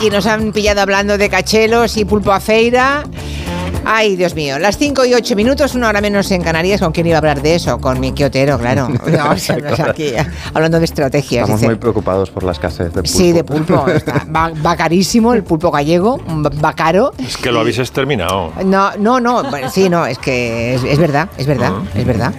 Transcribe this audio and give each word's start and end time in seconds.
aquí 0.00 0.08
nos 0.08 0.24
han 0.24 0.52
pillado 0.52 0.80
hablando 0.80 1.18
de 1.18 1.28
cachelos 1.28 1.98
y 1.98 2.06
pulpo 2.06 2.32
a 2.32 2.40
feira. 2.40 3.04
Ay, 3.92 4.14
Dios 4.14 4.36
mío. 4.36 4.56
Las 4.60 4.78
5 4.78 5.04
y 5.04 5.14
8 5.14 5.34
minutos, 5.34 5.74
una 5.74 5.88
hora 5.88 6.00
menos 6.00 6.30
en 6.30 6.42
Canarias. 6.42 6.80
¿Con 6.80 6.92
quién 6.92 7.08
iba 7.08 7.16
a 7.16 7.18
hablar 7.18 7.42
de 7.42 7.56
eso? 7.56 7.78
Con 7.80 7.98
mi 7.98 8.12
quiotero, 8.12 8.56
claro. 8.56 8.88
No, 8.88 9.30
o 9.32 9.36
sea, 9.36 9.56
no 9.56 9.68
es 9.68 9.80
aquí, 9.80 10.12
hablando 10.54 10.78
de 10.78 10.84
estrategias. 10.84 11.42
Estamos 11.42 11.60
dice. 11.60 11.70
muy 11.72 11.76
preocupados 11.78 12.30
por 12.30 12.44
la 12.44 12.52
escasez 12.52 12.86
de 12.94 13.02
pulpo. 13.02 13.08
Sí, 13.08 13.32
de 13.32 13.42
pulpo. 13.42 13.88
Está- 13.88 14.24
va, 14.34 14.52
va 14.64 14.76
carísimo 14.76 15.34
el 15.34 15.42
pulpo 15.42 15.72
gallego, 15.72 16.20
va 16.64 16.72
caro. 16.74 17.12
Es 17.18 17.36
que 17.36 17.50
lo 17.50 17.58
habéis 17.60 17.80
exterminado. 17.80 18.52
No, 18.64 18.92
no, 18.96 19.18
no, 19.18 19.42
bueno, 19.50 19.68
sí, 19.68 19.88
no, 19.88 20.06
es 20.06 20.18
que 20.18 20.74
es, 20.76 20.84
es 20.84 20.98
verdad, 20.98 21.28
es 21.36 21.46
verdad, 21.48 21.72
Ah. 21.74 21.82
es 21.98 22.04
verdad. 22.06 22.32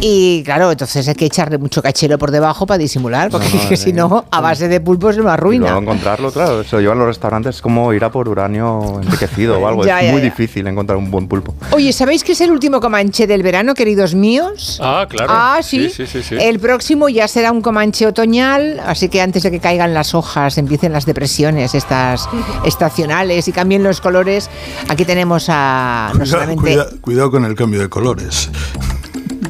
Y 0.00 0.42
claro, 0.44 0.70
entonces 0.70 1.06
hay 1.08 1.14
que 1.14 1.26
echarle 1.26 1.58
mucho 1.58 1.82
cachelo 1.82 2.16
por 2.18 2.30
debajo 2.30 2.64
para 2.64 2.78
disimular, 2.78 3.28
porque 3.30 3.48
No, 3.70 3.76
si 3.76 3.92
no, 3.92 4.24
a 4.30 4.40
base 4.40 4.68
de 4.68 4.80
pulpo 4.80 5.12
se 5.12 5.18
lo 5.18 5.28
Y 5.28 5.32
arruina. 5.32 5.66
luego 5.66 5.80
encontrarlo, 5.80 6.30
claro, 6.30 6.62
se 6.62 6.76
lo 6.76 6.82
llevan 6.82 6.98
los 6.98 7.08
restaurantes 7.08 7.56
es 7.56 7.62
como 7.62 7.92
ir 7.92 8.04
a 8.04 8.10
por 8.12 8.28
uranio 8.28 9.00
enriquecido 9.02 9.58
o 9.58 9.66
algo. 9.68 9.84
Ya, 9.84 9.98
es 10.00 10.06
ya, 10.06 10.12
muy 10.12 10.20
ya. 10.20 10.26
difícil 10.26 10.66
encontrar 10.68 10.91
un 10.96 11.10
buen 11.10 11.28
pulpo. 11.28 11.54
Oye, 11.72 11.92
¿sabéis 11.92 12.24
que 12.24 12.32
es 12.32 12.40
el 12.40 12.50
último 12.50 12.80
Comanche 12.80 13.26
del 13.26 13.42
verano, 13.42 13.74
queridos 13.74 14.14
míos? 14.14 14.78
Ah, 14.82 15.06
claro. 15.08 15.32
Ah, 15.34 15.60
sí. 15.62 15.88
Sí, 15.90 16.06
sí, 16.06 16.06
sí, 16.06 16.22
sí. 16.22 16.36
El 16.40 16.58
próximo 16.60 17.08
ya 17.08 17.26
será 17.28 17.52
un 17.52 17.62
Comanche 17.62 18.06
otoñal, 18.06 18.80
así 18.84 19.08
que 19.08 19.20
antes 19.20 19.42
de 19.42 19.50
que 19.50 19.60
caigan 19.60 19.94
las 19.94 20.14
hojas, 20.14 20.58
empiecen 20.58 20.92
las 20.92 21.06
depresiones 21.06 21.74
estas 21.74 22.28
estacionales 22.64 23.48
y 23.48 23.52
cambien 23.52 23.82
los 23.82 24.00
colores, 24.00 24.50
aquí 24.88 25.04
tenemos 25.04 25.46
a 25.48 26.10
no 26.14 26.20
Cuida- 26.20 26.26
solamente 26.30 26.60
cuida- 26.62 26.86
cuidado 27.00 27.30
con 27.30 27.44
el 27.44 27.54
cambio 27.54 27.80
de 27.80 27.88
colores. 27.88 28.50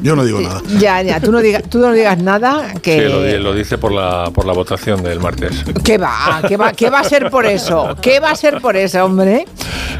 Yo 0.01 0.15
no 0.15 0.25
digo 0.25 0.39
nada. 0.41 0.61
Ya, 0.79 1.01
ya, 1.01 1.19
tú 1.19 1.31
no 1.31 1.39
digas, 1.39 1.63
tú 1.69 1.79
no 1.79 1.91
digas 1.91 2.17
nada 2.17 2.73
que 2.81 2.99
Sí, 2.99 3.05
lo, 3.05 3.39
lo 3.39 3.53
dice 3.53 3.77
por 3.77 3.91
la, 3.91 4.29
por 4.33 4.45
la 4.45 4.53
votación 4.53 5.03
del 5.03 5.19
martes. 5.19 5.63
¿Qué 5.83 5.97
va? 5.97 6.41
¿Qué 6.47 6.57
va? 6.57 6.71
¿Qué 6.73 6.89
va 6.89 6.99
a 6.99 7.03
ser 7.03 7.29
por 7.29 7.45
eso? 7.45 7.95
¿Qué 8.01 8.19
va 8.19 8.31
a 8.31 8.35
ser 8.35 8.59
por 8.61 8.75
eso, 8.75 9.03
hombre? 9.05 9.45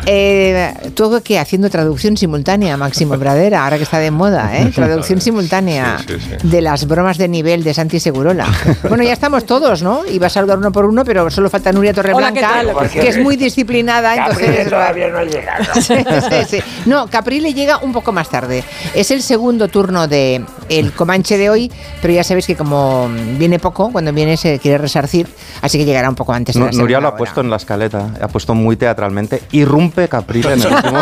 Eh, 0.06 0.74
¿Tú 0.96 1.22
qué? 1.24 1.40
Haciendo 1.40 1.70
traducción 1.70 2.18
simultánea, 2.18 2.76
Máximo 2.76 3.18
Bradera, 3.18 3.64
ahora 3.64 3.78
que 3.78 3.84
está 3.84 4.00
de 4.00 4.12
moda, 4.12 4.58
¿eh? 4.58 4.72
Traducción 4.74 5.22
simultánea 5.22 6.00
Sí, 6.00 6.16
sí, 6.20 6.28
sí. 6.42 6.48
de 6.48 6.62
las 6.62 6.88
bromas 6.88 7.18
de 7.18 7.28
nivel 7.28 7.64
de 7.64 7.74
Santi 7.74 8.00
Segurola. 8.00 8.48
Bueno, 8.90 9.04
ya 9.04 9.14
estamos 9.14 9.46
todos, 9.46 9.82
¿no? 9.84 10.02
Iba 10.06 10.28
a 10.28 10.30
saludar 10.30 10.58
uno 10.58 10.72
por 10.72 10.86
uno, 10.86 11.06
pero 11.06 11.30
solo 11.30 11.50
falta 11.50 11.72
Nuria 11.72 11.94
Torreblanca, 11.94 12.64
Hola, 12.74 12.90
que 12.90 13.08
es 13.08 13.18
muy 13.20 13.38
disciplinada. 13.38 14.16
entonces 14.16 14.70
todavía 14.70 15.10
no 15.10 15.20
ha 15.20 15.24
llegado. 15.24 15.64
Sí, 15.84 15.96
sí, 15.96 16.58
sí. 16.58 16.64
No, 16.86 17.08
Caprile 17.08 17.54
llega 17.54 17.78
un 17.78 17.92
poco 17.94 18.12
más 18.12 18.30
tarde. 18.30 18.64
Es 18.96 19.12
el 19.12 19.22
segundo 19.22 19.68
turno 19.68 19.83
de 19.92 20.44
el 20.70 20.94
Comanche 20.94 21.38
de 21.38 21.50
hoy, 21.50 21.72
pero 22.02 22.14
ya 22.14 22.24
sabéis 22.24 22.48
que 22.48 22.56
como 22.56 23.10
viene 23.38 23.60
poco, 23.60 23.92
cuando 23.92 24.14
viene 24.14 24.38
se 24.38 24.60
quiere 24.60 24.78
resarcir, 24.78 25.28
así 25.62 25.78
que 25.78 25.86
llegará 25.86 26.10
un 26.10 26.16
poco 26.16 26.34
antes. 26.34 26.56
de 26.56 26.62
la 26.62 26.72
Nuria 26.72 27.00
lo 27.02 27.10
ha 27.10 27.18
puesto 27.18 27.42
hora. 27.42 27.48
en 27.48 27.52
la 27.52 27.58
escaleta, 27.58 28.14
ha 28.22 28.28
puesto 28.30 28.56
muy 28.56 28.78
teatralmente. 28.78 29.42
Irrumpe 29.52 30.08
Caprile 30.08 30.54
en 30.54 30.62
el 30.62 30.68
último. 30.74 31.00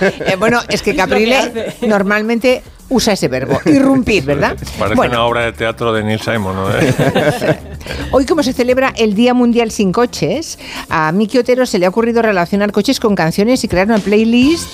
Eh, 0.00 0.36
bueno, 0.38 0.60
es 0.68 0.82
que 0.82 0.96
Caprile 0.96 1.76
normalmente 1.86 2.62
usa 2.88 3.12
ese 3.14 3.28
verbo, 3.28 3.60
irrumpir, 3.64 4.24
¿verdad? 4.24 4.56
Parece 4.78 4.94
Bueno, 4.94 5.14
una 5.14 5.24
obra 5.24 5.44
de 5.44 5.52
teatro 5.52 5.92
de 5.92 6.04
Neil 6.04 6.20
Simon, 6.20 6.54
¿no? 6.54 6.66
Hoy 8.12 8.24
como 8.24 8.42
se 8.42 8.52
celebra 8.52 8.92
el 8.96 9.14
Día 9.14 9.34
Mundial 9.34 9.70
sin 9.70 9.92
Coches, 9.92 10.58
a 10.88 11.10
Miki 11.12 11.38
Otero 11.38 11.66
se 11.66 11.78
le 11.78 11.86
ha 11.86 11.88
ocurrido 11.88 12.22
relacionar 12.22 12.72
coches 12.72 13.00
con 13.00 13.14
canciones 13.14 13.62
y 13.64 13.68
crear 13.68 13.86
una 13.86 13.98
playlist 13.98 14.68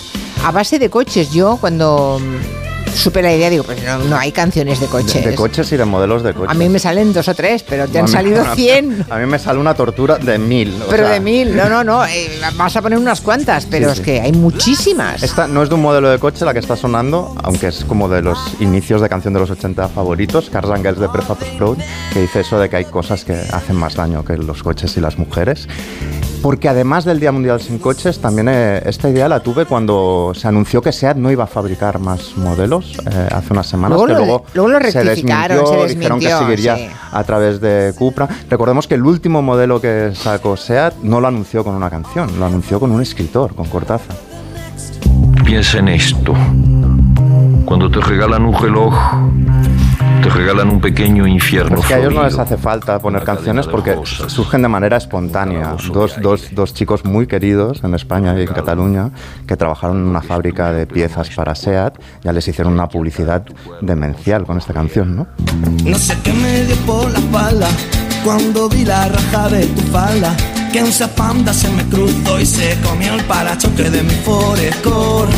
a 0.44 0.50
base 0.50 0.78
de 0.78 0.90
coches. 0.90 1.32
Yo 1.32 1.56
cuando 1.60 2.20
supe 2.94 3.22
la 3.22 3.34
idea 3.34 3.50
digo, 3.50 3.64
pues 3.64 3.82
no, 3.84 3.98
no 3.98 4.16
hay 4.16 4.32
canciones 4.32 4.80
de 4.80 4.86
coches. 4.86 5.24
De, 5.24 5.30
de 5.30 5.34
coches 5.34 5.70
y 5.72 5.76
de 5.76 5.84
modelos 5.84 6.22
de 6.22 6.32
coches. 6.34 6.50
A 6.50 6.54
mí 6.54 6.68
me 6.68 6.78
salen 6.78 7.12
dos 7.12 7.28
o 7.28 7.34
tres, 7.34 7.62
pero 7.62 7.86
te 7.88 7.98
han 7.98 8.08
salido 8.08 8.44
cien. 8.54 9.04
A 9.10 9.18
mí 9.18 9.26
me 9.26 9.38
sale 9.38 9.58
una 9.58 9.74
tortura 9.74 10.18
de 10.18 10.38
mil. 10.38 10.74
o 10.82 10.88
Pero 10.90 11.04
sea, 11.04 11.12
de 11.14 11.20
mil, 11.20 11.56
no, 11.56 11.68
no, 11.68 11.82
no, 11.84 12.04
eh, 12.06 12.30
vas 12.56 12.76
a 12.76 12.82
poner 12.82 12.98
unas 12.98 13.20
cuantas, 13.20 13.66
pero 13.66 13.86
Sí, 13.86 13.92
es 13.92 13.98
sí. 13.98 14.04
que 14.04 14.20
hay 14.20 14.32
muchísimas. 14.32 15.22
Esta 15.22 15.46
no 15.46 15.62
es 15.62 15.68
de 15.68 15.74
un 15.74 15.82
modelo 15.82 16.08
de 16.10 16.18
coche 16.18 16.44
la 16.44 16.52
que 16.52 16.60
está 16.60 16.76
sonando, 16.76 17.34
aunque 17.42 17.68
es 17.68 17.84
como 17.84 18.08
de 18.08 18.22
los 18.22 18.38
inicios 18.60 19.00
de 19.00 19.08
canción 19.08 19.34
de 19.34 19.40
los 19.40 19.50
80 19.50 19.88
favoritos, 19.88 20.50
Cars 20.50 20.70
and 20.70 20.82
Girls 20.82 20.98
de 21.00 21.08
Prefab 21.08 21.38
Explode, 21.42 21.84
que 22.12 22.20
dice 22.20 22.40
eso 22.40 22.58
de 22.58 22.68
que 22.68 22.76
hay 22.76 22.84
cosas 22.84 23.24
que 23.24 23.34
hacen 23.52 23.76
más 23.76 23.94
daño 23.94 24.24
que 24.24 24.36
los 24.36 24.62
coches 24.62 24.96
y 24.96 25.00
las 25.00 25.18
mujeres. 25.18 25.66
Porque 26.42 26.68
además 26.68 27.04
del 27.04 27.20
Día 27.20 27.30
Mundial 27.30 27.60
sin 27.60 27.78
Coches, 27.78 28.18
también 28.18 28.48
eh, 28.50 28.82
esta 28.84 29.08
idea 29.08 29.28
la 29.28 29.40
tuve 29.40 29.64
cuando 29.64 30.32
se 30.34 30.48
anunció 30.48 30.82
que 30.82 30.90
SEAT 30.90 31.16
no 31.16 31.30
iba 31.30 31.44
a 31.44 31.46
fabricar 31.46 32.00
más 32.00 32.36
modelos 32.36 32.98
eh, 33.10 33.28
hace 33.30 33.52
unas 33.52 33.68
semanas, 33.68 33.96
Luego 33.96 34.06
que 34.06 34.12
lo- 34.14 34.18
luego, 34.18 34.44
luego 34.54 34.68
lo 34.70 34.80
se 34.90 35.04
desmintió, 35.04 35.66
se 35.66 35.86
dijeron 35.94 36.18
que 36.18 36.26
desmintió, 36.26 36.38
seguiría 36.40 36.76
sí. 36.76 36.88
a 37.12 37.22
través 37.24 37.60
de 37.60 37.94
Cupra. 37.96 38.28
Recordemos 38.50 38.88
que 38.88 38.96
el 38.96 39.04
último 39.04 39.40
modelo 39.40 39.80
que 39.80 40.10
sacó 40.14 40.56
SEAT 40.56 40.94
no 41.04 41.20
lo 41.20 41.28
anunció 41.28 41.62
con 41.62 41.74
una 41.76 41.88
canción, 41.90 42.28
lo 42.38 42.44
anunció 42.46 42.80
con 42.80 42.90
un 42.90 43.00
escritor, 43.00 43.54
con 43.54 43.66
Cortázar. 43.68 44.16
Piensa 45.44 45.78
en 45.78 45.88
esto. 45.88 46.34
Cuando 47.64 47.88
te 47.88 48.00
regalan 48.00 48.44
un 48.44 48.54
reloj, 48.60 48.92
te 50.20 50.28
regalan 50.28 50.68
un 50.68 50.80
pequeño 50.80 51.26
infierno. 51.26 51.78
Es 51.78 51.86
que 51.86 51.94
a 51.94 51.98
ellos 51.98 52.14
no 52.14 52.24
les 52.24 52.38
hace 52.38 52.56
falta 52.56 52.98
poner 52.98 53.24
canciones 53.24 53.66
porque 53.66 53.94
rosas. 53.94 54.32
surgen 54.32 54.62
de 54.62 54.68
manera 54.68 54.96
espontánea. 54.96 55.76
Dos, 55.92 56.20
dos, 56.20 56.48
dos 56.52 56.74
chicos 56.74 57.04
muy 57.04 57.26
queridos 57.26 57.82
en 57.84 57.94
España 57.94 58.38
y 58.38 58.42
en 58.42 58.48
Cataluña 58.48 59.10
que 59.46 59.56
trabajaron 59.56 59.98
en 59.98 60.04
una 60.04 60.22
fábrica 60.22 60.72
de 60.72 60.86
piezas 60.86 61.30
para 61.30 61.54
SEAT. 61.54 61.98
Ya 62.22 62.32
les 62.32 62.46
hicieron 62.46 62.72
una 62.72 62.88
publicidad 62.88 63.44
demencial 63.80 64.44
con 64.44 64.58
esta 64.58 64.72
canción, 64.72 65.16
¿no? 65.16 65.26
No 65.84 65.98
sé 65.98 66.16
qué 66.22 66.32
me 66.32 66.64
dio 66.64 66.76
por 66.86 67.10
la 67.10 67.18
espalda 67.18 67.68
cuando 68.24 68.68
vi 68.68 68.84
la 68.84 69.08
raja 69.08 69.48
de 69.48 69.66
tu 69.66 69.82
falda. 69.82 70.36
Que 70.72 70.82
un 70.82 70.90
panda 71.16 71.52
se 71.52 71.68
me 71.70 71.84
cruzó 71.84 72.40
y 72.40 72.46
se 72.46 72.78
comió 72.80 73.14
el 73.14 73.24
parachoque 73.24 73.90
de 73.90 74.02
mi 74.02 74.14
Forescore. 74.24 75.30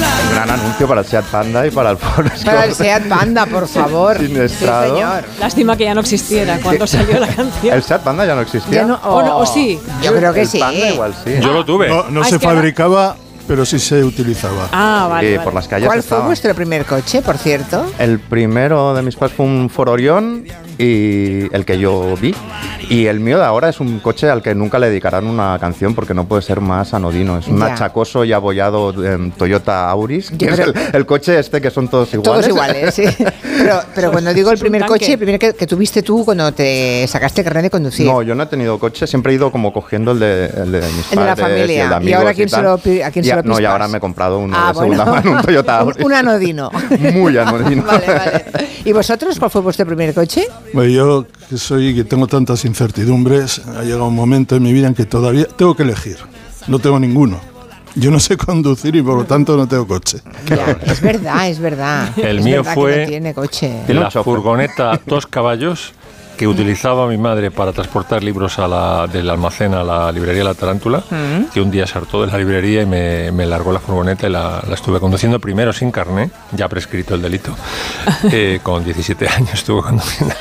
La 0.00 0.34
Gran 0.34 0.50
anuncio 0.50 0.86
para 0.88 1.00
el 1.00 1.06
SEAT 1.06 1.24
Panda 1.26 1.66
y 1.66 1.70
para 1.70 1.90
el 1.90 1.96
Forest 1.98 2.44
Para 2.44 2.64
el. 2.64 2.74
Seat 2.74 3.04
Panda, 3.08 3.46
por 3.46 3.66
favor. 3.68 4.18
Sí, 4.18 4.26
señor. 4.48 5.24
Lástima 5.40 5.76
que 5.76 5.84
ya 5.84 5.94
no 5.94 6.00
existiera 6.00 6.58
cuando 6.62 6.86
salió 6.86 7.18
la 7.18 7.26
canción. 7.34 7.74
El 7.74 7.82
SEAT 7.82 8.02
Panda 8.02 8.26
ya 8.26 8.34
no 8.34 8.40
existía. 8.42 8.82
Ya 8.82 8.84
no- 8.86 9.00
O 9.04 9.22
no, 9.22 9.38
o 9.38 9.46
sí. 9.46 9.78
Yo 10.02 10.12
creo 10.14 10.32
que 10.32 10.42
el 10.42 10.48
sí. 10.48 10.58
Panda 10.58 10.88
igual 10.90 11.14
sí. 11.24 11.32
Yo 11.40 11.52
lo 11.52 11.64
tuve. 11.64 11.88
No, 11.88 12.04
no 12.10 12.22
Ah, 12.22 12.24
se 12.24 12.38
fabricaba, 12.38 13.16
pero 13.48 13.64
sí 13.64 13.78
se 13.78 14.02
utilizaba. 14.04 14.68
Ah, 14.72 15.06
vale. 15.08 15.28
Sí, 15.28 15.34
vale. 15.36 15.44
por 15.44 15.54
las 15.54 15.68
calles 15.68 15.86
¿Cuál 15.88 16.02
fue 16.02 16.20
vuestro 16.20 16.54
primer 16.54 16.84
coche, 16.84 17.22
por 17.22 17.38
cierto? 17.38 17.86
El 17.98 18.18
primero 18.18 18.94
de 18.94 19.02
mis 19.02 19.16
padres 19.16 19.36
fue 19.36 19.46
un 19.46 19.70
Ford 19.70 19.88
Orion 19.90 20.44
y 20.78 21.54
el 21.54 21.64
que 21.64 21.78
yo 21.78 22.14
vi. 22.20 22.34
Y 22.88 23.06
el 23.06 23.18
mío 23.20 23.38
de 23.38 23.44
ahora 23.44 23.68
es 23.68 23.80
un 23.80 23.98
coche 23.98 24.30
al 24.30 24.42
que 24.42 24.54
nunca 24.54 24.78
le 24.78 24.88
dedicarán 24.88 25.26
una 25.26 25.58
canción 25.58 25.94
porque 25.94 26.14
no 26.14 26.26
puede 26.26 26.42
ser 26.42 26.60
más 26.60 26.94
anodino. 26.94 27.38
Es 27.38 27.48
un 27.48 27.58
Ya. 27.58 27.66
achacoso 27.74 28.24
y 28.24 28.32
abollado 28.32 28.92
em, 29.04 29.30
Toyota 29.32 29.90
Auris, 29.90 30.30
que 30.30 30.46
es 30.46 30.58
el, 30.60 30.72
el 30.92 31.06
coche 31.06 31.38
este 31.38 31.60
que 31.60 31.70
son 31.70 31.88
todos 31.88 32.12
iguales. 32.14 32.46
Todos 32.46 32.48
iguales, 32.48 32.94
sí. 32.94 33.04
Pero, 33.58 33.80
pero 33.94 34.12
cuando 34.12 34.32
digo 34.34 34.50
el 34.50 34.56
un 34.56 34.60
primer 34.60 34.84
coche, 34.84 35.12
el 35.14 35.18
primer 35.18 35.38
que, 35.40 35.54
que 35.54 35.66
tuviste 35.66 36.02
tú 36.02 36.24
cuando 36.26 36.52
te 36.52 37.04
sacaste 37.08 37.42
carnet 37.42 37.64
de 37.64 37.70
conducir. 37.70 38.04
No, 38.06 38.22
yo 38.22 38.34
no 38.34 38.42
he 38.42 38.46
tenido 38.46 38.78
coche, 38.78 39.06
siempre 39.06 39.32
he 39.32 39.36
ido 39.36 39.50
como 39.50 39.72
cogiendo 39.72 40.12
el 40.12 40.18
de, 40.20 40.44
el 40.46 40.72
de 40.72 40.80
mis 40.82 41.10
El 41.12 41.18
de 41.20 41.24
la 41.24 41.34
familia. 41.36 41.58
y 41.58 41.62
el 41.62 41.66
de 41.68 41.74
¿Y 41.76 41.80
amigos 41.96 42.18
ahora 42.20 42.34
quién 42.34 42.48
se 42.50 42.56
tal. 42.56 42.64
lo 42.66 42.78
pi- 42.78 43.00
a 43.00 43.10
quién 43.10 43.24
se 43.24 43.30
Ya- 43.30 43.36
lo 43.36 43.42
No, 43.44 43.58
y 43.58 43.64
ahora 43.64 43.88
me 43.88 43.96
he 43.96 44.00
comprado 44.00 44.38
uno 44.40 44.54
Ah, 44.56 44.68
de 44.74 44.78
segunda 44.78 45.04
bueno. 45.04 45.22
mano, 45.24 45.36
un 45.38 45.42
Toyota 45.42 45.72
Un- 45.82 45.88
Auris. 45.88 46.04
un 46.04 46.12
anodino. 46.12 46.70
Muy 47.14 47.38
anodino. 47.38 47.82
vale, 47.84 48.06
vale. 48.06 48.44
¿Y 48.84 48.92
vosotros 48.92 49.38
cuál 49.38 49.50
fue 49.50 49.62
vuestro 49.62 49.86
primer 49.86 50.12
coche? 50.14 50.46
Bueno, 50.72 50.90
yo 50.90 51.26
que 51.48 51.56
soy 51.58 51.94
que 51.94 52.04
tengo 52.04 52.26
tantas 52.26 52.64
incertidumbres, 52.64 53.60
ha 53.66 53.82
llegado 53.82 54.06
un 54.08 54.14
momento 54.14 54.56
en 54.56 54.62
mi 54.62 54.72
vida 54.72 54.88
en 54.88 54.94
que 54.94 55.04
todavía 55.06 55.46
tengo 55.46 55.74
que 55.76 55.84
elegir. 55.84 56.16
No 56.66 56.78
tengo 56.78 56.98
ninguno. 56.98 57.40
Yo 57.94 58.10
no 58.10 58.20
sé 58.20 58.36
conducir 58.36 58.94
y 58.96 59.02
por 59.02 59.16
lo 59.16 59.24
tanto 59.24 59.56
no 59.56 59.66
tengo 59.66 59.86
coche. 59.86 60.18
Ya, 60.48 60.76
es 60.84 61.00
verdad, 61.00 61.48
es 61.48 61.58
verdad. 61.58 62.10
El 62.18 62.38
Es 62.40 62.44
mío 62.44 62.56
verdad 62.58 62.74
que 62.74 62.80
fue- 62.80 63.00
no 63.02 63.08
tiene 63.08 63.34
coche. 63.34 63.72
La 63.88 64.10
furgoneta 64.10 65.00
dos 65.06 65.26
caballos 65.26 65.92
que 66.36 66.46
utilizaba 66.46 67.06
mi 67.08 67.16
madre 67.16 67.50
para 67.50 67.72
transportar 67.72 68.22
libros 68.22 68.58
a 68.58 68.68
la, 68.68 69.06
del 69.06 69.28
almacén 69.30 69.74
a 69.74 69.82
la 69.82 70.12
librería 70.12 70.44
La 70.44 70.54
Tarántula, 70.54 71.02
que 71.52 71.60
un 71.60 71.70
día 71.70 71.86
se 71.86 71.98
hartó 71.98 72.24
de 72.24 72.30
la 72.30 72.38
librería 72.38 72.82
y 72.82 72.86
me, 72.86 73.32
me 73.32 73.46
largó 73.46 73.72
la 73.72 73.80
furgoneta 73.80 74.26
y 74.26 74.30
la, 74.30 74.62
la 74.66 74.74
estuve 74.74 75.00
conduciendo 75.00 75.40
primero 75.40 75.72
sin 75.72 75.90
carné, 75.90 76.30
ya 76.52 76.68
prescrito 76.68 77.14
el 77.14 77.22
delito, 77.22 77.54
eh, 78.32 78.60
con 78.62 78.84
17 78.84 79.28
años 79.28 79.54
estuve 79.54 79.82
conduciendo, 79.82 80.34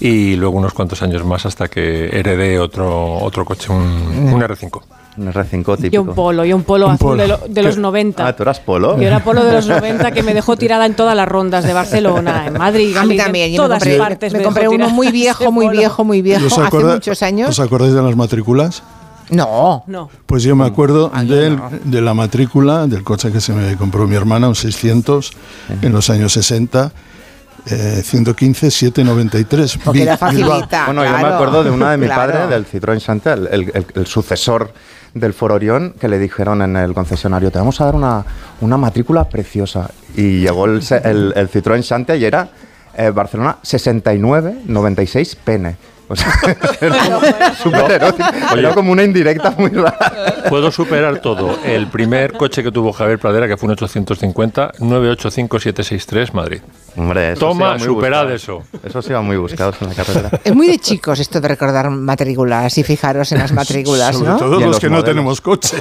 y 0.00 0.36
luego 0.36 0.56
unos 0.56 0.72
cuantos 0.72 1.02
años 1.02 1.24
más 1.24 1.46
hasta 1.46 1.68
que 1.68 2.06
heredé 2.06 2.58
otro, 2.58 3.14
otro 3.18 3.44
coche, 3.44 3.72
un, 3.72 4.32
un 4.32 4.40
R5. 4.40 4.97
Un 5.18 5.32
R5 5.32 5.76
típico. 5.76 5.94
Y 5.94 5.98
un 5.98 6.14
polo, 6.14 6.44
y 6.44 6.52
un 6.52 6.62
polo 6.62 6.86
Un 6.86 6.92
azul 6.92 7.08
polo. 7.08 7.22
de, 7.22 7.28
lo- 7.28 7.40
de 7.48 7.62
los 7.62 7.74
¿Qué? 7.74 7.80
90. 7.80 8.26
Ah, 8.26 8.36
¿tú 8.36 8.42
eras 8.44 8.60
polo? 8.60 8.96
Yo 9.00 9.06
era 9.06 9.22
polo 9.24 9.44
de 9.44 9.52
los 9.52 9.66
90 9.68 10.12
que 10.12 10.22
me 10.22 10.32
dejó 10.34 10.56
tirada 10.56 10.86
en 10.86 10.94
todas 10.94 11.16
las 11.16 11.26
rondas 11.28 11.64
de 11.64 11.72
Barcelona, 11.72 12.46
en 12.46 12.54
Madrid, 12.54 12.96
A 12.96 13.02
mí 13.02 13.08
Galicia, 13.08 13.24
también. 13.24 13.46
en 13.50 13.56
Yo 13.56 13.62
me 13.62 13.66
todas 13.68 13.82
compré, 13.82 13.98
partes. 13.98 14.32
me 14.32 14.42
compré 14.42 14.68
uno 14.68 14.88
muy 14.90 15.10
viejo, 15.12 15.50
muy 15.50 15.68
viejo, 15.68 16.04
muy 16.04 16.18
¿Y 16.18 16.22
viejo, 16.22 16.46
os 16.46 16.52
hace 16.52 16.62
acorda- 16.62 16.94
muchos 16.94 17.22
años. 17.22 17.50
¿Os 17.50 17.60
acordáis 17.60 17.92
de 17.94 18.02
las 18.02 18.16
matrículas? 18.16 18.82
No. 19.30 19.84
No. 19.86 20.08
Pues 20.26 20.42
yo 20.42 20.56
me 20.56 20.64
acuerdo 20.64 21.10
Ah, 21.12 21.22
yo 21.22 21.34
del- 21.36 21.56
no. 21.56 21.70
de 21.84 22.00
la 22.00 22.14
matrícula 22.14 22.86
del 22.86 23.02
coche 23.04 23.30
que 23.30 23.40
se 23.40 23.52
me 23.52 23.76
compró 23.76 24.06
mi 24.06 24.16
hermana, 24.16 24.48
un 24.48 24.54
600, 24.54 25.32
en 25.82 25.92
los 25.92 26.08
años 26.10 26.32
60. 26.32 26.92
eh, 27.70 28.00
115 28.02 28.70
793. 28.70 29.78
Porque 29.84 30.02
era 30.04 30.16
facilita. 30.16 30.86
Bueno, 30.86 31.04
yo 31.04 31.10
me 31.10 31.26
acuerdo 31.26 31.62
de 31.64 31.70
una 31.70 31.90
de 31.90 31.98
mi 31.98 32.06
claro. 32.06 32.32
padre, 32.32 32.46
del 32.46 32.64
Citroën 32.66 32.98
Chantel, 32.98 33.46
el, 33.50 33.62
el- 33.74 33.86
el 33.94 34.06
sucesor 34.06 34.72
del 35.14 35.34
Ford 35.34 35.52
Orión, 35.52 35.94
que 35.98 36.08
le 36.08 36.18
dijeron 36.18 36.62
en 36.62 36.76
el 36.76 36.94
concesionario, 36.94 37.50
te 37.50 37.58
vamos 37.58 37.80
a 37.80 37.86
dar 37.86 37.94
una, 37.94 38.24
una 38.60 38.76
matrícula 38.76 39.28
preciosa. 39.28 39.90
Y 40.16 40.40
llegó 40.40 40.66
el, 40.66 40.82
el, 41.04 41.32
el 41.36 41.50
Citroën 41.50 41.82
Chantel 41.82 42.20
y 42.20 42.24
era 42.24 42.48
eh, 42.96 43.10
Barcelona 43.10 43.58
69 43.62 44.62
96 44.66 45.36
pene. 45.36 45.76
O 46.08 46.16
sea, 46.16 46.32
era 46.80 47.54
súper 47.54 47.90
erótico. 47.92 48.28
Era 48.56 48.74
como 48.74 48.92
una 48.92 49.02
indirecta 49.04 49.54
muy 49.58 49.70
rara. 49.70 50.42
Puedo 50.48 50.70
superar 50.70 51.20
todo. 51.20 51.58
El 51.64 51.88
primer 51.88 52.32
coche 52.32 52.62
que 52.62 52.72
tuvo 52.72 52.92
Javier 52.92 53.18
Pradera, 53.18 53.46
que 53.46 53.56
fue 53.56 53.66
un 53.66 53.72
850, 53.72 54.72
985763, 54.78 56.34
Madrid. 56.34 56.60
Hombre, 56.96 57.32
eso 57.32 57.40
Toma, 57.40 57.78
superad 57.78 58.22
buscado. 58.28 58.34
eso. 58.34 58.62
Eso 58.82 59.02
sí 59.02 59.10
iba 59.10 59.20
muy 59.22 59.36
buscados 59.36 59.76
en 59.80 59.88
la 59.88 59.94
carrera. 59.94 60.30
Es 60.42 60.54
muy 60.54 60.66
de 60.66 60.78
chicos 60.78 61.20
esto 61.20 61.40
de 61.40 61.48
recordar 61.48 61.90
matrículas 61.90 62.76
y 62.78 62.82
fijaros 62.82 63.30
en 63.32 63.38
las 63.38 63.52
matrículas, 63.52 64.16
Sobre 64.16 64.30
¿no? 64.30 64.36
todo 64.38 64.52
Y 64.60 64.62
en 64.62 64.68
los, 64.68 64.70
los 64.70 64.80
que 64.80 64.90
no 64.90 65.04
tenemos 65.04 65.40
coche. 65.40 65.76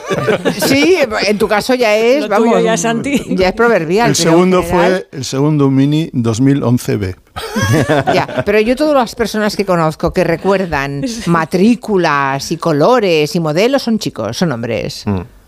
Sí, 0.65 0.97
en 1.25 1.37
tu 1.37 1.47
caso 1.47 1.73
ya 1.73 1.95
es, 1.95 2.27
Lo 2.27 2.35
tuyo 2.35 2.51
vamos, 2.51 2.63
ya 2.63 2.73
es 2.73 2.83
ya 3.29 3.47
es 3.47 3.53
proverbial. 3.53 4.09
el 4.09 4.15
segundo 4.15 4.61
fue 4.63 5.07
el 5.11 5.25
segundo 5.25 5.69
Mini 5.71 6.09
2011B. 6.11 7.15
Ya, 8.13 8.43
pero 8.45 8.59
yo 8.59 8.75
todas 8.75 8.95
las 8.95 9.15
personas 9.15 9.55
que 9.55 9.65
conozco 9.65 10.11
que 10.11 10.23
recuerdan 10.23 11.03
matrículas 11.27 12.51
y 12.51 12.57
colores 12.57 13.35
y 13.35 13.39
modelos 13.39 13.83
son 13.83 13.99
chicos, 13.99 14.37
son 14.37 14.51
hombres. 14.51 15.05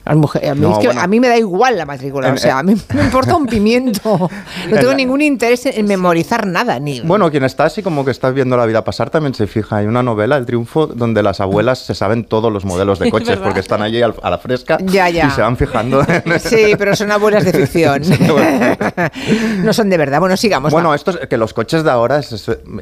Las 0.09 0.17
mujeres, 0.17 0.50
a, 0.51 0.56
mí 0.56 0.61
No, 0.61 0.71
es 0.73 0.77
que 0.79 0.88
bueno. 0.88 1.01
a 1.01 1.07
mí 1.07 1.19
me 1.19 1.27
da 1.27 1.38
igual 1.38 1.77
la 1.77 1.85
matrícula, 1.85 2.27
En- 2.29 2.33
o 2.33 2.38
sea, 2.38 2.59
a 2.59 2.63
mí 2.63 2.75
me 2.94 3.03
importa 3.03 3.35
un 3.35 3.45
pimiento. 3.45 4.29
No 4.69 4.77
tengo 4.77 4.94
ningún 4.94 5.21
interés 5.21 5.65
en 5.65 5.85
memorizar 5.88 6.45
nada. 6.45 6.79
Ni, 6.79 7.00
Bueno, 7.01 7.31
quien 7.31 7.44
está 7.44 7.65
así 7.65 7.81
como 7.81 8.03
que 8.06 8.11
está 8.11 8.29
viendo 8.31 8.57
la 8.57 8.65
vida 8.65 8.83
pasar 8.83 9.09
también 9.09 9.33
se 9.33 9.47
fija. 9.47 9.77
Hay 9.77 9.85
una 9.88 10.03
novela, 10.03 10.38
El 10.38 10.45
Triunfo, 10.45 10.88
donde 10.88 11.23
las 11.23 11.39
abuelas 11.39 11.79
se 11.79 11.95
saben 11.95 12.25
todos 12.25 12.51
los 12.51 12.65
modelos 12.65 13.00
de 13.00 13.09
coches 13.09 13.29
verdad. 13.29 13.44
porque 13.45 13.59
están 13.61 13.81
allí 13.81 14.01
al- 14.01 14.15
a 14.21 14.29
la 14.29 14.38
fresca 14.38 14.77
Ya, 14.83 15.09
ya. 15.09 15.27
y 15.27 15.31
se 15.31 15.41
van 15.41 15.56
fijando. 15.57 16.01
en- 16.25 16.39
Sí, 16.39 16.73
pero 16.77 16.95
son 16.95 17.11
abuelas 17.11 17.45
de 17.45 17.53
ficción. 17.53 18.01
no 19.63 19.73
son 19.73 19.89
de 19.89 19.97
verdad. 19.97 20.19
Bueno, 20.19 20.38
sigamos. 20.38 20.71
Bueno, 20.71 20.89
va. 20.89 20.95
esto 20.95 21.11
es 21.11 21.27
que 21.27 21.38
los 21.38 21.53
coches 21.53 21.83
de 21.83 21.91
ahora, 21.91 22.21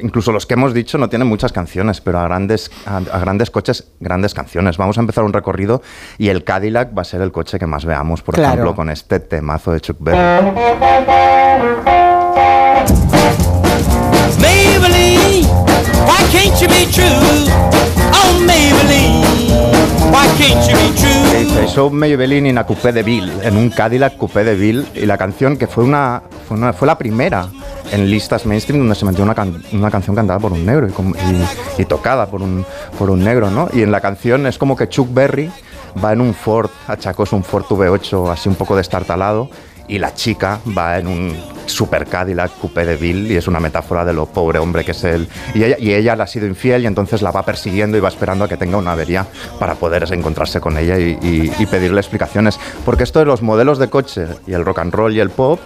incluso 0.02 0.32
los 0.32 0.46
que 0.46 0.54
hemos 0.54 0.74
dicho, 0.74 0.98
no 0.98 1.08
tienen 1.08 1.28
muchas 1.28 1.52
canciones, 1.52 2.00
pero 2.00 2.18
a 2.18 2.24
grandes, 2.24 2.70
a, 2.86 2.96
a 2.98 3.18
grandes 3.18 3.50
coches, 3.50 3.84
grandes 4.00 4.34
canciones. 4.34 4.76
Vamos 4.76 4.98
a 4.98 5.00
empezar 5.00 5.24
un 5.24 5.32
recorrido 5.32 5.82
y 6.18 6.28
el 6.28 6.44
Cadillac 6.44 6.96
va 6.96 7.02
a 7.02 7.04
ser 7.04 7.17
el 7.22 7.32
coche 7.32 7.58
que 7.58 7.66
más 7.66 7.84
veamos, 7.84 8.22
por 8.22 8.34
Claro. 8.34 8.50
ejemplo, 8.54 8.74
con 8.74 8.90
este 8.90 9.20
temazo 9.20 9.72
de 9.72 9.80
Chuck 9.80 9.96
Berry. 10.00 10.18
Maybelline, 14.40 15.46
why 16.06 16.22
can't 16.32 16.54
you 16.60 16.68
be 16.68 16.86
true? 16.90 17.04
Oh, 18.12 18.40
Maybelline, 18.46 19.24
why 20.12 20.26
can't 20.38 20.66
you 20.68 20.76
be 20.76 20.92
true? 20.96 21.90
Maybelline 21.90 22.46
in 22.48 22.58
a 22.58 22.64
Coupé 22.64 22.92
de 22.92 23.02
Bill, 23.02 23.30
en 23.42 23.56
un 23.56 23.70
Cadillac 23.70 24.16
Coupé 24.16 24.44
de 24.44 24.54
Bill, 24.54 24.86
y 24.94 25.06
la 25.06 25.16
canción 25.18 25.56
que 25.56 25.66
fue 25.66 25.84
una, 25.84 26.22
fue, 26.46 26.56
una- 26.56 26.72
fue 26.72 26.86
la 26.86 26.96
primera 26.98 27.46
en 27.92 28.10
listas 28.10 28.44
mainstream 28.46 28.80
donde 28.80 28.94
se 28.94 29.04
metió 29.04 29.22
una, 29.24 29.34
can- 29.34 29.62
una 29.72 29.90
canción 29.90 30.14
cantada 30.16 30.38
por 30.38 30.52
un 30.52 30.64
negro 30.66 30.86
y, 30.88 30.90
y- 30.90 31.82
y 31.82 31.84
tocada 31.84 32.26
por 32.26 32.42
un, 32.42 32.64
por 32.98 33.10
un 33.10 33.22
negro, 33.24 33.50
¿no? 33.50 33.68
Y 33.72 33.82
en 33.82 33.90
la 33.92 34.00
canción 34.00 34.46
es 34.46 34.58
como 34.58 34.76
que 34.76 34.88
Chuck 34.88 35.12
Berry 35.12 35.50
va 36.02 36.12
en 36.12 36.20
un 36.20 36.34
Ford 36.34 36.70
achacoso, 36.86 37.36
un 37.36 37.44
Ford 37.44 37.64
V8 37.64 38.30
así 38.32 38.48
un 38.48 38.54
poco 38.54 38.76
destartalado, 38.76 39.50
y 39.88 39.98
la 39.98 40.14
chica 40.14 40.60
va 40.76 40.98
en 40.98 41.06
un 41.06 41.36
super 41.64 42.04
Cadillac 42.06 42.50
Coupé 42.58 42.84
de 42.84 42.96
Bill 42.96 43.30
y 43.32 43.36
es 43.36 43.48
una 43.48 43.58
metáfora 43.58 44.04
de 44.04 44.12
lo 44.12 44.26
pobre 44.26 44.58
hombre 44.58 44.84
que 44.84 44.90
es 44.90 45.02
él. 45.04 45.26
Y 45.54 45.64
ella, 45.64 45.76
y 45.78 45.94
ella 45.94 46.14
le 46.14 46.22
ha 46.24 46.26
sido 46.26 46.46
infiel 46.46 46.82
y 46.82 46.86
entonces 46.86 47.22
la 47.22 47.30
va 47.30 47.42
persiguiendo 47.42 47.96
y 47.96 48.00
va 48.00 48.08
esperando 48.08 48.44
a 48.44 48.48
que 48.48 48.58
tenga 48.58 48.76
una 48.76 48.92
avería 48.92 49.26
para 49.58 49.74
poder 49.76 50.04
encontrarse 50.12 50.60
con 50.60 50.76
ella 50.76 50.98
y, 50.98 51.18
y- 51.22 51.52
y 51.58 51.66
pedirle 51.66 52.00
explicaciones. 52.00 52.60
Porque 52.84 53.04
esto 53.04 53.18
de 53.18 53.24
los 53.24 53.40
modelos 53.40 53.78
de 53.78 53.88
coche 53.88 54.26
y 54.46 54.52
el 54.52 54.64
rock 54.64 54.80
and 54.80 54.92
roll 54.94 55.14
y 55.14 55.20
el 55.20 55.30
pop 55.30 55.58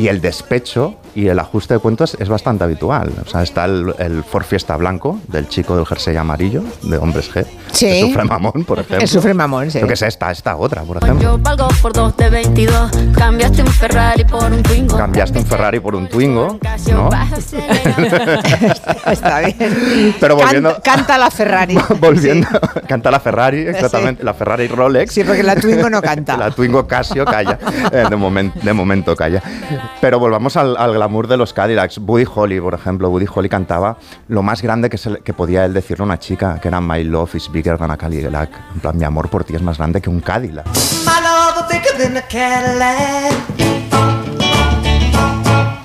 y 0.00 0.08
el 0.08 0.20
despecho 0.22 0.94
y 1.14 1.26
el 1.26 1.38
ajuste 1.38 1.74
de 1.74 1.80
cuentos 1.80 2.16
es 2.20 2.28
bastante 2.28 2.64
habitual. 2.64 3.12
O 3.26 3.28
sea, 3.28 3.42
está 3.42 3.64
el, 3.66 3.92
el 3.98 4.22
Ford 4.24 4.44
Fiesta 4.44 4.76
blanco 4.76 5.18
del 5.28 5.46
chico 5.48 5.76
del 5.76 5.84
jersey 5.84 6.16
amarillo 6.16 6.62
de 6.82 6.96
Hombres 6.96 7.30
G. 7.34 7.44
Sí. 7.72 7.86
Que 7.86 8.00
sufre 8.02 8.24
mamón, 8.24 8.64
por 8.64 8.78
ejemplo. 8.78 8.98
El 8.98 9.08
sufre 9.08 9.34
mamón, 9.34 9.70
sí. 9.70 9.80
Lo 9.80 9.86
que 9.88 9.94
es 9.94 10.02
esta, 10.02 10.30
esta 10.30 10.56
otra, 10.56 10.82
por 10.84 10.96
ejemplo. 11.02 11.22
Yo 11.22 11.38
valgo 11.38 11.68
por 11.82 11.92
dos 11.92 12.16
de 12.16 12.30
22. 12.30 12.90
Cambiaste 13.16 13.62
un 13.62 13.68
Ferrari 13.68 14.24
por 14.24 14.44
un 14.50 14.62
Twingo. 14.62 14.96
Cambiaste 14.96 15.38
un 15.40 15.46
Ferrari 15.46 15.80
por 15.80 15.94
un 15.96 16.08
Twingo, 16.08 16.58
¿no? 16.88 17.10
Está 19.10 19.40
bien. 19.40 20.14
Pero 20.20 20.36
volviendo- 20.36 20.70
Canta, 20.74 20.82
canta 20.96 21.18
la 21.18 21.30
Ferrari. 21.30 21.76
Volviendo, 22.00 22.48
canta 22.88 23.10
la 23.10 23.20
Ferrari, 23.20 23.60
exactamente, 23.68 24.24
la 24.24 24.34
Ferrari 24.34 24.68
Rolex. 24.68 25.12
Sí, 25.12 25.24
porque 25.24 25.42
la 25.42 25.56
Twingo 25.56 25.90
no 25.90 26.00
canta. 26.00 26.36
La 26.40 26.50
Twingo 26.50 26.86
Casio 26.86 27.24
calla, 27.24 27.58
Eh, 27.92 28.04
de, 28.08 28.16
momen- 28.16 28.52
de 28.54 28.72
momento 28.72 29.14
calla. 29.16 29.42
Pero 30.00 30.18
volvamos 30.18 30.56
al, 30.56 30.76
al 30.76 30.94
glamour 30.94 31.28
de 31.28 31.36
los 31.36 31.52
Cadillacs. 31.52 31.98
Buddy 31.98 32.24
Holly, 32.34 32.60
por 32.60 32.74
ejemplo, 32.74 33.10
Buddy 33.10 33.26
Holly 33.32 33.48
cantaba 33.48 33.98
lo 34.28 34.42
más 34.42 34.62
grande 34.62 34.88
que, 34.88 34.98
se 34.98 35.18
que 35.18 35.34
podía 35.34 35.64
él 35.64 35.74
decirle 35.74 36.02
a 36.02 36.06
una 36.06 36.18
chica, 36.18 36.58
que 36.60 36.68
era 36.68 36.80
My 36.80 37.04
love 37.04 37.34
is 37.34 37.50
bigger 37.50 37.76
than 37.76 37.90
a 37.90 37.96
Cadillac. 37.96 38.50
En 38.74 38.80
plan, 38.80 38.96
mi 38.96 39.04
amor 39.04 39.28
por 39.28 39.44
ti 39.44 39.54
es 39.54 39.62
más 39.62 39.78
grande 39.78 40.00
que 40.00 40.08
un 40.08 40.20
Cadillac. 40.20 40.66
My 40.66 41.22
love 41.22 41.56
is 41.58 41.68
bigger 41.68 41.98
than 41.98 42.16
a 42.16 42.22
Cadillac. 42.22 43.32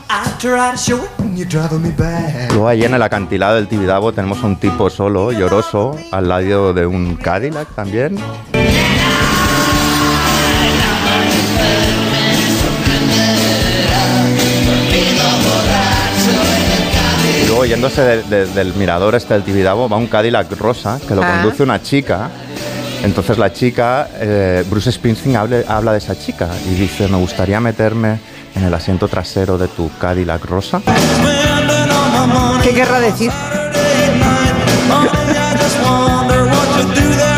I 0.10 0.38
try 0.40 0.72
to 0.72 0.78
show 0.78 1.00
it. 1.04 1.26
Luego 2.52 2.68
ahí 2.70 2.86
en 2.86 2.94
el 2.94 3.02
acantilado 3.02 3.56
del 3.56 3.68
Tibidabo 3.68 4.14
tenemos 4.14 4.42
a 4.42 4.48
un 4.48 4.58
tipo 4.58 4.90
solo, 4.90 5.34
lloroso, 5.34 5.98
al 6.12 6.30
lado 6.30 6.74
de 6.74 6.86
un 6.86 7.18
Cadillac 7.18 7.68
también. 7.76 8.18
Luego 17.56 17.66
yéndose 17.68 18.02
de- 18.02 18.24
de- 18.24 18.46
del 18.48 18.74
mirador 18.74 19.16
este 19.16 19.34
del 19.34 19.44
Tibidabo 19.44 19.88
va 19.88 19.96
un 19.96 20.08
Cadillac 20.08 20.52
rosa 20.60 21.00
que 21.08 21.16
lo 21.16 21.24
Ah. 21.24 21.40
conduce 21.42 21.64
una 21.64 21.82
chica. 21.82 22.30
Entonces 23.02 23.38
la 23.38 23.54
chica, 23.54 24.10
eh, 24.20 24.66
Bruce 24.70 24.92
Springsteen 24.92 25.38
hable- 25.38 25.64
habla 25.66 25.94
de 25.94 26.00
esa 26.00 26.20
chica 26.20 26.50
y 26.70 26.74
dice, 26.74 27.08
me 27.08 27.16
gustaría 27.18 27.62
meterme 27.62 28.20
en 28.56 28.64
el 28.66 28.74
asiento 28.74 29.08
trasero 29.08 29.58
de 29.58 29.70
tu 29.70 29.90
Cadillac 29.98 30.44
rosa. 30.44 30.82
¿Qué 32.62 32.74
querrá 32.74 33.00
decir? 33.00 33.32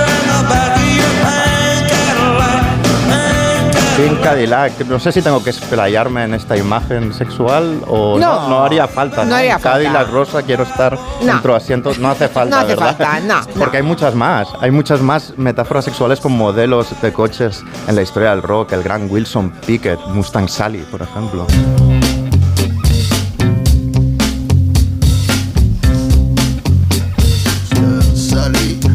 Cadillac. 4.21 4.85
No 4.85 4.99
sé 4.99 5.11
si 5.11 5.21
tengo 5.23 5.43
que 5.43 5.49
explayarme 5.49 6.23
en 6.25 6.33
esta 6.35 6.55
imagen 6.55 7.13
sexual 7.13 7.81
o 7.87 8.19
no. 8.19 8.41
No. 8.41 8.49
No, 8.49 8.63
haría 8.63 8.87
falta. 8.87 9.25
No 9.25 9.35
haría 9.35 9.57
falta. 9.57 9.71
Cadillac 9.71 10.09
rosa, 10.11 10.43
quiero 10.43 10.63
estar 10.63 10.97
No. 11.21 11.33
dentro 11.33 11.53
de 11.53 11.57
asientos. 11.57 11.97
No 11.97 12.09
hace 12.09 12.27
falta, 12.27 12.55
No 12.55 12.61
hace 12.61 12.75
¿verdad? 12.75 12.95
falta, 12.97 13.19
no, 13.21 13.41
no. 13.41 13.53
Porque 13.57 13.77
hay 13.77 13.83
muchas 13.83 14.13
más. 14.13 14.49
Hay 14.61 14.69
muchas 14.71 15.01
más 15.01 15.33
metáforas 15.37 15.85
sexuales 15.85 16.19
con 16.19 16.33
modelos 16.37 16.89
de 17.01 17.11
coches 17.11 17.63
en 17.87 17.95
la 17.95 18.01
historia 18.03 18.29
del 18.31 18.43
rock. 18.43 18.73
El 18.73 18.83
gran 18.83 19.09
Wilson 19.09 19.51
Pickett, 19.65 19.99
Mustang 20.09 20.47
Sally, 20.47 20.79
por 20.91 21.01
ejemplo. 21.01 21.47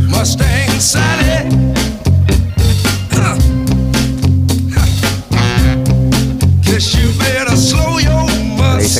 Mustang 0.08 0.80
Sally. 0.80 1.71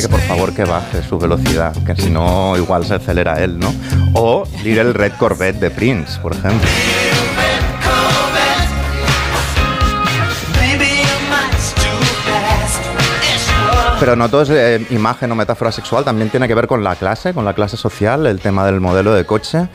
Que 0.03 0.09
por 0.09 0.19
favor 0.19 0.53
que 0.53 0.65
baje 0.65 1.01
su 1.01 1.17
velocidad, 1.17 1.73
que 1.85 1.95
si 1.95 2.09
no 2.09 2.57
igual 2.57 2.85
se 2.85 2.95
acelera 2.95 3.41
él, 3.41 3.57
¿no? 3.57 3.73
O 4.15 4.43
Little 4.61 4.91
Red 4.91 5.13
Corvette 5.17 5.61
de 5.61 5.71
Prince, 5.71 6.19
por 6.19 6.33
ejemplo. 6.33 6.67
Pero 13.97 14.17
no 14.17 14.27
todo 14.27 14.41
es 14.41 14.49
eh, 14.49 14.85
imagen 14.89 15.31
o 15.31 15.35
metáfora 15.35 15.71
sexual, 15.71 16.03
también 16.03 16.29
tiene 16.29 16.49
que 16.49 16.55
ver 16.55 16.67
con 16.67 16.83
la 16.83 16.97
clase, 16.97 17.33
con 17.33 17.45
la 17.45 17.53
clase 17.53 17.77
social, 17.77 18.27
el 18.27 18.41
tema 18.41 18.65
del 18.65 18.81
modelo 18.81 19.13
de 19.13 19.25
coche. 19.25 19.69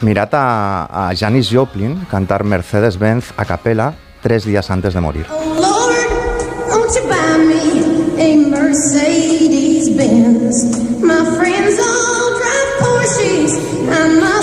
Mirad 0.00 0.30
a, 0.32 1.10
a 1.10 1.14
Janis 1.14 1.48
Joplin 1.52 2.06
cantar 2.10 2.42
Mercedes-Benz 2.42 3.34
a 3.36 3.44
capela 3.44 3.94
tres 4.20 4.44
días 4.44 4.68
antes 4.72 4.94
de 4.94 5.00
morir. 5.00 5.26
Oh 5.30 5.54
Lord, 5.54 5.80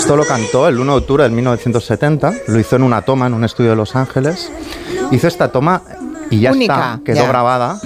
Esto 0.08 0.16
lo 0.16 0.24
cantó 0.24 0.66
el 0.66 0.78
1 0.78 0.90
de 0.92 0.98
octubre 1.00 1.22
de 1.24 1.28
1970, 1.28 2.32
lo 2.46 2.58
hizo 2.58 2.76
en 2.76 2.82
una 2.82 3.02
toma 3.02 3.26
en 3.26 3.34
un 3.34 3.44
estudio 3.44 3.68
de 3.68 3.76
Los 3.76 3.94
Ángeles. 3.94 4.50
Hizo 5.10 5.28
esta 5.28 5.52
toma 5.52 5.82
y 6.30 6.40
ya 6.40 6.50
Única, 6.52 6.92
está, 6.94 7.00
quedó 7.04 7.16
ya. 7.16 7.28
grabada. 7.28 7.78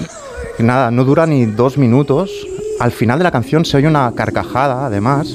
Y 0.56 0.62
nada, 0.62 0.92
no 0.92 1.02
dura 1.02 1.26
ni 1.26 1.46
dos 1.46 1.78
minutos. 1.78 2.30
al 2.78 2.92
final 2.92 3.18
de 3.18 3.24
la 3.24 3.32
canción 3.32 3.64
se 3.64 3.76
oye 3.76 3.88
una 3.88 4.12
carcajada, 4.14 4.86
además. 4.86 5.34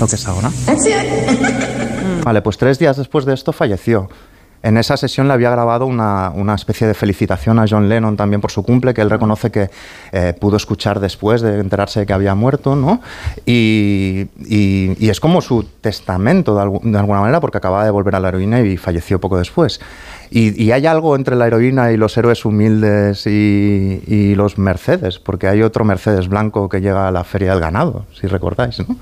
Lo 0.00 0.08
que 0.08 0.16
es 0.16 0.26
ahora. 0.26 0.50
Vale, 2.24 2.42
pues 2.42 2.58
tres 2.58 2.80
días 2.80 2.96
después 2.96 3.24
de 3.24 3.34
esto 3.34 3.52
falleció. 3.52 4.08
En 4.62 4.76
esa 4.76 4.96
sesión 4.98 5.26
le 5.26 5.32
había 5.34 5.50
grabado 5.50 5.86
una, 5.86 6.30
una 6.34 6.54
especie 6.54 6.86
de 6.86 6.92
felicitación 6.94 7.58
a 7.58 7.64
John 7.68 7.88
Lennon 7.88 8.16
también 8.16 8.42
por 8.42 8.50
su 8.50 8.62
cumple, 8.62 8.92
que 8.92 9.00
él 9.00 9.08
reconoce 9.08 9.50
que 9.50 9.70
eh, 10.12 10.34
pudo 10.38 10.56
escuchar 10.58 11.00
después 11.00 11.40
de 11.40 11.58
enterarse 11.60 12.00
de 12.00 12.06
que 12.06 12.12
había 12.12 12.34
muerto, 12.34 12.76
¿no? 12.76 13.00
Y, 13.46 14.26
y- 14.46 15.08
es 15.08 15.18
como 15.18 15.40
su 15.40 15.62
testamento 15.80 16.54
de, 16.54 16.62
algu- 16.62 16.82
de 16.82 16.98
alguna 16.98 17.20
manera, 17.20 17.40
porque 17.40 17.56
acababa 17.58 17.84
de 17.84 17.90
volver 17.90 18.14
a 18.16 18.20
la 18.20 18.28
heroína 18.28 18.60
y 18.60 18.76
falleció 18.76 19.18
poco 19.18 19.38
después. 19.38 19.80
Y, 20.30 20.62
y 20.62 20.72
hay 20.72 20.86
algo 20.86 21.16
entre 21.16 21.36
la 21.36 21.46
heroína 21.46 21.90
y 21.90 21.96
los 21.96 22.16
héroes 22.16 22.44
humildes 22.44 23.26
y, 23.26 24.34
los 24.36 24.58
Mercedes, 24.58 25.18
porque 25.18 25.48
hay 25.48 25.62
otro 25.62 25.84
Mercedes 25.84 26.28
blanco 26.28 26.68
que 26.68 26.80
llega 26.80 27.08
a 27.08 27.10
la 27.10 27.24
Feria 27.24 27.52
del 27.52 27.60
Ganado, 27.60 28.04
si 28.18 28.26
recordáis, 28.26 28.78
¿no? 28.86 28.94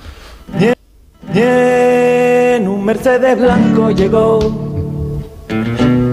Y 1.34 1.40
en 1.40 2.66
un 2.68 2.84
Mercedes 2.84 3.38
blanco 3.38 3.90
llegó 3.90 4.38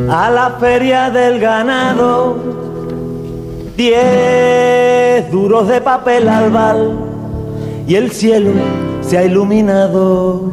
a 0.09 0.29
la 0.29 0.57
feria 0.59 1.09
del 1.09 1.39
ganado. 1.39 2.37
Diez 3.77 5.29
duros 5.31 5.67
de 5.67 5.81
papel 5.81 6.29
albal 6.29 6.97
y 7.87 7.95
el 7.95 8.11
cielo 8.11 8.51
se 9.01 9.17
ha 9.17 9.23
iluminado. 9.25 10.51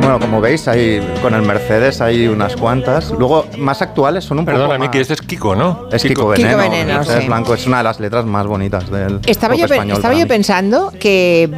Bueno, 0.00 0.18
como 0.18 0.40
veis, 0.40 0.66
hay, 0.66 1.00
con 1.22 1.32
el 1.34 1.42
Mercedes 1.42 2.00
hay 2.00 2.26
unas 2.26 2.56
cuantas. 2.56 3.12
Luego, 3.12 3.46
más 3.58 3.82
actuales 3.82 4.24
son 4.24 4.40
un 4.40 4.44
Perdona, 4.44 4.74
poco. 4.74 4.80
Miki, 4.80 4.98
este 4.98 5.14
es 5.14 5.22
Kiko, 5.22 5.54
¿no? 5.54 5.86
Es 5.92 6.02
Kiko, 6.02 6.14
Kiko 6.14 6.28
Veneno. 6.30 6.56
Veneno, 6.58 6.94
Mercedes 6.94 7.20
sí. 7.22 7.26
Blanco 7.28 7.54
es 7.54 7.66
una 7.68 7.78
de 7.78 7.84
las 7.84 8.00
letras 8.00 8.24
más 8.24 8.46
bonitas 8.46 8.90
del 8.90 9.20
Estaba, 9.26 9.52
pop 9.52 9.60
yo, 9.60 9.66
español 9.66 9.96
estaba 9.98 10.10
para 10.12 10.14
yo 10.18 10.24
mí. 10.24 10.28
pensando 10.28 10.92
que 10.98 11.48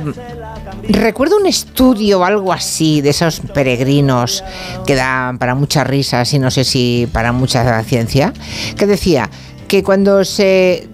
recuerdo 0.88 1.37
un 1.37 1.47
estudio 1.47 2.21
o 2.21 2.25
algo 2.25 2.53
así 2.53 3.00
de 3.00 3.11
esos 3.11 3.41
peregrinos 3.41 4.45
que 4.87 4.95
dan 4.95 5.38
para 5.38 5.55
muchas 5.55 5.87
risas 5.87 6.33
y 6.35 6.38
no 6.38 6.50
sé 6.50 6.64
si 6.64 7.09
para 7.12 7.33
mucha 7.33 7.83
ciencia, 7.85 8.33
que 8.76 8.87
decía 8.87 9.31
que 9.69 9.83
cuando 9.83 10.25
se 10.25 10.88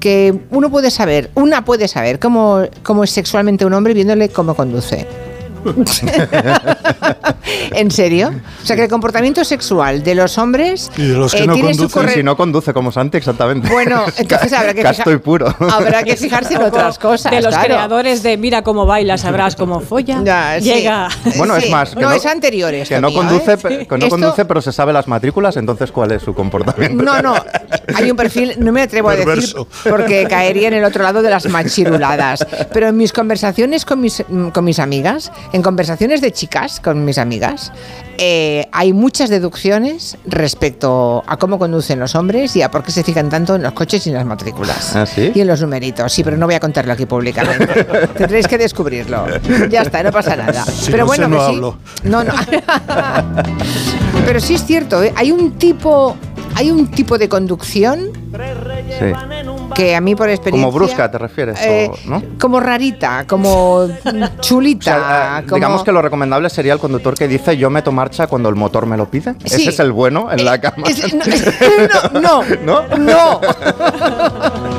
que 0.00 0.42
uno 0.50 0.70
puede 0.70 0.90
saber, 0.90 1.30
una 1.34 1.64
puede 1.64 1.88
saber 1.88 2.20
cómo, 2.20 2.62
cómo 2.82 3.04
es 3.04 3.10
sexualmente 3.10 3.66
un 3.66 3.74
hombre 3.74 3.94
viéndole 3.94 4.28
cómo 4.28 4.54
conduce. 4.54 5.06
¿En 7.72 7.90
serio? 7.90 8.30
O 8.62 8.66
sea 8.66 8.76
que 8.76 8.84
el 8.84 8.88
comportamiento 8.90 9.44
sexual 9.44 10.02
de 10.02 10.14
los 10.14 10.36
hombres 10.38 10.90
Y 10.96 11.06
de 11.08 11.14
los 11.14 11.32
que 11.32 11.44
eh, 11.44 11.46
no 11.46 11.54
conducen, 11.58 11.88
corre- 11.88 12.14
Si 12.14 12.22
no 12.22 12.36
conduce 12.36 12.72
como 12.74 12.92
Santi, 12.92 13.18
exactamente. 13.18 13.68
Bueno, 13.70 14.04
entonces 14.16 14.52
habrá 14.52 14.74
que 14.74 15.12
y 15.12 15.16
puro. 15.18 15.54
Habrá 15.70 16.02
que 16.02 16.16
fijarse 16.16 16.54
en 16.54 16.62
otras 16.62 16.98
cosas. 16.98 17.30
de 17.32 17.40
los 17.40 17.50
claro. 17.54 17.64
creadores 17.66 18.22
de 18.22 18.36
Mira 18.36 18.62
cómo 18.62 18.86
baila, 18.86 19.16
sabrás 19.18 19.56
cómo 19.56 19.80
folla. 19.80 20.20
Ya, 20.24 20.56
sí. 20.60 20.64
Llega. 20.66 21.08
Bueno, 21.36 21.56
Sí. 21.58 21.64
es 21.66 21.70
más, 21.70 21.90
que 21.94 22.00
no, 22.00 22.10
no, 22.10 22.14
es 22.14 22.26
anterior 22.26 22.72
esto 22.74 22.94
que 22.94 23.00
no 23.00 23.08
mío, 23.08 23.18
conduce, 23.18 23.52
¿eh? 23.54 23.58
que 23.58 23.86
no 23.98 24.04
Esto- 24.04 24.08
conduce, 24.10 24.44
pero 24.44 24.60
se 24.62 24.72
sabe 24.72 24.92
las 24.92 25.08
matrículas, 25.08 25.56
entonces 25.56 25.90
¿cuál 25.90 26.12
es 26.12 26.22
su 26.22 26.34
comportamiento? 26.34 27.02
No, 27.02 27.20
no, 27.22 27.34
hay 27.94 28.10
un 28.10 28.16
perfil, 28.16 28.54
no 28.58 28.70
me 28.72 28.82
atrevo 28.82 29.08
a 29.10 29.16
decir 29.16 29.54
porque 29.88 30.26
caería 30.28 30.68
en 30.68 30.74
el 30.74 30.84
otro 30.84 31.02
lado 31.02 31.22
de 31.22 31.30
las 31.30 31.46
machiruladas. 31.48 32.46
Pero 32.72 32.88
en 32.88 32.96
mis 32.96 33.12
conversaciones 33.12 33.84
con 33.84 34.00
mis, 34.00 34.22
mm, 34.28 34.48
con 34.48 34.64
mis 34.64 34.78
amigas, 34.78 35.32
en 35.52 35.62
conversaciones 35.62 36.20
de 36.20 36.32
chicas 36.32 36.80
con 36.80 37.04
mis 37.04 37.18
amigas, 37.18 37.72
eh, 38.18 38.66
hay 38.72 38.92
muchas 38.92 39.30
deducciones 39.30 40.18
respecto 40.26 41.22
a 41.26 41.36
cómo 41.36 41.58
conducen 41.58 41.98
los 42.00 42.14
hombres 42.14 42.54
y 42.56 42.62
a 42.62 42.70
por 42.70 42.82
qué 42.82 42.90
se 42.92 43.04
fijan 43.04 43.28
tanto 43.28 43.54
en 43.54 43.62
los 43.62 43.72
coches 43.72 44.06
y 44.06 44.10
en 44.10 44.16
las 44.16 44.26
matrículas. 44.26 44.96
¿Ah, 44.96 45.06
sí? 45.06 45.32
Y 45.34 45.40
en 45.40 45.46
los 45.46 45.60
numeritos. 45.60 46.12
Sí, 46.12 46.24
pero 46.24 46.36
no 46.36 46.46
voy 46.46 46.54
a 46.54 46.60
contarlo 46.60 46.92
aquí 46.92 47.06
públicamente. 47.06 47.84
Tendréis 48.16 48.46
que 48.48 48.58
descubrirlo. 48.58 49.26
Ya 49.68 49.82
está, 49.82 50.02
no 50.02 50.10
pasa 50.12 50.36
nada. 50.36 50.64
Si 50.64 50.90
pero 50.90 51.06
no 51.06 51.12
sé, 51.12 51.20
bueno, 51.22 51.28
no 51.28 51.36
que 51.38 51.44
sí. 51.44 51.54
hablo. 51.54 51.76
No, 52.04 52.24
no. 52.24 52.32
Pero 54.26 54.40
sí 54.40 54.54
es 54.54 54.64
cierto, 54.64 55.02
¿eh? 55.02 55.12
hay 55.16 55.30
un 55.30 55.52
tipo, 55.52 56.16
hay 56.54 56.70
un 56.70 56.90
tipo 56.90 57.16
de 57.16 57.28
conducción 57.28 58.10
Sí. 58.98 59.04
Que 59.74 59.94
a 59.96 60.00
mí 60.00 60.14
por 60.14 60.28
experiencia. 60.28 60.66
Como 60.66 60.72
brusca, 60.76 61.10
¿te 61.10 61.18
refieres? 61.18 61.58
eh, 61.62 61.90
o- 61.90 62.08
¿no? 62.08 62.22
Como 62.40 62.60
rarita, 62.60 63.24
como 63.26 63.74
O 63.84 63.90
chulita. 64.40 64.84
sea, 64.84 65.38
eh, 65.40 65.42
como- 65.46 65.56
Digamos 65.56 65.84
que 65.84 65.92
lo 65.92 66.02
recomendable 66.02 66.50
sería 66.50 66.72
el 66.72 66.78
conductor 66.78 67.14
que 67.14 67.28
dice 67.28 67.56
yo 67.56 67.70
meto 67.70 67.92
marcha 67.92 68.26
cuando 68.26 68.48
el 68.48 68.54
motor 68.54 68.86
me 68.86 68.96
lo 68.96 69.08
pide. 69.10 69.34
Sí. 69.44 69.62
Ese 69.62 69.70
es 69.70 69.80
el 69.80 69.92
bueno 69.92 70.30
en 70.32 70.44
la 70.44 70.60
cama. 70.60 70.86
Es- 70.88 71.12
no, 72.12 72.42
no, 72.64 72.82
¿No? 72.88 72.96
no. 72.98 73.40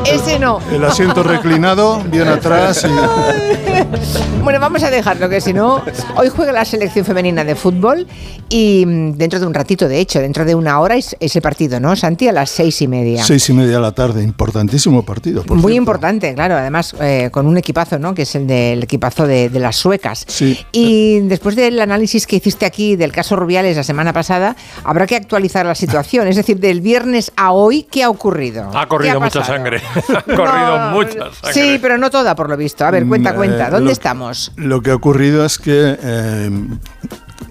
Ese 0.06 0.40
no. 0.40 0.60
El 0.72 0.84
asiento 0.84 1.22
reclinado, 1.24 2.02
bien 2.06 2.28
atrás 2.30 2.86
y 2.86 4.42
Bueno, 4.44 4.60
vamos 4.60 4.84
a 4.84 4.90
dejarlo, 4.90 5.30
que 5.30 5.40
si 5.42 5.54
no, 5.54 5.84
hoy 6.16 6.30
juega 6.30 6.52
la 6.52 6.66
selección 6.66 7.06
femenina 7.06 7.44
de 7.44 7.56
fútbol 7.56 8.08
y 8.50 8.86
mm, 8.86 9.12
dentro 9.14 9.40
de 9.40 9.46
un 9.46 9.54
ratito, 9.54 9.88
de 9.88 10.00
hecho, 10.00 10.20
dentro 10.20 10.46
de 10.46 10.56
una 10.56 10.80
hora 10.80 10.96
es 10.96 11.16
ese 11.20 11.42
partido, 11.42 11.80
¿no, 11.80 11.96
Santi? 11.96 12.28
A 12.28 12.32
las 12.32 12.50
seis 12.50 12.82
y 12.82 12.88
media. 12.88 13.24
seis 13.24 13.48
y 13.50 13.54
media 13.54 13.76
de 13.76 13.82
la 13.82 13.92
tarde. 13.92 14.24
Importantísimo 14.24 15.04
partido. 15.04 15.44
por 15.44 15.58
Muy 15.58 15.74
cierto. 15.74 15.78
importante, 15.78 16.34
claro, 16.34 16.56
además 16.56 16.96
eh, 17.00 17.30
con 17.32 17.46
un 17.46 17.58
equipazo, 17.58 18.00
¿no? 18.00 18.14
Que 18.16 18.24
es 18.24 18.34
el 18.36 18.48
del 18.48 18.84
equipazo 18.84 19.28
de, 19.28 19.50
de 19.50 19.60
las 19.60 19.76
suecas. 19.76 20.26
Sí. 20.28 20.58
Y 20.72 21.20
después 21.22 21.56
del 21.56 21.80
análisis 21.80 22.26
que 22.26 22.38
hiciste 22.38 22.66
aquí 22.66 22.96
del 22.96 23.12
caso 23.12 23.36
Rubiales 23.36 23.78
la 23.78 23.84
semana 23.84 24.14
pasada, 24.14 24.56
habrá 24.84 25.06
que 25.06 25.16
actualizar 25.16 25.66
la 25.66 25.76
situación. 25.76 26.28
Es 26.28 26.36
decir, 26.38 26.60
del 26.60 26.82
viernes 26.82 27.32
a 27.36 27.52
hoy, 27.52 27.84
¿qué 27.84 28.04
ha 28.04 28.10
ocurrido? 28.10 28.72
Ha 28.74 28.84
¿Qué 28.84 28.88
corrido 28.88 29.20
mucha 29.22 29.44
sangre. 29.44 29.82
ha 30.16 30.22
corrido 30.24 30.80
No, 30.80 30.92
mucha 30.92 31.12
sangre. 31.34 31.54
Sí, 31.54 31.80
pero 31.82 31.98
no 31.98 32.10
toda, 32.10 32.36
por 32.36 32.50
lo 32.50 32.58
visto. 32.58 32.86
A 32.86 32.92
ver, 32.92 33.06
cuenta, 33.08 33.34
Mm, 33.34 33.36
cuenta. 33.36 33.68
eh, 33.68 33.72
¿Dónde 33.72 33.86
lo- 33.88 33.92
estamos? 33.92 34.52
Lo 34.56 34.82
que 34.82 34.92
ha 34.92 34.96
ocurrido 34.96 35.46
es 35.46 35.58
que 35.58 35.98
eh, 36.02 36.52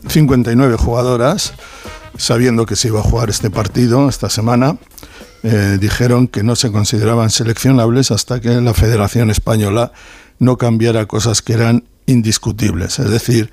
59 0.09 0.76
jugadoras, 0.76 1.52
sabiendo 2.16 2.66
que 2.66 2.76
se 2.76 2.88
iba 2.88 3.00
a 3.00 3.02
jugar 3.02 3.30
este 3.30 3.50
partido 3.50 4.09
esta 4.09 4.30
semana, 4.30 4.76
eh, 5.42 5.78
dijeron 5.80 6.26
que 6.28 6.42
no 6.42 6.57
se 6.57 6.73
consideraban 6.73 7.30
seleccionables 7.30 8.11
hasta 8.11 8.40
que 8.40 8.49
la 8.61 8.75
Federación 8.75 9.30
Española 9.30 9.92
no 10.38 10.57
cambiara 10.57 11.07
cosas 11.07 11.42
que 11.42 11.52
eran 11.52 11.85
indiscutibles. 12.07 12.99
Es 12.99 13.11
decir, 13.11 13.50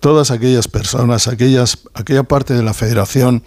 todas 0.00 0.30
aquellas 0.30 0.68
personas, 0.68 1.26
aquellas, 1.28 1.78
aquella 1.94 2.22
parte 2.24 2.54
de 2.54 2.62
la 2.62 2.74
Federación 2.74 3.42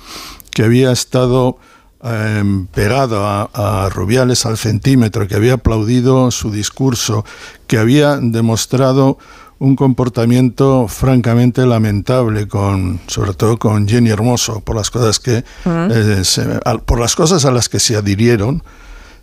que 0.52 0.64
había 0.64 0.92
estado 0.92 1.58
eh, 2.04 2.44
pegado 2.74 3.26
a, 3.26 3.50
a 3.54 3.90
Rubiales 3.90 4.46
al 4.46 4.58
centímetro, 4.58 5.28
que 5.28 5.36
había 5.36 5.54
aplaudido 5.56 6.32
su 6.32 6.52
discurso, 6.52 7.26
que 7.68 7.78
había 7.78 8.18
demostrado 8.18 9.18
un 9.60 9.76
comportamiento 9.76 10.88
francamente 10.88 11.66
lamentable 11.66 12.48
con 12.48 13.02
sobre 13.08 13.34
todo 13.34 13.58
con 13.58 13.88
Jenny 13.90 14.10
Hermoso 14.10 14.62
por 14.62 14.78
las 14.78 14.90
cosas 14.90 15.20
que 15.20 15.44
eh, 15.92 16.22
se- 16.24 16.60
al- 16.64 16.82
por 16.82 16.98
las 17.00 17.14
cosas 17.16 17.44
a 17.44 17.52
las 17.52 17.68
que 17.68 17.80
se 17.82 17.98
adhirieron 17.98 18.64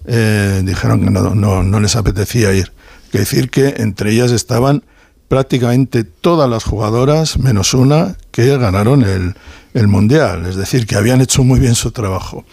eh, 0.04 0.60
dijeron 0.64 1.02
que 1.02 1.10
no, 1.10 1.34
no, 1.34 1.62
no 1.62 1.80
les 1.80 1.96
apetecía 1.96 2.52
ir. 2.52 2.70
Que 3.10 3.20
decir 3.20 3.48
que 3.50 3.76
entre 3.78 4.12
ellas 4.12 4.30
estaban 4.30 4.82
prácticamente 5.28 6.04
todas 6.04 6.48
las 6.48 6.64
jugadoras 6.64 7.38
menos 7.38 7.74
una 7.74 8.16
que 8.30 8.56
ganaron 8.58 9.02
el, 9.02 9.34
el 9.74 9.88
mundial 9.88 10.46
es 10.46 10.56
decir 10.56 10.86
que 10.86 10.96
habían 10.96 11.20
hecho 11.20 11.42
muy 11.44 11.58
bien 11.60 11.74
su 11.74 11.90
trabajo 11.90 12.44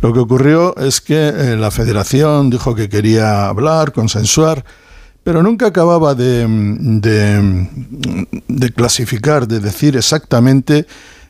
lo 0.00 0.12
que 0.12 0.20
ocurrió 0.20 0.76
es 0.76 1.00
que 1.00 1.28
eh, 1.28 1.56
la 1.58 1.70
federación 1.70 2.50
dijo 2.50 2.74
que 2.74 2.88
quería 2.88 3.48
hablar 3.48 3.92
consensuar 3.92 4.64
pero 5.22 5.42
nunca 5.42 5.66
acababa 5.68 6.14
de, 6.14 6.46
de- 6.48 7.68
de 8.46 8.72
clasificar, 8.72 9.48
de 9.48 9.58
decir 9.58 9.96
exactamente 9.96 10.86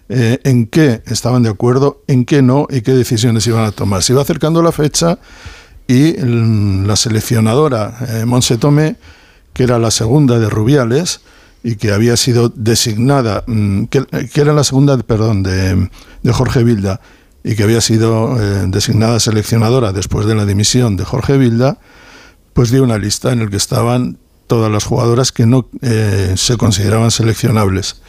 eh, 0.08 0.40
en 0.42 0.66
qué 0.66 1.00
estaban 1.06 1.44
de 1.44 1.50
acuerdo, 1.50 2.02
en 2.08 2.24
qué 2.24 2.42
no 2.42 2.66
y 2.68 2.80
qué 2.80 2.90
decisiones 2.92 3.46
iban 3.46 3.64
a 3.64 3.70
tomar. 3.70 4.02
Se 4.02 4.12
iba 4.12 4.20
acercando 4.20 4.62
la 4.64 4.72
fecha 4.72 5.20
y 5.86 6.12
mm, 6.18 6.86
la 6.86 6.96
seleccionadora 6.96 7.96
eh, 8.08 8.24
Monse 8.24 8.58
que 9.54 9.62
era 9.62 9.78
la 9.78 9.90
segunda 9.90 10.38
de 10.38 10.50
Rubiales 10.50 11.22
y 11.62 11.76
que 11.76 11.92
había 11.92 12.16
sido 12.18 12.50
designada, 12.54 13.42
mm, 13.46 13.84
que, 13.84 14.04
era 14.34 14.52
la 14.52 14.64
segunda, 14.64 14.98
perdón, 14.98 15.42
de, 15.42 15.88
de 16.22 16.32
Jorge 16.32 16.62
Vilda 16.62 17.00
y 17.44 17.54
que 17.56 17.62
había 17.62 17.82
sido 17.82 18.40
eh, 18.40 18.64
designada 18.68 19.20
seleccionadora 19.20 19.92
después 19.92 20.26
de 20.26 20.34
la 20.34 20.46
dimisión 20.46 20.96
de 20.96 21.04
Jorge 21.04 21.36
Vilda, 21.36 21.78
pues 22.54 22.70
dio 22.70 22.82
una 22.82 22.96
lista 22.96 23.32
en 23.32 23.40
la 23.40 23.50
que 23.50 23.56
estaban 23.56 24.18
todas 24.46 24.72
las 24.72 24.84
jugadoras 24.84 25.30
que 25.30 25.44
no 25.44 25.68
eh, 25.82 26.34
se 26.36 26.56
consideraban 26.56 27.10
seleccionables. 27.10 28.00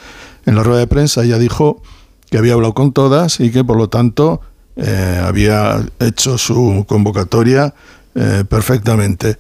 En 0.46 0.56
la 0.56 0.64
rueda 0.64 0.80
de 0.80 0.88
prensa 0.88 1.24
ella 1.24 1.38
dijo 1.38 1.82
que 2.30 2.38
había 2.38 2.54
hablado 2.54 2.74
con 2.74 2.94
todas 2.94 3.40
y 3.42 3.52
que 3.52 3.64
por 3.64 3.78
lo 3.78 3.90
tanto 3.90 4.40
eh, 4.78 5.22
había 5.24 5.86
hecho 6.00 6.38
su 6.38 6.86
convocatoria 6.88 7.74
perfectamente. 8.48 9.38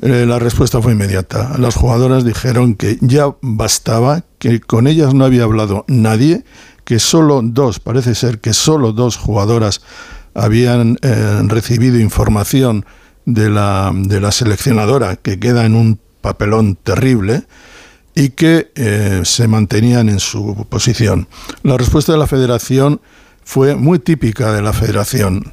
Eh, 0.00 0.24
la 0.26 0.38
respuesta 0.38 0.80
fue 0.80 0.92
inmediata. 0.92 1.56
Las 1.58 1.74
jugadoras 1.74 2.24
dijeron 2.24 2.74
que 2.74 2.98
ya 3.00 3.26
bastaba, 3.42 4.24
que 4.38 4.60
con 4.60 4.86
ellas 4.86 5.12
no 5.12 5.24
había 5.24 5.44
hablado 5.44 5.84
nadie, 5.86 6.44
que 6.84 6.98
solo 6.98 7.40
dos, 7.42 7.78
parece 7.78 8.14
ser 8.14 8.40
que 8.40 8.54
solo 8.54 8.92
dos 8.92 9.16
jugadoras 9.16 9.82
habían 10.34 10.98
eh, 11.02 11.42
recibido 11.44 11.98
información 11.98 12.86
de 13.26 13.50
la, 13.50 13.92
de 13.94 14.20
la 14.20 14.32
seleccionadora, 14.32 15.16
que 15.16 15.38
queda 15.38 15.66
en 15.66 15.74
un 15.74 16.00
papelón 16.20 16.76
terrible 16.76 17.44
y 18.14 18.30
que 18.30 18.70
eh, 18.74 19.22
se 19.24 19.48
mantenían 19.48 20.08
en 20.08 20.20
su 20.20 20.66
posición. 20.68 21.28
La 21.62 21.76
respuesta 21.76 22.12
de 22.12 22.18
la 22.18 22.26
federación 22.26 23.00
fue 23.44 23.74
muy 23.74 23.98
típica 23.98 24.52
de 24.52 24.62
la 24.62 24.72
federación, 24.72 25.52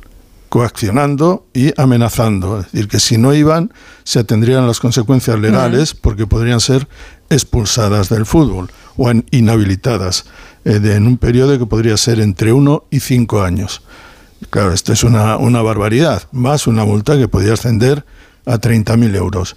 coaccionando 0.50 1.48
y 1.54 1.72
amenazando. 1.80 2.60
Es 2.60 2.72
decir, 2.72 2.88
que 2.88 3.00
si 3.00 3.18
no 3.18 3.34
iban, 3.34 3.72
se 4.04 4.20
atendrían 4.20 4.68
las 4.68 4.80
consecuencias 4.80 5.40
legales 5.40 5.94
porque 5.94 6.28
podrían 6.28 6.60
ser 6.60 6.88
expulsadas 7.30 8.10
del 8.10 8.26
fútbol 8.26 8.70
o 8.98 9.10
en- 9.12 9.26
inhabilitadas 9.32 10.26
eh, 10.66 10.80
de- 10.80 10.96
en 10.96 11.08
un 11.08 11.18
periodo 11.18 11.58
que 11.58 11.66
podría 11.66 11.96
ser 11.98 12.20
entre 12.20 12.52
uno 12.52 12.84
y 12.90 13.00
cinco 13.00 13.42
años. 13.44 13.82
Claro, 14.50 14.74
esto 14.74 14.92
es 14.94 15.04
una, 15.04 15.38
una 15.38 15.62
barbaridad, 15.62 16.24
más 16.32 16.66
una 16.68 16.84
multa 16.86 17.18
que 17.18 17.28
podría 17.28 17.54
ascender 17.54 18.04
a 18.46 18.58
30.000 18.58 19.16
euros. 19.16 19.56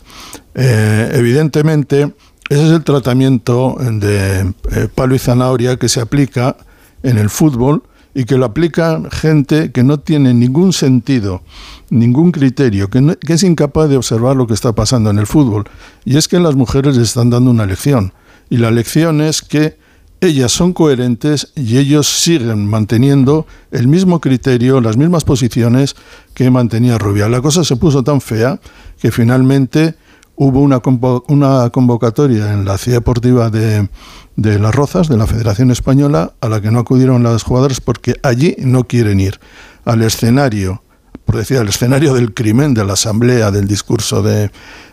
Eh, 0.54 1.10
evidentemente, 1.14 2.12
ese 2.50 2.66
es 2.66 2.70
el 2.72 2.84
tratamiento 2.84 3.76
de 3.80 4.40
eh, 4.72 4.88
palo 4.94 5.14
y 5.14 5.18
zanahoria 5.18 5.76
que 5.76 5.88
se 5.88 6.00
aplica 6.00 6.56
en 7.02 7.16
el 7.16 7.30
fútbol 7.30 7.82
y 8.14 8.24
que 8.24 8.36
lo 8.36 8.44
aplica 8.44 9.00
gente 9.10 9.72
que 9.72 9.82
no 9.82 9.98
tiene 10.00 10.34
ningún 10.34 10.72
sentido, 10.72 11.42
ningún 11.90 12.30
criterio, 12.32 12.88
que, 12.90 13.00
no- 13.00 13.16
que 13.16 13.32
es 13.34 13.42
incapaz 13.42 13.88
de 13.88 13.96
observar 13.96 14.36
lo 14.36 14.46
que 14.46 14.54
está 14.54 14.74
pasando 14.74 15.10
en 15.10 15.18
el 15.18 15.26
fútbol. 15.26 15.64
Y 16.04 16.16
es 16.16 16.28
que 16.28 16.38
las 16.40 16.54
mujeres 16.54 16.96
les 16.96 17.08
están 17.08 17.30
dando 17.30 17.50
una 17.50 17.66
lección. 17.66 18.12
Y 18.50 18.58
la 18.58 18.70
lección 18.70 19.20
es 19.22 19.40
que 19.42 19.78
ellas 20.20 20.52
son 20.52 20.72
coherentes 20.72 21.52
y 21.56 21.78
ellos 21.78 22.06
siguen 22.06 22.68
manteniendo 22.68 23.46
el 23.72 23.88
mismo 23.88 24.20
criterio, 24.20 24.80
las 24.80 24.96
mismas 24.96 25.24
posiciones 25.24 25.96
que 26.34 26.48
mantenía 26.50 26.96
Rubia. 26.98 27.28
La 27.28 27.40
cosa 27.40 27.64
se 27.64 27.74
puso 27.76 28.04
tan 28.04 28.20
fea 28.20 28.60
que 29.00 29.10
finalmente 29.10 29.94
hubo 30.36 30.60
una, 30.60 30.80
convo- 30.80 31.24
una 31.28 31.70
convocatoria 31.70 32.52
en 32.52 32.64
la 32.64 32.78
ciudad 32.78 32.98
deportiva 32.98 33.50
de, 33.50 33.88
de 34.36 34.58
Las 34.58 34.74
Rozas, 34.74 35.08
de 35.08 35.16
la 35.16 35.26
Federación 35.26 35.70
Española, 35.70 36.32
a 36.40 36.48
la 36.48 36.60
que 36.60 36.70
no 36.70 36.78
acudieron 36.80 37.22
las 37.22 37.42
jugadoras 37.42 37.80
porque 37.80 38.14
allí 38.22 38.56
no 38.58 38.84
quieren 38.84 39.20
ir. 39.20 39.38
Al 39.84 40.02
escenario, 40.02 40.82
por 41.24 41.36
decir, 41.36 41.58
al 41.58 41.68
escenario 41.68 42.14
del 42.14 42.34
crimen, 42.34 42.74
de 42.74 42.84
la 42.84 42.94
asamblea, 42.94 43.50
del 43.50 43.66
discurso 43.68 44.22
de, 44.22 44.50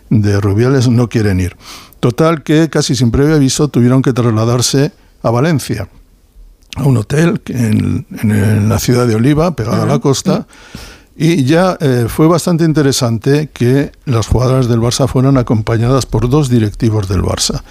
de 0.10 0.40
Rubiales, 0.42 0.88
no 0.90 1.10
quieren 1.10 1.40
ir. 1.40 1.56
Total 2.00 2.44
que 2.44 2.70
casi 2.70 2.96
sin 2.96 3.12
previo 3.12 3.36
aviso 3.36 3.68
tuvieron 3.68 4.02
que 4.02 4.14
trasladarse 4.14 4.92
a 5.22 5.30
Valencia, 5.32 5.90
a 6.76 6.84
un 6.84 6.98
hotel 6.98 7.42
en, 7.48 8.06
en- 8.22 8.32
en 8.32 8.70
la 8.70 8.80
ciudad 8.80 9.06
de 9.08 9.16
Oliva, 9.16 9.56
pegado 9.56 9.82
a 9.84 9.86
la 9.86 10.00
costa, 10.00 10.48
y 11.22 11.44
ya 11.44 11.78
eh, 11.82 12.06
fue 12.08 12.28
bastante 12.28 12.64
interesante 12.64 13.50
que 13.54 13.92
las 14.06 14.28
jugadoras 14.28 14.70
del 14.70 14.80
Barça 14.80 15.06
fueran 15.08 15.38
acompañadas 15.38 16.06
por 16.06 16.30
dos 16.30 16.48
directivos 16.48 17.10
del 17.10 17.22
Barça. 17.22 17.62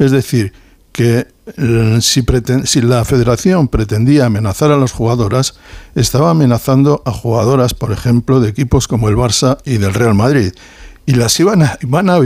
Es 0.00 0.10
decir, 0.10 0.52
que 0.90 1.28
eh, 1.56 1.98
si, 2.00 2.24
si 2.64 2.80
la 2.80 3.04
federación 3.04 3.68
pretendía 3.68 4.26
amenazar 4.26 4.72
a 4.72 4.76
las 4.76 4.90
jugadoras, 4.90 5.54
estaba 5.94 6.30
amenazando 6.30 7.02
a 7.04 7.12
jugadoras, 7.12 7.74
por 7.74 7.92
ejemplo, 7.92 8.40
de 8.40 8.48
equipos 8.48 8.88
como 8.88 9.08
el 9.08 9.16
Barça 9.16 9.58
y 9.64 9.76
del 9.76 9.94
Real 9.94 10.14
Madrid. 10.14 10.52
Y 11.04 11.12
las 11.14 11.38
iban 11.38 11.62
a, 11.62 11.78
iban 11.82 12.10
a 12.10 12.16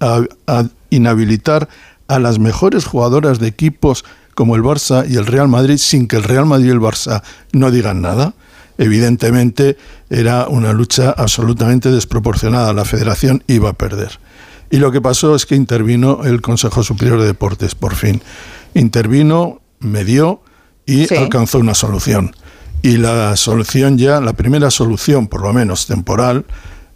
a- 0.00 0.24
a 0.46 0.64
inhabilitar 0.88 1.68
a 2.08 2.18
las 2.18 2.38
mejores 2.38 2.86
jugadoras 2.86 3.40
de 3.40 3.48
equipos 3.48 4.04
como 4.34 4.56
el 4.56 4.62
Barça 4.62 5.04
y 5.06 5.16
el 5.16 5.26
Real 5.26 5.48
Madrid 5.48 5.76
sin 5.76 6.08
que 6.08 6.16
el 6.16 6.22
Real 6.22 6.46
Madrid 6.46 6.68
y 6.68 6.70
el 6.70 6.80
Barça 6.80 7.22
no 7.52 7.70
digan 7.70 8.00
nada. 8.00 8.32
Evidentemente 8.80 9.76
era 10.08 10.48
una 10.48 10.72
lucha 10.72 11.10
absolutamente 11.16 11.90
desproporcionada. 11.90 12.72
La 12.72 12.86
federación 12.86 13.44
iba 13.46 13.68
a 13.68 13.72
perder. 13.74 14.18
Y 14.70 14.78
lo 14.78 14.90
que 14.90 15.02
pasó 15.02 15.34
es 15.34 15.44
que 15.44 15.54
intervino 15.54 16.24
el 16.24 16.40
Consejo 16.40 16.82
Superior 16.82 17.20
de 17.20 17.26
Deportes, 17.26 17.74
por 17.74 17.94
fin. 17.94 18.22
Intervino, 18.74 19.60
medió 19.80 20.42
y 20.86 21.06
Sí. 21.06 21.14
alcanzó 21.16 21.58
una 21.58 21.74
solución. 21.74 22.34
Y 22.82 22.96
la 22.96 23.36
solución 23.36 23.98
ya, 23.98 24.20
la 24.20 24.32
primera 24.32 24.70
solución, 24.70 25.28
por 25.28 25.42
lo 25.42 25.52
menos 25.52 25.86
temporal, 25.86 26.46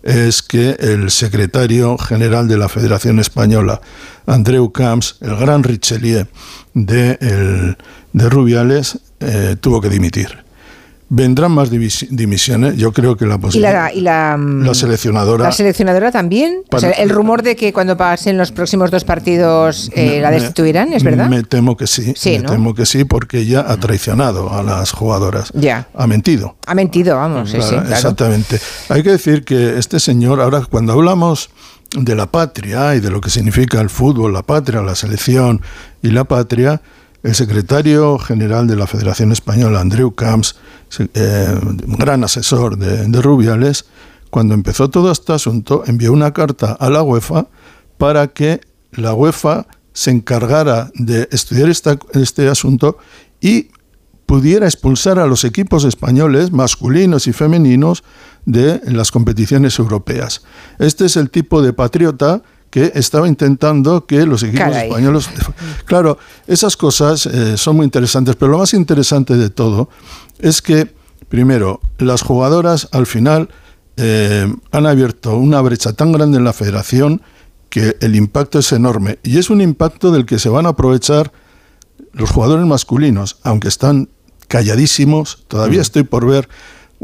es 0.02 0.40
que 0.42 0.76
el 0.80 1.10
secretario 1.10 1.98
general 1.98 2.48
de 2.48 2.56
la 2.56 2.68
Federación 2.70 3.18
Española, 3.20 3.80
Andreu 4.26 4.70
Camps, 4.72 5.16
el 5.20 5.36
gran 5.36 5.62
Richelieu 5.62 6.26
de, 6.74 7.18
el- 7.20 7.76
de 8.14 8.28
Rubiales, 8.30 9.00
eh, 9.20 9.56
tuvo 9.60 9.80
que 9.82 9.88
dimitir. 9.90 10.43
Vendrán 11.16 11.52
más 11.52 11.70
dimisiones. 11.70 12.76
Yo 12.76 12.92
creo 12.92 13.16
que 13.16 13.24
la 13.24 13.36
Y 13.36 13.38
posibilidad. 13.38 13.72
la, 13.84 13.92
y 13.92 14.00
la, 14.00 14.36
mm, 14.36 14.64
La 14.64 14.74
seleccionadora. 14.74 15.44
la 15.44 15.52
seleccionadora 15.52 16.10
también. 16.10 16.62
O 16.72 16.80
sea, 16.80 16.90
Para- 16.90 17.02
el 17.02 17.10
rumor 17.10 17.42
de 17.42 17.54
que 17.54 17.72
cuando 17.72 17.96
pasen 17.96 18.36
los 18.36 18.50
próximos 18.50 18.90
dos 18.90 19.04
partidos 19.04 19.90
eh, 19.94 20.18
la 20.20 20.32
destituirán, 20.32 20.92
¿es 20.92 21.04
verdad? 21.04 21.28
Me 21.28 21.44
temo 21.44 21.76
que 21.76 21.86
sí. 21.86 22.14
Sí, 22.16 22.30
me 22.32 22.38
¿no? 22.40 22.50
temo 22.50 22.74
que 22.74 22.84
sí, 22.84 23.04
porque 23.04 23.38
ella 23.38 23.64
ha 23.68 23.76
traicionado 23.76 24.52
a 24.52 24.62
las 24.64 24.90
jugadoras. 24.90 25.52
Ya. 25.54 25.86
Ha 25.94 26.06
mentido. 26.08 26.56
Ha 26.66 26.74
mentido, 26.74 27.16
vamos. 27.16 27.50
sí, 27.50 27.58
claro. 27.58 27.82
Exactamente. 27.88 28.58
Hay 28.88 29.02
que 29.04 29.10
decir 29.10 29.44
que 29.44 29.78
este 29.78 30.00
señor, 30.00 30.40
ahora 30.40 30.62
cuando 30.68 30.94
hablamos 30.94 31.50
de 31.96 32.16
la 32.16 32.26
patria 32.26 32.96
y 32.96 33.00
de 33.00 33.10
lo 33.10 33.20
que 33.20 33.30
significa 33.30 33.80
el 33.80 33.88
fútbol, 33.88 34.32
la 34.32 34.42
patria, 34.42 34.80
la 34.82 34.96
selección 34.96 35.60
y 36.02 36.08
la 36.10 36.24
patria, 36.24 36.82
el 37.24 37.34
secretario 37.34 38.18
general 38.18 38.66
de 38.66 38.76
la 38.76 38.86
Federación 38.86 39.32
Española, 39.32 39.80
Andreu 39.80 40.14
Camps, 40.14 40.56
eh, 41.14 41.58
gran 41.98 42.22
asesor 42.22 42.76
de, 42.76 43.22
Rubiales, 43.22 43.86
cuando 44.28 44.52
empezó 44.52 44.90
todo 44.90 45.10
este 45.10 45.32
asunto, 45.32 45.84
envió 45.86 46.12
una 46.12 46.34
carta 46.34 46.72
a 46.72 46.90
la 46.90 47.02
UEFA 47.02 47.46
para 47.96 48.28
que 48.28 48.60
la 48.92 49.14
UEFA 49.14 49.66
se 49.94 50.10
encargara 50.10 50.90
de 50.94 51.26
estudiar 51.32 51.70
este 51.70 52.48
asunto 52.48 52.98
y 53.40 53.70
pudiera 54.26 54.66
expulsar 54.66 55.18
a 55.18 55.26
los 55.26 55.44
equipos 55.44 55.84
españoles, 55.84 56.52
masculinos 56.52 57.26
y 57.26 57.32
femeninos, 57.32 58.04
de 58.44 58.82
las 58.84 59.10
competiciones 59.10 59.78
europeas. 59.78 60.44
Este 60.78 61.06
es 61.06 61.16
el 61.16 61.30
tipo 61.30 61.62
de 61.62 61.72
patriota 61.72 62.42
que 62.74 62.90
estaba 62.96 63.28
intentando 63.28 64.04
que 64.04 64.26
los 64.26 64.42
equipos 64.42 64.64
Caray. 64.64 64.88
españoles... 64.88 65.30
Claro, 65.84 66.18
esas 66.48 66.76
cosas 66.76 67.24
eh, 67.26 67.56
son 67.56 67.76
muy 67.76 67.84
interesantes, 67.84 68.34
pero 68.34 68.50
lo 68.50 68.58
más 68.58 68.74
interesante 68.74 69.36
de 69.36 69.48
todo 69.48 69.88
es 70.40 70.60
que, 70.60 70.92
primero, 71.28 71.80
las 71.98 72.22
jugadoras 72.22 72.88
al 72.90 73.06
final 73.06 73.48
eh, 73.96 74.52
han 74.72 74.86
abierto 74.86 75.36
una 75.36 75.60
brecha 75.60 75.92
tan 75.92 76.10
grande 76.10 76.38
en 76.38 76.42
la 76.42 76.52
federación 76.52 77.22
que 77.68 77.96
el 78.00 78.16
impacto 78.16 78.58
es 78.58 78.72
enorme. 78.72 79.20
Y 79.22 79.38
es 79.38 79.50
un 79.50 79.60
impacto 79.60 80.10
del 80.10 80.26
que 80.26 80.40
se 80.40 80.48
van 80.48 80.66
a 80.66 80.70
aprovechar 80.70 81.30
los 82.12 82.28
jugadores 82.28 82.66
masculinos, 82.66 83.36
aunque 83.44 83.68
están 83.68 84.08
calladísimos, 84.48 85.44
todavía 85.46 85.80
estoy 85.80 86.02
por 86.02 86.26
ver 86.26 86.48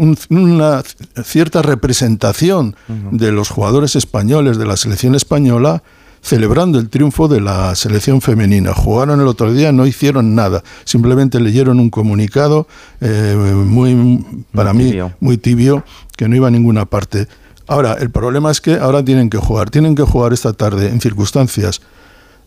un- 0.01 0.17
una 0.31 0.83
cierta 1.25 1.63
representación 1.63 2.75
de 3.11 3.33
los 3.33 3.49
jugadores 3.51 3.97
españoles 3.97 4.57
de 4.59 4.67
la 4.67 4.77
selección 4.77 5.15
española 5.15 5.83
celebrando 6.23 6.79
el 6.79 6.91
triunfo 6.91 7.29
de 7.29 7.41
la 7.41 7.75
selección 7.75 8.21
femenina. 8.21 8.75
Jugaron 8.75 9.21
el 9.21 9.27
otro 9.27 9.53
día, 9.55 9.73
no 9.73 9.87
hicieron 9.87 10.35
nada, 10.35 10.63
simplemente 10.85 11.41
leyeron 11.41 11.81
un 11.81 11.89
comunicado 11.91 12.67
eh, 13.01 13.35
muy, 13.67 14.23
para 14.53 14.73
Muy 14.75 14.85
mí, 14.85 14.91
tibio. 14.91 15.13
muy 15.21 15.37
tibio, 15.39 15.85
que 16.17 16.29
no 16.29 16.37
iba 16.37 16.49
a 16.49 16.51
ninguna 16.51 16.85
parte. 16.85 17.27
Ahora, 17.67 17.95
el 17.95 18.11
problema 18.11 18.51
es 18.51 18.61
que 18.61 18.75
ahora 18.75 19.03
tienen 19.05 19.31
que 19.31 19.39
jugar, 19.39 19.71
tienen 19.71 19.95
que 19.95 20.03
jugar 20.03 20.33
esta 20.35 20.53
tarde 20.53 20.89
en 20.89 21.01
circunstancias 21.01 21.81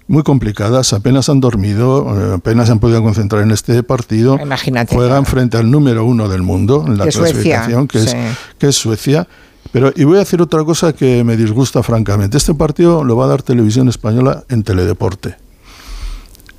muy 0.08 0.24
complicadas, 0.24 0.94
apenas 0.94 1.30
han 1.30 1.40
dormido, 1.40 2.32
eh, 2.32 2.36
apenas 2.36 2.68
se 2.68 2.74
han 2.74 2.80
podido 2.80 3.02
concentrar 3.02 3.42
en 3.44 3.52
este 3.52 3.82
partido. 3.84 4.38
Imagínate. 4.42 4.94
Juegan 4.94 5.26
frente 5.26 5.58
al 5.58 5.72
número 5.72 6.06
uno 6.06 6.28
del 6.28 6.42
mundo 6.42 6.84
en 6.86 6.98
la 6.98 7.06
Suecia, 7.12 7.22
clasificación, 7.22 7.88
que, 7.88 8.00
sí. 8.00 8.08
es, 8.08 8.38
que 8.58 8.68
es 8.68 8.76
Suecia. 8.76 9.28
Pero, 9.72 9.92
y 9.96 10.04
voy 10.04 10.18
a 10.18 10.20
decir 10.20 10.42
otra 10.42 10.64
cosa 10.64 10.94
que 10.94 11.24
me 11.24 11.38
disgusta 11.38 11.82
francamente. 11.84 12.38
Este 12.38 12.54
partido 12.54 13.04
lo 13.04 13.16
va 13.16 13.26
a 13.26 13.28
dar 13.30 13.42
Televisión 13.42 13.88
Española 13.88 14.44
en 14.50 14.64
Teledeporte. 14.64 15.36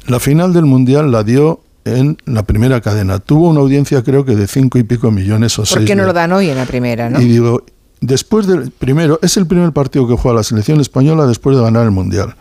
La 0.07 0.19
final 0.21 0.53
del 0.53 0.65
Mundial 0.65 1.13
la 1.13 1.23
dio 1.23 1.61
en 1.85 2.19
la 2.25 2.43
primera 2.43 2.81
cadena. 2.81 3.19
Tuvo 3.19 3.49
una 3.49 3.61
audiencia 3.61 4.03
creo 4.03 4.25
que 4.25 4.35
de 4.35 4.47
cinco 4.47 4.79
y 4.79 4.83
pico 4.83 5.11
millones 5.11 5.59
o 5.59 5.63
¿Por 5.63 5.69
seis. 5.69 5.87
qué 5.87 5.95
no 5.95 6.05
lo 6.05 6.13
dan 6.13 6.33
hoy 6.33 6.49
en 6.49 6.57
la 6.57 6.65
primera, 6.65 7.11
no? 7.11 7.21
y 7.21 7.27
digo, 7.27 7.65
después 8.01 8.47
del 8.47 8.71
primero, 8.71 9.19
es 9.23 9.37
el 9.37 9.47
primer 9.47 9.73
partido 9.73 10.09
que 10.09 10.15
juega 10.15 10.39
la 10.39 10.43
selección 10.43 10.81
española 10.81 11.27
después 11.27 11.57
de 11.57 11.63
ganar 11.63 11.85
el 11.85 11.91
Mundial. 11.91 12.37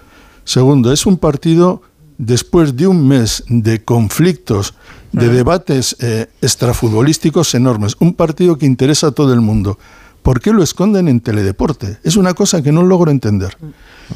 Segundo, 0.46 0.92
es 0.92 1.06
un 1.06 1.18
partido 1.18 1.82
después 2.18 2.76
de 2.76 2.88
un 2.88 3.08
mes 3.08 3.44
de 3.48 3.84
conflictos, 3.84 4.74
de 5.12 5.30
debates 5.30 5.96
eh, 6.00 6.28
extrafutbolísticos 6.42 7.54
enormes. 7.56 7.96
Un 8.00 8.14
partido 8.14 8.58
que 8.58 8.66
interesa 8.66 9.08
a 9.08 9.12
todo 9.12 9.34
el 9.34 9.42
mundo. 9.42 9.78
¿por 10.24 10.40
qué 10.40 10.54
lo 10.54 10.64
esconden 10.64 11.10
en 11.10 11.20
teledeporte? 11.20 11.98
Es 12.02 12.16
una 12.16 12.34
cosa 12.34 12.62
que 12.64 12.72
no 12.72 12.82
logro 12.84 13.12
entender. 13.12 13.58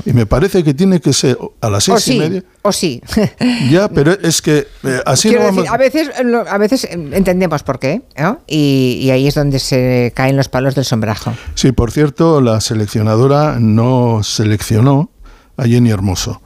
Y 0.06 0.14
me 0.14 0.26
parece 0.26 0.64
que 0.64 0.74
tiene 0.74 1.02
que 1.02 1.12
ser 1.12 1.38
a 1.60 1.70
las 1.70 1.90
O 1.90 2.00
seis 2.00 2.16
y 2.16 2.20
media. 2.20 2.44
o 2.62 2.72
sí. 2.72 3.02
Ya, 3.70 3.90
pero 3.90 4.14
es 4.14 4.42
que 4.42 4.68
eh, 4.86 5.02
así 5.06 5.28
Quiero 5.28 5.44
no 5.44 5.48
vamos. 5.50 5.64
decir, 5.64 5.74
a 5.74 5.78
veces, 5.78 6.10
lo- 6.26 6.48
a 6.50 6.58
veces 6.58 6.88
entendemos 6.90 7.62
por 7.64 7.80
qué, 7.80 8.04
¿no? 8.18 8.40
y, 8.48 9.00
y 9.02 9.10
ahí 9.12 9.28
es 9.28 9.36
donde 9.36 9.60
se 9.60 10.14
caen 10.16 10.38
los 10.38 10.48
palos 10.48 10.76
del 10.76 10.86
sombrajo. 10.86 11.34
Sí, 11.56 11.74
por 11.74 11.92
cierto, 11.92 12.40
la 12.40 12.62
seleccionadora 12.62 13.58
no 13.60 14.22
seleccionó 14.24 15.10
a 15.58 15.64
Jenny 15.66 15.90
Hermoso. 15.90 16.42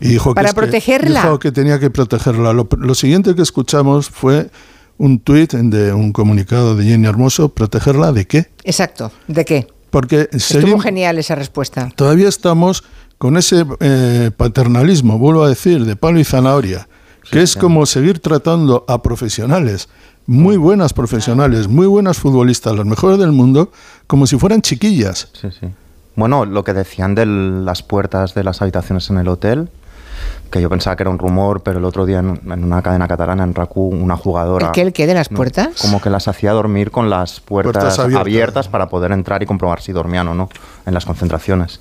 Y 0.00 0.08
dijo 0.08 0.32
Para 0.34 0.50
que 0.50 0.54
protegerla. 0.54 1.22
dijo 1.22 1.38
que 1.38 1.50
tenía 1.52 1.78
que 1.80 1.90
protegerla. 1.90 2.52
Lo, 2.52 2.68
lo 2.78 2.94
siguiente 2.94 3.34
que 3.34 3.42
escuchamos 3.42 4.08
fue 4.08 4.50
un 4.96 5.18
tuit 5.18 5.52
de 5.54 5.92
un 5.92 6.12
comunicado 6.12 6.76
de 6.76 6.84
Jenny 6.84 7.06
Hermoso. 7.06 7.48
¿Protegerla 7.48 8.12
de 8.12 8.26
qué? 8.26 8.46
Exacto. 8.64 9.10
¿De 9.26 9.44
qué? 9.44 9.66
Porque 9.90 10.28
Estuvo 10.32 10.78
genial 10.78 11.18
esa 11.18 11.34
respuesta. 11.34 11.90
todavía 11.96 12.28
estamos 12.28 12.84
con 13.16 13.36
ese 13.36 13.64
eh, 13.80 14.30
paternalismo, 14.36 15.18
vuelvo 15.18 15.42
a 15.42 15.48
decir, 15.48 15.84
de 15.84 15.96
palo 15.96 16.20
y 16.20 16.24
zanahoria, 16.24 16.88
que 17.32 17.42
es 17.42 17.56
como 17.56 17.84
seguir 17.86 18.20
tratando 18.20 18.84
a 18.86 19.02
profesionales, 19.02 19.88
muy 20.26 20.56
buenas 20.56 20.92
profesionales, 20.92 21.66
muy 21.66 21.86
buenas 21.88 22.18
futbolistas, 22.18 22.76
los 22.76 22.86
mejores 22.86 23.18
del 23.18 23.32
mundo, 23.32 23.72
como 24.06 24.26
si 24.28 24.38
fueran 24.38 24.62
chiquillas. 24.62 25.28
Sí, 25.32 25.48
sí. 25.58 25.66
Bueno, 26.18 26.44
lo 26.44 26.64
que 26.64 26.74
decían 26.74 27.14
de 27.14 27.26
las 27.26 27.84
puertas 27.84 28.34
de 28.34 28.42
las 28.42 28.60
habitaciones 28.60 29.08
en 29.08 29.18
el 29.18 29.28
hotel, 29.28 29.68
que 30.50 30.60
yo 30.60 30.68
pensaba 30.68 30.96
que 30.96 31.04
era 31.04 31.10
un 31.10 31.18
rumor, 31.20 31.62
pero 31.62 31.78
el 31.78 31.84
otro 31.84 32.06
día 32.06 32.18
en, 32.18 32.40
en 32.44 32.64
una 32.64 32.82
cadena 32.82 33.06
catalana, 33.06 33.44
en 33.44 33.54
RACU, 33.54 33.82
una 33.82 34.16
jugadora... 34.16 34.66
¿El 34.66 34.72
qué, 34.72 34.82
el 34.82 34.92
qué 34.92 35.06
de 35.06 35.14
las 35.14 35.30
no, 35.30 35.36
puertas? 35.36 35.80
Como 35.80 36.00
que 36.00 36.10
las 36.10 36.26
hacía 36.26 36.50
dormir 36.50 36.90
con 36.90 37.08
las 37.08 37.38
puertas, 37.38 37.72
Puertas 37.72 37.98
abiertas. 38.00 38.20
abiertas. 38.20 38.68
para 38.68 38.88
poder 38.88 39.12
entrar 39.12 39.44
y 39.44 39.46
comprobar 39.46 39.80
si 39.80 39.92
dormían 39.92 40.26
o 40.26 40.34
no 40.34 40.48
en 40.86 40.92
las 40.92 41.06
concentraciones. 41.06 41.80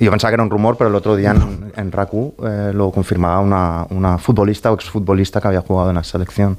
Y 0.00 0.06
yo 0.06 0.10
pensaba 0.10 0.32
que 0.32 0.34
era 0.34 0.42
un 0.42 0.50
rumor, 0.50 0.76
pero 0.76 0.90
el 0.90 0.96
otro 0.96 1.14
día 1.14 1.30
en, 1.30 1.72
en 1.76 1.92
RACU 1.92 2.34
eh, 2.44 2.72
lo 2.74 2.90
confirmaba 2.90 3.38
una, 3.38 3.86
una 3.90 4.18
futbolista 4.18 4.72
o 4.72 4.74
exfutbolista 4.74 5.40
que 5.40 5.46
había 5.46 5.60
jugado 5.60 5.90
en 5.90 5.94
la 5.94 6.02
selección, 6.02 6.58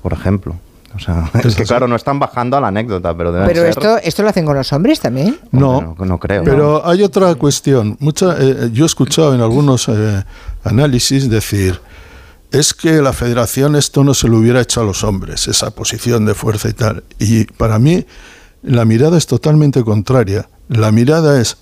por 0.00 0.14
ejemplo. 0.14 0.56
O 0.94 0.98
sea, 0.98 1.30
es 1.42 1.56
que 1.56 1.64
claro, 1.64 1.88
no 1.88 1.96
están 1.96 2.18
bajando 2.18 2.56
a 2.56 2.60
la 2.60 2.68
anécdota, 2.68 3.16
pero 3.16 3.32
deben 3.32 3.48
Pero 3.48 3.60
ser... 3.60 3.70
esto, 3.70 3.96
esto 3.98 4.22
lo 4.22 4.28
hacen 4.28 4.44
con 4.46 4.56
los 4.56 4.72
hombres 4.72 5.00
también. 5.00 5.38
No, 5.50 5.78
Hombre, 5.78 5.94
no, 5.98 6.04
no 6.06 6.18
creo. 6.18 6.44
Pero 6.44 6.86
hay 6.86 7.02
otra 7.02 7.34
cuestión. 7.34 7.96
Mucha, 8.00 8.36
eh, 8.38 8.70
yo 8.72 8.84
he 8.84 8.86
escuchado 8.86 9.34
en 9.34 9.40
algunos 9.40 9.88
eh, 9.88 10.24
análisis 10.62 11.28
decir, 11.28 11.80
es 12.50 12.72
que 12.72 13.02
la 13.02 13.12
federación 13.12 13.74
esto 13.74 14.04
no 14.04 14.14
se 14.14 14.28
lo 14.28 14.38
hubiera 14.38 14.60
hecho 14.60 14.80
a 14.80 14.84
los 14.84 15.02
hombres, 15.02 15.48
esa 15.48 15.72
posición 15.72 16.24
de 16.24 16.34
fuerza 16.34 16.68
y 16.68 16.72
tal. 16.72 17.02
Y 17.18 17.44
para 17.44 17.78
mí 17.78 18.06
la 18.62 18.84
mirada 18.84 19.18
es 19.18 19.26
totalmente 19.26 19.82
contraria. 19.82 20.48
La 20.68 20.92
mirada 20.92 21.40
es, 21.40 21.58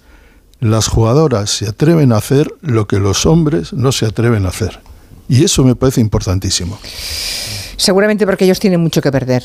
las 0.60 0.88
jugadoras 0.88 1.50
se 1.50 1.68
atreven 1.68 2.12
a 2.12 2.18
hacer 2.18 2.52
lo 2.60 2.86
que 2.86 2.98
los 2.98 3.26
hombres 3.26 3.72
no 3.72 3.90
se 3.90 4.06
atreven 4.06 4.44
a 4.44 4.50
hacer. 4.50 4.80
Y 5.28 5.44
eso 5.44 5.64
me 5.64 5.74
parece 5.74 6.00
importantísimo. 6.00 6.78
Seguramente 7.82 8.26
porque 8.26 8.44
ellos 8.44 8.60
tienen 8.60 8.80
mucho 8.80 9.02
que 9.02 9.10
perder. 9.10 9.42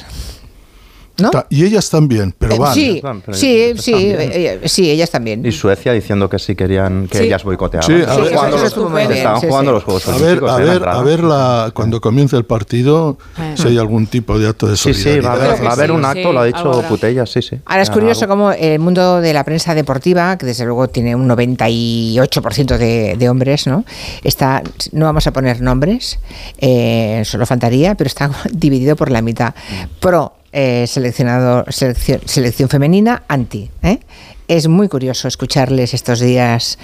Y 1.50 1.66
ellas 1.66 1.90
también, 1.90 2.34
pero 2.38 2.56
Eh, 2.56 2.60
van. 2.60 2.74
sí, 2.74 3.02
sí, 3.32 3.74
sí, 3.78 3.94
eh, 3.94 4.60
eh, 4.64 4.70
sí, 4.70 4.90
ellas 4.90 5.10
también. 5.10 5.46
Y 5.46 5.52
Suecia 5.52 5.92
diciendo 5.94 6.30
que 6.30 6.38
sí 6.40 6.56
querían 6.56 7.08
que 7.08 7.18
Sí. 7.20 7.24
ellas 7.26 7.44
boicoteaban. 7.44 7.88
Sí, 7.88 7.94
a 7.94 8.00
Estaban 8.00 8.24
ver- 8.24 8.34
jugando 8.34 8.58
los- 8.58 8.66
estuvo 8.68 8.90
muy 8.90 9.02
bien, 9.02 9.12
estaban 9.14 9.42
sí, 9.42 9.48
jugando 9.48 9.72
sí. 9.72 9.76
los 9.76 9.84
Juegos 9.84 10.08
A 10.08 10.12
ver, 10.12 10.22
Olímpicos. 10.22 10.52
a 10.52 10.58
ver, 10.58 10.88
a 10.90 11.02
ver 11.02 11.24
la, 11.24 11.72
cuando 11.74 12.02
comience 12.02 12.36
el 12.38 12.46
partido, 12.46 13.18
si 13.56 13.68
hay 13.68 13.78
algún 13.78 14.08
tipo 14.08 14.38
de 14.38 14.48
acto 14.48 14.68
de 14.68 14.78
Sí, 14.78 14.94
solidaridad. 14.94 15.14
sí, 15.16 15.26
va 15.26 15.32
a 15.32 15.36
Creo 15.36 15.46
haber, 15.48 15.58
que 15.60 15.64
va 15.66 15.70
a 15.70 15.74
haber 15.74 15.90
sí, 15.90 15.96
un 15.96 16.02
sí, 16.02 16.08
acto, 16.08 16.34
lo 16.34 16.40
ha 16.40 16.46
dicho. 16.46 16.84
Putella, 16.88 17.26
sí, 17.26 17.42
sí. 17.42 17.58
Ahora 17.66 17.82
es 17.82 17.90
curioso 17.90 18.28
cómo 18.28 18.52
el 18.52 18.80
mundo 18.80 19.20
de 19.22 19.34
la 19.34 19.44
prensa 19.44 19.74
deportiva, 19.76 20.38
que 20.38 20.46
desde 20.46 20.66
luego 20.66 20.88
tiene 20.88 21.16
un 21.16 21.28
98% 21.28 22.78
de, 22.78 23.16
de 23.18 23.30
hombres, 23.30 23.68
¿no? 23.68 23.84
Está, 24.24 24.62
no 24.92 25.06
vamos 25.06 25.26
a 25.28 25.34
poner 25.34 25.62
nombres, 25.62 26.20
eh, 26.60 27.22
solo 27.26 27.46
faltaría, 27.46 27.96
pero 27.96 28.08
está 28.08 28.30
dividido 28.52 28.96
por 28.96 29.12
la 29.12 29.22
mitad. 29.22 29.54
Pro 30.00 30.34
eh, 30.60 30.88
seleccionado, 30.88 31.66
selección, 31.70 32.20
selección 32.26 32.68
femenina, 32.68 33.22
anti. 33.28 33.70
¿eh? 33.84 34.00
Es 34.48 34.68
muy 34.68 34.88
curioso 34.88 35.28
escucharles 35.28 35.94
estos 35.94 36.20
días 36.20 36.80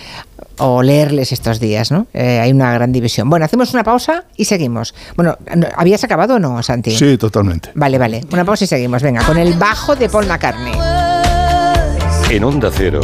o 0.60 0.84
leerles 0.84 1.32
estos 1.32 1.60
días, 1.60 1.90
¿no? 1.92 2.06
Eh, 2.14 2.40
hay 2.40 2.52
una 2.52 2.72
gran 2.72 2.92
división. 2.92 3.32
Bueno, 3.32 3.46
hacemos 3.46 3.74
una 3.74 3.84
pausa 3.84 4.26
y 4.38 4.46
seguimos. 4.46 4.94
Bueno, 5.16 5.40
¿no- 5.56 5.66
¿habías 5.76 6.04
acabado 6.04 6.36
o 6.36 6.40
no, 6.40 6.62
Santi? 6.62 6.92
Sí, 6.96 7.18
totalmente. 7.18 7.72
Vale, 7.74 7.98
vale. 7.98 8.22
Una 8.32 8.46
pausa 8.46 8.66
y 8.66 8.68
seguimos. 8.68 9.02
Venga, 9.02 9.24
con 9.26 9.40
el 9.40 9.54
bajo 9.56 9.96
de 9.96 10.08
Paul 10.08 10.28
McCartney. 10.28 10.74
En 12.30 12.44
Onda 12.44 12.70
Cero. 12.72 13.02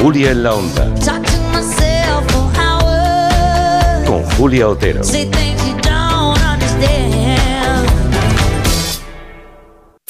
Julia 0.00 0.30
en 0.30 0.42
la 0.44 0.54
Onda, 0.54 0.86
con 4.06 4.22
Julia 4.36 4.68
Otero. 4.68 5.02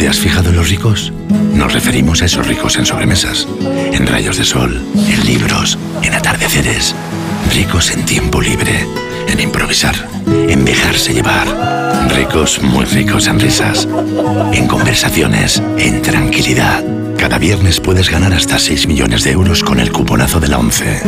¿Te 0.00 0.08
has 0.08 0.18
fijado 0.18 0.48
en 0.48 0.56
los 0.56 0.70
ricos? 0.70 1.12
Nos 1.54 1.74
referimos 1.74 2.22
a 2.22 2.24
esos 2.24 2.46
ricos 2.46 2.76
en 2.76 2.86
sobremesas, 2.86 3.46
en 3.92 4.06
rayos 4.06 4.38
de 4.38 4.44
sol, 4.44 4.80
en 4.94 5.26
libros, 5.26 5.78
en 6.02 6.14
atardeceres. 6.14 6.94
Ricos 7.54 7.90
en 7.90 8.06
tiempo 8.06 8.40
libre, 8.40 8.86
en 9.28 9.40
improvisar, 9.40 9.94
en 10.26 10.64
dejarse 10.64 11.12
llevar. 11.12 11.46
Ricos, 12.16 12.62
muy 12.62 12.86
ricos 12.86 13.26
en 13.26 13.38
risas, 13.40 13.86
en 14.52 14.66
conversaciones, 14.66 15.62
en 15.76 16.00
tranquilidad. 16.00 16.82
Cada 17.18 17.38
viernes 17.38 17.78
puedes 17.80 18.08
ganar 18.08 18.32
hasta 18.32 18.58
6 18.58 18.86
millones 18.86 19.24
de 19.24 19.32
euros 19.32 19.62
con 19.62 19.80
el 19.80 19.92
cuponazo 19.92 20.40
de 20.40 20.48
la 20.48 20.58
11. 20.58 21.02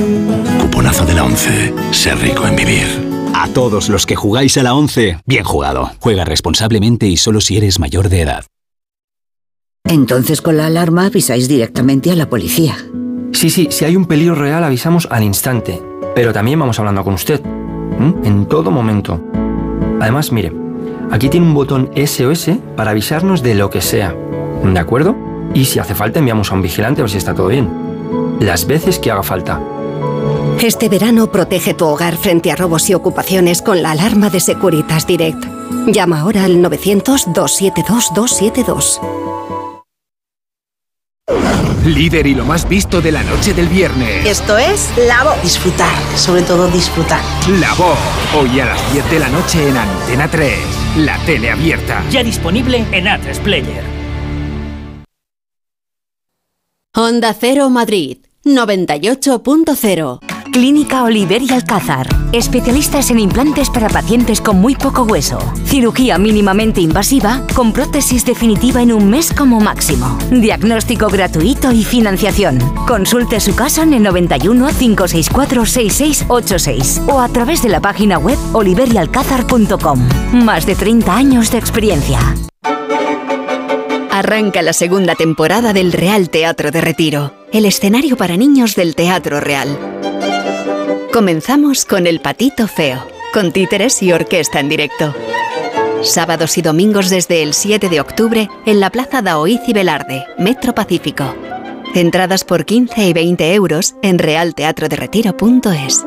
Cuponazo 0.61 1.07
de 1.07 1.15
la 1.15 1.25
11. 1.25 1.75
Ser 1.93 2.19
rico 2.19 2.47
en 2.47 2.57
vivir. 2.57 3.12
A 3.35 3.49
todos 3.49 3.88
los 3.88 4.07
que 4.07 4.16
jugáis 4.16 4.57
a 4.59 4.62
la 4.62 4.75
11, 4.75 5.18
bien 5.27 5.45
jugado. 5.45 5.90
Juega 6.01 6.25
responsablemente 6.25 7.07
y 7.07 7.16
solo 7.16 7.40
si 7.40 7.57
eres 7.57 7.79
mayor 7.79 8.09
de 8.09 8.23
edad. 8.23 8.45
Entonces 9.85 10.40
con 10.40 10.57
la 10.57 10.66
alarma 10.66 11.07
avisáis 11.07 11.49
directamente 11.49 12.11
a 12.11 12.14
la 12.14 12.29
policía. 12.29 12.77
Sí, 13.33 13.51
sí, 13.51 13.68
si 13.71 13.85
hay 13.85 13.97
un 13.97 14.07
peligro 14.07 14.35
real 14.35 14.62
avisamos 14.62 15.09
al 15.11 15.25
instante. 15.25 15.83
Pero 16.14 16.33
también 16.33 16.59
vamos 16.59 16.79
hablando 16.79 17.03
con 17.03 17.14
usted. 17.14 17.40
¿m? 17.99 18.14
En 18.25 18.47
todo 18.47 18.71
momento. 18.71 19.21
Además, 20.01 20.31
mire, 20.31 20.53
aquí 21.11 21.29
tiene 21.29 21.47
un 21.47 21.55
botón 21.55 21.90
SOS 21.97 22.51
para 22.77 22.90
avisarnos 22.90 23.42
de 23.42 23.55
lo 23.55 23.71
que 23.71 23.81
sea. 23.81 24.14
¿De 24.62 24.79
acuerdo? 24.79 25.16
Y 25.55 25.64
si 25.64 25.79
hace 25.79 25.95
falta 25.95 26.18
enviamos 26.18 26.51
a 26.51 26.55
un 26.55 26.62
vigilante 26.62 27.01
a 27.01 27.05
ver 27.05 27.11
si 27.11 27.18
está 27.18 27.35
todo 27.35 27.49
bien. 27.49 27.68
Las 28.40 28.66
veces 28.66 28.99
que 28.99 29.11
haga 29.11 29.23
falta. 29.23 29.61
Este 30.62 30.88
verano 30.88 31.31
protege 31.33 31.75
tu 31.75 31.85
hogar 31.87 32.16
frente 32.16 32.53
a 32.53 32.57
robos 32.57 32.88
y 32.88 32.94
ocupaciones 32.94 33.61
con 33.62 33.83
la 33.83 33.90
alarma 33.90 34.31
de 34.31 34.38
Securitas 34.38 35.09
Direct. 35.09 35.44
Llama 35.88 36.20
ahora 36.20 36.44
al 36.44 36.59
900-272-272. 36.59 39.01
Líder 41.85 42.29
y 42.29 42.37
lo 42.37 42.44
más 42.44 42.68
visto 42.68 43.01
de 43.01 43.11
la 43.11 43.25
noche 43.25 43.55
del 43.55 43.66
viernes. 43.66 44.25
Esto 44.25 44.57
es 44.57 44.88
La 45.09 45.25
Voz. 45.25 45.42
Disfrutar, 45.42 45.96
sobre 46.14 46.42
todo 46.42 46.68
disfrutar. 46.68 47.22
La 47.59 47.75
Voz. 47.75 47.98
Hoy 48.38 48.61
a 48.61 48.66
las 48.66 48.92
10 48.92 49.11
de 49.11 49.18
la 49.18 49.29
noche 49.31 49.68
en 49.68 49.77
Antena 49.77 50.31
3. 50.31 50.57
La 50.98 51.18
tele 51.27 51.51
abierta. 51.51 52.05
Ya 52.09 52.22
disponible 52.22 52.87
en 52.92 53.07
A3 53.07 53.37
Player. 53.40 53.83
Honda 56.94 57.35
Cero 57.35 57.68
Madrid 57.68 58.18
98.0 58.44 60.32
Clínica 60.53 61.03
Oliver 61.03 61.43
y 61.43 61.51
Alcázar. 61.51 62.07
Especialistas 62.33 63.11
en 63.11 63.19
implantes 63.19 63.71
para 63.71 63.88
pacientes 63.88 64.43
con 64.43 64.61
muy 64.61 64.77
poco 64.77 65.03
hueso. 65.05 65.38
Cirugía 65.65 66.19
mínimamente 66.19 66.83
invasiva 66.83 67.41
con 67.55 67.73
prótesis 67.73 68.27
definitiva 68.27 68.83
en 68.83 68.93
un 68.93 69.09
mes 69.09 69.33
como 69.33 69.61
máximo. 69.61 70.19
Diagnóstico 70.31 71.09
gratuito 71.09 71.73
y 71.73 71.83
financiación. 71.85 72.59
Consulte 72.87 73.41
su 73.41 73.57
caso 73.57 73.83
en 73.83 73.95
el 73.95 74.03
91 74.03 74.69
564 74.79 75.65
6686 75.65 77.03
o 77.09 77.21
a 77.21 77.29
través 77.29 77.62
de 77.62 77.71
la 77.71 77.81
página 77.81 78.19
web 78.19 78.38
oliverialcázar.com. 78.53 80.09
Más 80.35 80.67
de 80.67 80.75
30 80.75 81.17
años 81.17 81.51
de 81.51 81.59
experiencia. 81.59 82.21
Arranca 84.11 84.61
la 84.61 84.75
segunda 84.75 85.15
temporada 85.15 85.73
del 85.73 85.93
Real 85.93 86.29
Teatro 86.29 86.71
de 86.71 86.83
Retiro, 86.83 87.33
el 87.51 87.65
escenario 87.65 88.19
para 88.19 88.37
niños 88.37 88.77
del 88.77 88.95
Teatro 88.95 89.41
Real. 89.41 89.79
Comenzamos 91.12 91.85
con 91.85 92.07
El 92.07 92.20
Patito 92.20 92.66
Feo, 92.66 93.07
con 93.35 93.53
títeres 93.53 94.03
y 94.03 94.12
orquesta 94.12 94.61
en 94.61 94.70
directo. 94.70 95.14
Sábados 96.01 96.57
y 96.57 96.62
domingos 96.62 97.11
desde 97.11 97.42
el 97.42 97.53
7 97.53 97.90
de 97.90 98.01
octubre 98.01 98.48
en 98.64 98.81
la 98.81 98.88
Plaza 98.88 99.20
Daoiz 99.20 99.61
y 99.66 99.75
Velarde, 99.75 100.25
Metro 100.38 100.75
Pacífico. 100.75 101.35
Entradas 101.94 102.44
por 102.44 102.64
15 102.64 103.09
y 103.09 103.12
20 103.12 103.53
euros 103.53 103.94
en 104.01 104.18
realteatroderetiro.es. 104.18 106.07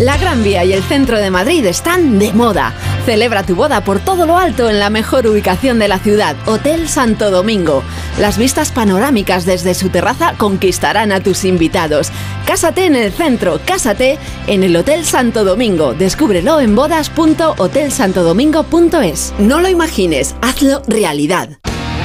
La 0.00 0.16
Gran 0.16 0.42
Vía 0.42 0.64
y 0.64 0.72
el 0.72 0.82
centro 0.82 1.18
de 1.18 1.30
Madrid 1.30 1.66
están 1.66 2.18
de 2.18 2.32
moda. 2.32 2.72
Celebra 3.04 3.42
tu 3.42 3.54
boda 3.54 3.84
por 3.84 4.00
todo 4.00 4.24
lo 4.24 4.38
alto 4.38 4.70
en 4.70 4.78
la 4.78 4.88
mejor 4.88 5.26
ubicación 5.26 5.78
de 5.78 5.88
la 5.88 5.98
ciudad, 5.98 6.34
Hotel 6.46 6.88
Santo 6.88 7.30
Domingo. 7.30 7.82
Las 8.18 8.38
vistas 8.38 8.72
panorámicas 8.72 9.44
desde 9.44 9.74
su 9.74 9.90
terraza 9.90 10.36
conquistarán 10.38 11.12
a 11.12 11.20
tus 11.20 11.44
invitados. 11.44 12.10
Cásate 12.46 12.86
en 12.86 12.96
el 12.96 13.12
centro, 13.12 13.60
cásate 13.66 14.18
en 14.46 14.64
el 14.64 14.74
Hotel 14.74 15.04
Santo 15.04 15.44
Domingo. 15.44 15.92
Descúbrelo 15.92 16.60
en 16.60 16.74
bodas.hotelsantodomingo.es. 16.74 19.34
No 19.38 19.60
lo 19.60 19.68
imagines, 19.68 20.34
hazlo 20.40 20.80
realidad. 20.88 21.58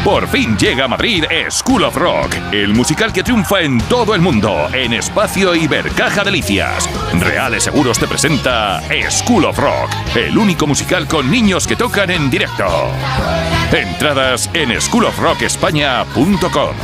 Por 0.05 0.27
fin 0.27 0.55
llega 0.55 0.85
a 0.85 0.87
Madrid 0.87 1.25
School 1.49 1.83
of 1.83 1.95
Rock, 1.95 2.35
el 2.51 2.75
musical 2.75 3.11
que 3.11 3.23
triunfa 3.23 3.61
en 3.61 3.79
todo 3.79 4.13
el 4.13 4.21
mundo, 4.21 4.67
en 4.71 4.93
Espacio 4.93 5.55
Ibercaja 5.55 6.23
Delicias. 6.23 6.87
Reales 7.19 7.63
Seguros 7.63 7.97
te 7.97 8.05
presenta 8.05 8.83
School 9.09 9.45
of 9.45 9.57
Rock, 9.57 9.89
el 10.15 10.37
único 10.37 10.67
musical 10.67 11.07
con 11.07 11.31
niños 11.31 11.65
que 11.65 11.75
tocan 11.75 12.11
en 12.11 12.29
directo. 12.29 12.65
Entradas 13.71 14.47
en 14.53 14.79
schoolofrockespaña.com. 14.79 16.75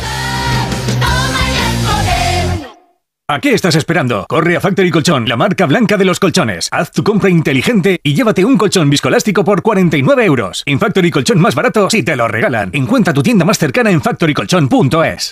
¿A 3.32 3.40
qué 3.40 3.54
estás 3.54 3.76
esperando? 3.76 4.26
Corre 4.28 4.58
a 4.58 4.60
Factory 4.60 4.92
Colchón, 4.92 5.26
la 5.26 5.38
marca 5.38 5.66
blanca 5.66 5.96
de 5.96 6.04
los 6.04 6.20
colchones. 6.20 6.68
Haz 6.70 6.92
tu 6.92 7.02
compra 7.02 7.30
inteligente 7.30 7.98
y 8.04 8.14
llévate 8.14 8.44
un 8.44 8.58
colchón 8.58 8.90
viscoelástico 8.90 9.46
por 9.46 9.62
49 9.62 10.26
euros. 10.26 10.64
En 10.66 10.82
Factory 10.82 11.12
Colchón 11.12 11.40
más 11.40 11.56
barato 11.56 11.90
si 11.90 12.04
te 12.04 12.18
lo 12.18 12.28
regalan. 12.28 12.72
Encuentra 12.74 13.14
tu 13.14 13.24
tienda 13.24 13.46
más 13.46 13.58
cercana 13.58 13.90
en 13.90 14.02
factorycolchón.es. 14.02 15.32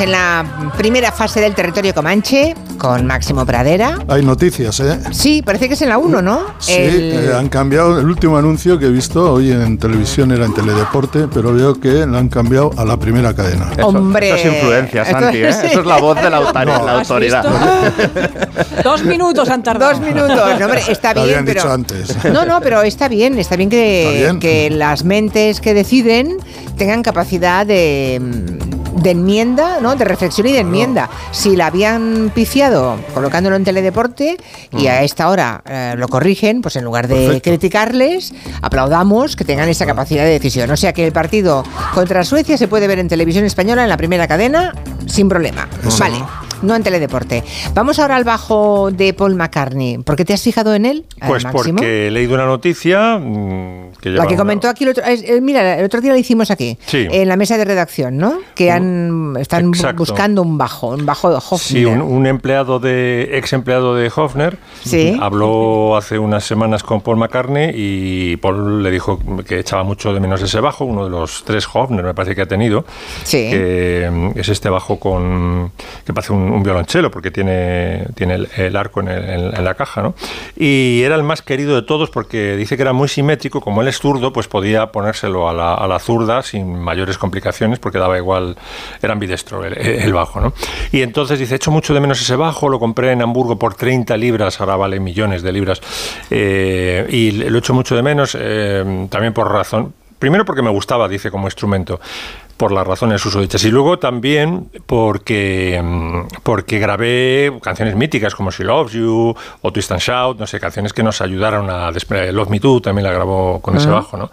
Estamos 0.00 0.02
en 0.02 0.12
la 0.12 0.72
primera 0.76 1.12
fase 1.12 1.40
del 1.40 1.54
territorio 1.54 1.94
Comanche 1.94 2.54
con 2.78 3.06
Máximo 3.06 3.44
Pradera. 3.44 3.98
Hay 4.08 4.24
noticias, 4.24 4.80
¿eh? 4.80 4.98
Sí, 5.12 5.42
parece 5.42 5.68
que 5.68 5.74
es 5.74 5.82
en 5.82 5.90
la 5.90 5.98
1, 5.98 6.22
¿no? 6.22 6.40
Sí, 6.58 6.72
El- 6.72 7.12
eh, 7.28 7.34
han 7.36 7.48
cambiado. 7.48 7.98
El 8.00 8.06
último 8.06 8.36
anuncio 8.38 8.78
que 8.78 8.86
he 8.86 8.90
visto 8.90 9.32
hoy 9.34 9.52
en 9.52 9.78
televisión 9.78 10.32
era 10.32 10.46
en 10.46 10.54
Teledeporte, 10.54 11.26
pero 11.32 11.52
veo 11.52 11.78
que 11.78 12.06
lo 12.06 12.16
han 12.18 12.28
cambiado 12.28 12.70
a 12.76 12.84
la 12.84 12.96
primera 12.96 13.34
cadena. 13.34 13.70
Eso- 13.76 13.86
Hombre. 13.88 14.28
Eso 14.28 14.36
es 14.48 14.54
influencia, 14.54 15.04
Santi, 15.04 15.38
¿eh? 15.38 15.52
sí. 15.52 15.66
Eso 15.66 15.80
es 15.80 15.86
la 15.86 15.98
voz 15.98 16.16
de 16.20 16.30
la, 16.30 16.38
autor- 16.38 16.66
No. 16.66 16.86
la 16.86 16.92
¿Has 17.00 17.10
autoridad. 17.10 17.44
Dos 18.84 19.02
minutos 19.04 19.48
han 19.50 19.62
tardado. 19.62 19.92
Dos 19.92 20.00
minutos, 20.00 20.28
no, 20.58 20.64
hombre, 20.66 20.82
está 20.88 21.12
Lo 21.14 21.24
bien, 21.24 21.38
habían 21.38 21.44
pero 21.44 21.60
dicho 21.62 21.72
antes. 21.72 22.24
no, 22.32 22.44
no, 22.46 22.60
pero 22.60 22.82
está 22.82 23.08
bien, 23.08 23.38
está 23.38 23.56
bien 23.56 23.68
que, 23.68 24.02
Está 24.06 24.18
bien. 24.30 24.40
que 24.40 24.70
las 24.70 25.04
mentes 25.04 25.60
que 25.60 25.74
deciden 25.74 26.38
tengan 26.78 27.02
capacidad 27.02 27.66
de, 27.66 28.20
de 29.02 29.10
enmienda, 29.10 29.78
¿no? 29.80 29.96
De 29.96 30.04
reflexión 30.04 30.46
y 30.46 30.52
de 30.52 30.60
enmienda. 30.60 31.08
Si 31.32 31.56
la 31.56 31.66
habían 31.66 32.30
pifiado 32.34 32.96
colocándolo 33.14 33.56
en 33.56 33.64
teledeporte 33.64 34.36
y 34.76 34.86
a 34.88 35.02
esta 35.02 35.28
hora 35.28 35.62
eh, 35.68 35.94
lo 35.96 36.08
corrigen, 36.08 36.62
pues 36.62 36.76
en 36.76 36.84
lugar 36.84 37.08
de 37.08 37.14
Perfecto. 37.26 37.50
criticarles, 37.50 38.32
aplaudamos 38.62 39.36
que 39.36 39.44
tengan 39.44 39.68
esa 39.68 39.86
capacidad 39.86 40.24
de 40.24 40.30
decisión. 40.30 40.70
O 40.70 40.76
sea 40.76 40.92
que 40.92 41.06
el 41.06 41.12
partido 41.12 41.64
contra 41.94 42.24
Suecia 42.24 42.56
se 42.58 42.68
puede 42.68 42.86
ver 42.86 42.98
en 42.98 43.08
televisión 43.08 43.44
española 43.44 43.82
en 43.82 43.88
la 43.88 43.96
primera 43.96 44.28
cadena 44.28 44.74
sin 45.06 45.28
problema. 45.28 45.68
Vale. 45.98 46.22
No 46.62 46.76
en 46.76 46.82
teledeporte. 46.82 47.42
Vamos 47.72 47.98
ahora 47.98 48.16
al 48.16 48.24
bajo 48.24 48.90
de 48.90 49.14
Paul 49.14 49.34
McCartney. 49.34 49.96
¿Por 49.98 50.14
qué 50.16 50.26
te 50.26 50.34
has 50.34 50.42
fijado 50.42 50.74
en 50.74 50.84
él? 50.84 51.06
eh, 51.16 51.24
Pues 51.26 51.42
Máximo? 51.42 51.76
porque 51.78 52.08
he 52.08 52.10
leído 52.10 52.34
una 52.34 52.44
noticia 52.44 53.16
mm, 53.18 53.92
que 53.98 54.10
La 54.10 54.24
que 54.26 54.34
una- 54.34 54.36
comentó 54.42 54.68
aquí 54.68 54.84
el 54.84 54.90
otro, 54.90 55.02
eh, 55.06 55.40
mira, 55.40 55.78
el 55.78 55.84
otro 55.86 56.02
día 56.02 56.12
la 56.12 56.18
hicimos 56.18 56.50
aquí, 56.50 56.76
Sí. 56.84 57.06
en 57.10 57.28
la 57.28 57.36
mesa 57.36 57.56
de 57.56 57.64
redacción, 57.64 58.18
¿no? 58.18 58.34
Que 58.54 58.70
han, 58.70 58.89
están 59.38 59.68
Exacto. 59.68 59.98
buscando 59.98 60.42
un 60.42 60.58
bajo, 60.58 60.88
un 60.88 61.06
bajo 61.06 61.30
de 61.30 61.36
Hofner. 61.36 61.58
Sí, 61.60 61.84
un, 61.84 62.00
un 62.00 62.26
empleado 62.26 62.78
de 62.78 63.30
ex 63.38 63.52
empleado 63.52 63.94
de 63.94 64.10
Hofner 64.14 64.58
Sí. 64.82 65.16
habló 65.20 65.96
hace 65.96 66.18
unas 66.18 66.44
semanas 66.44 66.82
con 66.82 67.00
Paul 67.00 67.16
McCartney 67.18 67.72
y 67.74 68.36
Paul 68.38 68.82
le 68.82 68.90
dijo 68.90 69.18
que 69.46 69.58
echaba 69.60 69.82
mucho 69.82 70.12
de 70.12 70.20
menos 70.20 70.42
ese 70.42 70.60
bajo, 70.60 70.84
uno 70.84 71.04
de 71.04 71.10
los 71.10 71.44
tres 71.44 71.66
Hofner 71.72 72.04
me 72.04 72.14
parece 72.14 72.34
que 72.34 72.42
ha 72.42 72.46
tenido, 72.48 72.84
Sí. 73.24 73.50
que 73.50 74.32
es 74.36 74.48
este 74.48 74.68
bajo 74.68 74.98
con 74.98 75.72
que 76.04 76.12
parece 76.12 76.32
un, 76.32 76.50
un 76.50 76.62
violonchelo 76.62 77.10
porque 77.10 77.30
tiene, 77.30 78.06
tiene 78.14 78.34
el, 78.34 78.48
el 78.56 78.76
arco 78.76 79.00
en, 79.00 79.08
el- 79.08 79.24
en- 79.30 79.56
en 79.56 79.64
la 79.64 79.74
caja, 79.74 80.02
¿no? 80.02 80.14
Y 80.56 81.02
era 81.02 81.14
el 81.16 81.22
más 81.22 81.42
querido 81.42 81.74
de 81.74 81.82
todos 81.82 82.10
porque 82.10 82.56
dice 82.56 82.76
que 82.76 82.82
era 82.82 82.92
muy 82.92 83.08
simétrico, 83.08 83.60
como 83.60 83.82
él 83.82 83.88
es 83.88 83.98
zurdo, 83.98 84.32
pues 84.32 84.48
podía 84.48 84.92
ponérselo 84.92 85.48
a 85.48 85.52
la, 85.54 85.74
a 85.74 85.86
la 85.86 85.98
zurda 85.98 86.42
sin 86.42 86.78
mayores 86.78 87.18
complicaciones 87.18 87.78
porque 87.78 87.98
daba 87.98 88.16
igual, 88.18 88.56
era 89.02 89.12
ambidestro 89.12 89.64
el, 89.64 89.76
el 89.76 90.12
bajo, 90.12 90.40
¿no? 90.40 90.52
Y 90.92 91.02
entonces 91.02 91.38
dice, 91.38 91.56
echo 91.56 91.70
mucho 91.70 91.94
de 91.94 92.00
menos 92.00 92.20
ese 92.20 92.36
bajo, 92.36 92.68
lo 92.68 92.78
compré 92.78 93.12
en 93.12 93.22
Hamburgo 93.22 93.58
por 93.58 93.74
30 93.74 94.16
libras, 94.16 94.60
ahora 94.60 94.76
vale 94.76 95.00
millones 95.00 95.42
de 95.42 95.52
libras, 95.52 95.80
eh, 96.30 97.06
y 97.10 97.32
lo 97.32 97.58
echo 97.58 97.74
mucho 97.74 97.96
de 97.96 98.02
menos, 98.02 98.36
eh, 98.38 99.06
también 99.10 99.32
por 99.32 99.50
razón, 99.50 99.94
primero 100.20 100.44
porque 100.44 100.62
me 100.62 100.70
gustaba, 100.70 101.08
dice, 101.08 101.32
como 101.32 101.48
instrumento, 101.48 102.00
por 102.56 102.72
las 102.72 102.86
razones 102.86 103.22
susodichas. 103.22 103.64
Y 103.64 103.70
luego 103.70 103.98
también 103.98 104.68
porque, 104.84 105.80
mm, 105.82 106.40
porque 106.42 106.78
grabé 106.78 107.50
canciones 107.62 107.96
míticas 107.96 108.34
como 108.34 108.50
She 108.50 108.64
Loves 108.64 108.92
You 108.92 109.34
o 109.62 109.72
Twist 109.72 109.90
and 109.92 110.00
Shout, 110.02 110.38
no 110.38 110.46
sé, 110.46 110.60
canciones 110.60 110.92
que 110.92 111.02
nos 111.02 111.22
ayudaron 111.22 111.70
a 111.70 111.90
despre- 111.90 112.30
Love 112.32 112.50
Me 112.50 112.60
Too 112.60 112.82
también 112.82 113.06
la 113.06 113.12
grabó 113.14 113.60
con 113.62 113.78
ese 113.78 113.88
bajo, 113.88 114.18
¿no? 114.18 114.30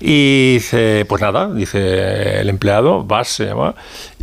Y 0.00 0.54
dice, 0.54 1.06
pues 1.08 1.22
nada, 1.22 1.48
dice 1.52 2.40
el 2.40 2.50
empleado, 2.50 3.02
Bass 3.04 3.28
se 3.28 3.46
llama, 3.46 3.74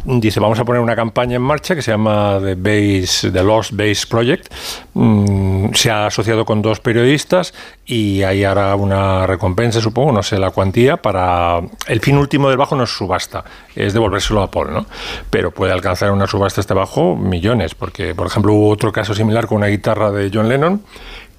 dice, 0.06 0.40
vamos 0.40 0.60
a 0.60 0.66
poner 0.66 0.82
una 0.82 0.96
campaña 0.96 1.36
en 1.36 1.42
marcha 1.42 1.76
que 1.76 1.82
se 1.82 1.92
llama 1.92 2.40
The, 2.44 2.56
Base, 2.56 3.32
The 3.32 3.44
Lost 3.44 3.72
Base 3.74 4.08
Project. 4.08 4.54
Mm, 4.94 5.74
se 5.74 5.92
ha 5.92 6.08
asociado 6.08 6.46
con 6.46 6.62
dos 6.62 6.80
periodistas 6.80 7.54
y 7.86 8.24
ahí 8.24 8.44
hará 8.44 8.76
una 8.76 9.26
recompensa, 9.28 9.82
supongo, 9.82 10.12
no 10.12 10.24
sé 10.24 10.38
la 10.38 10.52
cuantía, 10.52 10.98
para... 10.98 11.62
El 11.88 12.00
fin 12.02 12.18
último 12.18 12.50
del 12.50 12.58
bajo 12.58 12.76
no 12.76 12.84
es 12.84 12.90
subasta, 12.90 13.44
es 13.76 13.94
devolvérselo 13.94 14.42
a 14.42 14.52
Paul, 14.52 14.74
¿no? 14.74 14.86
Pero 15.30 15.52
puede 15.52 15.74
alcanzar 15.74 16.12
una 16.12 16.28
subasta 16.28 16.62
este 16.62 16.74
bajo 16.74 17.16
millones, 17.16 17.76
porque, 17.76 18.16
por 18.16 18.28
ejemplo, 18.28 18.54
hubo 18.54 18.70
otro 18.70 18.92
caso 18.92 19.14
similar 19.14 19.48
con 19.48 19.58
una 19.58 19.68
guitarra 19.68 20.12
de 20.12 20.30
John 20.34 20.50
Lennon 20.50 20.82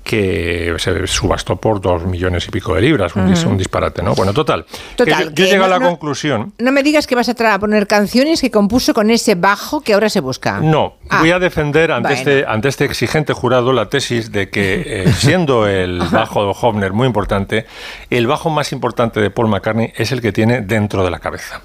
que 0.04 0.74
se 0.78 1.06
subastó 1.06 1.56
por 1.56 1.80
dos 1.80 2.04
millones 2.04 2.46
y 2.48 2.50
pico 2.50 2.74
de 2.74 2.80
libras, 2.80 3.14
un, 3.16 3.56
disparate, 3.58 4.02
¿no? 4.02 4.14
Bueno, 4.14 4.32
total. 4.32 4.64
Total, 4.96 5.24
yo, 5.34 5.44
yo 5.44 5.44
llego 5.44 5.64
a 5.64 5.68
la 5.68 5.78
no- 5.78 5.86
conclusión. 5.88 6.52
No 6.58 6.72
me 6.72 6.82
digas 6.82 7.06
que 7.06 7.14
vas 7.14 7.28
a 7.28 7.58
poner 7.58 7.86
canciones 7.86 8.40
que 8.40 8.50
compuso 8.50 8.94
con 8.94 9.10
ese 9.10 9.34
bajo 9.34 9.80
que 9.82 9.94
ahora 9.94 10.08
se 10.08 10.20
busca. 10.20 10.60
No, 10.60 10.94
Ah, 11.08 11.20
voy 11.20 11.30
a 11.32 11.38
defender 11.38 11.90
ante, 11.92 12.08
bueno. 12.14 12.18
este, 12.18 12.44
ante 12.46 12.68
este 12.68 12.84
exigente 12.84 13.32
jurado 13.32 13.72
la 13.72 13.88
tesis 13.88 14.30
de 14.32 14.48
que, 14.48 14.82
eh, 15.04 15.12
siendo 15.16 15.66
el 15.66 16.00
bajo 16.10 16.44
de 16.44 16.54
Hofner 16.60 16.92
muy 16.92 17.06
importante, 17.06 17.66
el 18.10 18.26
bajo 18.26 18.50
más 18.50 18.72
importante 18.72 19.20
de 19.20 19.30
Paul 19.30 19.48
McCartney 19.48 19.92
es 19.96 20.12
el 20.12 20.20
que 20.20 20.32
tiene 20.32 20.60
dentro 20.62 21.04
de 21.04 21.10
la 21.10 21.18
cabeza. 21.18 21.60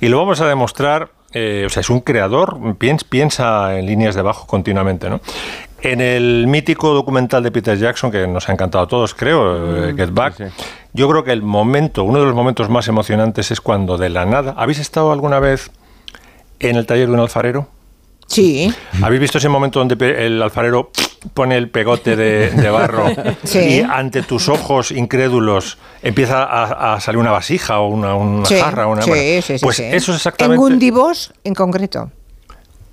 Y 0.00 0.08
lo 0.08 0.18
vamos 0.18 0.40
a 0.40 0.46
demostrar, 0.48 1.10
eh, 1.32 1.62
o 1.66 1.68
sea, 1.70 1.80
es 1.82 1.90
un 1.90 2.00
creador, 2.00 2.58
piens- 2.78 3.04
piensa 3.08 3.78
en 3.78 3.86
líneas 3.86 4.14
de 4.16 4.22
bajo 4.22 4.46
continuamente, 4.46 5.08
¿no? 5.08 5.20
En 5.82 6.00
el 6.00 6.46
mítico 6.46 6.92
documental 6.92 7.42
de 7.42 7.50
Peter 7.50 7.78
Jackson, 7.78 8.10
que 8.10 8.26
nos 8.26 8.48
ha 8.48 8.52
encantado 8.52 8.84
a 8.84 8.86
todos, 8.88 9.14
creo, 9.14 9.88
eh, 9.88 9.94
Get 9.96 10.10
Back, 10.12 10.52
yo 10.92 11.08
creo 11.08 11.24
que 11.24 11.32
el 11.32 11.42
momento, 11.42 12.04
uno 12.04 12.18
de 12.20 12.26
los 12.26 12.34
momentos 12.34 12.68
más 12.68 12.86
emocionantes 12.88 13.50
es 13.50 13.60
cuando 13.62 13.96
de 13.96 14.10
la 14.10 14.26
nada... 14.26 14.54
¿Habéis 14.58 14.78
estado 14.78 15.10
alguna 15.10 15.40
vez 15.40 15.70
en 16.58 16.76
el 16.76 16.84
taller 16.84 17.06
de 17.08 17.14
un 17.14 17.20
alfarero? 17.20 17.68
Sí. 18.26 18.72
¿Habéis 19.02 19.22
visto 19.22 19.38
ese 19.38 19.48
momento 19.48 19.78
donde 19.78 20.26
el 20.26 20.42
alfarero 20.42 20.90
pone 21.34 21.56
el 21.56 21.70
pegote 21.70 22.14
de, 22.14 22.50
de 22.50 22.70
barro 22.70 23.06
Sí. 23.44 23.58
y 23.58 23.80
ante 23.80 24.22
tus 24.22 24.48
ojos 24.48 24.90
incrédulos 24.90 25.78
empieza 26.02 26.44
a, 26.44 26.94
a 26.94 27.00
salir 27.00 27.18
una 27.18 27.30
vasija 27.30 27.80
o 27.80 27.88
una, 27.88 28.14
una 28.14 28.44
Sí, 28.44 28.54
jarra? 28.60 28.86
Una, 28.86 29.02
sí, 29.02 29.10
bueno, 29.10 29.42
sí, 29.42 29.58
sí, 29.58 29.64
pues 29.64 29.76
sí. 29.78 29.82
eso 29.84 29.96
es 29.96 30.08
En 30.08 30.14
exactamente... 30.16 30.58
Gundibos, 30.58 31.32
en 31.42 31.54
concreto. 31.54 32.10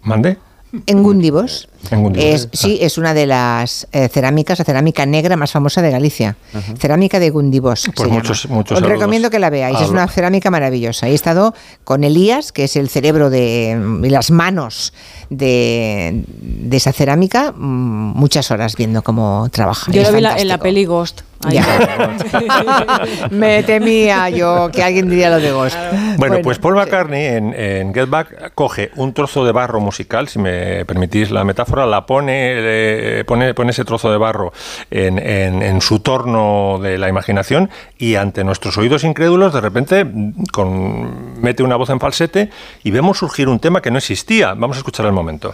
¿Mande? 0.03 0.37
En 0.85 1.01
Gundibos. 1.01 1.69
En 1.91 2.03
Gundibos. 2.03 2.25
Es, 2.27 2.49
sí, 2.51 2.77
es 2.81 2.97
una 2.97 3.13
de 3.13 3.25
las 3.25 3.87
eh, 3.93 4.09
cerámicas, 4.09 4.59
la 4.59 4.65
cerámica 4.65 5.05
negra 5.05 5.37
más 5.37 5.51
famosa 5.51 5.81
de 5.81 5.91
Galicia. 5.91 6.35
Cerámica 6.77 7.19
de 7.19 7.29
Gundibos. 7.29 7.89
Pues 7.95 8.09
muchos- 8.09 8.49
muchos 8.49 8.77
Os 8.77 8.83
recomiendo 8.85 9.29
que 9.29 9.39
la 9.39 9.49
veáis. 9.49 9.77
Ah, 9.79 9.83
es 9.85 9.89
una 9.89 10.07
cerámica 10.09 10.51
maravillosa. 10.51 11.07
He 11.07 11.13
estado 11.13 11.53
con 11.85 12.03
Elías, 12.03 12.51
que 12.51 12.65
es 12.65 12.75
el 12.75 12.89
cerebro 12.89 13.29
de 13.29 13.79
y 14.03 14.09
las 14.09 14.29
manos 14.29 14.93
de, 15.29 16.23
de 16.27 16.77
esa 16.77 16.91
cerámica, 16.91 17.53
mm, 17.55 18.13
muchas 18.17 18.51
horas 18.51 18.75
viendo 18.75 19.01
cómo 19.03 19.47
trabaja. 19.51 19.91
Yo 19.91 20.01
Es 20.01 20.09
lo 20.09 20.15
vi 20.15 20.21
la- 20.21 20.37
en 20.37 20.47
la 20.47 20.57
peli 20.57 20.85
Ghost. 20.85 21.21
Me 23.31 23.63
temía 23.63 24.29
yo 24.29 24.69
que 24.73 24.83
alguien 24.83 25.09
diría 25.09 25.29
lo 25.29 25.39
de 25.39 25.51
Ghost. 25.51 25.77
Bueno, 26.17 26.37
pues 26.43 26.59
Paul 26.59 26.75
McCartney 26.75 27.25
en, 27.25 27.53
en 27.53 27.93
Get 27.93 28.09
Back 28.09 28.51
coge 28.55 28.91
un 28.95 29.13
trozo 29.13 29.45
de 29.45 29.51
barro 29.51 29.79
musical, 29.79 30.27
si 30.27 30.39
me 30.39 30.83
permitís 30.85 31.31
la 31.31 31.43
metáfora, 31.43 31.85
la 31.85 32.05
pone, 32.05 32.33
eh, 32.55 33.23
pone, 33.25 33.53
pone 33.53 33.71
ese 33.71 33.85
trozo 33.85 34.11
de 34.11 34.17
barro 34.17 34.51
en, 34.91 35.19
en- 35.19 35.61
en 35.61 35.81
su 35.81 35.99
torno 35.99 36.79
de 36.81 36.97
la 36.97 37.07
imaginación 37.09 37.69
y 37.97 38.15
ante 38.15 38.43
nuestros 38.43 38.77
oídos 38.77 39.03
incrédulos 39.03 39.53
de 39.53 39.61
repente 39.61 40.05
con, 40.51 41.39
mete 41.41 41.63
una 41.63 41.75
voz 41.75 41.89
en 41.89 41.99
falsete 41.99 42.49
y 42.83 42.91
vemos 42.91 43.17
surgir 43.17 43.47
un 43.49 43.59
tema 43.59 43.81
que 43.81 43.91
no 43.91 43.97
existía. 43.97 44.53
Vamos 44.53 44.77
a 44.77 44.79
escuchar 44.79 45.05
el 45.05 45.11
momento. 45.13 45.53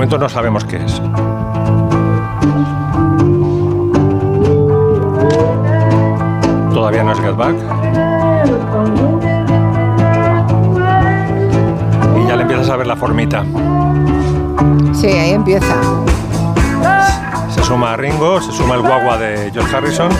Momento 0.00 0.16
no 0.16 0.30
sabemos 0.30 0.64
qué 0.64 0.76
es. 0.76 0.98
Todavía 6.72 7.04
no 7.04 7.12
es 7.12 7.20
Get 7.20 7.36
Back. 7.36 7.54
Y 12.16 12.26
ya 12.26 12.36
le 12.36 12.42
empiezas 12.42 12.70
a 12.70 12.76
ver 12.76 12.86
la 12.86 12.96
formita. 12.96 13.44
Sí, 14.94 15.08
ahí 15.08 15.32
empieza. 15.32 15.74
Se 17.50 17.62
suma 17.62 17.92
a 17.92 17.96
Ringo, 17.98 18.40
se 18.40 18.52
suma 18.52 18.76
el 18.76 18.80
guagua 18.80 19.18
de 19.18 19.50
George 19.52 19.76
Harrison. 19.76 20.10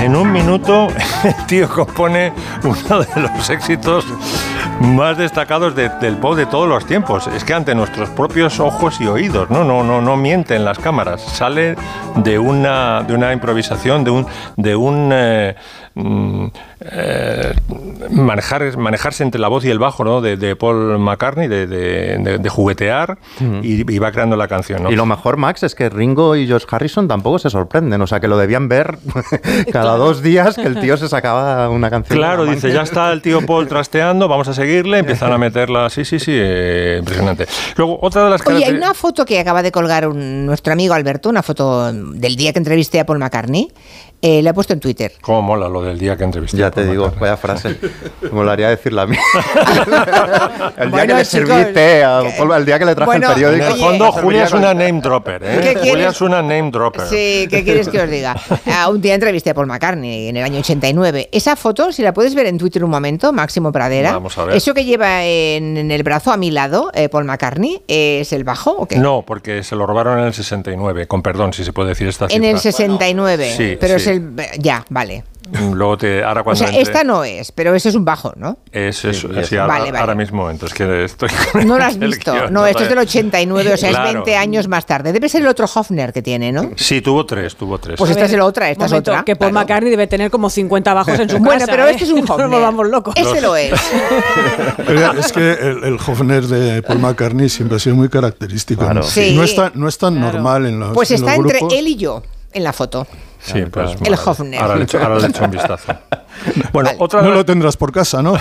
En 0.00 0.16
un 0.16 0.30
minuto, 0.32 0.88
el 1.24 1.46
tío 1.46 1.68
compone 1.68 2.32
uno 2.62 3.00
de 3.00 3.20
los 3.22 3.48
éxitos 3.50 4.04
más 4.80 5.16
destacados 5.16 5.74
de- 5.74 5.88
del 5.88 6.18
pop 6.18 6.34
de 6.36 6.44
todos 6.46 6.68
los 6.68 6.84
tiempos. 6.84 7.26
Es 7.28 7.42
que 7.44 7.54
ante 7.54 7.74
nuestros 7.74 8.10
propios 8.10 8.60
ojos 8.60 9.00
y 9.00 9.06
oídos, 9.06 9.48
no, 9.50 9.64
no, 9.64 9.82
no, 9.82 10.02
no 10.02 10.16
mienten 10.16 10.64
las 10.64 10.78
cámaras. 10.78 11.22
Sale 11.22 11.76
de 12.16 12.38
una, 12.38 13.02
de 13.02 13.14
una 13.14 13.32
improvisación, 13.32 14.04
de 14.04 14.10
un, 14.10 14.26
de 14.56 14.76
un 14.76 15.10
eh, 15.12 15.54
mm, 15.94 16.46
eh, 16.90 17.54
manejar, 18.10 18.76
manejarse 18.76 19.22
entre 19.22 19.40
la 19.40 19.48
voz 19.48 19.64
y 19.64 19.70
el 19.70 19.78
bajo, 19.78 20.04
¿no? 20.04 20.20
De, 20.20 20.36
de 20.36 20.54
Paul 20.56 20.98
McCartney, 20.98 21.48
de, 21.48 21.66
de- 21.66 22.18
de- 22.18 22.38
de 22.38 22.48
juguetear 22.48 23.18
y, 23.62 23.90
y 23.92 23.98
va 23.98 24.12
creando 24.12 24.36
la 24.36 24.48
canción, 24.48 24.82
¿no? 24.82 24.90
Y 24.90 24.96
lo 24.96 25.06
mejor, 25.06 25.36
Max, 25.36 25.62
es 25.62 25.74
que 25.74 25.88
Ringo 25.88 26.36
y 26.36 26.46
George 26.46 26.66
Harrison 26.70 27.08
tampoco 27.08 27.38
se 27.38 27.50
sorprenden. 27.50 28.00
O 28.02 28.06
sea, 28.06 28.20
que 28.20 28.28
lo 28.28 28.36
debían 28.36 28.68
ver 28.68 28.98
cada 29.72 29.96
dos 29.96 30.22
días 30.22 30.56
que 30.56 30.62
el 30.66 30.78
tío 30.80 30.96
se 30.96 31.08
sacaba 31.08 31.68
una 31.70 31.90
canción. 31.90 32.18
Claro, 32.18 32.44
dice, 32.44 32.72
ya 32.72 32.82
está 32.82 33.12
el 33.12 33.22
tío 33.22 33.44
Paul 33.46 33.66
trasteando, 33.68 34.28
vamos 34.28 34.48
a 34.48 34.54
seguirle, 34.54 34.98
empiezan 34.98 35.32
a 35.32 35.38
meterla, 35.38 35.88
sí, 35.90 36.04
sí, 36.04 36.18
sí, 36.18 36.32
eh, 36.34 36.96
impresionante. 36.98 37.46
Luego, 37.76 37.98
otra 38.02 38.24
de 38.24 38.30
las 38.30 38.46
Oye, 38.46 38.64
hay 38.64 38.74
una 38.74 38.94
foto 38.94 39.24
que 39.24 39.38
acaba 39.40 39.62
de 39.62 39.72
colgar 39.72 40.06
un- 40.06 40.46
nuestro 40.46 40.72
amigo 40.72 40.94
Alberto, 40.94 41.28
una 41.30 41.42
foto 41.42 41.92
del 41.92 42.36
día 42.36 42.52
que 42.52 42.58
entrevisté 42.58 43.00
a 43.00 43.06
Paul 43.06 43.18
McCartney. 43.18 43.72
Eh, 44.22 44.40
la 44.42 44.50
he 44.50 44.54
puesto 44.54 44.72
en 44.72 44.80
Twitter. 44.80 45.12
Cómo 45.20 45.42
mola 45.42 45.68
lo 45.68 45.82
del 45.82 45.98
día 45.98 46.16
que 46.16 46.24
entrevisté. 46.24 46.56
Ya 46.56 46.70
te 46.74 46.86
digo, 46.86 47.12
vaya 47.18 47.36
frase. 47.36 47.78
Me 48.22 48.30
molaría 48.30 48.68
decirla 48.68 49.02
a 49.02 49.06
mí. 49.06 49.16
el 50.76 50.90
día 50.90 51.04
Bueno, 51.04 51.16
que 51.16 51.72
le 51.72 52.04
a 52.04 52.22
Paul, 52.36 52.52
el 52.52 52.64
día 52.64 52.78
que 52.78 52.84
le 52.84 52.94
traje 52.94 53.06
Bueno, 53.06 53.28
el 53.28 53.34
periódico. 53.34 53.64
En 53.64 53.72
el 53.72 53.78
fondo, 53.78 54.12
me 54.12 54.22
Julia 54.22 54.44
es 54.44 54.52
una 54.52 54.74
name 54.74 55.00
dropper, 55.00 55.40
¿Qué 55.42 55.54
¿eh? 55.54 55.60
quieres? 55.60 55.90
Julia 55.90 56.08
es 56.08 56.20
una 56.20 56.42
name 56.42 56.70
dropper. 56.70 57.06
Sí, 57.06 57.46
¿qué 57.50 57.62
quieres 57.64 57.88
que 57.88 58.00
os 58.00 58.10
diga? 58.10 58.36
Ah, 58.66 58.88
un 58.88 59.00
día 59.00 59.14
entrevisté 59.14 59.50
a 59.50 59.54
Paul 59.54 59.66
McCartney 59.68 60.28
en 60.28 60.36
el 60.36 60.42
año 60.42 60.58
89. 60.58 61.28
Esa 61.30 61.54
foto, 61.54 61.92
si 61.92 62.02
la 62.02 62.12
puedes 62.12 62.34
ver 62.34 62.46
en 62.46 62.58
Twitter 62.58 62.82
un 62.82 62.90
momento, 62.90 63.32
Máximo 63.32 63.70
Pradera. 63.70 64.12
Vamos 64.12 64.36
a 64.36 64.44
ver. 64.46 64.56
Eso 64.56 64.74
que 64.74 64.84
lleva 64.84 65.24
en, 65.24 65.76
en 65.76 65.90
el 65.90 66.02
brazo 66.02 66.32
a 66.32 66.36
mi 66.36 66.50
lado, 66.50 66.90
eh, 66.94 67.08
Paul 67.08 67.24
McCartney, 67.24 67.82
¿es 67.86 68.32
el 68.32 68.42
bajo 68.42 68.72
o 68.72 68.86
qué? 68.86 68.96
No, 68.96 69.22
porque 69.22 69.62
se 69.62 69.76
lo 69.76 69.86
robaron 69.86 70.18
en 70.18 70.26
el 70.26 70.34
69, 70.34 71.06
con 71.06 71.22
perdón, 71.22 71.52
si 71.52 71.64
se 71.64 71.72
puede 71.72 71.90
decir 71.90 72.08
esta 72.08 72.24
en 72.24 72.30
cifra. 72.30 72.48
el 72.50 72.58
69. 72.58 73.54
Sí, 73.56 73.76
pero 73.80 73.98
sí. 73.98 74.02
es 74.02 74.06
el. 74.08 74.32
Ya, 74.58 74.84
vale. 74.90 75.24
Luego 75.72 75.98
te, 75.98 76.24
ahora 76.24 76.40
O 76.40 76.44
cuando 76.44 76.58
sea, 76.58 76.68
entre- 76.68 76.82
esta 76.82 77.04
no 77.04 77.22
es, 77.22 77.52
pero 77.52 77.74
ese 77.74 77.90
es 77.90 77.94
un 77.94 78.04
bajo, 78.04 78.32
¿no? 78.36 78.58
Es, 78.72 79.04
es- 79.04 79.18
Sí, 79.20 79.28
sí, 79.34 79.44
sí. 79.44 79.56
ahora, 79.56 79.74
Vale, 79.74 79.84
vale. 79.92 79.98
ahora 79.98 80.14
mismo, 80.14 80.50
entonces 80.50 80.76
que 80.76 81.04
estoy 81.04 81.28
con 81.52 81.66
No 81.68 81.78
lo 81.78 81.84
has 81.84 81.98
visto. 81.98 82.32
guion, 82.32 82.52
No, 82.52 82.66
esto 82.66 82.82
es 82.82 82.88
del 82.88 82.94
todavía. 82.96 83.10
89, 83.10 83.72
o 83.74 83.76
sea, 83.76 83.90
Claro. 83.90 84.06
es 84.08 84.14
20 84.14 84.36
años 84.36 84.68
más 84.68 84.86
tarde. 84.86 85.12
Debe 85.12 85.28
ser 85.28 85.42
el 85.42 85.48
otro 85.48 85.66
Hofner 85.72 86.12
que 86.12 86.22
tiene, 86.22 86.50
¿no? 86.50 86.70
Sí, 86.76 87.00
tuvo 87.02 87.26
tres, 87.26 87.56
tuvo 87.56 87.78
tres. 87.78 87.98
Pues 87.98 88.08
A 88.10 88.12
esta 88.12 88.22
ver, 88.24 88.30
es 88.32 88.36
la 88.38 88.44
otra, 88.46 88.70
esta 88.70 88.86
es 88.86 88.92
otra. 88.92 89.22
Que 89.24 89.36
Paul 89.36 89.50
Claro. 89.52 89.64
McCartney 89.66 89.90
debe 89.90 90.06
tener 90.06 90.30
como 90.30 90.48
50 90.50 90.94
bajos 90.94 91.18
en 91.18 91.28
su 91.28 91.36
casa. 91.36 91.44
Bueno, 91.44 91.66
pero 91.66 91.86
¿eh? 91.86 91.90
este 91.92 92.04
es 92.04 92.10
un 92.10 92.20
No 92.24 92.34
Hofner. 92.34 92.48
nos 92.48 92.60
vamos 92.62 92.88
locos. 92.88 93.14
Este 93.16 93.40
lo 93.40 93.54
es. 93.56 93.72
Pero 94.86 95.12
es 95.12 95.32
que 95.32 95.52
el, 95.52 95.84
el 95.84 95.94
Hofner 95.94 96.44
de 96.46 96.82
Paul 96.82 96.98
McCartney 97.00 97.48
siempre 97.48 97.76
ha 97.76 97.78
sido 97.80 97.96
muy 97.96 98.08
característico. 98.08 98.80
Claro. 98.82 99.00
¿no? 99.00 99.02
Sí. 99.06 99.34
No, 99.36 99.44
es 99.44 99.54
tan, 99.54 99.72
no 99.74 99.88
es 99.88 99.98
tan 99.98 100.18
normal 100.20 100.66
en 100.66 100.80
los, 100.80 100.92
Pues 100.94 101.10
en 101.10 101.16
está 101.16 101.36
los 101.36 101.52
entre 101.52 101.78
él 101.78 101.88
y 101.88 101.96
yo 101.96 102.22
en 102.52 102.64
la 102.64 102.72
foto. 102.72 103.06
Sí, 103.44 103.62
pues 103.70 103.94
El 104.02 104.14
Hofner. 104.14 104.60
Ahora 104.60 104.76
le 104.76 104.84
echo, 104.84 104.98
ahora 104.98 105.18
le 105.18 105.26
echo 105.26 105.44
un 105.44 105.50
vistazo. 105.50 105.94
Bueno, 106.72 106.90
otra 106.98 107.22
No 107.22 107.30
lo 107.30 107.44
tendrás 107.44 107.76
por 107.76 107.92
casa, 107.92 108.20
¿no? 108.20 108.36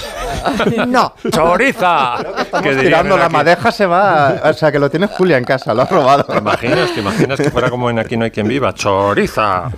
No. 0.88 1.14
¡Choriza! 1.30 2.18
Que 2.64 2.76
tirando 2.76 3.16
la 3.16 3.26
aquí. 3.26 3.34
madeja, 3.34 3.72
se 3.72 3.86
va. 3.86 4.42
O 4.44 4.54
sea, 4.54 4.72
que 4.72 4.80
lo 4.80 4.90
tiene 4.90 5.06
Julia 5.06 5.38
en 5.38 5.44
casa, 5.44 5.76
lo 5.76 5.84
ha 5.84 5.86
robado. 5.86 6.24
¿Te 6.24 6.40
imaginas? 6.40 6.92
¿Te 6.92 7.02
imaginas 7.02 7.40
que 7.40 7.52
fuera 7.52 7.70
como 7.70 7.92
en 7.92 8.00
Aquí 8.00 8.18
no 8.18 8.26
hay 8.26 8.32
quien 8.32 8.48
viva? 8.48 8.74
¡Choriza! 8.74 9.70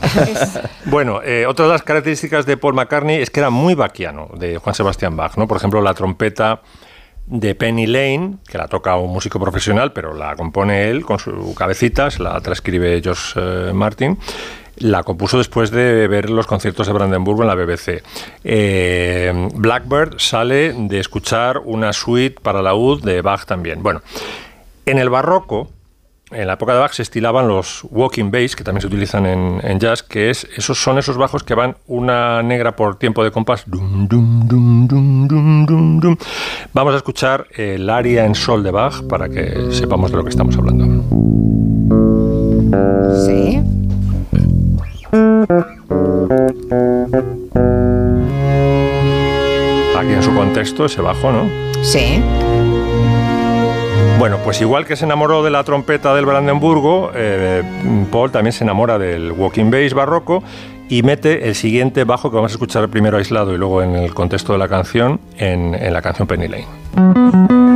Bueno, 0.85 1.19
eh, 1.23 1.45
otra 1.45 1.65
de 1.65 1.73
las 1.73 1.83
características 1.83 2.45
de 2.45 2.55
Paul 2.55 2.73
McCartney 2.73 3.21
es 3.21 3.29
que 3.29 3.41
era 3.41 3.49
muy 3.49 3.75
baquiano, 3.75 4.29
de 4.37 4.57
Juan 4.57 4.73
Sebastián 4.73 5.17
Bach, 5.17 5.35
¿no? 5.35 5.45
Por 5.47 5.57
ejemplo, 5.57 5.81
la 5.81 5.93
trompeta 5.93 6.61
de 7.27 7.55
Penny 7.55 7.87
Lane, 7.87 8.37
que 8.47 8.57
la 8.57 8.67
toca 8.67 8.95
un 8.95 9.11
músico 9.11 9.39
profesional, 9.39 9.91
pero 9.91 10.13
la 10.13 10.35
compone 10.35 10.89
él 10.89 11.03
con 11.05 11.19
su 11.19 11.53
cabecita, 11.55 12.09
se 12.11 12.23
la 12.23 12.39
transcribe 12.39 13.01
George 13.03 13.33
eh, 13.35 13.71
Martin. 13.73 14.17
La 14.77 15.03
compuso 15.03 15.37
después 15.37 15.71
de 15.71 16.07
ver 16.07 16.29
los 16.29 16.47
conciertos 16.47 16.87
de 16.87 16.93
Brandenburgo 16.93 17.43
en 17.43 17.47
la 17.47 17.55
BBC. 17.55 18.03
Eh, 18.43 19.49
Blackbird 19.55 20.19
sale 20.19 20.73
de 20.73 20.99
escuchar 20.99 21.59
una 21.59 21.93
suite 21.93 22.39
para 22.41 22.61
la 22.61 22.75
UD 22.75 23.01
de 23.01 23.21
Bach 23.21 23.45
también. 23.45 23.81
Bueno, 23.81 24.01
en 24.85 24.97
el 24.97 25.09
barroco, 25.09 25.69
en 26.31 26.47
la 26.47 26.53
época 26.53 26.73
de 26.73 26.79
Bach 26.79 26.91
se 26.91 27.03
estilaban 27.03 27.47
los 27.47 27.85
walking 27.89 28.31
bass, 28.31 28.55
que 28.55 28.63
también 28.65 28.81
se 28.81 28.87
utilizan 28.87 29.25
en, 29.25 29.79
jazz, 29.79 30.03
que 30.03 30.29
es, 30.29 30.45
esos 30.57 30.81
son 30.81 30.97
esos 30.97 31.15
bajos 31.17 31.43
que 31.43 31.53
van 31.53 31.77
una 31.87 32.43
negra 32.43 32.75
por 32.75 32.97
tiempo 32.97 33.23
de 33.23 33.31
compás. 33.31 33.63
Vamos 36.73 36.93
a 36.93 36.97
escuchar 36.97 37.47
el 37.55 37.89
aria 37.89 38.25
en 38.25 38.35
sol 38.35 38.61
de 38.63 38.71
Bach 38.71 39.03
para 39.07 39.29
que 39.29 39.71
sepamos 39.71 40.11
de 40.11 40.17
lo 40.17 40.23
que 40.23 40.29
estamos 40.31 40.57
hablando. 40.57 41.05
Sí. 43.25 43.84
Aquí 49.97 50.11
en 50.11 50.23
su 50.23 50.33
contexto, 50.33 50.85
ese 50.85 51.01
bajo, 51.01 51.31
¿no? 51.31 51.49
Sí. 51.81 52.21
Bueno, 54.19 54.37
pues 54.43 54.61
igual 54.61 54.85
que 54.85 54.95
se 54.95 55.05
enamoró 55.05 55.43
de 55.43 55.51
la 55.51 55.63
trompeta 55.63 56.15
del 56.15 56.25
Brandenburgo, 56.25 57.11
eh, 57.13 57.63
Paul 58.11 58.31
también 58.31 58.53
se 58.53 58.63
enamora 58.63 58.97
del 58.97 59.31
walking 59.31 59.69
bass 59.69 59.93
barroco 59.93 60.41
y 60.89 61.03
mete 61.03 61.47
el 61.47 61.55
siguiente 61.55 62.03
bajo 62.05 62.29
que 62.29 62.35
vamos 62.35 62.51
a 62.51 62.55
escuchar 62.55 62.87
primero 62.89 63.17
aislado 63.17 63.53
y 63.53 63.57
luego 63.57 63.81
en 63.81 63.95
el 63.95 64.13
contexto 64.13 64.53
de 64.53 64.59
la 64.59 64.67
canción, 64.67 65.19
en, 65.37 65.75
en 65.75 65.93
la 65.93 66.01
canción 66.01 66.27
Penny 66.27 66.47
Lane. 66.47 67.74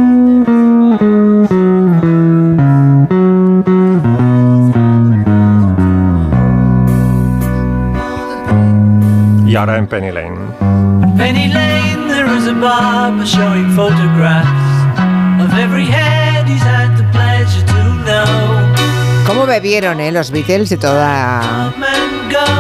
Ahora 9.60 9.78
en 9.78 9.88
Penny 9.88 10.10
Lane. 10.10 10.38
Penny 11.18 11.50
Lane, 11.50 12.08
there 12.08 12.34
is 12.38 12.48
a 12.48 12.54
barber 12.54 13.26
showing 13.26 13.70
photographs 13.76 14.48
of 15.44 15.54
every 15.60 15.86
head 15.86 16.48
he's 16.48 16.62
had 16.62 16.96
the 16.96 17.04
pleasure 17.12 17.66
to 17.66 17.84
know. 18.06 19.26
¿Cómo 19.28 19.46
bebieron 19.46 20.00
eh, 20.00 20.14
los 20.14 20.32
Beatles 20.32 20.70
de 20.70 20.78
toda 20.78 21.74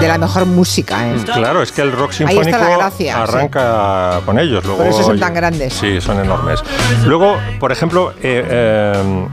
de 0.01 0.07
la 0.09 0.17
mejor 0.17 0.45
música? 0.45 1.07
eh? 1.07 1.15
Claro, 1.23 1.61
es 1.61 1.71
que 1.71 1.83
el 1.83 1.93
rock 1.93 2.11
sinfónico 2.11 2.59
gracia, 2.77 3.23
arranca 3.23 4.19
con 4.25 4.37
ellos. 4.37 4.65
Luego, 4.65 4.79
Por 4.79 4.87
eso 4.87 5.03
son 5.03 5.19
tan 5.21 5.33
grandes. 5.33 5.73
Sí, 5.73 6.01
son 6.01 6.19
enormes. 6.19 6.61
Luego, 7.05 7.37
por 7.61 7.71
ejemplo, 7.71 8.11
eh, 8.21 8.45
eh, 8.45 9.27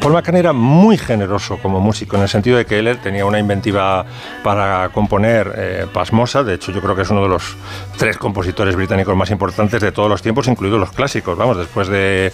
Paul 0.00 0.12
McCartney 0.12 0.40
era 0.40 0.52
muy 0.52 0.98
generoso 0.98 1.58
como 1.62 1.80
músico, 1.80 2.16
en 2.16 2.22
el 2.22 2.28
sentido 2.28 2.58
de 2.58 2.66
que 2.66 2.78
él 2.78 2.98
tenía 3.02 3.24
una 3.24 3.38
inventiva 3.38 4.04
para 4.44 4.90
componer 4.90 5.52
eh, 5.56 5.86
pasmosa. 5.92 6.44
De 6.44 6.54
hecho, 6.54 6.72
yo 6.72 6.80
creo 6.82 6.94
que 6.94 7.02
es 7.02 7.10
uno 7.10 7.22
de 7.22 7.28
los 7.28 7.56
tres 7.96 8.18
compositores 8.18 8.76
británicos 8.76 9.16
más 9.16 9.30
importantes 9.30 9.80
de 9.80 9.90
todos 9.90 10.10
los 10.10 10.20
tiempos, 10.20 10.46
incluidos 10.46 10.78
los 10.78 10.92
clásicos. 10.92 11.36
Vamos, 11.38 11.56
después 11.56 11.88
de 11.88 12.30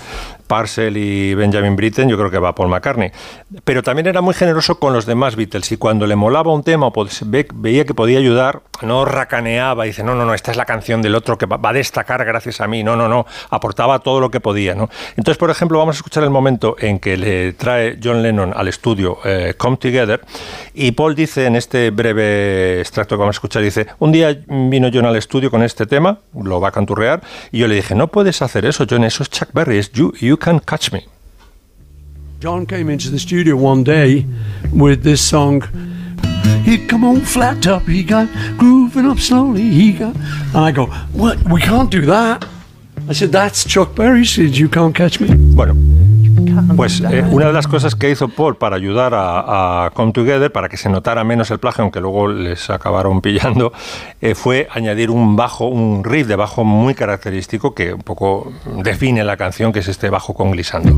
Parcel 0.48 0.96
y 0.96 1.34
Benjamin 1.34 1.76
Britten, 1.76 2.08
yo 2.08 2.18
creo 2.18 2.30
que 2.30 2.38
va 2.38 2.54
Paul 2.54 2.68
McCartney. 2.68 3.12
Pero 3.64 3.82
también 3.82 4.08
era 4.08 4.20
muy 4.20 4.34
generoso 4.34 4.78
con 4.78 4.92
los 4.92 5.06
demás 5.06 5.36
Beatles 5.36 5.70
y 5.72 5.76
cuando 5.76 6.06
le 6.06 6.16
molaba 6.16 6.52
un 6.52 6.64
tema 6.64 6.86
o 6.86 6.92
pues, 6.92 7.22
ve- 7.30 7.46
veía 7.54 7.84
que 7.84 7.94
podía 7.94 8.18
ayudar, 8.18 8.62
no 8.82 9.04
racaneaba 9.04 9.86
y 9.86 9.90
dice, 9.90 10.02
no, 10.02 10.14
no, 10.14 10.26
no, 10.26 10.34
esta 10.34 10.50
es 10.50 10.56
la 10.56 10.64
canción 10.66 11.02
del 11.02 11.14
otro 11.14 11.38
que 11.38 11.46
va 11.46 11.58
a 11.62 11.72
destacar 11.72 12.24
gracias 12.24 12.60
a 12.60 12.66
mí. 12.66 12.82
No, 12.82 12.96
no, 12.96 13.08
no, 13.08 13.26
aportaba 13.50 14.00
todo 14.00 14.20
lo 14.20 14.30
que 14.30 14.40
podía. 14.40 14.72
Entonces, 14.72 15.38
por 15.38 15.50
ejemplo, 15.50 15.78
vamos 15.78 15.96
a 15.96 15.98
escuchar 15.98 16.24
el 16.24 16.30
momento 16.30 16.76
en 16.78 16.98
que 16.98 17.16
le 17.16 17.43
trae 17.52 17.98
John 18.02 18.22
Lennon 18.22 18.52
al 18.54 18.68
estudio 18.68 19.18
eh, 19.24 19.54
Come 19.56 19.76
Together 19.76 20.20
y 20.74 20.92
Paul 20.92 21.14
dice 21.14 21.46
en 21.46 21.56
este 21.56 21.90
breve 21.90 22.80
extracto 22.80 23.16
que 23.16 23.20
vamos 23.20 23.36
a 23.36 23.38
escuchar, 23.38 23.62
dice, 23.62 23.86
un 23.98 24.12
día 24.12 24.36
vino 24.48 24.90
John 24.92 25.06
al 25.06 25.16
estudio 25.16 25.50
con 25.50 25.62
este 25.62 25.86
tema, 25.86 26.18
lo 26.34 26.60
va 26.60 26.68
a 26.68 26.72
canturrear, 26.72 27.22
y 27.52 27.58
yo 27.58 27.68
le 27.68 27.76
dije, 27.76 27.94
no 27.94 28.08
puedes 28.08 28.42
hacer 28.42 28.64
eso, 28.64 28.86
John, 28.88 29.04
eso 29.04 29.22
es 29.22 29.30
Chuck 29.30 29.50
Berry, 29.52 29.78
es 29.78 29.92
You, 29.92 30.12
you 30.20 30.36
Can 30.36 30.60
Catch 30.60 30.92
Me. 30.92 31.04
John 32.40 32.66
came 32.66 32.92
into 32.92 33.10
the 33.10 33.18
studio 33.18 33.56
one 33.56 33.82
day 33.84 34.26
with 34.72 35.02
this 35.02 35.20
song. 35.20 35.62
He'd 36.64 36.88
come 36.88 37.02
on 37.04 37.22
flat 37.22 37.62
top, 37.62 37.82
he 37.84 38.02
got 38.02 38.28
grooving 38.58 39.06
up 39.06 39.18
slowly, 39.18 39.62
he 39.62 39.92
got. 39.92 40.14
And 40.54 40.64
I 40.64 40.70
go, 40.70 40.86
What? 41.14 41.38
We 41.48 41.62
can't 41.62 41.90
do 41.90 42.04
that. 42.06 42.44
I 43.08 43.14
said, 43.14 43.32
That's 43.32 43.64
Chuck 43.64 43.94
Berry. 43.94 44.20
He 44.20 44.24
said, 44.26 44.56
You 44.56 44.68
can't 44.68 44.94
catch 44.94 45.20
me. 45.20 45.28
Bueno, 45.54 45.74
pues 46.76 47.00
eh, 47.00 47.24
una 47.30 47.46
de 47.46 47.52
las 47.52 47.66
cosas 47.66 47.94
que 47.94 48.10
hizo 48.10 48.28
Paul 48.28 48.56
para 48.56 48.76
ayudar 48.76 49.14
a, 49.14 49.86
a 49.86 49.90
Come 49.90 50.12
Together, 50.12 50.50
para 50.50 50.68
que 50.68 50.76
se 50.76 50.88
notara 50.88 51.24
menos 51.24 51.50
el 51.50 51.58
plagio, 51.58 51.82
aunque 51.82 52.00
luego 52.00 52.28
les 52.28 52.70
acabaron 52.70 53.20
pillando, 53.22 53.72
eh, 54.20 54.34
fue 54.34 54.68
añadir 54.72 55.10
un 55.10 55.36
bajo, 55.36 55.66
un 55.66 56.04
riff 56.04 56.26
de 56.26 56.36
bajo 56.36 56.64
muy 56.64 56.94
característico 56.94 57.74
que 57.74 57.94
un 57.94 58.02
poco 58.02 58.52
define 58.82 59.24
la 59.24 59.36
canción, 59.36 59.72
que 59.72 59.80
es 59.80 59.88
este 59.88 60.10
bajo 60.10 60.34
con 60.34 60.50
glissando. 60.50 60.92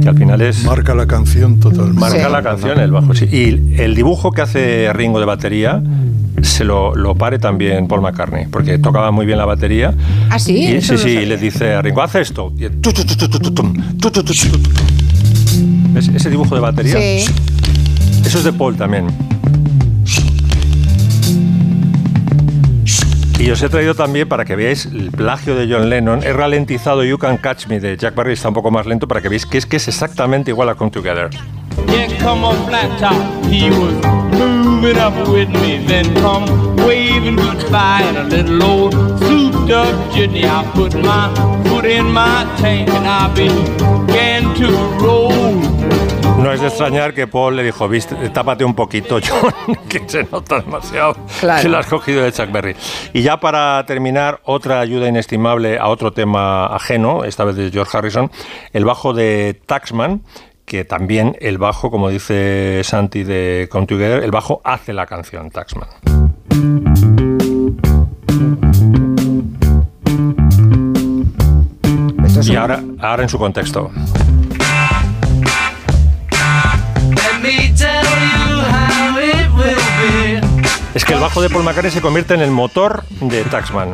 Que 0.00 0.08
al 0.08 0.16
final 0.16 0.40
es... 0.42 0.64
Marca 0.64 0.94
la 0.94 1.06
canción 1.06 1.58
totalmente. 1.58 2.00
Marca 2.00 2.28
la 2.28 2.42
canción 2.42 2.78
el 2.78 2.92
bajo, 2.92 3.14
sí. 3.14 3.26
Y 3.30 3.80
el 3.80 3.94
dibujo 3.94 4.30
que 4.30 4.42
hace 4.42 4.92
Ringo 4.92 5.18
de 5.18 5.26
batería 5.26 5.82
se 6.42 6.64
lo, 6.64 6.94
lo 6.94 7.14
pare 7.14 7.38
también 7.38 7.88
Paul 7.88 8.02
McCartney, 8.02 8.46
porque 8.46 8.78
tocaba 8.78 9.10
muy 9.10 9.26
bien 9.26 9.38
la 9.38 9.44
batería. 9.44 9.94
¿Ah, 10.30 10.38
sí? 10.38 10.64
Y, 10.64 10.66
Eso 10.76 10.96
sí, 10.98 11.10
y 11.10 11.26
le 11.26 11.36
dice 11.36 11.74
a 11.74 11.82
Ringo, 11.82 12.02
haz 12.02 12.14
esto. 12.16 12.52
Y. 12.56 12.68
¿Ves 15.92 16.08
ese 16.08 16.30
dibujo 16.30 16.54
de 16.54 16.60
batería? 16.60 16.96
Sí. 16.96 17.24
Eso 18.24 18.38
es 18.38 18.44
de 18.44 18.52
Paul 18.52 18.76
también. 18.76 19.06
Y 23.38 23.50
os 23.50 23.62
he 23.62 23.68
traído 23.68 23.94
también 23.94 24.28
para 24.28 24.44
que 24.44 24.56
veáis 24.56 24.86
el 24.86 25.10
plagio 25.10 25.54
de 25.54 25.72
John 25.72 25.90
Lennon. 25.90 26.22
He 26.22 26.32
ralentizado 26.32 27.04
You 27.04 27.18
Can 27.18 27.36
Catch 27.36 27.66
Me 27.68 27.80
de 27.80 27.96
Jack 27.96 28.14
Barry, 28.14 28.32
está 28.32 28.48
un 28.48 28.54
poco 28.54 28.70
más 28.70 28.86
lento 28.86 29.06
para 29.06 29.20
que 29.20 29.28
veáis 29.28 29.46
que 29.46 29.58
es 29.58 29.66
que 29.66 29.76
es 29.76 29.88
exactamente 29.88 30.50
igual 30.50 30.68
a 30.70 30.74
Come 30.74 30.90
Together. 30.90 31.30
Yeah, 31.88 32.08
come 32.18 32.44
on 32.44 32.56
flat 32.66 32.98
top. 32.98 33.16
He 33.46 33.70
was 33.70 33.94
moving 34.38 34.98
up 34.98 35.14
with 35.28 35.48
me. 35.48 35.84
Then 35.86 36.04
come 36.16 36.44
waving 36.86 37.36
goodbye 37.36 38.02
in 38.08 38.16
a 38.16 38.24
little 38.24 38.62
old 38.62 38.92
souped 39.20 39.70
up 39.70 39.94
jitney. 40.12 40.44
I 40.44 40.64
put 40.74 40.94
my 40.94 41.32
foot 41.68 41.84
in 41.84 42.06
my 42.12 42.44
tank 42.58 42.88
and 42.90 43.06
I 43.06 43.28
began 43.34 44.54
to 44.56 44.66
roll. 45.04 45.56
No 46.38 46.52
es 46.52 46.60
de 46.60 46.66
extrañar 46.68 47.14
que 47.14 47.26
Paul 47.26 47.56
le 47.56 47.62
dijo, 47.64 47.88
viste, 47.88 48.14
tápate 48.28 48.62
un 48.64 48.74
poquito, 48.74 49.18
John, 49.26 49.74
que 49.88 50.06
se 50.06 50.24
nota 50.24 50.60
demasiado 50.60 51.16
Claro. 51.40 51.62
que 51.62 51.68
lo 51.68 51.78
has 51.78 51.86
cogido 51.86 52.22
de 52.22 52.30
Chuck 52.30 52.52
Berry. 52.52 52.76
Y 53.14 53.22
ya 53.22 53.40
para 53.40 53.84
terminar, 53.86 54.40
otra 54.44 54.80
ayuda 54.80 55.08
inestimable 55.08 55.78
a 55.78 55.88
otro 55.88 56.12
tema 56.12 56.66
ajeno, 56.66 57.24
esta 57.24 57.44
vez 57.44 57.56
de 57.56 57.70
George 57.70 57.96
Harrison, 57.96 58.30
el 58.74 58.84
bajo 58.84 59.14
de 59.14 59.60
Taxman, 59.66 60.22
que 60.66 60.84
también 60.84 61.36
el 61.40 61.58
bajo, 61.58 61.90
como 61.90 62.10
dice 62.10 62.82
Santi 62.82 63.22
de 63.22 63.68
Come 63.70 63.86
Together, 63.86 64.22
el 64.24 64.32
bajo 64.32 64.60
hace 64.64 64.92
la 64.92 65.06
canción 65.06 65.50
Taxman. 65.50 65.88
Y 72.42 72.54
ahora, 72.54 72.82
ahora 73.00 73.22
en 73.22 73.28
su 73.28 73.38
contexto. 73.38 73.90
Es 80.94 81.04
que 81.04 81.12
el 81.12 81.20
bajo 81.20 81.42
de 81.42 81.50
Paul 81.50 81.64
McCartney 81.64 81.90
se 81.90 82.00
convierte 82.00 82.34
en 82.34 82.40
el 82.40 82.50
motor 82.50 83.04
de 83.20 83.42
Taxman. 83.44 83.92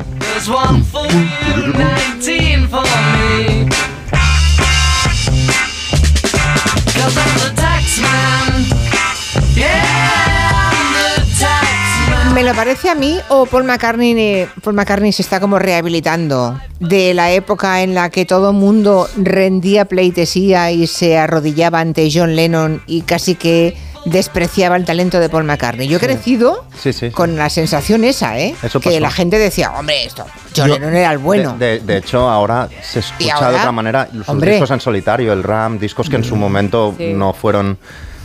¿Me 12.34 12.44
lo 12.44 12.55
parece 12.55 12.88
a 12.88 12.94
mí 12.94 13.18
o 13.28 13.44
Paul 13.46 13.64
McCartney, 13.64 14.46
Paul 14.62 14.74
McCartney 14.74 15.12
se 15.12 15.22
está 15.22 15.38
como 15.38 15.59
rehabilitando 15.59 16.59
de 16.80 17.12
la 17.14 17.30
época 17.30 17.82
en 17.82 17.94
la 17.94 18.09
que 18.11 18.24
todo 18.24 18.53
mundo 18.53 19.09
rendía 19.16 19.84
pleitesía 19.84 20.70
y 20.72 20.86
se 20.86 21.18
arrodillaba 21.18 21.80
ante 21.80 22.09
John 22.12 22.34
Lennon 22.34 22.82
y 22.86 23.03
casi 23.03 23.34
que 23.34 23.76
despreciaba 24.05 24.76
el 24.76 24.84
talento 24.84 25.20
de 25.20 25.28
Paul 25.28 25.44
McCartney? 25.44 25.88
Yo 25.88 25.96
he 25.98 26.00
crecido 26.00 26.64
Sí, 26.78 26.92
sí. 26.92 27.11
con 27.11 27.36
la 27.36 27.48
sensación 27.50 28.05
esa, 28.05 28.38
¿eh? 28.38 28.55
Eso 28.62 28.80
que 28.80 28.98
la 29.00 29.11
gente 29.11 29.38
decía, 29.38 29.72
hombre, 29.72 30.05
esto, 30.05 30.24
John 30.57 30.68
Yo- 30.68 30.74
Lennon 30.74 30.94
era 30.94 31.12
el 31.12 31.18
bueno. 31.18 31.57
De, 31.59 31.78
de- 31.78 31.80
de 31.80 31.96
hecho, 31.98 32.28
ahora 32.28 32.68
se 32.82 32.98
¿Y 32.98 33.03
escucha 33.03 33.34
ahora? 33.36 33.50
de 33.50 33.57
otra 33.57 33.72
manera 33.72 34.09
sus 34.12 34.28
Hombre. 34.28 34.50
discos 34.53 34.70
en 34.70 34.80
solitario, 34.80 35.32
el 35.32 35.42
RAM, 35.42 35.78
discos 35.78 36.09
que 36.09 36.16
en 36.16 36.24
su 36.24 36.36
momento 36.36 36.94
Sí. 36.98 37.12
no 37.14 37.32
fueron... 37.32 37.78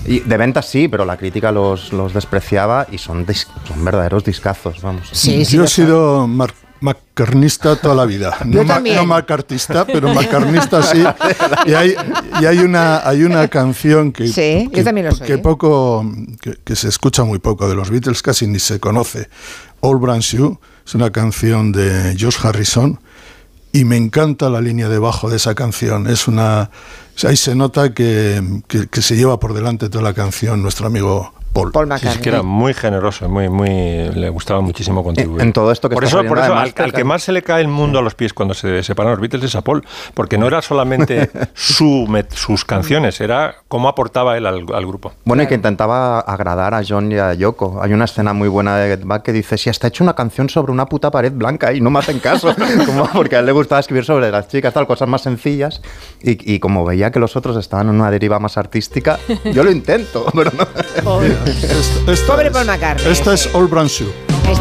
y 0.06 0.20
de 0.22 0.38
ventas 0.38 0.66
sí, 0.68 0.88
pero 0.88 1.06
la 1.06 1.18
crítica 1.18 1.52
los, 1.52 1.92
los 1.94 2.14
despreciaba 2.14 2.88
y 2.92 2.98
son, 2.98 3.26
dis- 3.26 3.48
son 3.68 3.84
verdaderos 3.84 4.24
discazos, 4.24 4.82
vamos. 4.82 5.12
Yo 5.50 5.64
he 5.64 5.68
sido 5.68 6.28
mar- 6.28 6.54
macarnista 6.82 7.76
toda 7.76 7.96
la 7.96 8.06
vida. 8.06 8.38
No, 8.46 8.64
ma- 8.64 8.76
también. 8.76 8.96
no 8.98 9.06
macartista, 9.06 9.86
pero 9.86 10.14
macarnista 10.14 10.82
sí. 10.84 11.04
Y 11.66 11.74
hay, 11.74 11.96
y 12.42 12.46
hay 12.46 12.60
una 12.60 13.08
hay 13.08 13.24
una 13.24 13.48
canción 13.48 14.12
que, 14.12 14.28
Sí, 14.28 14.34
que- 14.34 14.68
¿eh? 15.36 15.38
poco 15.40 16.06
que, 16.42 16.58
que 16.64 16.76
se 16.76 16.88
escucha 16.88 17.24
muy 17.24 17.40
poco 17.40 17.68
de 17.68 17.76
los 17.76 17.90
Beatles, 17.90 18.22
casi 18.22 18.48
ni 18.48 18.60
se 18.60 18.80
conoce. 18.80 19.30
All 19.82 19.98
Brand 19.98 20.24
New 20.34 20.60
es 20.86 20.96
una 20.96 21.12
canción 21.12 21.72
de 21.72 22.16
George 22.18 22.48
Harrison 22.48 23.00
y 23.72 23.84
me 23.86 23.98
encanta 23.98 24.50
la 24.50 24.62
línea 24.62 24.90
de 24.90 24.98
bajo 24.98 25.30
de 25.30 25.38
esa 25.38 25.54
canción. 25.54 26.08
Es 26.08 26.28
una 26.28 26.72
ahí 27.24 27.36
se 27.38 27.56
nota 27.56 27.94
que- 28.68 28.88
que 28.90 29.02
se 29.02 29.16
lleva 29.16 29.40
por 29.40 29.54
delante 29.54 29.90
toda 29.90 30.04
la 30.04 30.14
canción 30.14 30.62
nuestro 30.62 30.88
amigo 30.88 31.34
Paul. 31.54 31.72
Paul 31.72 31.88
Sí, 32.00 32.08
es 32.08 32.18
que 32.18 32.30
era 32.30 32.44
muy 32.44 32.74
generoso, 32.74 33.28
muy, 33.30 33.50
muy, 33.50 34.10
le 34.14 34.30
gustaba 34.30 34.62
muchísimo 34.62 35.04
contribuir. 35.04 35.42
En 35.42 35.54
todo 35.54 35.72
esto 35.72 35.90
que 35.90 35.96
por 35.96 36.04
estás 36.04 36.20
eso, 36.20 36.28
por 36.28 36.38
eso 36.38 36.54
además, 36.54 36.74
al, 36.78 36.86
al 36.86 36.94
que 36.94 37.04
más 37.04 37.24
se 37.24 37.32
le 37.32 37.42
cae 37.42 37.62
el 37.62 37.68
mundo 37.68 38.00
a 38.00 38.02
los 38.02 38.16
pies 38.16 38.34
cuando 38.34 38.54
se 38.54 38.84
separan 38.84 39.12
los 39.12 39.20
Beatles 39.20 39.44
es 39.44 39.56
a 39.56 39.62
Paul, 39.62 39.84
porque 40.14 40.38
no 40.38 40.48
era 40.48 40.62
solamente 40.62 41.30
su, 41.54 42.08
sus 42.30 42.66
canciones, 42.66 43.20
era 43.22 43.56
cómo 43.68 43.88
aportaba 43.88 44.38
él 44.38 44.46
al, 44.46 44.66
al 44.74 44.86
grupo. 44.86 45.14
Bueno, 45.26 45.44
y 45.44 45.48
que 45.48 45.56
intentaba 45.56 46.20
agradar 46.20 46.74
a 46.74 46.82
John 46.88 47.12
y 47.12 47.18
a 47.18 47.34
Yoko. 47.34 47.82
Hay 47.82 47.94
una 47.94 48.06
escena 48.06 48.34
muy 48.34 48.48
buena 48.48 48.78
de 48.78 48.98
Get 48.98 49.06
Back 49.06 49.24
que 49.24 49.34
dice, 49.34 49.58
si 49.58 49.70
hasta 49.70 49.88
he 49.88 49.90
hecho 49.90 50.04
una 50.04 50.14
canción 50.14 50.50
sobre 50.50 50.72
una 50.72 50.86
puta 50.86 51.12
pared 51.12 51.32
blanca 51.32 51.74
y 51.74 51.82
no 51.82 51.90
me 51.90 52.00
hacen 52.00 52.20
caso. 52.20 52.54
Como 52.86 53.08
porque 53.08 53.36
a 53.36 53.40
él 53.40 53.46
le 53.46 53.52
gustaba 53.52 53.80
escribir 53.80 54.06
sobre 54.06 54.32
las 54.32 54.48
chicas, 54.48 54.74
tal, 54.74 54.88
cosas 54.88 55.08
más 55.08 55.22
sencillas. 55.22 55.82
Y, 56.22 56.54
y 56.54 56.60
como 56.60 56.86
veía 56.86 57.12
que 57.12 57.20
los 57.20 57.36
otros 57.36 57.58
estaban 57.58 57.90
en 57.90 57.96
una 57.96 58.12
deriva 58.12 58.40
más 58.40 58.58
artística, 58.58 59.20
yo 59.54 59.64
lo 59.64 59.72
intento, 59.72 60.26
pero 60.34 60.52
no. 60.58 60.68
Esta- 61.46 62.12
esta 62.12 62.28
Pobre 62.28 62.48
es- 62.48 62.54
Paul 62.54 62.66
McCartney. 62.66 63.12
Esta 63.12 63.34
es 63.34 63.50
All 63.54 63.68
Brand 63.68 63.90
New. 64.00 64.10
Ahí 64.46 64.54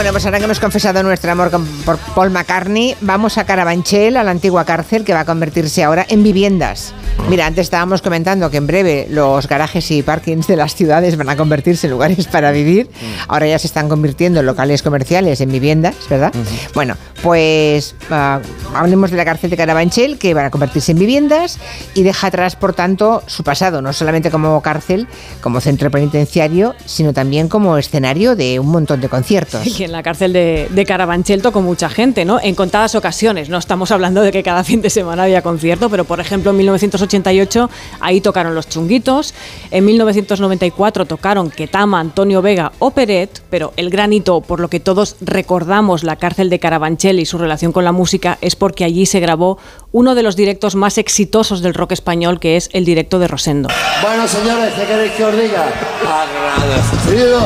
Bueno, 0.00 0.12
pues 0.12 0.24
ahora 0.24 0.38
que 0.38 0.44
hemos 0.46 0.58
confesado 0.60 1.02
nuestro 1.02 1.30
amor 1.30 1.50
con- 1.50 1.66
por 1.84 1.98
Paul 1.98 2.30
McCartney, 2.30 2.96
vamos 3.02 3.36
a 3.36 3.44
Carabanchel, 3.44 4.16
a 4.16 4.24
la 4.24 4.30
antigua 4.30 4.64
cárcel 4.64 5.04
que 5.04 5.12
va 5.12 5.20
a 5.20 5.24
convertirse 5.26 5.84
ahora 5.84 6.06
en 6.08 6.22
viviendas. 6.22 6.94
Mira, 7.28 7.44
antes 7.44 7.64
estábamos 7.66 8.00
comentando 8.00 8.50
que 8.50 8.56
en 8.56 8.66
breve 8.66 9.06
los 9.10 9.46
garajes 9.46 9.90
y 9.90 10.02
parkings 10.02 10.46
de 10.46 10.56
las 10.56 10.74
ciudades 10.74 11.18
van 11.18 11.28
a 11.28 11.36
convertirse 11.36 11.86
en 11.86 11.90
lugares 11.90 12.26
para 12.28 12.50
vivir. 12.50 12.88
Ahora 13.28 13.46
ya 13.46 13.58
se 13.58 13.66
están 13.66 13.90
convirtiendo 13.90 14.40
en 14.40 14.46
locales 14.46 14.82
comerciales, 14.82 15.42
en 15.42 15.52
viviendas, 15.52 15.94
¿verdad? 16.08 16.32
Bueno, 16.72 16.96
pues 17.22 17.94
ah, 18.10 18.40
hablemos 18.74 19.10
de 19.10 19.18
la 19.18 19.26
cárcel 19.26 19.50
de 19.50 19.58
Carabanchel, 19.58 20.16
que 20.18 20.32
van 20.32 20.46
a 20.46 20.50
convertirse 20.50 20.92
en 20.92 20.98
viviendas 20.98 21.58
y 21.94 22.04
deja 22.04 22.28
atrás, 22.28 22.56
por 22.56 22.72
tanto, 22.72 23.22
su 23.26 23.44
pasado, 23.44 23.82
no 23.82 23.92
solamente 23.92 24.30
como 24.30 24.62
cárcel, 24.62 25.06
como 25.42 25.60
centro 25.60 25.90
penitenciario, 25.90 26.74
sino 26.86 27.12
también 27.12 27.48
como 27.48 27.76
escenario 27.76 28.34
de 28.34 28.58
un 28.58 28.68
montón 28.68 29.02
de 29.02 29.10
conciertos. 29.10 29.60
En 29.90 29.96
la 29.96 30.04
cárcel 30.04 30.32
de, 30.32 30.68
de 30.70 30.86
Carabanchel 30.86 31.42
tocó 31.42 31.62
mucha 31.62 31.90
gente, 31.90 32.24
¿no? 32.24 32.38
En 32.40 32.54
contadas 32.54 32.94
ocasiones. 32.94 33.48
No 33.48 33.58
estamos 33.58 33.90
hablando 33.90 34.22
de 34.22 34.30
que 34.30 34.44
cada 34.44 34.62
fin 34.62 34.80
de 34.82 34.88
semana 34.88 35.24
había 35.24 35.42
concierto, 35.42 35.90
pero 35.90 36.04
por 36.04 36.20
ejemplo 36.20 36.52
en 36.52 36.58
1988 36.58 37.68
ahí 37.98 38.20
tocaron 38.20 38.54
Los 38.54 38.68
Chunguitos. 38.68 39.34
En 39.72 39.84
1994 39.84 41.06
tocaron 41.06 41.50
Ketama, 41.50 41.98
Antonio 41.98 42.40
Vega 42.40 42.70
o 42.78 42.92
Peret, 42.92 43.42
pero 43.50 43.72
el 43.76 43.90
gran 43.90 44.12
hito 44.12 44.40
por 44.42 44.60
lo 44.60 44.70
que 44.70 44.78
todos 44.78 45.16
recordamos 45.22 46.04
la 46.04 46.14
cárcel 46.14 46.50
de 46.50 46.60
Carabanchel 46.60 47.18
y 47.18 47.26
su 47.26 47.36
relación 47.36 47.72
con 47.72 47.82
la 47.82 47.90
música 47.90 48.38
es 48.42 48.54
porque 48.54 48.84
allí 48.84 49.06
se 49.06 49.18
grabó 49.18 49.58
uno 49.90 50.14
de 50.14 50.22
los 50.22 50.36
directos 50.36 50.76
más 50.76 50.98
exitosos 50.98 51.62
del 51.62 51.74
rock 51.74 51.90
español, 51.90 52.38
que 52.38 52.56
es 52.56 52.70
el 52.74 52.84
directo 52.84 53.18
de 53.18 53.26
Rosendo. 53.26 53.68
Bueno, 54.02 54.28
señores, 54.28 54.72
¿qué 54.74 54.84
queréis 54.84 55.12
que 55.14 55.24
os 55.24 55.36
diga? 55.36 55.66
Agradecido 56.06 57.40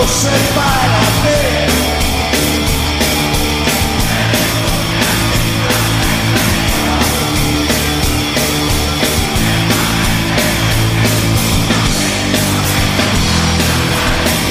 observar 0.00 0.90
a 0.90 1.22
ver. 1.24 1.71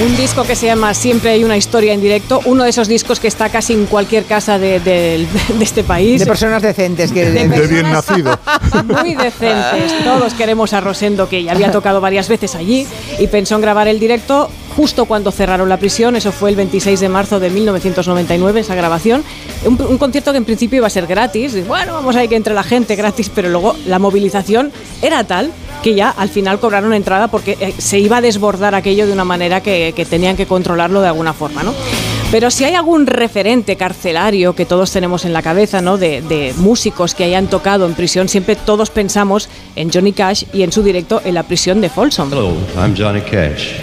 Un 0.04 0.18
disco 0.18 0.43
que 0.43 0.56
se 0.56 0.66
llama 0.66 0.93
Siempre 0.95 1.30
hay 1.32 1.43
una 1.43 1.58
historia 1.58 1.93
en 1.93 2.02
directo, 2.02 2.41
uno 2.45 2.64
de 2.64 2.72
esos 2.72 2.88
discos 2.88 3.20
que 3.20 3.28
está 3.28 3.49
casi 3.49 3.74
en 3.74 3.86
cualquier 3.86 4.26
casa 4.26 4.58
de, 4.58 4.80
de- 4.80 5.28
de 5.58 5.64
este 5.64 5.84
país. 5.84 6.20
De 6.20 6.26
personas 6.26 6.62
decentes. 6.64 7.12
Que, 7.12 7.30
De 7.30 7.47
De 7.47 7.68
bien 7.68 7.91
nacido. 7.91 8.38
Muy 8.86 9.14
decentes. 9.14 10.04
Todos 10.04 10.34
queremos 10.34 10.74
a 10.74 10.82
Rosendo, 10.82 11.30
que 11.30 11.43
ya 11.43 11.52
había 11.52 11.72
tocado 11.72 12.02
varias 12.02 12.30
veces 12.30 12.56
allí, 12.56 12.88
y 13.20 13.28
pensó 13.28 13.56
en 13.56 13.62
grabar 13.62 13.88
el 13.88 13.99
directo 13.99 14.49
justo 14.76 15.06
cuando 15.06 15.32
cerraron 15.32 15.70
la 15.70 15.78
prisión. 15.78 16.16
Eso 16.16 16.32
fue 16.32 16.49
el 16.49 16.56
26 16.56 16.99
de 16.99 17.10
marzo 17.10 17.39
de 17.39 17.52
1999, 17.52 18.62
esa 18.62 18.74
grabación. 18.74 19.24
Un, 19.66 19.80
un 19.82 19.97
concierto 19.99 20.32
que 20.32 20.38
en 20.39 20.45
principio 20.45 20.78
iba 20.78 20.88
a 20.88 20.91
ser 20.91 21.06
gratis. 21.06 21.68
Bueno, 21.68 21.93
vamos 21.93 22.16
a 22.16 22.24
ir 22.24 22.30
que 22.30 22.36
entre 22.38 22.56
la 22.56 22.64
gente 22.64 22.95
gratis, 22.95 23.30
pero 23.34 23.49
luego 23.49 23.76
la 23.86 23.99
movilización 23.99 24.72
era 25.04 25.24
tal 25.26 25.52
que 25.84 25.95
ya 25.95 26.10
al 26.12 26.30
final 26.30 26.60
cobraron 26.60 26.93
entrada 26.93 27.28
porque 27.30 27.58
eh, 27.60 27.74
se 27.76 27.97
iba 27.97 28.18
a 28.18 28.22
desbordar 28.22 28.76
aquello 28.76 29.08
de 29.08 29.14
una 29.14 29.24
manera 29.26 29.62
que, 29.62 29.90
que 29.93 30.05
tenían 30.05 30.35
que 30.37 30.45
controlarlo 30.45 31.01
de 31.01 31.07
alguna 31.07 31.33
forma, 31.33 31.63
¿no? 31.63 31.73
Pero 32.31 32.49
si 32.49 32.63
hay 32.63 32.75
algún 32.75 33.07
referente 33.07 33.75
carcelario 33.75 34.55
que 34.55 34.65
todos 34.65 34.91
tenemos 34.91 35.25
en 35.25 35.33
la 35.33 35.41
cabeza, 35.41 35.81
¿no? 35.81 35.97
De, 35.97 36.21
de 36.21 36.53
músicos 36.57 37.13
que 37.13 37.25
hayan 37.25 37.47
tocado 37.47 37.85
en 37.85 37.93
prisión, 37.93 38.29
siempre 38.29 38.55
todos 38.55 38.89
pensamos 38.89 39.49
en 39.75 39.91
Johnny 39.91 40.13
Cash 40.13 40.45
y 40.53 40.63
en 40.63 40.71
su 40.71 40.81
directo 40.81 41.21
en 41.25 41.33
la 41.33 41.43
prisión 41.43 41.81
de 41.81 41.89
Folsom. 41.89 42.31
Hello, 42.31 42.53
I'm 42.77 42.95
Johnny 42.97 43.21
Cash. 43.21 43.73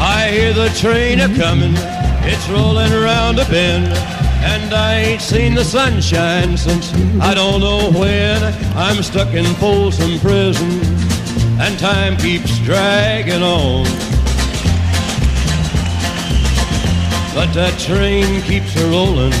I 0.00 0.30
hear 0.30 0.52
the 0.52 0.70
train 0.78 1.20
a 1.20 1.28
coming, 1.36 1.74
it's 2.24 2.48
rolling 2.48 2.92
around 2.92 3.38
a 3.40 3.44
bend, 3.44 3.88
and 4.54 4.72
I 4.74 4.94
ain't 4.94 5.20
seen 5.20 5.54
the 5.54 5.64
sunshine 5.64 6.56
since 6.56 6.92
I 7.20 7.34
don't 7.34 7.60
know 7.60 7.90
when. 7.98 8.42
I'm 8.76 9.02
stuck 9.02 9.34
in 9.34 9.44
Folsom 9.56 10.18
Prison, 10.20 10.70
and 11.60 11.78
time 11.78 12.16
keeps 12.16 12.58
dragging 12.60 13.42
on. 13.42 13.84
But 17.34 17.52
that 17.54 17.78
train 17.78 18.42
keeps 18.42 18.74
a 18.76 18.86
rolling. 18.90 19.32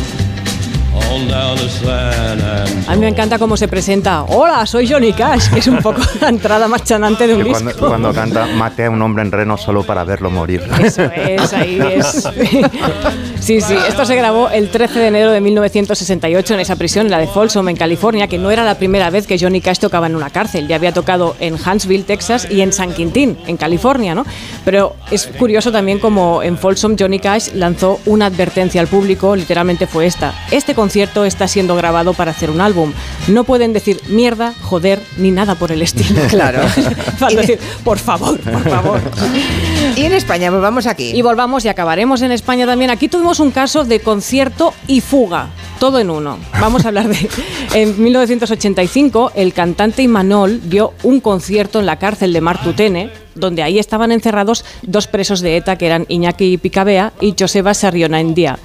A 2.86 2.94
mí 2.94 3.00
me 3.00 3.08
encanta 3.08 3.38
cómo 3.38 3.56
se 3.56 3.66
presenta. 3.66 4.24
Hola, 4.24 4.66
soy 4.66 4.86
Johnny 4.86 5.12
Cash, 5.12 5.48
que 5.50 5.60
es 5.60 5.66
un 5.66 5.78
poco 5.78 6.02
la 6.20 6.28
entrada 6.28 6.68
más 6.68 6.84
chanante 6.84 7.26
de 7.26 7.34
un 7.34 7.44
Que 7.44 7.50
cuando, 7.50 7.70
disco. 7.70 7.88
cuando 7.88 8.12
canta, 8.12 8.46
maté 8.46 8.84
a 8.84 8.90
un 8.90 9.00
hombre 9.00 9.22
en 9.22 9.32
reno 9.32 9.56
solo 9.56 9.82
para 9.84 10.04
verlo 10.04 10.30
morir. 10.30 10.62
Eso 10.82 11.04
es, 11.04 11.52
ahí 11.52 11.80
es. 11.80 12.28
Sí, 13.48 13.62
sí, 13.62 13.74
esto 13.88 14.04
se 14.04 14.14
grabó 14.14 14.50
el 14.50 14.68
13 14.68 14.98
de 14.98 15.06
enero 15.06 15.32
de 15.32 15.40
1968 15.40 16.52
en 16.52 16.60
esa 16.60 16.76
prisión, 16.76 17.06
en 17.06 17.12
la 17.12 17.16
de 17.16 17.26
Folsom, 17.26 17.66
en 17.70 17.76
California, 17.76 18.26
que 18.26 18.36
no 18.36 18.50
era 18.50 18.62
la 18.62 18.74
primera 18.74 19.08
vez 19.08 19.26
que 19.26 19.38
Johnny 19.38 19.62
Cash 19.62 19.78
tocaba 19.78 20.06
en 20.06 20.16
una 20.16 20.28
cárcel. 20.28 20.68
Ya 20.68 20.76
había 20.76 20.92
tocado 20.92 21.34
en 21.40 21.54
Huntsville, 21.54 22.04
Texas 22.04 22.46
y 22.50 22.60
en 22.60 22.74
San 22.74 22.92
Quintín, 22.92 23.38
en 23.46 23.56
California, 23.56 24.14
¿no? 24.14 24.26
Pero 24.66 24.96
es 25.10 25.28
curioso 25.28 25.72
también 25.72 25.98
como 25.98 26.42
en 26.42 26.58
Folsom 26.58 26.94
Johnny 26.98 27.20
Cash 27.20 27.54
lanzó 27.54 28.00
una 28.04 28.26
advertencia 28.26 28.82
al 28.82 28.86
público, 28.86 29.34
literalmente 29.34 29.86
fue 29.86 30.04
esta. 30.04 30.34
Este 30.50 30.74
concierto 30.74 31.24
está 31.24 31.48
siendo 31.48 31.74
grabado 31.74 32.12
para 32.12 32.32
hacer 32.32 32.50
un 32.50 32.60
álbum. 32.60 32.92
No 33.28 33.44
pueden 33.44 33.72
decir 33.72 33.98
mierda, 34.08 34.52
joder, 34.60 35.00
ni 35.16 35.30
nada 35.30 35.54
por 35.54 35.72
el 35.72 35.80
estilo. 35.80 36.20
Claro. 36.28 36.60
Falta 37.18 37.40
decir, 37.40 37.58
por 37.82 37.98
favor, 37.98 38.38
por 38.40 38.68
favor. 38.68 39.00
Y 39.96 40.04
en 40.04 40.12
España, 40.12 40.50
volvamos 40.50 40.86
aquí. 40.86 41.12
Y 41.14 41.22
volvamos 41.22 41.64
y 41.64 41.68
acabaremos 41.68 42.22
en 42.22 42.30
España 42.30 42.66
también. 42.66 42.90
Aquí 42.90 43.08
tuvimos 43.08 43.37
un 43.40 43.50
caso 43.50 43.84
de 43.84 44.00
concierto 44.00 44.74
y 44.86 45.00
fuga, 45.00 45.48
todo 45.78 45.98
en 45.98 46.10
uno. 46.10 46.38
Vamos 46.60 46.84
a 46.84 46.88
hablar 46.88 47.08
de... 47.08 47.28
En 47.74 48.02
1985, 48.02 49.32
el 49.34 49.52
cantante 49.52 50.02
Imanol 50.02 50.68
dio 50.68 50.94
un 51.02 51.20
concierto 51.20 51.80
en 51.80 51.86
la 51.86 51.98
cárcel 51.98 52.32
de 52.32 52.40
Martutene, 52.40 53.10
donde 53.34 53.62
ahí 53.62 53.78
estaban 53.78 54.12
encerrados 54.12 54.64
dos 54.82 55.06
presos 55.06 55.40
de 55.40 55.56
ETA, 55.56 55.76
que 55.76 55.86
eran 55.86 56.06
Iñaki 56.08 56.58
Picabea 56.58 57.12
y 57.20 57.34
Joseba 57.38 57.74
Sarriona 57.74 58.20
Endía. 58.20 58.58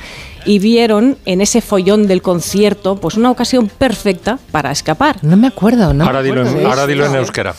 Y 0.46 0.60
vieron 0.60 1.18
en 1.26 1.42
ese 1.42 1.62
follón 1.62 2.08
del 2.08 2.22
concierto 2.22 2.98
pues 2.98 3.16
una 3.16 3.32
ocasión 3.32 3.70
perfecta 3.70 4.40
para 4.52 4.72
escapar. 4.72 5.18
No 5.22 5.38
me 5.38 5.48
acuerdo, 5.48 5.94
¿no? 5.94 6.06
ahora 6.06 6.22
dilo, 6.22 6.46
en, 6.46 6.66
ahora 6.66 6.88
dilo 6.88 7.06
en 7.06 7.16
euskera. 7.16 7.56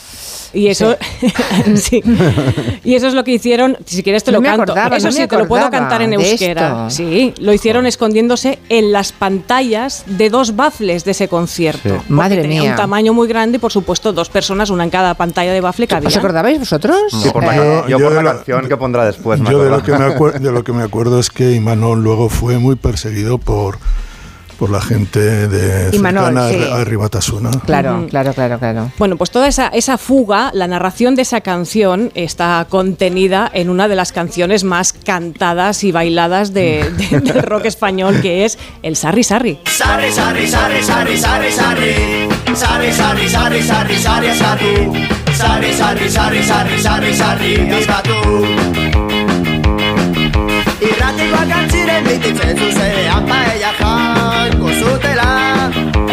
Y 0.55 0.69
eso, 0.69 0.97
sí. 1.75 2.03
y 2.85 2.95
eso 2.95 3.09
es 3.09 3.15
lo 3.15 3.25
que 3.25 3.33
hicieron. 3.33 3.77
Si 3.85 4.03
quieres 4.03 4.23
te 4.25 4.31
No 4.31 4.39
lo 4.39 4.43
me 4.43 4.49
canto. 4.49 4.63
acordaba, 4.73 4.97
eso 4.97 5.07
no 5.09 5.13
sí, 5.13 5.27
te 5.27 5.37
lo 5.37 5.49
puedo 5.49 5.69
cantar 5.71 6.03
en 6.03 6.11
de 6.11 6.17
euskera. 6.17 6.87
esto. 6.89 6.91
Sí, 6.91 7.35
lo 7.41 7.53
hicieron 7.53 7.87
escondiéndose 7.87 8.59
en 8.69 8.93
las 8.93 9.13
pantallas 9.13 10.05
de 10.07 10.31
dos 10.31 10.55
baffles 10.57 11.05
de 11.05 11.11
ese 11.11 11.29
concierto. 11.29 11.89
Sí. 11.99 12.05
Madre 12.13 12.43
tenía 12.43 12.61
mía. 12.63 12.71
un 12.71 12.77
tamaño 12.77 13.13
muy 13.13 13.27
grande 13.29 13.57
y 13.57 13.59
por 13.59 13.73
supuesto 13.73 14.13
dos 14.13 14.29
personas, 14.29 14.71
una 14.71 14.85
en 14.85 14.91
cada 14.91 15.15
pantalla 15.15 15.53
de 15.53 15.61
baffle 15.61 15.87
cabían. 15.87 16.09
¿Os 16.09 16.17
acordabais 16.17 16.59
vosotros? 16.59 16.97
Sí, 17.11 17.31
por 17.31 17.45
la, 17.45 17.57
Yo- 17.57 17.89
yo 17.89 17.99
por 17.99 18.11
de 18.11 18.15
la 18.17 18.23
la- 18.23 18.33
canción 18.37 18.69
que 18.69 18.77
pondrá 18.77 19.05
después. 19.07 19.41
me 19.41 19.51
Yo 19.51 19.63
de 19.63 19.71
lo, 19.71 19.83
que 19.83 19.93
me 19.93 20.05
de 20.41 20.53
lo 20.53 20.63
que 20.65 20.73
me 20.73 20.83
acuerdo 20.83 21.19
es 21.19 21.31
que 21.31 21.53
Imanol 21.53 22.03
luego 22.03 22.29
fue 22.29 22.59
muy 22.59 22.77
perseguido 22.77 23.39
por, 23.39 23.79
por 24.55 24.71
la 24.71 24.81
gente 24.81 25.19
de 25.49 25.91
cercana 25.91 26.49
sí. 26.49 26.59
a 26.73 26.85
Ribatasuna. 26.85 27.51
Claro, 27.67 27.99
Ujú. 27.99 28.09
claro, 28.09 28.33
claro, 28.33 28.59
claro. 28.59 28.91
Bueno, 28.99 29.17
pues 29.17 29.31
toda 29.31 29.49
esa, 29.49 29.69
esa 29.69 29.99
fuga, 29.99 30.51
la 30.55 30.67
narración 30.67 31.15
de 31.15 31.23
esa 31.23 31.41
canción 31.41 32.11
está 32.15 32.67
contenida 32.69 33.51
en 33.53 33.69
una 33.71 33.89
de 33.89 33.97
las 33.97 34.13
canciones 34.13 34.65
más 34.65 34.93
cantadas 34.93 35.85
y 35.85 35.93
bailadas 35.93 36.53
de- 36.55 36.91
de- 37.11 37.21
del 37.21 37.43
rock 37.43 37.67
español, 37.67 38.21
que 38.23 38.45
es 38.45 38.59
el 38.83 38.97
Sarri 38.97 39.25
Sarri. 39.25 39.59
Sarri, 39.67 40.13
sarri, 40.13 40.47
sarri, 40.49 40.83
sarri, 40.83 41.17
sarri, 41.19 41.53
sarri. 41.53 41.95
Sarri, 42.55 42.93
sarri, 42.93 43.29
sarri, 43.29 43.63
sarri, 43.63 43.99
sarri, 43.99 44.35
sarri. 44.39 45.09
Sarri, 45.35 45.73
sarri, 45.75 46.09
sarri, 46.11 46.43
sarri, 46.43 46.79
sarri, 46.83 47.15
sarri, 47.15 47.55
eskatu. 47.81 48.15
Irratikoak 50.85 51.51
antziren 51.59 52.05
bititzen 52.07 52.59
zuzenean 52.59 53.27
paella 53.29 53.73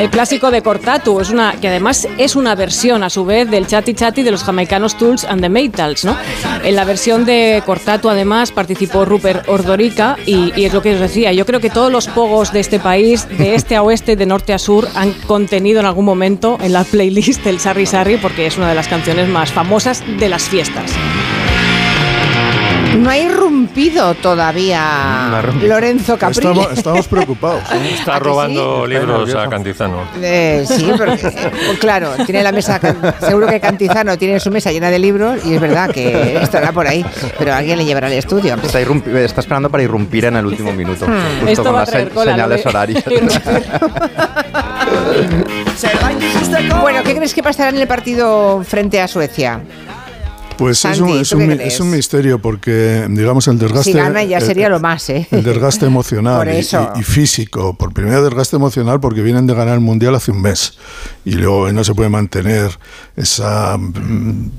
El 0.02 0.10
clásico 0.10 0.50
de 0.50 0.64
Cortatu, 0.64 1.20
es 1.20 1.30
una, 1.30 1.54
que 1.62 1.68
además 1.68 2.08
es 2.18 2.36
una 2.36 2.56
versión 2.56 3.04
a 3.04 3.12
su 3.12 3.24
vez 3.24 3.48
del 3.50 3.68
Chati 3.68 3.94
Chati 3.94 4.24
de 4.24 4.32
los 4.32 4.44
jamaicanos 4.44 4.98
Tools 4.98 5.26
and 5.26 5.42
the 5.42 5.50
Maytals, 5.50 6.06
¿no? 6.06 6.18
En 6.64 6.76
la 6.76 6.86
versión 6.86 7.24
de 7.24 7.62
Cortatu 7.68 8.10
además 8.10 8.52
participó 8.52 9.06
Rupert 9.06 9.48
Ordorica 9.48 10.18
y, 10.26 10.60
y 10.60 10.66
es 10.66 10.74
lo 10.74 10.82
que 10.82 10.96
os 10.96 11.00
decía, 11.00 11.32
yo 11.34 11.46
creo 11.46 11.60
que 11.60 11.70
todos 11.70 11.92
los 11.92 12.08
pogos 12.08 12.52
de 12.52 12.62
este 12.62 12.80
país, 12.80 13.28
de 13.38 13.54
este 13.54 13.76
a 13.76 13.84
oeste, 13.84 14.16
de 14.16 14.26
norte 14.26 14.54
a 14.54 14.58
sur, 14.58 14.88
han 14.96 15.14
contenido 15.28 15.80
en 15.80 15.86
algún 15.86 16.06
momento 16.06 16.58
en 16.62 16.74
la 16.74 16.84
playlist 16.84 17.46
el 17.46 17.60
Sarri 17.60 17.86
Sarri 17.86 18.18
porque 18.18 18.48
es 18.48 18.58
una 18.58 18.70
de 18.70 18.76
las 18.76 18.88
canciones 18.88 19.28
más 19.30 19.52
famosas 19.52 20.04
de 20.18 20.30
las 20.30 20.50
fiestas. 20.50 20.92
No 22.98 23.10
ha 23.10 23.18
irrumpido 23.72 24.14
todavía 24.16 25.42
Lorenzo 25.62 26.18
Caprile. 26.18 26.50
Estamos, 26.52 26.78
estamos 26.78 27.08
preocupados. 27.08 27.64
¿eh? 27.72 27.92
Está 27.94 28.20
robando 28.20 28.86
libros 28.86 29.34
a 29.36 29.48
Cantizano. 29.50 30.04
Eh, 30.22 30.66
sí, 30.68 30.92
porque, 30.98 31.28
eh, 31.28 31.52
pues 31.68 31.80
claro, 31.80 32.12
tiene 32.26 32.44
la 32.44 32.52
mesa, 32.52 32.80
seguro 33.20 33.48
que 33.48 33.60
Cantizano 33.60 34.18
tiene 34.18 34.40
su 34.40 34.52
mesa 34.52 34.72
llena 34.72 34.90
de 34.90 35.00
libros 35.00 35.46
y 35.46 35.54
es 35.56 35.62
verdad 35.62 35.90
que 35.90 36.38
estará 36.42 36.72
por 36.72 36.88
ahí, 36.88 37.06
pero 37.38 37.54
alguien 37.54 37.78
le 37.78 37.86
llevará 37.86 38.08
al 38.08 38.14
estudio. 38.14 38.56
Está, 38.56 38.80
está 38.82 39.42
esperando 39.42 39.70
para 39.70 39.84
irrumpir 39.84 40.26
en 40.26 40.36
el 40.36 40.46
último 40.46 40.72
minuto. 40.74 41.08
Hmm. 41.08 41.40
Justo 41.40 41.50
Esto 41.50 41.64
con 41.64 41.76
las 41.76 41.90
se- 41.90 42.10
cola, 42.10 42.32
señales 42.32 42.66
horarias. 42.66 43.04
Bueno, 46.82 47.02
¿qué 47.04 47.16
crees 47.16 47.34
que 47.34 47.42
pasará 47.44 47.70
en 47.70 47.78
el 47.78 47.88
partido 47.88 48.64
frente 48.64 49.00
a 49.02 49.08
Suecia? 49.08 49.62
Pues 50.62 50.86
es, 50.86 51.00
un, 51.00 51.10
es, 51.10 51.30
¿tú 51.30 51.38
un, 51.38 51.52
es 51.52 51.82
misterio 51.82 52.40
porque, 52.40 53.08
digamos, 53.10 53.48
el 53.48 53.58
desgaste. 53.58 53.92
Si 53.92 53.98
gana 53.98 54.24
ya 54.24 54.38
el- 54.38 54.44
sería 54.46 54.70
lo 54.70 54.80
más, 54.80 55.10
¿eh? 55.10 55.28
El 55.32 55.44
desgaste 55.44 55.86
emocional 55.94 56.38
Por 56.38 56.48
y- 56.54 56.58
eso. 56.58 56.92
Y, 56.96 57.00
y 57.00 57.04
físico. 57.04 57.76
Por 57.76 57.94
primera 57.94 58.22
desgaste 58.22 58.56
emocional 58.58 59.00
porque 59.00 59.22
vienen 59.22 59.48
de 59.48 59.54
ganar 59.56 59.74
el 59.76 59.80
mundial 59.80 60.16
hace 60.16 60.32
un 60.32 60.42
mes 60.42 60.78
y 61.26 61.32
luego 61.34 61.72
no 61.72 61.84
se 61.84 61.94
puede 61.96 62.10
mantener 62.10 62.70
esa 63.16 63.78
mm, 63.78 64.50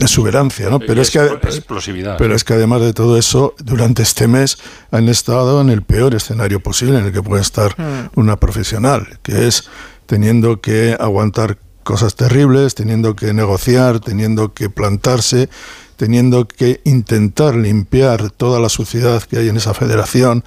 exuberancia, 0.00 0.68
¿no? 0.70 0.78
Pero 0.78 1.00
es 1.02 1.10
que 1.10 1.20
explo- 1.20 1.44
explosividad. 1.44 2.16
pero 2.18 2.34
es 2.34 2.44
que 2.44 2.54
además 2.54 2.80
de 2.82 2.92
todo 2.92 3.16
eso, 3.18 3.54
durante 3.58 4.02
este 4.02 4.28
mes 4.28 4.58
han 4.90 5.08
estado 5.08 5.60
en 5.60 5.70
el 5.70 5.82
peor 5.82 6.14
escenario 6.14 6.60
posible 6.60 6.98
en 6.98 7.06
el 7.06 7.12
que 7.12 7.22
puede 7.22 7.42
estar 7.42 7.74
Hmm. 7.76 8.08
una 8.14 8.36
profesional, 8.36 9.18
que 9.22 9.46
es 9.48 9.64
teniendo 10.06 10.60
que 10.60 10.96
aguantar 10.98 11.58
cosas 11.86 12.16
terribles, 12.16 12.74
teniendo 12.74 13.14
que 13.14 13.32
negociar, 13.32 14.00
teniendo 14.00 14.52
que 14.52 14.68
plantarse, 14.68 15.48
teniendo 15.96 16.48
que 16.48 16.80
intentar 16.84 17.54
limpiar 17.54 18.30
toda 18.30 18.58
la 18.58 18.68
suciedad 18.68 19.22
que 19.22 19.38
hay 19.38 19.48
en 19.48 19.56
esa 19.56 19.72
federación, 19.72 20.44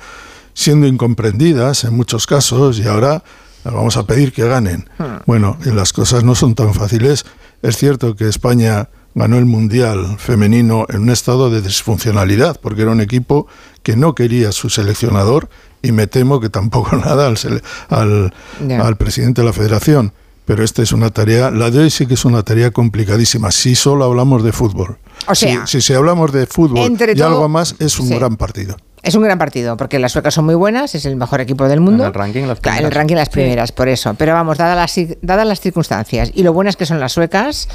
siendo 0.54 0.86
incomprendidas 0.86 1.86
en 1.86 1.96
muchos 1.96 2.28
casos 2.28 2.78
y 2.78 2.88
ahora 2.88 3.24
vamos 3.64 3.96
a 3.96 4.04
pedir 4.04 4.34
que 4.34 4.46
ganen. 4.48 4.90
Bueno, 5.26 5.58
y 5.66 5.72
las 5.72 5.94
cosas 5.94 6.26
no 6.26 6.36
son 6.36 6.56
tan 6.56 6.74
fáciles. 6.74 7.26
Es 7.62 7.78
cierto 7.78 8.18
que 8.18 8.28
España 8.28 8.90
ganó 9.16 9.38
el 9.38 9.46
Mundial 9.46 10.18
femenino 10.20 10.88
en 10.90 11.04
un 11.04 11.10
estado 11.10 11.50
de 11.50 11.62
disfuncionalidad, 11.62 12.60
porque 12.62 12.82
era 12.82 12.92
un 12.92 13.02
equipo 13.02 13.48
que 13.82 13.96
no 13.96 14.14
quería 14.14 14.52
su 14.52 14.70
seleccionador 14.70 15.50
y 15.82 15.94
me 15.94 16.06
temo 16.06 16.42
que 16.42 16.50
tampoco 16.50 16.96
nada 16.98 17.28
al, 17.28 18.34
al 18.70 18.98
presidente 18.98 19.40
de 19.42 19.48
la 19.48 19.54
federación. 19.54 20.12
Pero 20.50 20.64
esta 20.64 20.82
es 20.82 20.94
una 20.94 21.12
tarea, 21.12 21.52
la 21.52 21.70
de 21.70 21.78
hoy 21.78 21.90
sí 21.92 22.08
que 22.08 22.16
es 22.16 22.26
una 22.26 22.42
tarea 22.42 22.72
complicadísima, 22.72 23.52
si 23.52 23.76
solo 23.76 24.04
hablamos 24.04 24.44
de 24.44 24.52
fútbol. 24.52 24.98
O 25.28 25.36
sea, 25.36 25.68
si, 25.68 25.80
si, 25.80 25.82
si 25.86 25.94
hablamos 25.94 26.32
de 26.32 26.48
fútbol 26.48 26.92
y 26.92 27.16
todo- 27.16 27.28
algo 27.28 27.48
más, 27.48 27.76
es 27.78 28.00
un 28.00 28.08
sí. 28.08 28.16
gran 28.16 28.36
partido. 28.36 28.76
Es 29.02 29.16
un 29.16 29.24
gran 29.24 29.38
partido, 29.38 29.78
porque 29.78 29.98
las 29.98 30.12
suecas 30.12 30.34
son 30.34 30.46
muy 30.46 30.56
buenas, 30.56 30.94
es 30.94 31.06
el 31.06 31.16
mejor 31.16 31.40
equipo 31.42 31.68
del 31.70 31.80
mundo. 31.80 32.04
En 32.04 32.08
el 32.08 32.14
ranking, 32.14 32.44
las 32.44 32.60
Claro, 32.60 32.80
en 32.80 32.86
el 32.86 32.90
primeras. 32.90 32.94
ranking 32.98 33.16
las 33.16 33.30
primeras, 33.30 33.72
por 33.72 33.88
eso. 33.88 34.14
Pero 34.16 34.34
vamos, 34.34 34.58
dadas 34.58 34.76
las, 34.98 35.08
dadas 35.22 35.48
las 35.48 35.62
circunstancias 35.62 36.32
y 36.34 36.44
lo 36.44 36.52
buenas 36.54 36.76
que 36.76 36.86
son 36.86 37.00
las 37.00 37.14
suecas, 37.14 37.70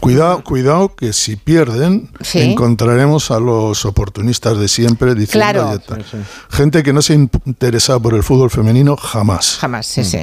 Cuidado, 0.00 0.44
cuidado 0.44 0.94
que 0.94 1.12
si 1.12 1.34
pierden 1.36 2.08
Sí. 2.20 2.40
encontraremos 2.40 3.30
a 3.32 3.40
los 3.40 3.84
oportunistas 3.84 4.56
de 4.58 4.68
siempre 4.68 5.14
diciendo 5.16 5.38
Claro. 5.52 5.72
está. 5.74 5.98
gente 6.50 6.82
que 6.84 6.92
no 6.92 7.02
se 7.02 7.14
ha 7.14 7.16
interesado 7.16 8.00
por 8.00 8.14
el 8.14 8.22
fútbol 8.22 8.50
femenino 8.50 8.96
jamás. 8.96 9.56
jamás, 9.60 9.86
sí, 9.86 10.04
sí. 10.04 10.18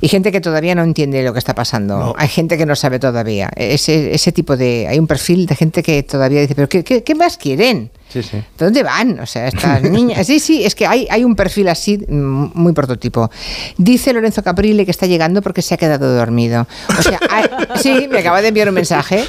Y 0.00 0.08
gente 0.08 0.32
que 0.32 0.40
todavía 0.40 0.74
no 0.74 0.82
entiende 0.82 1.22
lo 1.22 1.32
que 1.34 1.38
está 1.38 1.54
pasando. 1.54 2.14
Hay 2.16 2.28
gente 2.28 2.56
que 2.56 2.64
no 2.64 2.74
sabe 2.76 2.98
todavía. 2.98 3.50
Ese, 3.56 4.14
ese 4.14 4.32
tipo 4.32 4.56
de... 4.56 4.86
Hay 4.88 4.98
un 4.98 5.06
perfil 5.06 5.44
de 5.46 5.54
gente 5.56 5.82
que 5.82 6.02
todavía 6.02 6.40
dice, 6.40 6.54
pero 6.54 6.68
¿qué, 6.68 6.82
qué, 6.82 7.02
qué 7.04 7.14
más 7.14 7.36
quieren? 7.36 7.90
Sí, 8.08 8.22
sí. 8.22 8.38
¿De 8.38 8.64
dónde 8.64 8.82
van? 8.82 9.20
O 9.20 9.26
sea, 9.26 9.48
estas 9.48 9.82
niñas. 9.90 10.26
Sí, 10.26 10.40
sí, 10.40 10.64
es 10.64 10.74
que 10.74 10.86
hay, 10.86 11.06
hay 11.10 11.24
un 11.24 11.36
perfil 11.36 11.68
así 11.68 11.98
mm, 11.98 12.50
muy 12.54 12.72
prototipo. 12.72 13.30
Dice 13.76 14.12
Lorenzo 14.12 14.42
Caprile 14.42 14.84
que 14.84 14.90
está 14.90 15.06
llegando 15.06 15.42
porque 15.42 15.60
se 15.62 15.74
ha 15.74 15.76
quedado 15.76 16.14
dormido. 16.14 16.66
O 16.98 17.02
sea, 17.02 17.18
hay- 17.30 17.48
sí, 17.76 18.08
me 18.10 18.20
acaba 18.20 18.40
de 18.40 18.48
enviar 18.48 18.68
un 18.68 18.74
mensaje. 18.74 19.24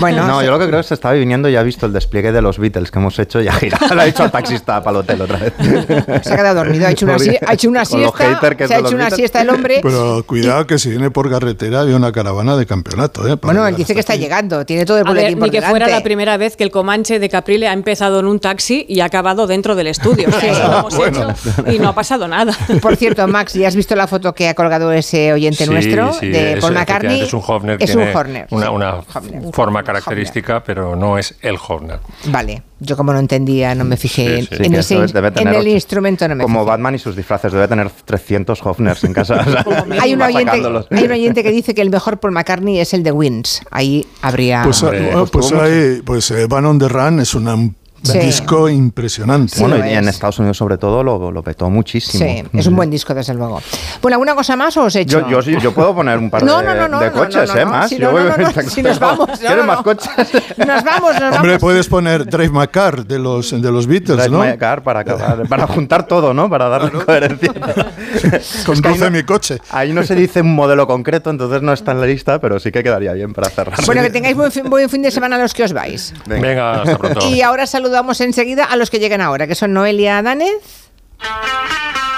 Bueno, 0.00 0.26
no, 0.26 0.40
se- 0.40 0.46
yo 0.46 0.50
lo 0.52 0.58
que 0.58 0.66
creo 0.66 0.80
es 0.80 0.86
que 0.86 0.88
se 0.88 0.94
estaba 0.94 1.14
viniendo 1.14 1.48
y 1.48 1.56
ha 1.56 1.62
visto 1.62 1.86
el 1.86 1.92
despliegue 1.92 2.32
de 2.32 2.42
los 2.42 2.58
Beatles 2.58 2.90
que 2.90 2.98
hemos 2.98 3.18
hecho 3.18 3.40
y 3.40 3.48
ha 3.48 3.52
girado. 3.52 3.94
Le 3.94 4.02
ha 4.02 4.04
dicho 4.04 4.22
al 4.24 4.30
taxista 4.32 4.82
para 4.82 4.98
el 4.98 5.04
hotel 5.04 5.20
otra 5.22 5.38
vez. 5.38 5.52
se 6.24 6.32
ha 6.32 6.36
quedado 6.36 6.56
dormido, 6.56 6.86
ha 6.86 6.90
hecho 6.90 7.06
una, 7.06 7.16
sie- 7.18 7.38
ha 7.46 7.52
hecho 7.54 7.68
una 7.68 7.80
lo 7.80 7.86
siesta. 7.86 8.18
hater 8.34 8.56
que 8.56 8.64
es 8.64 8.68
Se 8.68 8.74
ha 8.74 8.78
hecho 8.78 8.88
una 8.88 8.96
Beatles. 9.04 9.16
siesta 9.16 9.42
el 9.42 9.50
hombre. 9.50 9.80
Pero 9.82 10.24
cuidado 10.26 10.66
que 10.66 10.78
si 10.78 10.90
viene 10.90 11.10
por 11.10 11.30
carretera 11.30 11.82
había 11.82 11.96
una 11.96 12.10
caravana 12.12 12.56
de 12.56 12.66
campeonato. 12.66 13.26
¿eh? 13.28 13.36
Bueno, 13.40 13.66
él 13.66 13.76
dice 13.76 13.94
que 13.94 14.00
está 14.00 14.14
aquí. 14.14 14.22
llegando, 14.22 14.66
tiene 14.66 14.84
todo 14.84 14.98
el 14.98 15.06
A 15.06 15.12
ver, 15.12 15.22
boletín 15.22 15.38
ni 15.44 15.50
que 15.50 15.60
fuera 15.62 15.86
delante. 15.86 15.92
la 15.92 16.02
primera 16.02 16.36
vez 16.36 16.56
que 16.56 16.64
el 16.64 16.70
Comanche 16.70 17.18
de 17.18 17.28
Caprile 17.28 17.68
ha 17.68 17.72
empezado 17.72 18.07
en 18.20 18.26
un 18.26 18.40
taxi 18.40 18.84
y 18.88 19.00
ha 19.00 19.04
acabado 19.06 19.46
dentro 19.46 19.74
del 19.74 19.86
estudio. 19.88 20.30
Sea, 20.32 20.50
eso 20.52 20.68
lo 20.68 20.78
hemos 20.78 20.96
Bueno. 20.96 21.30
hecho 21.30 21.70
y 21.72 21.78
no 21.78 21.88
ha 21.88 21.94
pasado 21.94 22.26
nada. 22.28 22.52
Por 22.82 22.96
cierto, 22.96 23.26
Max, 23.28 23.54
¿ya 23.54 23.68
has 23.68 23.76
visto 23.76 23.94
la 23.96 24.06
foto 24.06 24.34
que 24.34 24.48
ha 24.48 24.54
colgado 24.54 24.92
ese 24.92 25.32
oyente 25.32 25.64
Sí, 25.64 25.70
nuestro 25.70 26.12
sí, 26.14 26.28
de 26.28 26.54
es- 26.54 26.60
Paul 26.60 26.74
McCartney? 26.74 27.20
Es 27.20 27.32
un 27.34 27.42
Horner. 27.46 27.76
Es 27.80 27.86
tiene 27.92 28.10
un 28.10 28.16
Horner. 28.16 28.46
Una, 28.50 28.66
sí. 28.66 28.72
una 28.72 28.94
Horner. 29.14 29.52
forma 29.52 29.82
característica, 29.82 30.62
pero 30.64 30.96
no 30.96 31.18
es 31.18 31.34
el 31.42 31.56
Horner. 31.66 32.00
Vale, 32.26 32.62
yo 32.80 32.96
como 32.96 33.12
no 33.12 33.18
entendía, 33.18 33.74
no 33.74 33.84
me 33.84 33.96
fijé 33.96 34.42
Sí, 34.42 34.48
sí, 34.50 34.62
en, 34.64 34.74
ese, 34.74 34.94
en 34.96 35.48
el 35.48 35.56
ocho- 35.56 35.68
instrumento, 35.68 36.26
no 36.28 36.34
me 36.36 36.44
Como 36.44 36.60
fijé. 36.60 36.70
Batman 36.70 36.94
y 36.94 36.98
sus 36.98 37.16
disfraces, 37.16 37.52
debe 37.52 37.66
tener 37.68 37.90
300 37.90 38.64
Hofners 38.64 39.02
en 39.04 39.12
casa. 39.12 39.44
o 39.44 39.44
sea, 39.50 39.64
Hay 40.00 40.14
un, 40.14 40.22
oyente, 40.22 40.50
hay 40.90 41.04
un 41.04 41.10
oyente 41.12 41.42
que 41.42 41.50
dice 41.50 41.74
que 41.74 41.82
el 41.82 41.90
mejor 41.90 42.18
Paul 42.20 42.32
McCartney 42.32 42.78
es 42.78 42.94
el 42.94 43.02
de 43.02 43.12
Wins. 43.12 43.62
Ahí 43.70 44.06
habría... 44.22 44.62
Pues, 44.64 44.82
ah, 44.84 45.24
pues 45.30 45.52
ahí, 45.52 46.02
pues 46.04 46.30
eh, 46.30 46.46
Van 46.48 46.64
on 46.66 46.78
the 46.78 46.88
Run 46.88 47.20
es 47.20 47.34
una- 47.34 47.54
un 47.54 47.74
Sí. 48.02 48.18
disco 48.18 48.68
impresionante. 48.68 49.56
Sí, 49.56 49.60
bueno, 49.60 49.76
y 49.84 49.92
en 49.92 50.04
es. 50.04 50.14
Estados 50.14 50.38
Unidos 50.38 50.56
sobre 50.56 50.78
todo 50.78 51.02
lo, 51.02 51.30
lo 51.30 51.42
petó 51.42 51.68
muchísimo. 51.68 52.24
Sí, 52.24 52.44
es 52.52 52.66
un 52.66 52.76
buen 52.76 52.90
disco, 52.90 53.12
desde 53.14 53.34
luego. 53.34 53.60
Bueno, 54.00 54.14
¿alguna 54.16 54.34
cosa 54.34 54.56
más 54.56 54.76
o 54.76 54.84
os 54.84 54.94
he 54.96 55.00
hecho? 55.00 55.28
Yo, 55.28 55.40
yo, 55.40 55.58
yo 55.58 55.72
puedo 55.74 55.94
poner 55.94 56.16
un 56.18 56.30
par 56.30 56.42
No, 56.42 56.58
de, 56.58 56.64
no, 56.66 56.74
no, 56.74 56.88
no, 56.88 57.00
de 57.00 57.10
coches, 57.10 57.48
no, 57.48 57.54
no, 57.54 57.60
¿eh? 57.60 57.64
no. 57.64 57.70
Más. 57.70 57.88
Sí, 57.88 57.98
Yo 57.98 58.06
no, 58.06 58.12
voy- 58.12 58.22
no, 58.24 58.36
no, 58.36 58.62
si 58.70 58.82
nos 58.82 58.98
vamos, 58.98 59.38
¿Quieres 59.38 59.56
no, 59.58 59.64
más 59.64 59.76
no. 59.78 59.82
coches? 59.84 60.10
Nos 60.58 60.84
vamos, 60.84 61.12
nos 61.14 61.22
Hombre, 61.36 61.50
vamos. 61.52 61.58
puedes 61.60 61.88
poner 61.88 62.24
Drive 62.26 62.50
My 62.50 62.68
Car 62.68 63.04
de 63.06 63.18
los, 63.18 63.50
de 63.50 63.70
los 63.72 63.86
Beatles, 63.86 64.16
Drive 64.18 64.30
¿no? 64.30 64.44
My 64.44 64.56
Car 64.56 64.82
para, 64.82 65.00
acabar, 65.00 65.48
para 65.48 65.66
juntar 65.66 66.06
todo, 66.06 66.32
¿no? 66.32 66.48
Para 66.48 66.68
darle 66.68 66.90
coherencia. 67.04 67.52
Conduce 68.66 69.10
mi 69.10 69.22
coche. 69.24 69.58
Ahí 69.70 69.92
no 69.92 70.02
se 70.02 70.14
dice 70.14 70.40
un 70.40 70.54
modelo 70.54 70.86
concreto, 70.86 71.30
entonces 71.30 71.62
no 71.62 71.72
está 71.72 71.92
en 71.92 72.00
la 72.00 72.06
lista, 72.06 72.40
pero 72.40 72.58
sí 72.60 72.70
que 72.70 72.82
quedaría 72.82 73.12
bien 73.12 73.32
para 73.32 73.48
cerrar. 73.50 73.78
Bueno, 73.86 74.02
que 74.02 74.10
tengáis 74.10 74.36
buen 74.36 74.50
fin, 74.52 74.64
buen 74.68 74.88
fin 74.88 75.02
de 75.02 75.10
semana 75.10 75.38
los 75.38 75.54
que 75.54 75.64
os 75.64 75.72
vais. 75.72 76.14
Venga, 76.26 76.82
hasta 76.82 76.98
pronto. 76.98 77.28
Y 77.28 77.42
ahora 77.42 77.66
saludamos 77.88 78.20
enseguida 78.20 78.64
a 78.64 78.76
los 78.76 78.90
que 78.90 78.98
llegan 78.98 79.22
ahora, 79.22 79.46
que 79.46 79.54
son 79.54 79.72
Noelia 79.72 80.20
Danez, 80.20 80.90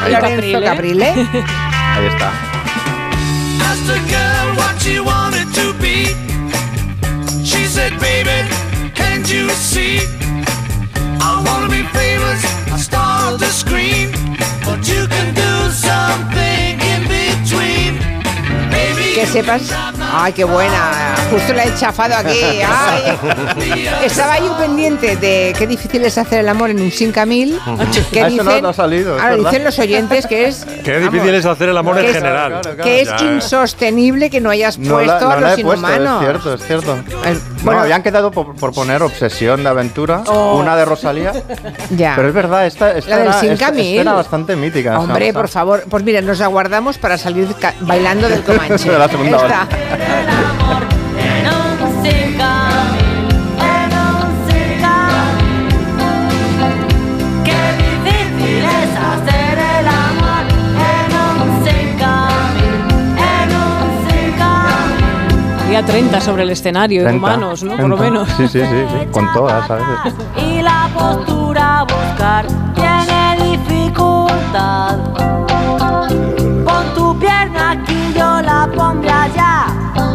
Ahí, 0.00 0.12
Lorenzo 0.12 0.60
Caprile. 0.60 1.10
ahí 1.14 2.06
está. 2.06 2.32
I 11.22 11.42
wanna 11.44 11.68
be 11.68 11.82
famous, 11.92 12.42
I 12.72 12.78
start 12.78 13.38
to 13.40 13.46
scream, 13.46 14.10
but 14.64 14.88
you 14.88 15.06
can 15.06 15.34
do 15.34 15.70
something 15.70 16.89
Que 19.20 19.26
sepas. 19.26 19.62
Ay, 20.14 20.32
qué 20.32 20.44
buena. 20.44 21.14
Justo 21.30 21.52
la 21.52 21.64
he 21.64 21.74
chafado 21.74 22.14
aquí. 22.16 22.38
Ay. 22.66 23.18
Estaba 24.04 24.38
yo 24.38 24.56
pendiente 24.56 25.16
de 25.16 25.54
qué 25.58 25.66
difícil 25.66 26.02
es 26.04 26.16
hacer 26.16 26.40
el 26.40 26.48
amor 26.48 26.70
en 26.70 26.80
un 26.80 26.90
5000. 26.90 27.58
Que 28.10 28.22
Ah, 28.22 28.28
eso 28.28 28.42
no- 28.42 28.60
no 28.62 28.68
ha 28.70 28.72
salido, 28.72 29.20
Ahora 29.20 29.36
dicen 29.36 29.62
los 29.64 29.78
oyentes 29.78 30.26
que 30.26 30.46
es. 30.48 30.64
Qué 30.84 30.98
difícil 31.00 31.34
es 31.34 31.44
hacer 31.44 31.68
el 31.68 31.76
amor 31.76 31.98
en 31.98 32.06
es- 32.06 32.12
general. 32.14 32.60
Que 32.82 33.02
es 33.02 33.08
Ya. 33.08 33.24
insostenible 33.26 34.30
que 34.30 34.40
no 34.40 34.48
hayas 34.50 34.78
No 34.78 34.94
puesto 34.94 35.12
la, 35.12 35.16
a 35.18 35.20
no 35.20 35.40
la 35.40 35.50
los 35.50 35.58
he 35.58 35.62
puesto, 35.62 35.86
inhumanos. 35.92 36.22
es 36.22 36.28
cierto, 36.28 36.54
es 36.54 36.66
cierto. 36.66 36.98
Bueno. 37.64 37.80
habían 37.80 38.02
quedado 38.02 38.30
por, 38.30 38.54
por 38.54 38.72
poner 38.72 39.02
Obsesión 39.02 39.62
de 39.62 39.68
Aventura, 39.68 40.22
Oh. 40.26 40.58
una 40.58 40.76
de 40.76 40.84
Rosalía. 40.84 41.32
Ya. 41.90 42.14
Pero 42.16 42.28
es 42.28 42.34
verdad, 42.34 42.66
esta, 42.66 42.92
esta, 42.96 43.10
La 43.10 43.16
era, 43.22 43.30
esta- 43.30 43.40
5000. 43.40 43.86
esta 43.86 44.00
era 44.02 44.12
bastante 44.12 44.56
mítica. 44.56 44.98
Hombre, 44.98 45.32
por 45.32 45.48
favor. 45.48 45.84
Pues 45.88 46.04
mira, 46.04 46.20
nos 46.20 46.40
aguardamos 46.40 46.98
para 46.98 47.18
salir 47.18 47.48
bailando 47.80 48.28
del 48.28 48.42
Comanche. 48.44 48.90
De 48.90 48.98
la 48.98 49.08
segunda 49.08 49.38
Había 65.80 65.92
30 65.94 66.20
sobre 66.20 66.42
el 66.42 66.50
escenario, 66.50 67.04
30, 67.04 67.16
humanos, 67.16 67.62
¿no? 67.62 67.74
Por 67.76 67.88
lo 67.88 67.96
30. 67.96 68.04
menos. 68.04 68.28
Sí, 68.36 68.48
sí, 68.48 68.60
sí, 68.60 68.66
sí, 68.66 69.06
con 69.12 69.32
todas 69.32 69.70
a 69.70 69.74
veces. 69.76 70.14
Y 70.36 70.60
la 70.60 70.90
postura 70.92 71.78
a 71.78 71.82
buscar 71.84 72.46
tiene 72.74 73.56
dificultad. 73.56 74.98
Pon 76.66 76.94
tu 76.94 77.18
pierna 77.18 77.70
aquí, 77.70 78.12
yo 78.14 78.42
la 78.42 78.68
pondré 78.74 79.10
allá. 79.10 79.66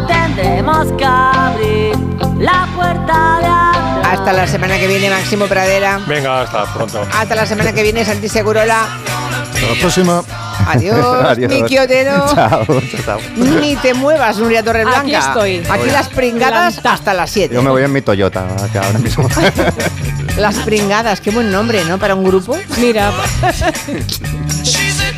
Tendremos 0.07 0.91
que 0.91 1.05
abrir 1.05 1.97
la 2.37 2.67
puerta 2.75 3.39
de 3.39 3.47
atrás. 3.47 4.19
Hasta 4.19 4.33
la 4.33 4.45
semana 4.45 4.77
que 4.77 4.87
viene, 4.87 5.09
Máximo 5.09 5.45
Pradera. 5.45 5.99
Venga, 6.05 6.41
hasta 6.41 6.65
pronto. 6.65 7.01
Hasta 7.11 7.33
la 7.33 7.45
semana 7.47 7.73
que 7.73 7.81
viene, 7.81 8.05
Santi 8.05 8.29
Segurola. 8.29 8.83
Hasta 8.83 9.67
la 9.67 9.79
próxima. 9.81 10.21
Adiós, 10.67 11.25
Adiós. 11.25 11.51
Miki 11.51 11.77
Otero. 11.77 12.25
Chao, 12.35 12.65
chao. 13.05 13.19
Ni 13.35 13.75
te 13.75 13.93
muevas, 13.93 14.37
Nuria 14.37 14.63
Torreblanca. 14.63 14.99
Aquí 15.01 15.15
estoy. 15.15 15.63
Aquí 15.69 15.89
las 15.89 16.09
pringadas 16.09 16.79
hasta 16.83 17.13
las 17.13 17.29
7. 17.31 17.53
Yo 17.53 17.61
me 17.61 17.69
voy 17.69 17.83
en 17.83 17.91
mi 17.91 18.01
Toyota, 18.01 18.45
que 18.71 18.79
ahora 18.79 18.99
mismo. 18.99 19.27
Las 20.37 20.55
pringadas, 20.59 21.21
qué 21.21 21.31
buen 21.31 21.49
nombre, 21.49 21.85
¿no? 21.85 21.97
Para 21.97 22.13
un 22.13 22.25
grupo. 22.25 22.57
Mira. 22.77 23.09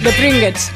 The 0.03 0.11
Pringets. 0.11 0.71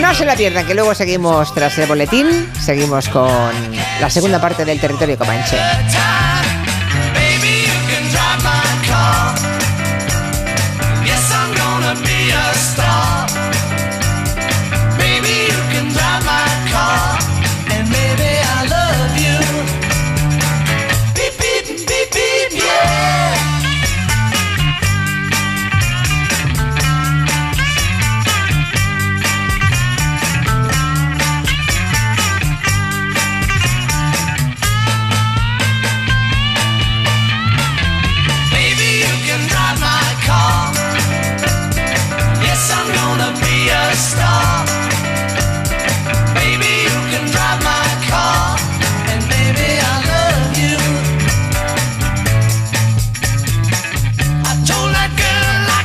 No 0.00 0.14
se 0.14 0.24
la 0.24 0.34
pierdan, 0.34 0.66
que 0.66 0.74
luego 0.74 0.94
seguimos 0.94 1.52
tras 1.54 1.76
el 1.76 1.86
boletín. 1.86 2.50
Seguimos 2.58 3.08
con 3.10 3.30
la 4.00 4.08
segunda 4.08 4.40
parte 4.40 4.64
del 4.64 4.80
territorio 4.80 5.18
comanche. 5.18 5.58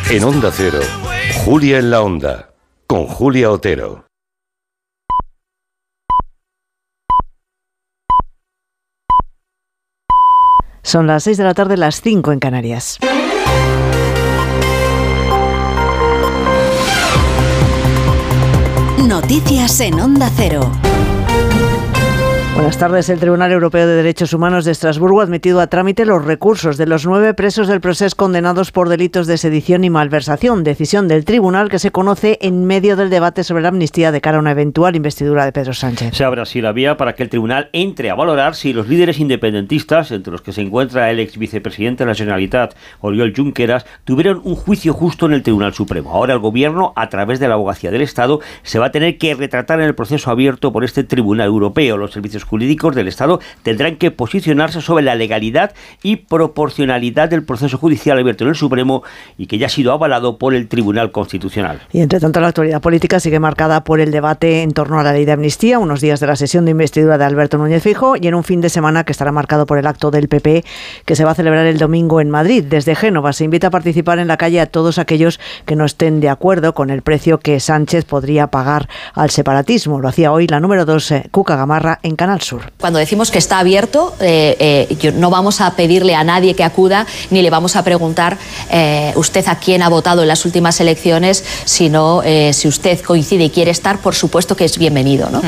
En 0.09 0.23
Onda 0.23 0.51
Cero, 0.53 0.79
Julia 1.43 1.79
en 1.79 1.91
la 1.91 2.01
Onda, 2.01 2.53
con 2.87 3.07
Julia 3.07 3.51
Otero. 3.51 4.05
Son 10.81 11.07
las 11.07 11.23
6 11.23 11.37
de 11.37 11.43
la 11.43 11.53
tarde, 11.53 11.75
las 11.75 11.99
5 11.99 12.31
en 12.31 12.39
Canarias. 12.39 12.99
Noticias 19.05 19.81
en 19.81 19.99
Onda 19.99 20.31
Cero. 20.37 20.71
Buenas 22.57 22.79
tardes. 22.79 23.07
El 23.09 23.19
Tribunal 23.19 23.51
Europeo 23.51 23.85
de 23.85 23.93
Derechos 23.93 24.33
Humanos 24.33 24.65
de 24.65 24.71
Estrasburgo 24.71 25.21
ha 25.21 25.23
admitido 25.23 25.61
a 25.61 25.67
trámite 25.67 26.05
los 26.05 26.25
recursos 26.25 26.75
de 26.75 26.87
los 26.87 27.05
nueve 27.05 27.35
presos 27.35 27.67
del 27.67 27.81
proceso 27.81 28.15
condenados 28.15 28.71
por 28.71 28.89
delitos 28.89 29.27
de 29.27 29.37
sedición 29.37 29.83
y 29.83 29.91
malversación. 29.91 30.63
Decisión 30.63 31.07
del 31.07 31.23
tribunal 31.23 31.69
que 31.69 31.77
se 31.77 31.91
conoce 31.91 32.39
en 32.41 32.65
medio 32.65 32.95
del 32.95 33.11
debate 33.11 33.43
sobre 33.43 33.61
la 33.61 33.69
amnistía 33.69 34.11
de 34.11 34.21
cara 34.21 34.37
a 34.37 34.39
una 34.39 34.51
eventual 34.51 34.95
investidura 34.95 35.45
de 35.45 35.51
Pedro 35.51 35.73
Sánchez. 35.73 36.15
Se 36.15 36.23
abre 36.23 36.41
así 36.41 36.59
la 36.59 36.71
vía 36.71 36.97
para 36.97 37.13
que 37.13 37.21
el 37.21 37.29
tribunal 37.29 37.69
entre 37.73 38.09
a 38.09 38.15
valorar 38.15 38.55
si 38.55 38.73
los 38.73 38.87
líderes 38.87 39.19
independentistas, 39.19 40.11
entre 40.11 40.31
los 40.31 40.41
que 40.41 40.51
se 40.51 40.61
encuentra 40.61 41.11
el 41.11 41.19
ex 41.19 41.37
vicepresidente 41.37 42.05
de 42.05 42.09
la 42.09 42.15
Generalitat, 42.15 42.73
Oriol 43.01 43.33
Junqueras, 43.35 43.85
tuvieron 44.03 44.41
un 44.43 44.55
juicio 44.55 44.93
justo 44.93 45.27
en 45.27 45.33
el 45.33 45.43
Tribunal 45.43 45.75
Supremo. 45.75 46.11
Ahora 46.11 46.33
el 46.33 46.39
gobierno, 46.39 46.91
a 46.95 47.07
través 47.09 47.39
de 47.39 47.47
la 47.47 47.53
abogacía 47.53 47.91
del 47.91 48.01
Estado, 48.01 48.39
se 48.63 48.79
va 48.79 48.87
a 48.87 48.91
tener 48.91 49.19
que 49.19 49.35
retratar 49.35 49.79
en 49.79 49.85
el 49.85 49.93
proceso 49.93 50.31
abierto 50.31 50.73
por 50.73 50.83
este 50.83 51.03
Tribunal 51.03 51.45
Europeo. 51.45 51.97
Los 51.97 52.13
servicios 52.13 52.46
jurídicos 52.49 52.95
del 52.95 53.07
Estado 53.07 53.39
tendrán 53.63 53.97
que 53.97 54.11
posicionarse 54.11 54.81
sobre 54.81 55.03
la 55.03 55.15
legalidad 55.15 55.73
y 56.03 56.17
proporcionalidad 56.17 57.29
del 57.29 57.43
proceso 57.43 57.77
judicial 57.77 58.19
abierto 58.19 58.43
en 58.43 58.49
el 58.49 58.55
Supremo 58.55 59.03
y 59.37 59.47
que 59.47 59.57
ya 59.57 59.67
ha 59.67 59.69
sido 59.69 59.91
avalado 59.91 60.37
por 60.37 60.53
el 60.53 60.67
Tribunal 60.67 61.11
Constitucional. 61.11 61.81
Y 61.91 62.01
entre 62.01 62.19
tanto, 62.19 62.39
la 62.39 62.47
actualidad 62.47 62.81
política 62.81 63.19
sigue 63.19 63.39
marcada 63.39 63.83
por 63.83 63.99
el 63.99 64.11
debate 64.11 64.61
en 64.61 64.71
torno 64.71 64.99
a 64.99 65.03
la 65.03 65.13
ley 65.13 65.25
de 65.25 65.31
amnistía, 65.33 65.79
unos 65.79 66.01
días 66.01 66.19
de 66.19 66.27
la 66.27 66.35
sesión 66.35 66.65
de 66.65 66.71
investidura 66.71 67.17
de 67.17 67.25
Alberto 67.25 67.57
Núñez 67.57 67.83
Fijo 67.83 68.15
y 68.15 68.27
en 68.27 68.35
un 68.35 68.43
fin 68.43 68.61
de 68.61 68.69
semana 68.69 69.03
que 69.03 69.11
estará 69.11 69.31
marcado 69.31 69.65
por 69.65 69.77
el 69.77 69.87
acto 69.87 70.11
del 70.11 70.27
PP 70.27 70.63
que 71.05 71.15
se 71.15 71.25
va 71.25 71.31
a 71.31 71.35
celebrar 71.35 71.65
el 71.65 71.77
domingo 71.77 72.21
en 72.21 72.29
Madrid. 72.29 72.63
Desde 72.63 72.95
Génova 72.95 73.33
se 73.33 73.43
invita 73.43 73.67
a 73.67 73.71
participar 73.71 74.19
en 74.19 74.27
la 74.27 74.37
calle 74.37 74.61
a 74.61 74.65
todos 74.65 74.97
aquellos 74.97 75.39
que 75.65 75.75
no 75.75 75.85
estén 75.85 76.19
de 76.19 76.29
acuerdo 76.29 76.73
con 76.73 76.89
el 76.89 77.01
precio 77.01 77.39
que 77.39 77.59
Sánchez 77.59 78.05
podría 78.05 78.47
pagar 78.47 78.87
al 79.13 79.29
separatismo. 79.29 79.99
Lo 79.99 80.07
hacía 80.07 80.31
hoy 80.31 80.47
la 80.47 80.59
número 80.59 80.85
2, 80.85 81.13
Cuca 81.31 81.55
Gamarra, 81.55 81.99
en 82.03 82.15
Canal 82.15 82.36
Sur. 82.41 82.71
Cuando 82.79 82.99
decimos 82.99 83.31
que 83.31 83.37
está 83.37 83.59
abierto, 83.59 84.15
eh, 84.19 84.87
eh, 84.89 85.11
no 85.13 85.29
vamos 85.29 85.61
a 85.61 85.75
pedirle 85.75 86.15
a 86.15 86.23
nadie 86.23 86.53
que 86.53 86.63
acuda 86.63 87.05
ni 87.31 87.41
le 87.41 87.49
vamos 87.49 87.75
a 87.75 87.83
preguntar 87.83 88.37
eh, 88.71 89.13
usted 89.15 89.45
a 89.47 89.55
quién 89.55 89.81
ha 89.81 89.89
votado 89.89 90.21
en 90.21 90.27
las 90.27 90.45
últimas 90.45 90.79
elecciones, 90.79 91.43
sino 91.65 92.21
eh, 92.23 92.53
si 92.53 92.67
usted 92.67 92.99
coincide 93.01 93.45
y 93.45 93.49
quiere 93.49 93.71
estar, 93.71 93.99
por 93.99 94.15
supuesto 94.15 94.55
que 94.55 94.65
es 94.65 94.77
bienvenido. 94.77 95.29
¿no? 95.29 95.41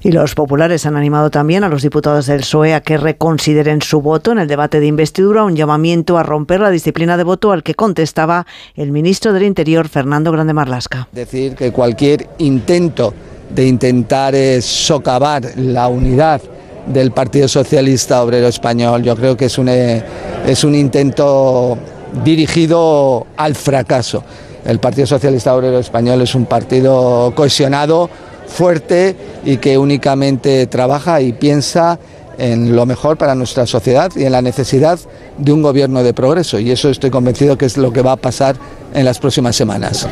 Y 0.00 0.12
los 0.12 0.34
populares 0.34 0.86
han 0.86 0.96
animado 0.96 1.30
también 1.30 1.64
a 1.64 1.68
los 1.68 1.82
diputados 1.82 2.26
del 2.26 2.40
PSOE 2.40 2.74
a 2.74 2.80
que 2.80 2.96
reconsideren 2.96 3.82
su 3.82 4.00
voto 4.00 4.32
en 4.32 4.38
el 4.38 4.48
debate 4.48 4.80
de 4.80 4.86
investidura, 4.86 5.44
un 5.44 5.56
llamamiento 5.56 6.18
a 6.18 6.22
romper 6.22 6.60
la 6.60 6.70
disciplina 6.70 7.16
de 7.16 7.24
voto 7.24 7.52
al 7.52 7.62
que 7.62 7.74
contestaba 7.74 8.46
el 8.74 8.92
ministro 8.92 9.32
del 9.32 9.42
Interior, 9.42 9.88
Fernando 9.88 10.30
Grande 10.30 10.52
Marlasca. 10.52 11.08
Decir 11.12 11.56
que 11.56 11.72
cualquier 11.72 12.28
intento 12.38 13.12
de 13.50 13.66
intentar 13.66 14.34
eh, 14.34 14.60
socavar 14.60 15.42
la 15.56 15.88
unidad 15.88 16.40
del 16.86 17.12
Partido 17.12 17.48
Socialista 17.48 18.22
Obrero 18.22 18.48
Español, 18.48 19.02
yo 19.02 19.14
creo 19.16 19.36
que 19.36 19.46
es 19.46 19.58
un, 19.58 19.68
eh, 19.68 20.02
es 20.46 20.64
un 20.64 20.74
intento 20.74 21.76
dirigido 22.24 23.26
al 23.36 23.54
fracaso. 23.54 24.24
El 24.64 24.80
Partido 24.80 25.06
Socialista 25.06 25.54
Obrero 25.54 25.78
Español 25.78 26.22
es 26.22 26.34
un 26.34 26.46
partido 26.46 27.32
cohesionado, 27.34 28.10
fuerte 28.46 29.14
y 29.44 29.58
que 29.58 29.78
únicamente 29.78 30.66
trabaja 30.66 31.20
y 31.20 31.32
piensa 31.32 31.98
en 32.38 32.74
lo 32.74 32.86
mejor 32.86 33.18
para 33.18 33.34
nuestra 33.34 33.66
sociedad 33.66 34.10
y 34.14 34.24
en 34.24 34.32
la 34.32 34.42
necesidad 34.42 34.98
de 35.36 35.52
un 35.52 35.62
gobierno 35.62 36.02
de 36.02 36.14
progreso. 36.14 36.58
Y 36.58 36.70
eso 36.70 36.88
estoy 36.88 37.10
convencido 37.10 37.58
que 37.58 37.66
es 37.66 37.76
lo 37.76 37.92
que 37.92 38.02
va 38.02 38.12
a 38.12 38.16
pasar 38.16 38.56
en 38.94 39.04
las 39.04 39.18
próximas 39.18 39.56
semanas. 39.56 40.08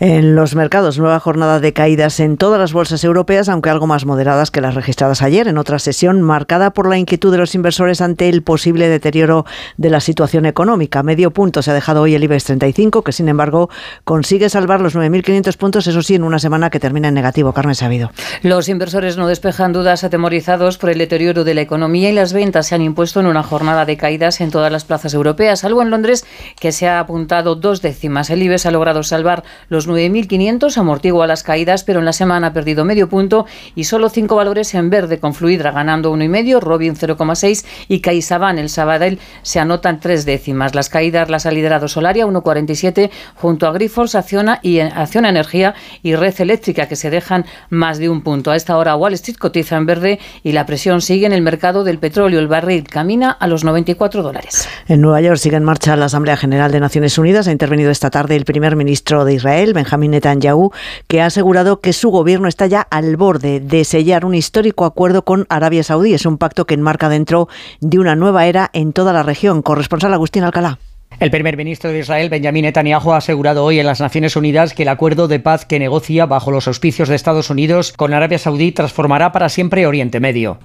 En 0.00 0.34
los 0.34 0.56
mercados, 0.56 0.98
nueva 0.98 1.20
jornada 1.20 1.60
de 1.60 1.72
caídas 1.72 2.18
en 2.18 2.36
todas 2.36 2.58
las 2.58 2.72
bolsas 2.72 3.04
europeas, 3.04 3.48
aunque 3.48 3.70
algo 3.70 3.86
más 3.86 4.04
moderadas 4.04 4.50
que 4.50 4.60
las 4.60 4.74
registradas 4.74 5.22
ayer, 5.22 5.46
en 5.46 5.56
otra 5.56 5.78
sesión 5.78 6.20
marcada 6.20 6.72
por 6.72 6.88
la 6.88 6.98
inquietud 6.98 7.30
de 7.30 7.38
los 7.38 7.54
inversores 7.54 8.00
ante 8.00 8.28
el 8.28 8.42
posible 8.42 8.88
deterioro 8.88 9.46
de 9.76 9.90
la 9.90 10.00
situación 10.00 10.46
económica. 10.46 11.04
Medio 11.04 11.30
punto 11.30 11.62
se 11.62 11.70
ha 11.70 11.74
dejado 11.74 12.02
hoy 12.02 12.16
el 12.16 12.24
IBEX 12.24 12.42
35, 12.42 13.02
que 13.02 13.12
sin 13.12 13.28
embargo 13.28 13.70
consigue 14.02 14.48
salvar 14.48 14.80
los 14.80 14.96
9.500 14.96 15.56
puntos, 15.56 15.86
eso 15.86 16.02
sí, 16.02 16.16
en 16.16 16.24
una 16.24 16.40
semana 16.40 16.70
que 16.70 16.80
termina 16.80 17.06
en 17.06 17.14
negativo. 17.14 17.52
Carmen 17.52 17.76
Sabido. 17.76 18.10
Los 18.42 18.68
inversores 18.68 19.16
no 19.16 19.28
despejan 19.28 19.72
dudas 19.72 20.02
atemorizados 20.02 20.76
por 20.76 20.90
el 20.90 20.98
deterioro 20.98 21.44
de 21.44 21.54
la 21.54 21.60
economía 21.60 22.10
y 22.10 22.14
las 22.14 22.32
ventas 22.32 22.66
se 22.66 22.74
han 22.74 22.82
impuesto 22.82 23.20
en 23.20 23.26
una 23.26 23.44
jornada 23.44 23.84
de 23.84 23.96
caídas 23.96 24.40
en 24.40 24.50
todas 24.50 24.72
las 24.72 24.84
plazas 24.84 25.14
europeas, 25.14 25.60
salvo 25.60 25.82
en 25.82 25.90
Londres, 25.90 26.26
que 26.58 26.72
se 26.72 26.88
ha 26.88 26.98
apuntado 26.98 27.54
dos 27.54 27.80
décimas. 27.80 28.28
El 28.30 28.42
IBEX 28.42 28.66
ha 28.66 28.72
logrado 28.72 29.04
salvar 29.04 29.44
los 29.68 29.83
9.500, 29.88 30.76
amortigua 30.76 31.26
las 31.26 31.42
caídas, 31.42 31.84
pero 31.84 31.98
en 31.98 32.04
la 32.04 32.12
semana 32.12 32.48
ha 32.48 32.52
perdido 32.52 32.84
medio 32.84 33.08
punto 33.08 33.46
y 33.74 33.84
solo 33.84 34.08
cinco 34.08 34.36
valores 34.36 34.74
en 34.74 34.90
verde, 34.90 35.18
con 35.18 35.34
Fluidra 35.34 35.70
ganando 35.70 36.10
uno 36.10 36.24
y 36.24 36.28
medio, 36.28 36.60
Robin 36.60 36.94
0,6 36.94 37.64
y 37.88 38.00
CaixaBank, 38.00 38.58
el 38.58 38.68
Sabadell, 38.68 39.18
se 39.42 39.60
anotan 39.60 40.00
tres 40.00 40.24
décimas. 40.24 40.74
Las 40.74 40.88
caídas 40.88 41.30
las 41.30 41.46
ha 41.46 41.50
liderado 41.50 41.88
Solaria 41.88 42.26
1,47 42.26 43.10
junto 43.34 43.66
a 43.66 43.72
Grifols, 43.72 44.14
Acciona 44.14 44.60
y 44.62 44.80
Acciona 44.80 45.28
Energía 45.28 45.74
y 46.02 46.14
Red 46.14 46.40
Eléctrica, 46.40 46.86
que 46.86 46.96
se 46.96 47.10
dejan 47.10 47.44
más 47.70 47.98
de 47.98 48.08
un 48.08 48.22
punto. 48.22 48.50
A 48.50 48.56
esta 48.56 48.76
hora 48.76 48.96
Wall 48.96 49.14
Street 49.14 49.36
cotiza 49.38 49.76
en 49.76 49.86
verde 49.86 50.18
y 50.42 50.52
la 50.52 50.66
presión 50.66 51.00
sigue 51.00 51.26
en 51.26 51.32
el 51.32 51.42
mercado 51.42 51.84
del 51.84 51.98
petróleo. 51.98 52.40
El 52.40 52.48
barril 52.48 52.84
camina 52.84 53.30
a 53.30 53.46
los 53.46 53.64
94 53.64 54.22
dólares. 54.22 54.68
En 54.88 55.00
Nueva 55.00 55.20
York 55.20 55.38
sigue 55.38 55.56
en 55.56 55.64
marcha 55.64 55.96
la 55.96 56.06
Asamblea 56.06 56.36
General 56.36 56.70
de 56.70 56.80
Naciones 56.80 57.18
Unidas. 57.18 57.48
Ha 57.48 57.52
intervenido 57.52 57.90
esta 57.90 58.10
tarde 58.10 58.36
el 58.36 58.44
primer 58.44 58.76
ministro 58.76 59.24
de 59.24 59.34
Israel, 59.34 59.73
Benjamín 59.74 60.12
Netanyahu, 60.12 60.72
que 61.06 61.20
ha 61.20 61.26
asegurado 61.26 61.80
que 61.80 61.92
su 61.92 62.08
gobierno 62.08 62.48
está 62.48 62.66
ya 62.66 62.80
al 62.80 63.16
borde 63.16 63.60
de 63.60 63.84
sellar 63.84 64.24
un 64.24 64.34
histórico 64.34 64.86
acuerdo 64.86 65.24
con 65.24 65.46
Arabia 65.50 65.82
Saudí. 65.82 66.14
Es 66.14 66.24
un 66.24 66.38
pacto 66.38 66.64
que 66.64 66.74
enmarca 66.74 67.10
dentro 67.10 67.48
de 67.80 67.98
una 67.98 68.16
nueva 68.16 68.46
era 68.46 68.70
en 68.72 68.92
toda 68.92 69.12
la 69.12 69.22
región. 69.22 69.60
Corresponsal 69.60 70.14
Agustín 70.14 70.44
Alcalá. 70.44 70.78
El 71.20 71.30
primer 71.30 71.56
ministro 71.56 71.90
de 71.90 72.00
Israel, 72.00 72.28
Benjamin 72.28 72.64
Netanyahu, 72.64 73.12
ha 73.12 73.18
asegurado 73.18 73.64
hoy 73.64 73.78
en 73.78 73.86
las 73.86 74.00
Naciones 74.00 74.34
Unidas 74.34 74.74
que 74.74 74.82
el 74.82 74.88
acuerdo 74.88 75.28
de 75.28 75.38
paz 75.38 75.64
que 75.64 75.78
negocia 75.78 76.26
bajo 76.26 76.50
los 76.50 76.66
auspicios 76.66 77.08
de 77.08 77.14
Estados 77.14 77.50
Unidos 77.50 77.92
con 77.92 78.12
Arabia 78.12 78.38
Saudí 78.38 78.72
transformará 78.72 79.30
para 79.30 79.48
siempre 79.48 79.86
Oriente 79.86 80.18
Medio. 80.18 80.58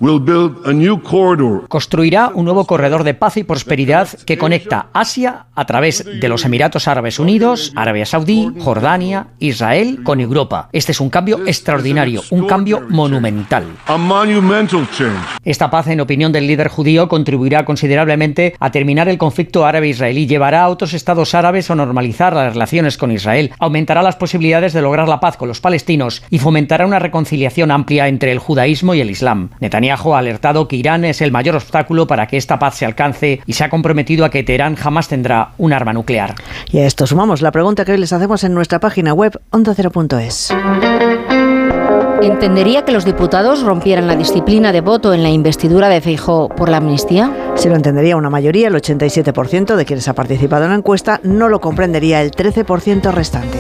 Construirá 1.67 2.31
un 2.33 2.45
nuevo 2.45 2.65
corredor 2.65 3.03
de 3.03 3.13
paz 3.13 3.37
y 3.37 3.43
prosperidad 3.43 4.07
que 4.25 4.37
conecta 4.37 4.87
Asia 4.93 5.45
a 5.53 5.65
través 5.65 6.03
de 6.05 6.29
los 6.29 6.43
Emiratos 6.45 6.87
Árabes 6.87 7.19
Unidos, 7.19 7.71
Arabia 7.75 8.05
Saudí, 8.05 8.51
Jordania, 8.59 9.27
Israel 9.39 9.99
con 10.03 10.19
Europa. 10.19 10.69
Este 10.71 10.93
es 10.93 10.99
un 10.99 11.09
cambio 11.09 11.41
extraordinario, 11.45 12.23
un 12.31 12.47
cambio 12.47 12.81
monumental. 12.89 13.65
Esta 15.43 15.69
paz, 15.69 15.87
en 15.87 16.01
opinión 16.01 16.31
del 16.31 16.47
líder 16.47 16.69
judío, 16.69 17.07
contribuirá 17.07 17.65
considerablemente 17.65 18.55
a 18.59 18.71
terminar 18.71 19.09
el 19.09 19.17
conflicto 19.17 19.65
árabe-israelí 19.65 20.25
llevará 20.39 20.63
a 20.63 20.69
otros 20.69 20.93
estados 20.93 21.35
árabes 21.35 21.69
a 21.69 21.75
normalizar 21.75 22.31
las 22.31 22.53
relaciones 22.53 22.97
con 22.97 23.11
Israel, 23.11 23.51
aumentará 23.59 24.01
las 24.01 24.15
posibilidades 24.15 24.71
de 24.71 24.81
lograr 24.81 25.09
la 25.09 25.19
paz 25.19 25.35
con 25.35 25.49
los 25.49 25.59
palestinos 25.59 26.23
y 26.29 26.39
fomentará 26.39 26.85
una 26.85 26.97
reconciliación 26.97 27.71
amplia 27.71 28.07
entre 28.07 28.31
el 28.31 28.39
judaísmo 28.39 28.93
y 28.93 29.01
el 29.01 29.09
islam. 29.09 29.49
Netanyahu 29.59 30.13
ha 30.13 30.19
alertado 30.19 30.69
que 30.69 30.77
Irán 30.77 31.03
es 31.03 31.19
el 31.21 31.33
mayor 31.33 31.57
obstáculo 31.57 32.07
para 32.07 32.27
que 32.27 32.37
esta 32.37 32.57
paz 32.57 32.75
se 32.75 32.85
alcance 32.85 33.41
y 33.45 33.51
se 33.51 33.65
ha 33.65 33.69
comprometido 33.69 34.23
a 34.23 34.29
que 34.29 34.43
Teherán 34.43 34.75
jamás 34.75 35.09
tendrá 35.09 35.49
un 35.57 35.73
arma 35.73 35.91
nuclear. 35.91 36.35
Y 36.71 36.77
a 36.77 36.85
esto 36.85 37.05
sumamos 37.05 37.41
la 37.41 37.51
pregunta 37.51 37.83
que 37.83 37.91
hoy 37.91 37.97
les 37.97 38.13
hacemos 38.13 38.45
en 38.45 38.53
nuestra 38.53 38.79
página 38.79 39.13
web 39.13 39.41
ondacero.es. 39.49 40.53
¿Entendería 42.21 42.83
que 42.83 42.91
los 42.91 43.05
diputados 43.05 43.63
rompieran 43.63 44.05
la 44.05 44.15
disciplina 44.15 44.73
de 44.73 44.81
voto 44.81 45.13
en 45.13 45.23
la 45.23 45.29
investidura 45.29 45.87
de 45.87 46.01
Feijó 46.01 46.49
por 46.49 46.67
la 46.67 46.77
amnistía? 46.77 47.53
Si 47.55 47.69
lo 47.69 47.75
entendería 47.75 48.17
una 48.17 48.29
mayoría, 48.29 48.67
el 48.67 48.75
87% 48.75 49.75
de 49.75 49.85
quienes 49.85 50.07
ha 50.09 50.13
participado 50.13 50.65
en 50.65 50.71
la 50.71 50.75
encuesta, 50.75 51.21
no 51.23 51.47
lo 51.47 51.61
comprendería 51.61 52.21
el 52.21 52.31
13% 52.31 53.13
restante. 53.13 53.57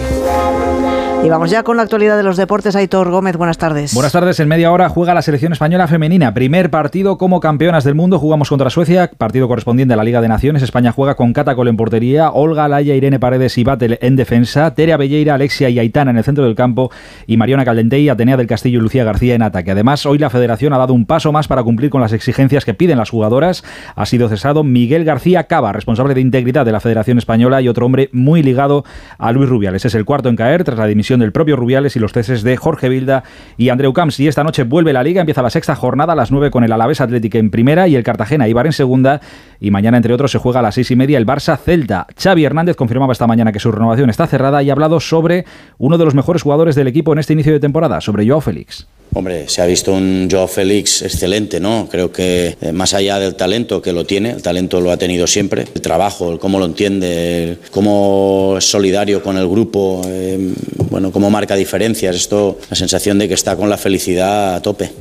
Y 1.21 1.27
vamos 1.27 1.51
ya 1.51 1.63
con 1.63 1.75
la 1.75 1.83
actualidad 1.83 2.15
de 2.15 2.23
los 2.23 2.37
deportes. 2.37 2.77
Aitor 2.77 3.11
Gómez, 3.11 3.35
buenas 3.35 3.57
tardes. 3.57 3.93
Buenas 3.93 4.13
tardes. 4.13 4.39
En 4.39 4.47
media 4.47 4.71
hora 4.71 4.87
juega 4.87 5.13
la 5.13 5.21
selección 5.21 5.51
española 5.51 5.85
femenina. 5.85 6.33
Primer 6.33 6.69
partido 6.69 7.17
como 7.17 7.41
campeonas 7.41 7.83
del 7.83 7.93
mundo. 7.93 8.19
Jugamos 8.19 8.47
contra 8.47 8.69
Suecia, 8.69 9.11
partido 9.17 9.49
correspondiente 9.49 9.93
a 9.93 9.97
la 9.97 10.05
Liga 10.05 10.21
de 10.21 10.29
Naciones. 10.29 10.63
España 10.63 10.93
juega 10.93 11.15
con 11.15 11.33
Catacol 11.33 11.67
en 11.67 11.75
portería, 11.75 12.31
Olga 12.31 12.65
Alaya, 12.65 12.95
Irene 12.95 13.19
Paredes 13.19 13.57
y 13.57 13.65
Batel 13.65 13.99
en 14.01 14.15
defensa, 14.15 14.73
Tere 14.73 14.95
Belleira, 14.95 15.35
Alexia 15.35 15.69
y 15.69 15.77
Aitana 15.77 16.11
en 16.11 16.17
el 16.17 16.23
centro 16.23 16.45
del 16.45 16.55
campo 16.55 16.89
y 17.27 17.35
Mariona 17.35 17.65
Caldentey, 17.65 18.07
Atenea 18.07 18.37
del 18.37 18.47
Castillo 18.47 18.79
y 18.79 18.81
Lucía 18.81 19.03
García 19.03 19.35
en 19.35 19.41
ataque. 19.41 19.71
Además, 19.71 20.05
hoy 20.05 20.19
la 20.19 20.29
federación 20.29 20.71
ha 20.71 20.77
dado 20.77 20.93
un 20.93 21.05
paso 21.05 21.33
más 21.33 21.49
para 21.49 21.63
cumplir 21.63 21.89
con 21.89 21.99
las 21.99 22.13
exigencias 22.13 22.63
que 22.63 22.73
piden 22.73 22.97
las 22.97 23.09
jugadoras. 23.09 23.65
Ha 23.93 24.05
sido 24.05 24.29
cesado 24.29 24.63
Miguel 24.63 25.03
García 25.03 25.43
Cava, 25.43 25.73
responsable 25.73 26.13
de 26.13 26.21
integridad 26.21 26.65
de 26.65 26.71
la 26.71 26.79
Federación 26.79 27.17
Española 27.17 27.61
y 27.61 27.67
otro 27.67 27.85
hombre 27.85 28.09
muy 28.13 28.41
ligado 28.41 28.85
a 29.17 29.33
Luis 29.33 29.49
Rubiales. 29.49 29.83
Es 29.83 29.95
el 29.95 30.05
cuarto 30.05 30.29
en 30.29 30.37
caer 30.37 30.63
tras 30.63 30.79
la 30.79 30.87
dimisión 30.87 31.08
del 31.17 31.31
propio 31.31 31.55
Rubiales 31.55 31.95
y 31.95 31.99
los 31.99 32.11
ceses 32.13 32.43
de 32.43 32.57
Jorge 32.57 32.89
Vilda 32.89 33.23
y 33.57 33.69
Andreu 33.69 33.93
Camps. 33.93 34.19
Y 34.19 34.27
esta 34.27 34.43
noche 34.43 34.63
vuelve 34.63 34.93
la 34.93 35.01
Liga, 35.01 35.21
empieza 35.21 35.41
la 35.41 35.49
sexta 35.49 35.75
jornada 35.75 36.13
a 36.13 36.15
las 36.15 36.29
9 36.29 36.51
con 36.51 36.63
el 36.63 36.71
Alavés 36.71 37.01
Atlético 37.01 37.39
en 37.39 37.49
primera 37.49 37.87
y 37.87 37.95
el 37.95 38.03
Cartagena 38.03 38.47
Ibar 38.47 38.67
en 38.67 38.73
segunda. 38.73 39.21
Y 39.59 39.71
mañana, 39.71 39.97
entre 39.97 40.13
otros, 40.13 40.31
se 40.31 40.37
juega 40.37 40.59
a 40.59 40.63
las 40.63 40.75
seis 40.75 40.91
y 40.91 40.95
media 40.95 41.17
el 41.17 41.25
Barça 41.25 41.57
Celta. 41.57 42.05
Xavi 42.15 42.45
Hernández 42.45 42.75
confirmaba 42.75 43.13
esta 43.13 43.25
mañana 43.25 43.51
que 43.51 43.59
su 43.59 43.71
renovación 43.71 44.09
está 44.09 44.27
cerrada 44.27 44.61
y 44.61 44.69
ha 44.69 44.73
hablado 44.73 44.99
sobre 44.99 45.45
uno 45.79 45.97
de 45.97 46.05
los 46.05 46.13
mejores 46.13 46.43
jugadores 46.43 46.75
del 46.75 46.87
equipo 46.87 47.13
en 47.13 47.19
este 47.19 47.33
inicio 47.33 47.53
de 47.53 47.59
temporada, 47.59 48.01
sobre 48.01 48.27
Joao 48.27 48.41
Félix. 48.41 48.87
Hombre, 49.13 49.49
se 49.49 49.61
ha 49.61 49.65
visto 49.65 49.91
un 49.91 50.27
Joao 50.31 50.47
Félix 50.47 51.01
excelente, 51.01 51.59
¿no? 51.59 51.87
Creo 51.89 52.11
que 52.11 52.55
eh, 52.61 52.71
más 52.71 52.93
allá 52.93 53.19
del 53.19 53.35
talento 53.35 53.81
que 53.81 53.91
lo 53.91 54.05
tiene, 54.05 54.31
el 54.31 54.41
talento 54.41 54.79
lo 54.81 54.91
ha 54.91 54.97
tenido 54.97 55.25
siempre, 55.25 55.65
el 55.73 55.81
trabajo, 55.81 56.31
el 56.31 56.39
cómo 56.39 56.59
lo 56.59 56.65
entiende, 56.65 57.43
el 57.43 57.59
cómo 57.71 58.55
es 58.57 58.65
solidario 58.65 59.23
con 59.23 59.37
el 59.37 59.47
grupo, 59.47 60.01
eh, 60.07 60.53
bueno, 60.89 61.11
cómo 61.11 61.29
marca 61.31 61.55
diferencias, 61.55 62.15
esto, 62.15 62.59
la 62.69 62.75
sensación 62.75 63.17
de 63.17 63.27
que 63.27 63.33
está 63.33 63.55
con 63.55 63.69
la 63.69 63.77
felicidad 63.77 64.55
a 64.55 64.61
tope. 64.61 64.91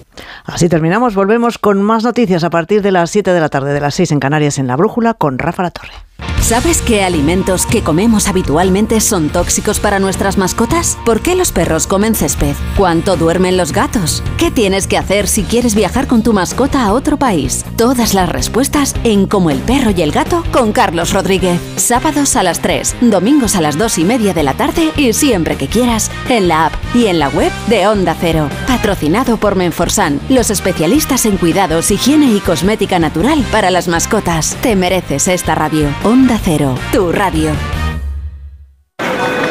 Así 0.45 0.69
terminamos, 0.69 1.15
volvemos 1.15 1.59
con 1.59 1.83
más 1.83 2.05
noticias 2.05 2.45
a 2.45 2.51
partir 2.51 2.83
de 2.83 2.93
las 2.93 3.11
7 3.11 3.33
de 3.33 3.41
la 3.41 3.49
tarde, 3.49 3.73
de 3.73 3.81
las 3.81 3.95
6 3.95 4.13
en 4.13 4.21
Canarias 4.21 4.59
en 4.59 4.67
La 4.67 4.77
Brújula 4.77 5.15
con 5.15 5.39
Rafa 5.39 5.63
La 5.63 5.71
Torre. 5.71 5.93
¿Sabes 6.41 6.81
qué 6.81 7.03
alimentos 7.05 7.67
que 7.67 7.83
comemos 7.83 8.27
habitualmente 8.27 9.01
son 9.01 9.29
tóxicos 9.29 9.81
para 9.81 9.99
nuestras 9.99 10.39
mascotas? 10.39 10.97
¿Por 11.05 11.21
qué 11.21 11.35
los 11.35 11.53
perros 11.53 11.87
comen 11.87 12.15
césped? 12.15 12.55
¿Cuánto 12.75 13.19
duermen 13.19 13.59
los 13.59 13.73
gatos? 13.73 14.23
¿Qué 14.39 14.51
tienes 14.51 14.87
que 14.87 14.97
hacer 14.97 15.29
si 15.29 15.43
quieres 15.43 15.75
viajar 15.75 16.07
con 16.07 16.23
tu 16.23 16.33
mascota 16.33 16.87
a 16.87 16.95
otro 16.95 17.19
país? 17.19 17.67
Todas 17.77 18.15
las 18.15 18.31
respuestas 18.31 18.95
en 19.05 19.27
Como 19.27 19.51
el 19.51 19.59
perro 19.59 19.91
y 19.91 20.01
el 20.01 20.11
gato 20.11 20.43
con 20.51 20.73
Carlos 20.73 21.13
Rodríguez. 21.13 21.61
Sábados 21.77 22.35
a 22.35 22.43
las 22.43 22.61
3, 22.61 22.97
domingos 23.03 23.55
a 23.55 23.61
las 23.61 23.77
2 23.77 23.99
y 23.99 24.05
media 24.05 24.33
de 24.33 24.43
la 24.43 24.55
tarde 24.55 24.91
y 24.97 25.13
siempre 25.13 25.57
que 25.57 25.69
quieras 25.69 26.11
en 26.31 26.49
la 26.49 26.67
app 26.67 26.73
y 26.95 27.09
en 27.09 27.19
la 27.19 27.29
web 27.29 27.53
de 27.67 27.87
Onda 27.89 28.17
Cero. 28.19 28.49
Patrocinado 28.67 29.37
por 29.37 29.55
Menforsan, 29.55 30.08
los 30.29 30.51
especialistas 30.51 31.27
en 31.27 31.37
cuidados, 31.37 31.91
higiene 31.91 32.33
y 32.33 32.41
cosmética 32.41 32.99
natural 32.99 33.45
para 33.53 33.71
las 33.71 33.89
mascotas. 33.89 34.57
Te 34.63 34.77
mereces 34.77 35.29
esta 35.29 35.55
radio. 35.55 35.89
Onda 36.05 36.41
Cero, 36.43 36.75
tu 36.93 37.13
radio. 37.13 37.53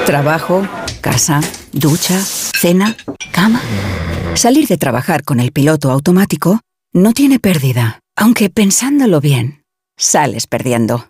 Trabajo, 0.06 0.68
casa, 1.02 1.42
ducha, 1.74 2.20
cena, 2.20 2.96
cama. 3.32 3.62
Salir 4.36 4.68
de 4.68 4.78
trabajar 4.78 5.24
con 5.24 5.40
el 5.40 5.52
piloto 5.52 5.92
automático 5.92 6.62
no 6.94 7.14
tiene 7.14 7.40
pérdida, 7.40 8.00
aunque 8.16 8.50
pensándolo 8.50 9.20
bien, 9.20 9.64
sales 9.98 10.48
perdiendo. 10.48 11.10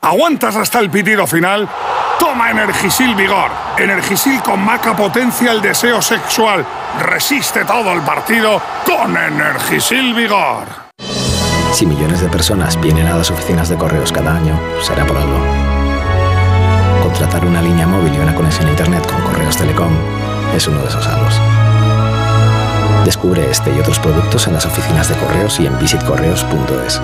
¿Aguantas 0.00 0.54
hasta 0.54 0.78
el 0.78 0.90
pitido 0.90 1.26
final? 1.26 1.68
Toma 2.20 2.50
Energisil 2.50 3.14
Vigor. 3.16 3.50
Energisil 3.76 4.40
con 4.42 4.64
maca 4.64 4.96
potencia 4.96 5.50
el 5.50 5.60
deseo 5.60 6.00
sexual. 6.00 6.64
Resiste 7.00 7.64
todo 7.64 7.92
el 7.92 8.02
partido 8.02 8.62
con 8.86 9.16
Energisil 9.16 10.14
Vigor. 10.14 10.66
Si 11.72 11.84
millones 11.84 12.20
de 12.20 12.28
personas 12.28 12.80
vienen 12.80 13.08
a 13.08 13.16
las 13.16 13.30
oficinas 13.30 13.68
de 13.68 13.76
correos 13.76 14.12
cada 14.12 14.36
año, 14.36 14.58
será 14.82 15.04
por 15.04 15.16
algo. 15.16 15.38
Contratar 17.02 17.44
una 17.44 17.60
línea 17.60 17.86
móvil 17.86 18.14
y 18.14 18.18
una 18.18 18.34
conexión 18.34 18.68
a 18.68 18.70
Internet 18.70 19.04
con 19.04 19.20
Correos 19.22 19.56
Telecom 19.56 19.92
es 20.54 20.66
uno 20.68 20.80
de 20.80 20.88
esos 20.88 21.06
algo. 21.06 21.28
Descubre 23.04 23.50
este 23.50 23.74
y 23.74 23.80
otros 23.80 23.98
productos 23.98 24.46
en 24.46 24.54
las 24.54 24.64
oficinas 24.64 25.08
de 25.08 25.16
correos 25.16 25.58
y 25.58 25.66
en 25.66 25.78
visitcorreos.es. 25.78 27.00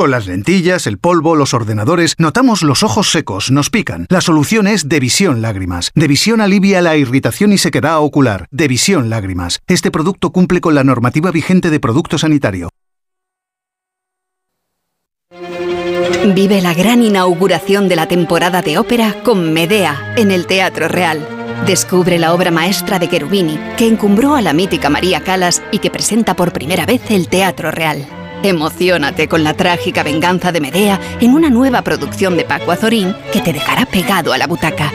Con 0.00 0.12
las 0.12 0.26
lentillas, 0.26 0.86
el 0.86 0.96
polvo, 0.96 1.36
los 1.36 1.52
ordenadores, 1.52 2.14
notamos 2.16 2.62
los 2.62 2.82
ojos 2.82 3.10
secos, 3.10 3.50
nos 3.50 3.68
pican. 3.68 4.06
La 4.08 4.22
solución 4.22 4.66
es 4.66 4.88
Devisión 4.88 5.42
Lágrimas. 5.42 5.90
Devisión 5.94 6.40
alivia 6.40 6.80
la 6.80 6.96
irritación 6.96 7.52
y 7.52 7.58
sequedad 7.58 8.00
ocular. 8.00 8.46
Devisión 8.50 9.10
Lágrimas. 9.10 9.60
Este 9.66 9.90
producto 9.90 10.30
cumple 10.30 10.62
con 10.62 10.74
la 10.74 10.84
normativa 10.84 11.30
vigente 11.30 11.68
de 11.68 11.80
producto 11.80 12.16
sanitario. 12.16 12.70
Vive 16.34 16.62
la 16.62 16.72
gran 16.72 17.02
inauguración 17.02 17.86
de 17.90 17.96
la 17.96 18.08
temporada 18.08 18.62
de 18.62 18.78
ópera 18.78 19.16
con 19.22 19.52
Medea 19.52 20.14
en 20.16 20.30
el 20.30 20.46
Teatro 20.46 20.88
Real. 20.88 21.28
Descubre 21.66 22.18
la 22.18 22.32
obra 22.32 22.50
maestra 22.50 22.98
de 22.98 23.10
Cherubini, 23.10 23.60
que 23.76 23.86
encumbró 23.86 24.34
a 24.34 24.40
la 24.40 24.54
mítica 24.54 24.88
María 24.88 25.20
Calas 25.20 25.62
y 25.70 25.78
que 25.78 25.90
presenta 25.90 26.34
por 26.36 26.54
primera 26.54 26.86
vez 26.86 27.02
el 27.10 27.28
Teatro 27.28 27.70
Real. 27.70 28.19
Emocionate 28.42 29.28
con 29.28 29.44
la 29.44 29.54
trágica 29.54 30.02
venganza 30.02 30.50
de 30.50 30.60
Medea 30.60 30.98
en 31.20 31.34
una 31.34 31.50
nueva 31.50 31.82
producción 31.82 32.36
de 32.36 32.44
Paco 32.44 32.72
Azorín 32.72 33.14
que 33.32 33.40
te 33.40 33.52
dejará 33.52 33.84
pegado 33.84 34.32
a 34.32 34.38
la 34.38 34.46
butaca. 34.46 34.90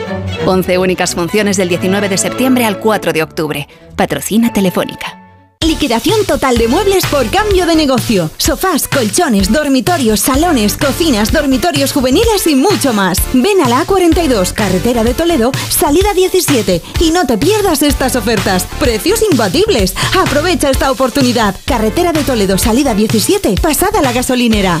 11 0.46 0.78
únicas 0.78 1.14
funciones 1.14 1.56
del 1.56 1.68
19 1.68 2.08
de 2.08 2.18
septiembre 2.18 2.64
al 2.64 2.80
4 2.80 3.12
de 3.12 3.22
octubre. 3.22 3.68
Patrocina 3.94 4.52
Telefónica. 4.52 5.25
Liquidación 5.60 6.24
total 6.26 6.58
de 6.58 6.68
muebles 6.68 7.06
por 7.06 7.28
cambio 7.30 7.66
de 7.66 7.74
negocio. 7.74 8.30
Sofás, 8.36 8.88
colchones, 8.88 9.52
dormitorios, 9.52 10.20
salones, 10.20 10.76
cocinas, 10.76 11.32
dormitorios 11.32 11.92
juveniles 11.92 12.46
y 12.46 12.54
mucho 12.54 12.92
más. 12.92 13.18
Ven 13.32 13.60
a 13.62 13.68
la 13.68 13.84
A42, 13.84 14.52
carretera 14.52 15.02
de 15.02 15.14
Toledo, 15.14 15.52
salida 15.68 16.14
17 16.14 16.82
y 17.00 17.10
no 17.10 17.26
te 17.26 17.38
pierdas 17.38 17.82
estas 17.82 18.16
ofertas. 18.16 18.66
Precios 18.78 19.22
imbatibles. 19.30 19.94
Aprovecha 20.16 20.70
esta 20.70 20.90
oportunidad. 20.90 21.56
Carretera 21.64 22.12
de 22.12 22.22
Toledo, 22.22 22.58
salida 22.58 22.94
17, 22.94 23.56
pasada 23.60 24.02
la 24.02 24.12
gasolinera. 24.12 24.80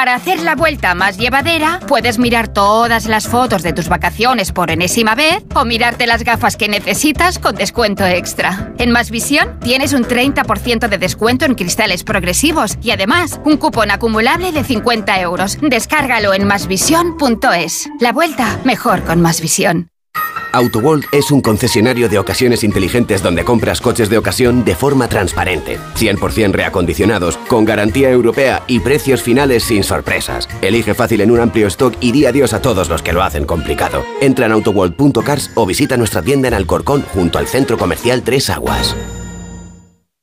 Para 0.00 0.14
hacer 0.14 0.40
la 0.40 0.54
vuelta 0.54 0.94
más 0.94 1.18
llevadera, 1.18 1.80
puedes 1.88 2.18
mirar 2.20 2.46
todas 2.46 3.06
las 3.06 3.26
fotos 3.26 3.64
de 3.64 3.72
tus 3.72 3.88
vacaciones 3.88 4.52
por 4.52 4.70
enésima 4.70 5.16
vez 5.16 5.44
o 5.54 5.64
mirarte 5.64 6.06
las 6.06 6.22
gafas 6.22 6.56
que 6.56 6.68
necesitas 6.68 7.40
con 7.40 7.56
descuento 7.56 8.06
extra. 8.06 8.72
En 8.78 8.92
Más 8.92 9.10
Visión 9.10 9.58
tienes 9.60 9.92
un 9.92 10.04
30% 10.04 10.88
de 10.88 10.96
descuento 10.96 11.44
en 11.44 11.54
cristales 11.54 12.04
progresivos 12.04 12.78
y 12.80 12.92
además 12.92 13.40
un 13.44 13.56
cupón 13.56 13.90
acumulable 13.90 14.52
de 14.52 14.62
50 14.62 15.20
euros. 15.20 15.58
Descárgalo 15.60 16.34
en 16.34 16.46
masvisión.es. 16.46 17.90
La 17.98 18.12
vuelta 18.12 18.60
mejor 18.64 19.04
con 19.04 19.20
Más 19.20 19.40
Visión. 19.40 19.90
AutoWorld 20.52 21.04
es 21.12 21.30
un 21.30 21.40
concesionario 21.40 22.08
de 22.08 22.18
ocasiones 22.18 22.64
inteligentes 22.64 23.22
donde 23.22 23.44
compras 23.44 23.80
coches 23.80 24.08
de 24.08 24.18
ocasión 24.18 24.64
de 24.64 24.74
forma 24.74 25.08
transparente, 25.08 25.78
100% 25.96 26.52
reacondicionados, 26.52 27.36
con 27.48 27.64
garantía 27.64 28.10
europea 28.10 28.62
y 28.66 28.80
precios 28.80 29.22
finales 29.22 29.64
sin 29.64 29.84
sorpresas. 29.84 30.48
Elige 30.62 30.94
fácil 30.94 31.20
en 31.20 31.30
un 31.30 31.40
amplio 31.40 31.66
stock 31.68 31.94
y 32.00 32.12
di 32.12 32.26
adiós 32.26 32.52
a 32.52 32.62
todos 32.62 32.88
los 32.88 33.02
que 33.02 33.12
lo 33.12 33.22
hacen 33.22 33.44
complicado. 33.44 34.02
Entra 34.20 34.46
en 34.46 34.52
autoworld.cars 34.52 35.50
o 35.54 35.66
visita 35.66 35.96
nuestra 35.96 36.22
tienda 36.22 36.48
en 36.48 36.54
Alcorcón 36.54 37.02
junto 37.14 37.38
al 37.38 37.46
centro 37.46 37.78
comercial 37.78 38.22
Tres 38.22 38.50
Aguas. 38.50 38.96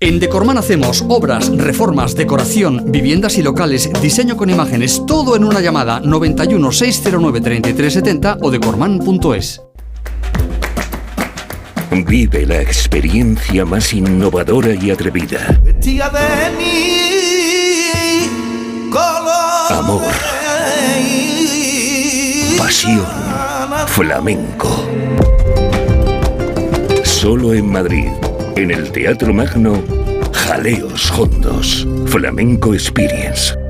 En 0.00 0.20
Decorman 0.20 0.56
hacemos 0.56 1.04
obras, 1.08 1.50
reformas, 1.56 2.14
decoración, 2.14 2.92
viviendas 2.92 3.36
y 3.36 3.42
locales, 3.42 3.90
diseño 4.00 4.36
con 4.36 4.48
imágenes, 4.48 5.04
todo 5.08 5.34
en 5.34 5.42
una 5.42 5.60
llamada 5.60 5.98
91 5.98 6.70
609 6.70 7.40
3370 7.40 8.38
o 8.40 8.48
decorman.es. 8.52 9.60
Vive 12.06 12.46
la 12.46 12.60
experiencia 12.62 13.64
más 13.64 13.92
innovadora 13.92 14.72
y 14.72 14.92
atrevida. 14.92 15.60
Tía 15.80 16.08
de 16.10 16.56
mi 16.56 16.70
color. 18.90 19.72
Amor. 19.72 20.02
Pasión. 22.56 23.04
Flamenco. 23.88 24.86
Solo 27.02 27.52
en 27.52 27.66
Madrid, 27.68 28.10
en 28.62 28.72
el 28.72 28.90
Teatro 28.90 29.32
Magno, 29.32 29.82
Jaleos 30.32 31.12
Hondos. 31.12 31.86
Flamenco 32.06 32.74
Experience. 32.74 33.67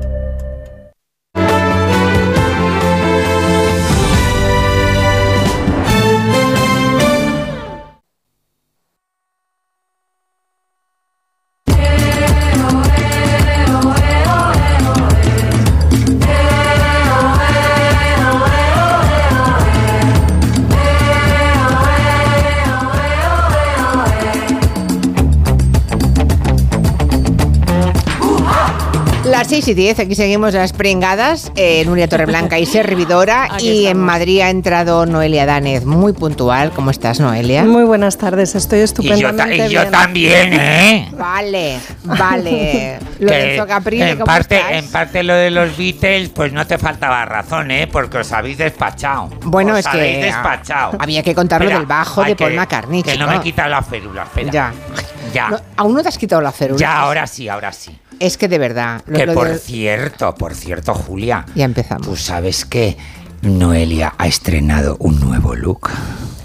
Y 29.69 29.73
10, 29.75 29.99
aquí 29.99 30.15
seguimos 30.15 30.53
las 30.53 30.73
pringadas. 30.73 31.51
Eh, 31.55 31.83
Nuria 31.85 32.07
Torreblanca 32.07 32.57
y 32.57 32.65
servidora. 32.65 33.45
Aquí 33.53 33.69
y 33.83 33.87
en. 33.87 33.99
Madrid 33.99 34.41
ha 34.41 34.49
entrado 34.49 35.05
Noelia 35.05 35.45
Danez, 35.45 35.85
muy 35.85 36.13
puntual. 36.13 36.71
¿Cómo 36.71 36.89
estás, 36.91 37.19
Noelia? 37.19 37.63
Muy 37.63 37.83
buenas 37.83 38.17
tardes, 38.17 38.55
estoy 38.55 38.79
estupendamente 38.79 39.67
y 39.67 39.69
yo 39.69 39.81
bien. 39.81 39.91
también, 39.91 40.53
¿eh? 40.53 41.09
Vale, 41.17 41.79
vale. 42.03 42.99
Lo 43.19 43.27
Que 43.31 43.35
de 43.37 43.57
Zocaprile, 43.57 44.09
en 44.11 44.15
¿cómo 44.17 44.25
parte, 44.25 44.55
estás? 44.57 44.71
en 44.71 44.87
parte 44.91 45.23
lo 45.23 45.33
de 45.35 45.51
los 45.51 45.75
Beatles, 45.77 46.29
pues 46.29 46.53
no 46.53 46.65
te 46.65 46.77
faltaba 46.77 47.25
razón, 47.25 47.69
¿eh? 47.71 47.87
Porque 47.91 48.19
os 48.19 48.31
habéis 48.31 48.57
despachado. 48.57 49.29
Bueno, 49.43 49.73
Os 49.73 49.79
es 49.79 49.87
que 49.87 49.97
despachado. 50.23 50.97
había 50.99 51.21
que 51.21 51.35
contar 51.35 51.59
lo 51.61 51.65
Espera, 51.65 51.79
del 51.79 51.85
bajo 51.87 52.23
de 52.23 52.35
Paul 52.35 52.51
que- 52.51 52.55
McCartney, 52.57 53.03
Que 53.03 53.17
no 53.17 53.25
chico. 53.25 53.37
me 53.37 53.43
quita 53.43 53.67
la 53.67 53.81
férula, 53.83 54.23
espera. 54.23 54.51
Ya. 54.51 54.73
Ya. 55.33 55.49
No, 55.49 55.59
aún 55.77 55.93
no 55.93 56.01
te 56.01 56.07
has 56.09 56.17
quitado 56.17 56.41
la 56.41 56.51
férula. 56.51 56.79
ya, 56.79 56.97
ahora 57.01 57.27
sí, 57.27 57.47
ahora 57.49 57.71
sí. 57.71 57.95
Es 58.19 58.37
que 58.37 58.47
de 58.47 58.57
verdad. 58.57 59.01
lo- 59.07 59.17
que 59.17 59.25
lo 59.25 59.33
por 59.33 59.55
cierto, 59.57 60.35
por 60.35 60.53
cierto, 60.53 60.93
Julia. 60.93 61.45
Ya 61.55 61.65
empezamos. 61.65 62.05
Tú 62.07 62.15
sabes 62.15 62.65
que 62.65 62.97
Noelia 63.41 64.13
ha 64.17 64.27
estrenado 64.27 64.97
un 64.99 65.19
nuevo 65.19 65.55
look. 65.55 65.89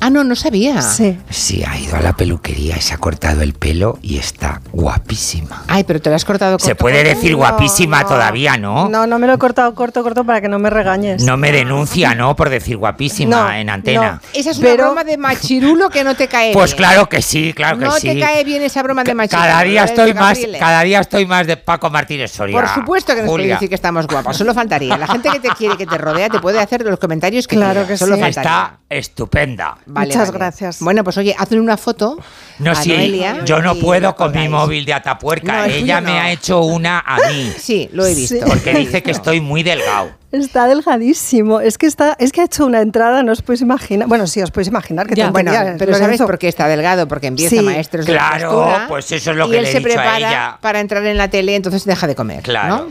Ah, 0.07 0.11
no, 0.11 0.23
no 0.23 0.35
sabía. 0.37 0.83
Sí. 0.83 1.19
Sí, 1.31 1.65
ha 1.67 1.79
ido 1.79 1.97
a 1.97 2.01
la 2.01 2.13
peluquería 2.13 2.77
y 2.77 2.81
se 2.83 2.93
ha 2.93 2.99
cortado 2.99 3.41
el 3.41 3.55
pelo 3.55 3.99
y 4.03 4.19
está 4.19 4.61
guapísima. 4.71 5.65
Ay, 5.67 5.85
pero 5.85 5.99
te 6.01 6.11
lo 6.11 6.17
has 6.17 6.27
cortado 6.27 6.59
Se 6.59 6.67
corto, 6.73 6.77
puede 6.83 6.97
corto. 7.03 7.09
decir 7.17 7.31
No, 7.33 7.39
guapísima 7.39 8.03
no. 8.03 8.09
todavía, 8.09 8.59
¿no? 8.59 8.89
No, 8.91 9.07
no 9.07 9.19
me 9.19 9.27
lo 9.27 9.33
he 9.33 9.39
cortado 9.39 9.75
corto, 9.75 10.03
corto 10.03 10.23
para 10.25 10.43
que 10.43 10.49
no 10.49 10.59
me 10.59 10.69
regañes. 10.69 11.23
No 11.25 11.39
me 11.39 11.53
denuncia, 11.53 12.15
¿no? 12.15 12.37
Por 12.37 12.51
decir 12.51 12.77
guapísima 12.77 13.45
No, 13.45 13.53
en 13.53 13.71
antena. 13.71 14.21
Esa 14.35 14.51
es 14.51 14.59
una 14.59 14.75
broma 14.75 15.05
de 15.05 15.17
machirulo 15.17 15.89
que 15.89 16.05
no 16.05 16.15
te 16.15 16.29
cae 16.29 16.53
Pues 16.53 16.75
claro 16.75 17.09
que 17.09 17.23
sí, 17.23 17.55
claro 17.55 17.79
que 17.79 17.87
no 17.87 17.93
sí. 17.93 18.09
te 18.09 18.21
cae 18.21 18.45
bien 18.45 18.63
esa 18.63 18.83
broma 18.83 19.05
de 19.05 19.15
machirulo. 19.15 19.43
cada 19.49 19.63
día 19.63 19.85
estoy 19.85 20.13
más, 20.13 20.39
cada 20.59 20.83
día 20.83 21.01
estoy 21.01 21.25
más 21.25 21.47
de 21.47 21.57
Paco 21.57 21.89
Martínez 21.89 22.31
Soria. 22.31 22.61
Por 22.61 22.69
supuesto 22.69 23.15
que 23.15 23.23
nos 23.23 23.31
puede 23.31 23.45
Julia. 23.45 23.55
decir 23.55 23.71
que 23.71 23.75
estamos 23.75 24.07
guapos, 24.07 24.37
solo 24.37 24.53
faltaría. 24.53 24.99
La 24.99 25.07
gente 25.07 25.31
que 25.31 25.41
te 25.41 25.49
quiere, 25.51 25.79
que 25.79 25.87
te 25.87 25.97
rodea, 25.97 26.29
te 26.29 26.41
puede 26.41 26.61
hacer 26.61 26.83
los 26.85 26.99
comentarios 26.99 27.49
que 27.49 27.57
Claro 27.57 27.73
quieras, 27.81 27.89
que 27.89 27.97
solo 27.97 28.17
sí. 28.17 28.21
faltaría. 28.21 28.51
Está 28.53 28.79
estupenda. 28.91 29.79
Vale, 29.95 30.07
Muchas 30.09 30.29
vale. 30.29 30.39
gracias. 30.39 30.81
Bueno, 30.81 31.05
pues 31.05 31.17
oye, 31.19 31.35
hazle 31.39 31.61
una 31.61 31.77
foto 31.77 32.19
No, 32.59 32.73
a 32.73 32.75
sí, 32.75 32.89
Noelia 32.91 33.45
yo 33.45 33.63
no 33.63 33.77
puedo 33.77 34.15
con 34.17 34.33
mi 34.33 34.49
móvil 34.49 34.85
de 34.85 34.93
Atapuerca. 34.93 35.59
No, 35.59 35.65
el 35.65 35.73
Ella 35.73 36.01
me 36.01 36.19
ha 36.19 36.33
hecho 36.33 36.61
una 36.63 36.99
a 37.01 37.17
mí. 37.29 37.53
Sí, 37.59 37.89
lo 37.93 38.05
he 38.05 38.15
visto. 38.15 38.45
Porque 38.47 38.75
dice 38.75 39.03
que 39.03 39.13
estoy 39.13 39.41
muy 39.41 39.63
delgado. 39.63 40.11
Está 40.35 40.67
delgadísimo. 40.67 41.61
Es 41.61 41.79
que 41.79 41.87
está, 41.87 42.17
es 42.19 42.33
que 42.33 42.41
ha 42.41 42.45
hecho 42.45 42.67
una 42.67 42.81
entrada, 42.81 43.23
no 43.23 43.33
os 43.33 43.41
podéis 43.43 43.63
imaginar. 43.63 44.09
Bueno, 44.09 44.27
sí, 44.27 44.43
os 44.43 44.51
podéis 44.51 44.69
imaginar 44.69 45.07
que 45.07 45.15
Ya, 45.15 45.31
bueno, 45.31 45.53
pero 45.79 45.95
¿sabes 45.95 46.21
por 46.21 46.39
qué 46.39 46.49
está 46.49 46.67
delgado? 46.67 47.07
Porque 47.09 47.29
empieza 47.29 47.55
Sí. 47.57 47.63
maestros 47.63 48.05
de 48.07 48.13
Claro, 48.13 48.51
postura 48.51 48.85
pues 48.89 49.13
eso 49.13 49.31
es 49.31 49.37
lo 49.37 49.47
y 49.47 49.51
que 49.51 49.57
él 49.59 49.63
le 49.65 49.69
he 49.69 49.73
se 49.73 49.79
dicho 49.79 49.91
a 49.91 49.95
prepara 49.95 50.19
ella. 50.19 50.59
para 50.61 50.81
entrar 50.81 51.05
en 51.07 51.17
la 51.19 51.29
tele, 51.29 51.55
entonces 51.55 51.85
deja 51.85 52.07
de 52.07 52.15
comer. 52.15 52.43
Claro. 52.43 52.77
¿no? 52.77 52.85
No, 52.87 52.91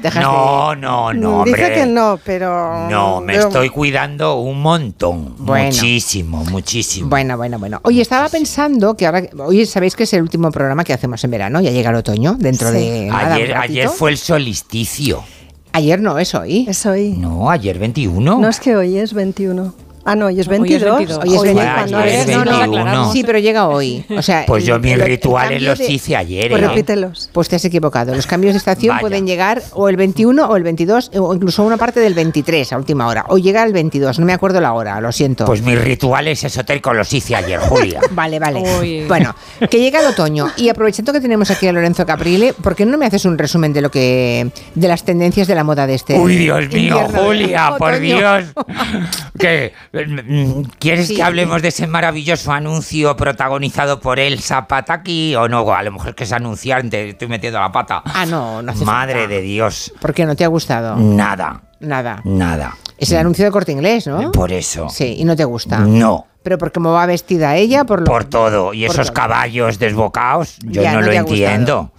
de- 0.74 0.78
no, 0.82 1.14
no, 1.14 1.14
Mm, 1.14 1.34
hombre. 1.42 1.52
Dice 1.62 1.74
que 1.74 1.86
no, 1.86 2.20
pero... 2.24 2.90
No, 2.90 3.20
me 3.22 3.34
pero- 3.34 3.48
estoy 3.48 3.70
cuidando 3.70 4.36
un 4.38 4.62
montón. 4.62 5.36
Bueno. 5.40 5.66
Muchísimo, 5.66 6.44
muchísimo. 6.46 7.10
Bueno, 7.10 7.36
bueno, 7.38 7.60
bueno. 7.60 7.80
Oye, 7.84 8.02
estaba 8.02 8.30
pensando 8.30 8.96
que 8.96 9.06
ahora, 9.06 9.24
oye, 9.40 9.66
sabéis 9.66 9.96
que 9.96 10.04
es 10.04 10.14
el 10.14 10.22
último 10.22 10.50
programa 10.52 10.84
que 10.84 10.94
hacemos 10.94 11.24
en 11.24 11.32
verano, 11.32 11.60
ya 11.62 11.72
llega 11.72 11.90
el 11.90 11.98
otoño, 11.98 12.36
dentro 12.40 12.70
Sí. 12.72 12.76
de 12.78 13.06
nada, 13.08 13.36
ayer, 13.36 13.56
ayer 13.58 13.90
fue 13.90 14.12
el 14.12 14.18
solsticio. 14.18 15.24
Ayer 15.76 16.00
no, 16.00 16.20
es 16.20 16.36
hoy. 16.36 16.68
Es 16.70 16.86
hoy. 16.86 17.14
No, 17.14 17.50
ayer 17.50 17.80
21. 17.80 18.38
No 18.38 18.48
es 18.48 18.60
que 18.60 18.76
hoy 18.76 19.00
es 19.00 19.12
21. 19.12 19.74
Ah, 20.06 20.16
no, 20.16 20.26
hoy 20.26 20.40
es 20.40 20.48
Hoy 20.50 20.56
es 20.56 20.60
22. 20.62 20.98
22. 20.98 21.20
Hoy 21.24 21.34
es 21.34 21.40
Hoy 21.40 21.48
22. 21.48 21.74
cuando 21.76 21.98
Ayer 22.00 22.14
es- 22.16 22.28
es 22.30 22.36
no, 22.38 22.44
no, 22.46 22.60
21. 22.60 23.12
Sí, 23.14 23.24
pero 23.24 23.40
llega 23.40 23.68
hoy. 23.70 24.06
O 24.10 24.22
sea, 24.22 24.44
Pues 24.46 24.66
yo 24.66 24.78
mis 24.80 24.98
rituales 24.98 25.62
los 25.62 25.80
de- 25.80 25.92
hice 25.92 26.16
ayer. 26.18 26.50
Pues 26.52 26.62
¿eh? 26.62 26.68
repítelos. 26.68 27.30
Pues 27.32 27.48
te 27.48 27.56
has 27.56 27.64
equivocado. 27.66 28.14
Los 28.14 28.28
cambios 28.28 28.54
de 28.54 28.58
estación 28.58 28.90
Vaya. 28.96 29.02
pueden 29.02 29.26
llegar 29.26 29.62
o 29.72 29.88
el 29.88 29.96
21 29.96 30.46
o 30.50 30.56
el 30.58 30.64
22 30.64 31.10
o 31.18 31.34
incluso 31.34 31.64
una 31.64 31.78
parte 31.78 32.02
del 32.02 32.14
23 32.16 32.74
a 32.74 32.78
última 32.78 33.08
hora. 33.08 33.24
O 33.30 33.38
llega 33.38 33.64
el 33.64 33.72
22, 33.72 34.20
no 34.20 34.26
me 34.26 34.34
acuerdo 34.34 34.60
la 34.60 34.74
hora, 34.74 35.00
lo 35.00 35.12
siento. 35.14 35.46
Pues 35.46 35.62
mis 35.62 35.80
rituales 35.82 36.44
esotéricos 36.44 36.94
los 36.96 37.14
hice 37.14 37.36
ayer, 37.38 37.60
Julia. 37.62 38.02
Vale, 38.12 38.40
vale. 38.40 39.06
Bueno, 39.08 39.34
que 39.70 39.80
llega 39.80 40.02
el 40.02 40.08
otoño 40.08 40.52
y 40.58 40.68
aprovechando 40.70 41.14
que 41.14 41.22
tenemos 41.22 41.50
aquí 41.50 41.68
a 41.68 41.72
Lorenzo 41.72 42.06
Caprile, 42.06 42.54
¿por 42.54 42.76
qué 42.76 42.86
no 42.86 42.98
me 42.98 43.06
haces 43.06 43.24
un 43.26 43.38
resumen 43.38 43.72
de 43.74 43.82
lo 43.82 43.90
que 43.90 44.52
de 44.76 44.88
las 44.88 45.04
tendencias 45.04 45.48
de 45.48 45.56
la 45.56 45.64
moda 45.64 45.88
de 45.88 45.94
este 45.96 46.20
Uy, 46.20 46.36
Dios 46.36 46.70
mío, 46.74 47.00
Julia, 47.14 47.76
por? 47.78 48.00
Dios. 48.00 48.46
¿Qué? 49.40 49.72
¿Quieres 50.80 51.08
Sí. 51.08 51.16
que 51.16 51.22
hablemos 51.24 51.62
de 51.62 51.68
ese 51.68 51.86
maravilloso 51.86 52.52
anuncio 52.52 53.16
protagonizado 53.16 54.00
por 54.00 54.18
Elsa 54.20 54.68
Pataki 54.68 55.36
o 55.36 55.48
no? 55.48 55.72
A 55.72 55.84
lo 55.84 55.92
mejor 55.92 56.16
que 56.16 56.24
es 56.24 56.32
anunciante, 56.34 57.10
estoy 57.10 57.28
metiendo 57.28 57.60
la 57.60 57.72
pata. 57.72 58.02
Ah, 58.06 58.26
no, 58.26 58.64
no 58.64 58.72
hace 58.72 58.84
Madre 58.86 59.14
falta. 59.22 59.28
de 59.36 59.42
Dios. 59.42 59.94
¿Por 60.02 60.14
qué 60.16 60.26
no 60.26 60.36
te 60.36 60.44
ha 60.44 60.48
gustado? 60.48 60.96
Nada, 60.96 61.62
Nada. 61.80 62.22
nada. 62.26 62.76
Es 62.98 63.12
el 63.12 63.18
anuncio 63.20 63.46
de 63.46 63.52
corte 63.52 63.72
inglés, 63.72 64.08
¿no? 64.08 64.32
Por 64.32 64.52
eso. 64.52 64.90
Sí, 64.90 65.16
y 65.20 65.26
no 65.26 65.36
te 65.36 65.46
gusta. 65.46 65.80
No. 65.80 66.26
Pero 66.42 66.58
por 66.58 66.72
cómo 66.72 66.92
va 66.92 67.06
vestida 67.06 67.56
ella, 67.56 67.84
por 67.84 68.00
lo 68.00 68.06
Por 68.06 68.26
todo. 68.26 68.74
Y 68.74 68.86
esos 68.86 69.08
todo. 69.08 69.14
caballos 69.14 69.78
desbocados, 69.78 70.58
yo 70.64 70.82
Ya, 70.82 70.94
no, 70.94 71.02
no 71.02 71.06
lo 71.08 71.12
entiendo. 71.14 71.92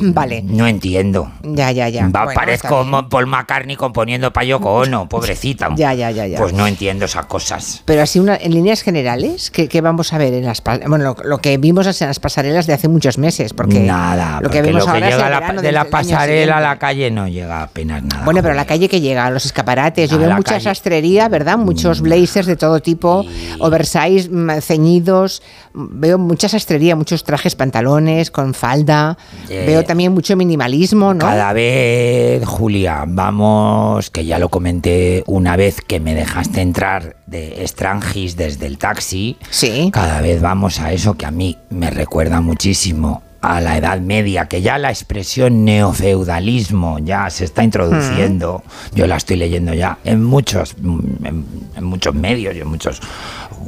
Vale. 0.00 0.42
No 0.42 0.66
entiendo. 0.66 1.30
Ya, 1.42 1.70
ya, 1.72 1.88
ya. 1.88 2.08
Va, 2.08 2.24
Bueno, 2.24 2.40
parezco. 2.40 2.86
Paul 3.08 3.26
McCartney 3.26 3.76
componiendo 3.76 4.32
para 4.32 4.44
Yoko 4.46 4.72
Ono, 4.72 5.08
pobrecita. 5.08 5.68
Ya, 5.76 5.92
ya, 5.94 6.10
ya, 6.10 6.26
ya. 6.26 6.38
Pues 6.38 6.52
no 6.52 6.66
entiendo 6.66 7.04
esas 7.04 7.26
cosas. 7.26 7.82
Pero 7.84 8.02
así 8.02 8.18
una, 8.18 8.36
en 8.36 8.52
líneas 8.52 8.82
generales, 8.82 9.50
¿qué, 9.50 9.68
qué 9.68 9.80
vamos 9.80 10.12
a 10.12 10.18
ver 10.18 10.34
en 10.34 10.44
las 10.46 10.62
bueno 10.62 10.98
lo, 10.98 11.16
lo 11.24 11.38
que 11.38 11.58
vimos 11.58 12.00
en 12.00 12.08
las 12.08 12.18
pasarelas 12.20 12.66
de 12.66 12.72
hace 12.74 12.88
muchos 12.88 13.18
meses? 13.18 13.52
Porque 13.52 13.80
Nada, 13.80 14.40
lo 14.40 14.50
que 14.50 14.62
vemos 14.62 14.86
lo 14.86 14.92
que 14.92 14.98
es 14.98 15.14
el 15.14 15.20
a 15.20 15.28
la- 15.30 15.60
de 15.62 15.72
la 15.72 15.84
pasarela 15.84 16.58
a 16.58 16.60
la 16.60 16.78
calle 16.78 17.10
no 17.10 17.28
llega 17.28 17.62
apenas 17.62 18.02
nada. 18.02 18.24
Bueno, 18.24 18.42
pero 18.42 18.54
la 18.54 18.64
calle 18.64 18.88
que 18.88 19.00
llega, 19.00 19.26
a 19.26 19.30
los 19.30 19.44
escaparates, 19.46 20.10
yo 20.10 20.16
A 20.16 20.20
veo 20.20 20.30
mucha 20.36 20.52
calle. 20.54 20.64
sastrería, 20.64 21.28
¿verdad? 21.28 21.58
Muchos 21.58 22.00
blazers 22.00 22.46
de 22.46 22.56
todo 22.56 22.80
tipo, 22.80 23.24
oversize, 23.58 24.28
mm, 24.30 24.60
ceñidos, 24.60 25.42
mm, 25.69 25.69
veo 25.74 26.18
mucha 26.18 26.48
sastrería, 26.48 26.96
muchos 26.96 27.24
trajes, 27.24 27.54
pantalones 27.54 28.30
con 28.30 28.54
falda, 28.54 29.16
Eh, 29.48 29.64
veo 29.66 29.84
también 29.84 30.12
mucho 30.12 30.36
minimalismo, 30.36 31.14
¿no? 31.14 31.20
Cada 31.20 31.52
vez, 31.52 32.44
Julia, 32.44 33.04
vamos, 33.06 34.10
que 34.10 34.24
ya 34.24 34.38
lo 34.38 34.48
comenté 34.48 35.22
una 35.26 35.56
vez 35.56 35.80
que 35.80 36.00
me 36.00 36.14
dejaste 36.14 36.60
entrar 36.60 37.16
de 37.26 37.62
Strangis 37.66 38.36
desde 38.36 38.66
el 38.66 38.78
taxi. 38.78 39.36
Sí. 39.50 39.90
Cada 39.92 40.20
vez 40.20 40.40
vamos 40.40 40.80
a 40.80 40.92
eso 40.92 41.14
que 41.14 41.26
a 41.26 41.30
mí 41.30 41.56
me 41.70 41.90
recuerda 41.90 42.40
muchísimo 42.40 43.22
a 43.40 43.60
la 43.60 43.76
Edad 43.76 44.00
Media, 44.00 44.46
que 44.46 44.62
ya 44.62 44.78
la 44.78 44.90
expresión 44.90 45.64
neofeudalismo 45.64 46.98
ya 46.98 47.30
se 47.30 47.44
está 47.44 47.64
introduciendo. 47.64 48.62
Yo 48.94 49.06
la 49.06 49.16
estoy 49.16 49.36
leyendo 49.36 49.72
ya 49.74 49.98
en 50.04 50.22
muchos, 50.22 50.74
en, 50.82 51.46
en 51.76 51.84
muchos 51.84 52.14
medios 52.14 52.54
y 52.54 52.60
en 52.60 52.68
muchos 52.68 53.00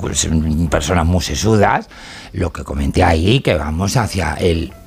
pues, 0.01 0.25
en 0.25 0.68
personas 0.68 1.07
muy 1.07 1.23
sesudas. 1.23 1.89
Lo 2.33 2.53
que 2.53 2.64
comenté 2.64 3.03
ahí, 3.05 3.41
que 3.41 3.55
vamos 3.55 3.97
hacia 3.97 4.35
el 4.35 4.68
mm, 4.68 4.82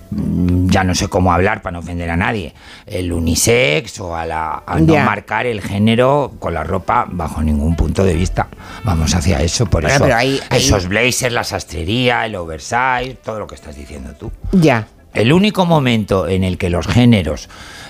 ya 0.68 0.84
no 0.84 0.95
sé 0.95 1.07
cómo 1.09 1.34
hablar 1.34 1.61
para 1.61 1.74
no 1.74 1.80
ofender 1.80 2.09
a 2.09 2.16
nadie, 2.18 2.53
el 2.86 3.11
unisex 3.11 3.99
o 3.99 4.16
a, 4.16 4.26
la, 4.26 4.63
a 4.66 4.80
no 4.80 4.95
marcar 4.97 5.45
el 5.45 5.61
género 5.61 6.34
con 6.39 6.53
la 6.53 6.63
ropa 6.63 7.05
bajo 7.09 7.41
ningún 7.41 7.76
punto 7.76 8.03
de 8.03 8.13
vista. 8.13 8.47
Vamos 8.84 9.13
hacia 9.13 9.41
eso, 9.41 9.66
por 9.66 9.82
Bueno, 9.84 9.95
eso 9.95 10.03
pero 10.05 10.16
ahí- 10.16 10.39
ahí- 10.49 10.59
esos 10.61 10.88
blazers, 10.88 11.34
la 11.34 11.43
sastrería, 11.43 12.26
el 12.26 12.36
oversize, 12.36 13.18
todo 13.24 13.39
lo 13.39 13.47
que 13.47 13.55
estás 13.55 13.76
diciendo 13.76 14.13
tú. 14.18 14.32
Ya. 14.53 14.88
El 15.13 15.32
único 15.34 15.66
momento 15.66 16.28
en 16.28 16.43
el 16.43 16.57
que 16.57 16.70
los 16.70 16.88
géneros 16.88 17.49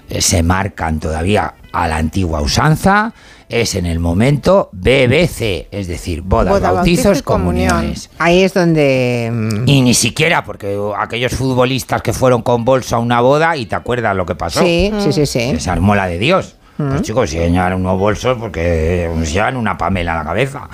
eh, 0.09 0.21
se 0.21 0.43
marcan 0.43 0.99
todavía 0.99 1.55
a 1.73 1.87
la 1.87 1.97
antigua 1.97 2.41
usanza 2.41 3.13
es 3.49 3.75
en 3.75 3.85
el 3.85 3.99
momento 3.99 4.69
BBC, 4.73 5.67
es 5.71 5.87
decir, 5.87 6.21
bodas, 6.21 6.53
Boda, 6.53 6.71
bautizo 6.71 7.03
bautizos, 7.09 7.21
comunión. 7.23 7.69
comuniones. 7.69 8.09
Ahí 8.17 8.41
es 8.43 8.53
donde... 8.53 9.29
mm, 9.33 9.67
Y 9.67 9.81
ni 9.81 9.93
siquiera, 9.93 10.43
porque 10.43 10.77
aquellos 10.97 11.33
futbolistas 11.33 12.01
que 12.01 12.13
fueron 12.13 12.41
con 12.41 12.65
bolso 12.65 12.95
a 12.95 12.99
una 12.99 13.21
boda 13.21 13.55
y 13.57 13.65
te 13.65 13.75
acuerdas 13.75 14.15
lo 14.15 14.25
que 14.25 14.35
pasó. 14.35 14.61
Sí, 14.61 14.91
sí, 14.99 15.11
sí, 15.13 15.25
sí. 15.25 15.59
Se 15.59 15.69
armó 15.69 15.95
la 15.95 16.07
de 16.07 16.17
Dios. 16.17 16.55
Mm. 16.77 16.89
Pues 16.89 17.01
chicos, 17.03 17.29
si 17.29 17.37
llevan 17.37 17.73
unos 17.73 17.97
bolsos 17.97 18.37
porque 18.37 19.09
se 19.23 19.31
llevan 19.31 19.55
una 19.55 19.77
pamela 19.77 20.13
a 20.13 20.17
la 20.17 20.23
cabeza. 20.25 20.67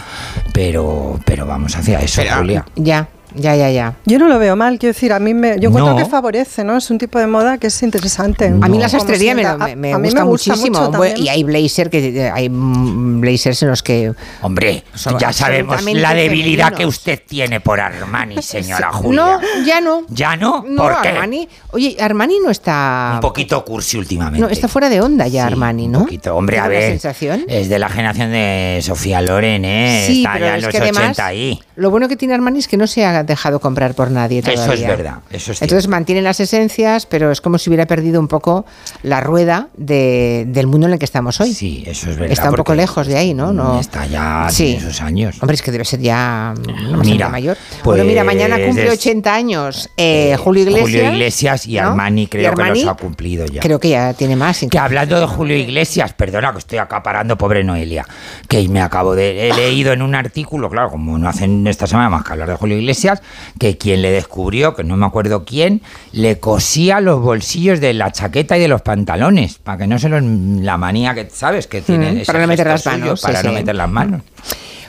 Pero, 0.54 1.20
pero 1.26 1.46
vamos 1.46 1.76
hacia 1.76 2.00
eso, 2.00 2.22
Julia. 2.38 2.66
Ya, 2.76 3.08
ya, 3.36 3.56
ya, 3.56 3.70
ya. 3.72 3.96
Yo 4.06 4.20
no 4.20 4.28
lo 4.28 4.40
veo 4.40 4.56
mal, 4.56 4.78
quiero 4.80 4.94
decir, 4.94 5.14
a 5.14 5.20
mí 5.20 5.34
me, 5.34 5.60
yo 5.60 5.70
encuentro 5.70 5.94
No. 5.94 5.98
que 5.98 6.06
favorece, 6.06 6.64
¿no? 6.64 6.78
Es 6.78 6.90
un 6.90 6.98
tipo 6.98 7.20
de 7.20 7.28
moda 7.28 7.58
que 7.58 7.68
es 7.68 7.84
interesante. 7.84 8.48
A 8.48 8.68
mí 8.68 8.78
la 8.78 8.90
sastrería 8.90 9.34
me, 9.36 9.76
me- 9.76 9.76
me 9.76 9.98
gusta, 9.98 10.26
muchísimo. 10.26 10.92
mucho 10.92 11.06
y 11.18 11.28
hay 11.30 11.44
blazer 11.44 11.90
que 11.90 12.30
hay 12.34 12.50
mm, 12.50 13.22
blazers 13.22 13.62
en 13.64 13.70
los 13.70 13.84
que 13.84 14.14
Hombre, 14.42 14.84
Son 14.94 15.18
ya 15.20 15.32
sabemos 15.34 15.82
la 15.84 16.14
debilidad 16.14 16.68
femeninos. 16.70 16.78
que 16.80 16.86
usted 16.86 17.22
tiene 17.28 17.60
por 17.62 17.80
Armani, 17.80 18.42
señora 18.42 18.92
Julia. 18.92 19.22
No, 19.22 19.40
ya 19.66 19.82
no. 19.82 20.02
¿Ya 20.10 20.36
no? 20.36 20.64
No, 20.68 20.82
¿Por 20.84 21.02
qué? 21.02 21.10
Armani. 21.10 21.48
Oye, 21.72 21.98
Armani 22.00 22.36
no 22.44 22.50
está. 22.52 23.12
Un 23.16 23.22
poquito 23.22 23.64
cursi 23.64 23.98
últimamente. 23.98 24.40
No, 24.40 24.48
está 24.48 24.68
fuera 24.68 24.90
de 24.90 25.02
onda 25.02 25.28
ya 25.28 25.46
Armani, 25.48 25.88
¿no? 25.88 26.00
Un 26.00 26.04
poquito. 26.06 26.36
Hombre, 26.36 26.60
a 26.60 26.64
¿Tengo 26.64 26.74
la 26.74 26.80
ver. 26.80 26.90
sensación? 26.92 27.46
Es 27.48 27.70
de 27.70 27.80
la 27.80 27.90
generación 27.90 28.32
de 28.32 28.80
Sofía 28.82 29.22
Loren, 29.22 29.66
¿eh? 29.66 30.04
Sí, 30.08 30.20
está 30.20 30.34
pero 30.34 30.46
ya 30.46 30.56
en 30.56 30.62
los 30.62 30.72
que 30.72 30.78
además 30.78 31.04
80 31.04 31.26
ahí. 31.26 31.60
lo 31.76 31.90
bueno 31.92 32.08
que 32.08 32.16
tiene 32.16 32.34
Armani 32.34 32.60
es 32.60 32.68
que 32.68 32.78
no 32.78 32.88
se 32.88 33.06
ha 33.06 33.21
dejado 33.24 33.60
comprar 33.60 33.94
por 33.94 34.12
nadie 34.12 34.40
Eso 34.40 34.52
todavía. 34.54 34.74
es 34.92 34.98
verdad, 34.98 35.16
eso 35.30 35.52
es 35.52 35.58
cierto. 35.60 35.64
Entonces 35.66 35.88
mantiene 35.88 36.22
las 36.22 36.40
esencias, 36.40 37.06
pero 37.06 37.32
es 37.32 37.42
como 37.42 37.58
si 37.58 37.70
hubiera 37.70 37.86
perdido 37.86 38.20
un 38.20 38.28
poco 38.28 38.66
la 39.04 39.22
rueda 39.22 39.68
de- 39.78 40.46
del 40.48 40.68
mundo 40.68 40.88
en 40.88 40.94
el 40.94 41.00
que 41.00 41.06
estamos 41.06 41.40
hoy. 41.42 41.54
Sí, 41.54 41.84
eso 41.88 42.10
es 42.10 42.18
verdad. 42.18 42.32
Está 42.32 42.50
un 42.50 42.56
poco 42.56 42.76
lejos 42.76 43.08
de 43.08 43.18
ahí, 43.18 43.34
¿no? 43.34 43.52
no 43.54 43.80
Está 43.80 44.06
ya 44.08 44.48
Sí. 44.50 44.74
en 44.76 44.82
sus 44.82 45.02
años. 45.02 45.38
Hombre, 45.42 45.56
es 45.56 45.62
que 45.62 45.72
debe 45.72 45.86
ser 45.86 46.00
ya 46.00 46.54
bastante 46.56 46.98
Mira, 47.10 47.30
mayor. 47.30 47.58
pues, 47.72 47.84
bueno, 47.84 48.04
mira, 48.04 48.24
mañana 48.24 48.58
cumple 48.58 48.84
des- 48.84 48.94
80 48.94 49.34
años 49.34 49.90
eh, 49.98 50.36
Julio 50.40 50.64
Iglesias. 50.64 50.82
Julio 50.90 51.12
Iglesias 51.12 51.68
y 51.68 51.76
¿no? 51.76 51.90
Armani 51.90 52.28
creo 52.28 52.44
Y 52.44 52.46
Armani, 52.46 52.80
que 52.80 52.86
los 52.86 52.94
ha 52.94 52.98
cumplido 52.98 53.46
ya. 53.46 53.62
Creo 53.62 53.80
que 53.80 53.90
ya 53.90 54.14
tiene 54.14 54.36
más. 54.36 54.66
Que 54.70 54.78
hablando 54.80 55.20
de 55.20 55.26
Julio 55.26 55.58
Iglesias, 55.58 56.14
perdona 56.14 56.52
que 56.52 56.60
estoy 56.60 56.78
acaparando, 56.78 57.38
pobre 57.38 57.64
Noelia, 57.64 58.06
que 58.48 58.68
me 58.70 58.82
acabo 58.82 59.16
de. 59.16 59.50
He 59.50 59.54
leído 59.54 59.92
en 59.94 60.02
un 60.02 60.16
artículo, 60.16 60.70
claro, 60.70 60.90
como 60.92 61.18
no 61.18 61.28
hacen 61.28 61.66
esta 61.68 61.88
semana 61.88 62.10
más 62.10 62.24
que 62.24 62.32
hablar 62.34 62.50
de 62.50 62.56
Julio 62.56 62.78
Iglesias, 62.78 63.11
que 63.60 63.78
quien 63.78 64.02
le 64.02 64.12
descubrió, 64.12 64.76
que 64.76 64.84
no 64.84 64.96
me 64.98 65.06
acuerdo 65.06 65.44
quién, 65.46 65.82
le 66.12 66.40
cosía 66.40 67.00
los 67.02 67.22
bolsillos 67.22 67.80
de 67.80 67.94
la 67.94 68.12
chaqueta 68.12 68.58
y 68.58 68.62
de 68.62 68.68
los 68.68 68.82
pantalones, 68.82 69.58
para 69.60 69.80
que 69.80 69.88
no 69.88 70.00
se 70.00 70.10
los. 70.10 70.22
la 70.24 70.78
manía 70.78 71.14
que, 71.14 71.30
¿sabes? 71.32 71.68
Que 71.68 71.82
tiene 71.82 72.12
Mm, 72.12 72.26
para 72.26 72.40
no 72.42 72.48
meter 72.48 72.68
las 72.68 72.84
suyo, 72.84 72.98
manos, 72.98 73.20
sí, 73.22 73.26
Para 73.28 73.44
no 73.44 73.50
sí. 73.50 73.56
meter 73.56 73.76
las 73.76 73.90
manos. 73.90 74.22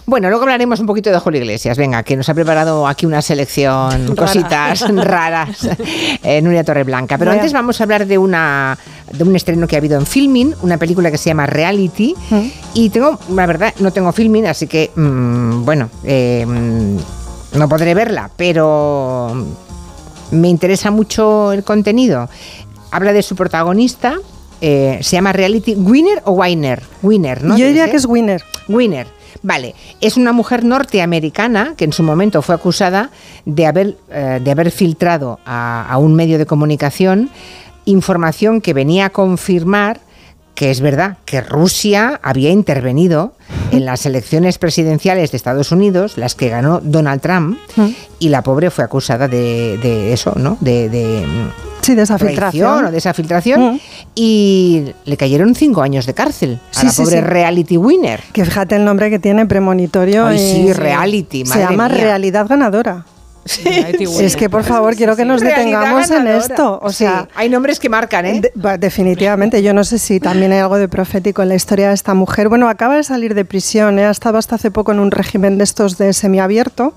Bueno, 0.05 0.29
luego 0.29 0.43
hablaremos 0.43 0.81
un 0.81 0.87
poquito 0.87 1.11
de 1.11 1.18
Julio 1.20 1.41
Iglesias. 1.41 1.79
Venga, 1.79 2.03
que 2.03 2.16
nos 2.16 2.29
ha 2.29 2.35
preparado 2.35 2.89
aquí 2.89 3.07
una 3.07 3.23
selección, 3.23 4.09
Rara. 4.09 4.14
cositas 4.16 4.81
raras 5.05 5.68
en 6.25 6.43
Nuria 6.44 6.65
Torreblanca. 6.65 7.19
Pero 7.19 7.31
Voy 7.31 7.39
a- 7.39 7.40
antes 7.40 7.53
vamos 7.53 7.81
a 7.81 7.85
hablar 7.85 8.05
de 8.07 8.19
una 8.19 8.77
de 9.12 9.23
un 9.23 9.36
estreno 9.36 9.69
que 9.69 9.77
ha 9.77 9.78
habido 9.78 9.97
en 10.01 10.05
Filmin, 10.07 10.55
una 10.62 10.77
película 10.77 11.09
que 11.12 11.19
se 11.19 11.31
llama 11.31 11.47
Reality. 11.47 12.16
Mm. 12.31 12.40
Y 12.74 12.90
tengo, 12.90 13.16
la 13.32 13.47
verdad, 13.47 13.73
no 13.78 13.93
tengo 13.93 14.11
Filmin, 14.11 14.47
así 14.47 14.66
que, 14.66 14.90
mm, 14.97 15.65
bueno, 15.65 15.89
eh, 16.03 16.44
no 17.55 17.69
podré 17.69 17.95
verla, 17.95 18.31
pero 18.37 19.47
me 20.31 20.49
interesa 20.49 20.91
mucho 20.91 21.53
el 21.53 21.65
contenido. 21.65 22.29
Habla 22.91 23.12
de 23.12 23.23
su 23.23 23.37
protagonista, 23.37 24.19
eh, 24.61 24.99
se 25.03 25.16
llama 25.16 25.33
Reality 25.33 25.74
Winner 25.74 26.23
o 26.24 26.33
Winer. 26.33 26.83
Winner, 27.03 27.43
¿no? 27.43 27.57
Yo 27.57 27.66
diría 27.66 27.91
que 27.91 27.97
es 27.97 28.07
winner. 28.07 28.43
Winner. 28.69 29.07
Vale, 29.43 29.74
es 30.01 30.16
una 30.16 30.33
mujer 30.33 30.62
norteamericana 30.65 31.74
que 31.77 31.85
en 31.85 31.93
su 31.93 32.03
momento 32.03 32.43
fue 32.43 32.55
acusada 32.55 33.11
de 33.45 33.66
haber, 33.66 33.97
eh, 34.11 34.41
de 34.43 34.51
haber 34.51 34.70
filtrado 34.70 35.41
a, 35.45 35.87
a 35.89 35.99
un 35.99 36.15
medio 36.15 36.39
de 36.39 36.47
comunicación 36.47 37.31
información 37.85 38.61
que 38.61 38.74
venía 38.74 39.07
a 39.07 39.11
confirmar 39.11 40.01
que 40.55 40.70
es 40.70 40.81
verdad 40.81 41.16
que 41.24 41.41
Rusia 41.41 42.20
había 42.23 42.51
intervenido 42.51 43.33
en 43.70 43.85
las 43.87 44.05
elecciones 44.07 44.59
presidenciales 44.59 45.31
de 45.31 45.37
Estados 45.37 45.73
Unidos, 45.73 46.19
las 46.19 46.35
que 46.35 46.49
ganó 46.51 46.81
Donald 46.83 47.20
Trump, 47.23 47.59
y 48.19 48.29
la 48.29 48.43
pobre 48.43 48.70
fue 48.70 48.85
acusada 48.85 49.29
de, 49.29 49.79
de 49.83 50.12
eso, 50.12 50.35
¿no? 50.37 50.59
De, 50.61 50.89
de 50.89 51.24
Sí, 51.81 51.97
de 51.97 52.03
esa 52.03 52.16
filtración. 52.16 52.85
o 52.85 52.91
de 52.93 52.99
esa 52.99 53.12
filtración, 53.12 53.81
y 54.15 54.93
le 55.05 55.16
cayeron 55.16 55.55
cinco 55.55 55.83
años 55.83 56.07
de 56.07 56.15
cárcel 56.15 56.61
a 56.77 56.81
Sí, 56.81 56.87
la 56.87 56.93
pobre 56.93 57.16
sí. 57.16 57.20
reality 57.23 57.77
winner. 57.77 58.20
Que 58.33 58.45
fíjate 58.45 58.77
el 58.77 58.85
nombre 58.85 59.11
que 59.11 59.19
tiene, 59.19 59.47
premonitorio. 59.47 60.27
Ay, 60.27 60.37
y- 60.37 60.39
sí, 60.66 60.73
reality, 60.73 61.45
Se 61.45 61.49
madre 61.59 61.62
llama 61.65 61.89
mía. 61.89 61.99
realidad 61.99 62.47
ganadora. 62.49 63.05
Es 63.44 64.36
que, 64.36 64.48
por 64.48 64.64
favor, 64.64 64.94
quiero 64.97 65.16
que 65.16 65.24
nos 65.24 65.40
detengamos 65.40 66.10
en 66.10 66.27
esto. 66.28 66.78
O 66.82 66.90
Sí, 66.90 66.98
sea, 66.98 67.28
hay 67.35 67.48
nombres 67.48 67.81
que 67.81 67.89
marcan, 67.89 68.24
¿eh? 68.27 68.40
de- 68.40 68.52
va, 68.60 68.78
definitivamente. 68.78 69.62
Yo 69.62 69.74
no 69.74 69.85
sé 69.85 69.98
si 69.98 70.20
también 70.20 70.52
hay 70.52 70.59
algo 70.60 70.78
de 70.78 70.89
profético 70.89 71.43
en 71.43 71.48
la 71.48 71.55
historia 71.55 71.89
de 71.89 71.94
esta 71.94 72.14
mujer. 72.14 72.48
Bueno, 72.48 72.69
acaba 72.69 72.97
de 72.97 73.02
salir 73.02 73.35
de 73.35 73.44
prisión. 73.44 73.98
¿eh? 73.98 74.06
Ha 74.06 74.10
estado 74.10 74.39
hasta 74.39 74.55
hace 74.56 74.70
poco 74.70 74.93
en 74.93 75.01
un 75.01 75.10
régimen 75.10 75.59
de 75.59 75.64
estos 75.64 75.98
de 75.98 76.12
semiabierto. 76.12 76.94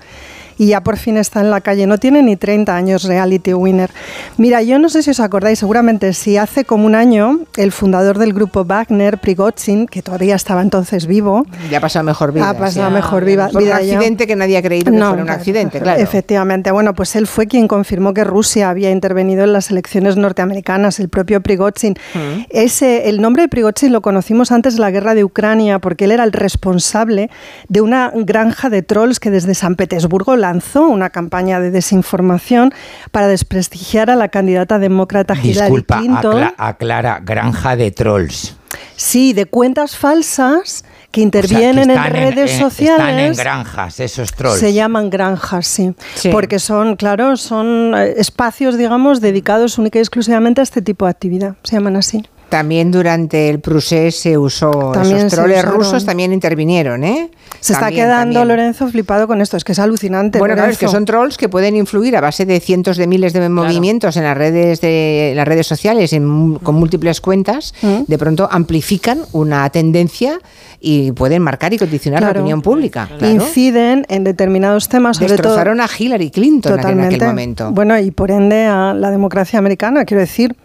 Y 0.57 0.67
ya 0.67 0.81
por 0.81 0.97
fin 0.97 1.17
está 1.17 1.41
en 1.41 1.51
la 1.51 1.61
calle. 1.61 1.85
No 1.87 1.97
tiene 1.97 2.21
ni 2.21 2.35
30 2.35 2.75
años 2.75 3.03
reality 3.03 3.53
winner. 3.53 3.89
Mira, 4.37 4.61
yo 4.61 4.79
no 4.79 4.89
sé 4.89 5.03
si 5.03 5.11
os 5.11 5.19
acordáis, 5.19 5.59
seguramente 5.59 6.13
si 6.13 6.37
hace 6.37 6.63
como 6.65 6.85
un 6.85 6.95
año 6.95 7.39
el 7.57 7.71
fundador 7.71 8.17
del 8.19 8.33
grupo 8.33 8.63
Wagner, 8.65 9.17
Prigozhin, 9.19 9.87
que 9.87 10.01
todavía 10.01 10.35
estaba 10.35 10.61
entonces 10.61 11.07
vivo, 11.07 11.45
Ya 11.69 11.79
ha 11.79 11.81
pasado 11.81 12.03
mejor 12.05 12.31
vida. 12.31 12.49
ha 12.49 12.53
pasado 12.57 12.87
sí. 12.87 12.93
mejor 12.93 13.25
viva, 13.25 13.47
Por 13.49 13.57
un 13.61 13.63
vida 13.67 13.81
ya. 13.81 13.95
accidente 13.95 14.27
que 14.27 14.35
nadie 14.35 14.57
ha 14.57 14.61
creído 14.61 14.91
que 14.91 14.97
No, 14.97 15.07
fuera 15.09 15.23
un 15.23 15.29
accidente, 15.29 15.79
claro. 15.81 16.01
Efectivamente. 16.01 16.71
Bueno, 16.71 16.93
pues 16.93 17.15
él 17.15 17.27
fue 17.27 17.47
quien 17.47 17.67
confirmó 17.67 18.13
que 18.13 18.23
Rusia 18.23 18.69
había 18.69 18.91
intervenido 18.91 19.43
en 19.43 19.53
las 19.53 19.71
elecciones 19.71 20.15
norteamericanas, 20.17 20.99
el 20.99 21.09
propio 21.09 21.41
Prigozhin. 21.41 21.95
Mm. 22.13 22.43
Ese, 22.49 23.09
el 23.09 23.21
nombre 23.21 23.43
de 23.43 23.49
Prigozhin 23.49 23.91
lo 23.91 24.01
conocimos 24.01 24.51
antes 24.51 24.75
de 24.75 24.81
la 24.81 24.91
guerra 24.91 25.15
de 25.15 25.23
Ucrania 25.23 25.79
porque 25.79 26.05
él 26.05 26.11
era 26.11 26.23
el 26.23 26.31
responsable 26.31 27.29
de 27.67 27.81
una 27.81 28.11
granja 28.15 28.69
de 28.69 28.81
trolls 28.81 29.19
que 29.19 29.29
desde 29.31 29.53
San 29.53 29.75
Petersburgo 29.75 30.35
lanzó 30.45 30.87
una 30.87 31.09
campaña 31.09 31.59
de 31.59 31.71
desinformación 31.71 32.71
para 33.11 33.27
desprestigiar 33.27 34.09
a 34.09 34.15
la 34.15 34.27
candidata 34.29 34.77
demócrata 34.79 35.33
Hillary 35.33 35.53
Disculpa, 35.67 35.97
Clinton. 35.99 36.43
acla- 36.43 36.53
aclara, 36.57 37.19
granja 37.23 37.75
de 37.75 37.91
trolls. 37.91 38.55
Sí, 38.95 39.33
de 39.33 39.45
cuentas 39.45 39.95
falsas 39.97 40.83
que 41.11 41.21
O 41.21 41.23
sea, 41.23 41.23
intervienen 41.23 41.87
que 41.87 41.93
en 41.95 42.13
redes 42.13 42.51
en- 42.53 42.59
sociales. 42.59 42.99
Están 42.99 43.19
en 43.19 43.33
granjas, 43.35 43.99
esos 43.99 44.33
trolls. 44.33 44.59
Se 44.59 44.73
llaman 44.73 45.09
granjas, 45.09 45.65
sí. 45.67 45.93
Sí. 46.15 46.29
Porque 46.29 46.59
son, 46.59 46.95
claro, 46.95 47.37
son 47.37 47.93
eh, 47.95 48.13
espacios, 48.17 48.77
digamos, 48.77 49.21
dedicados 49.21 49.77
única 49.77 49.97
y 49.99 50.01
exclusivamente 50.01 50.61
a 50.61 50.63
este 50.63 50.81
tipo 50.81 51.05
de 51.05 51.11
actividad. 51.11 51.55
Se 51.63 51.75
llaman 51.75 51.95
así. 51.95 52.23
También 52.49 52.91
durante 52.91 53.49
el 53.49 53.59
procés 53.59 54.15
se 54.19 54.37
usó, 54.37 54.91
También 54.93 55.17
esos 55.17 55.33
troles 55.33 55.57
usaron. 55.59 55.75
rusos 55.79 56.05
también 56.05 56.31
intervinieron, 56.31 57.03
¿eh? 57.03 57.29
Se 57.59 57.73
está 57.73 57.85
También, 57.87 58.05
quedando 58.05 58.39
también. 58.39 58.47
Lorenzo 58.47 58.87
flipado 58.87 59.27
con 59.27 59.41
esto. 59.41 59.57
Es 59.57 59.63
que 59.63 59.71
es 59.71 59.79
alucinante. 59.79 60.37
Bueno, 60.39 60.53
claro, 60.53 60.71
es 60.71 60.77
que 60.77 60.85
Lorenzo. 60.85 60.97
son 60.97 61.05
trolls 61.05 61.37
que 61.37 61.49
pueden 61.49 61.75
influir 61.75 62.15
a 62.15 62.21
base 62.21 62.45
de 62.45 62.59
cientos 62.59 62.97
de 62.97 63.07
miles 63.07 63.33
de 63.33 63.49
movimientos 63.49 64.15
en 64.17 64.23
las 64.23 64.37
redes 64.37 64.81
de 64.81 65.31
en 65.31 65.37
las 65.37 65.47
redes 65.47 65.65
sociales 65.67 66.13
en 66.13 66.55
con 66.61 66.75
múltiples 66.75 67.19
cuentas, 67.21 67.73
Mm. 67.81 68.03
de 68.07 68.17
pronto 68.17 68.47
amplifican 68.51 69.19
una 69.31 69.67
tendencia 69.69 70.39
y 70.79 71.11
pueden 71.13 71.41
marcar 71.41 71.73
y 71.73 71.77
condicionar 71.79 72.21
la 72.21 72.27
Claro. 72.27 72.41
opinión 72.41 72.61
pública. 72.61 73.09
claro. 73.17 73.33
Inciden 73.33 74.05
en 74.09 74.23
determinados 74.23 74.87
temas, 74.87 75.17
sobre 75.17 75.29
todo. 75.29 75.37
Destrozaron 75.37 75.81
a 75.81 75.87
Hillary 75.97 76.29
Clinton 76.29 76.73
en 76.73 76.77
Totalmente. 76.77 77.15
aquel 77.15 77.27
momento. 77.27 77.71
Bueno, 77.71 77.97
y 77.99 78.11
por 78.11 78.29
ende 78.29 78.65
a 78.65 78.93
la 78.93 79.09
democracia 79.09 79.57
americana, 79.57 80.05
quiero 80.05 80.21
decir, 80.21 80.55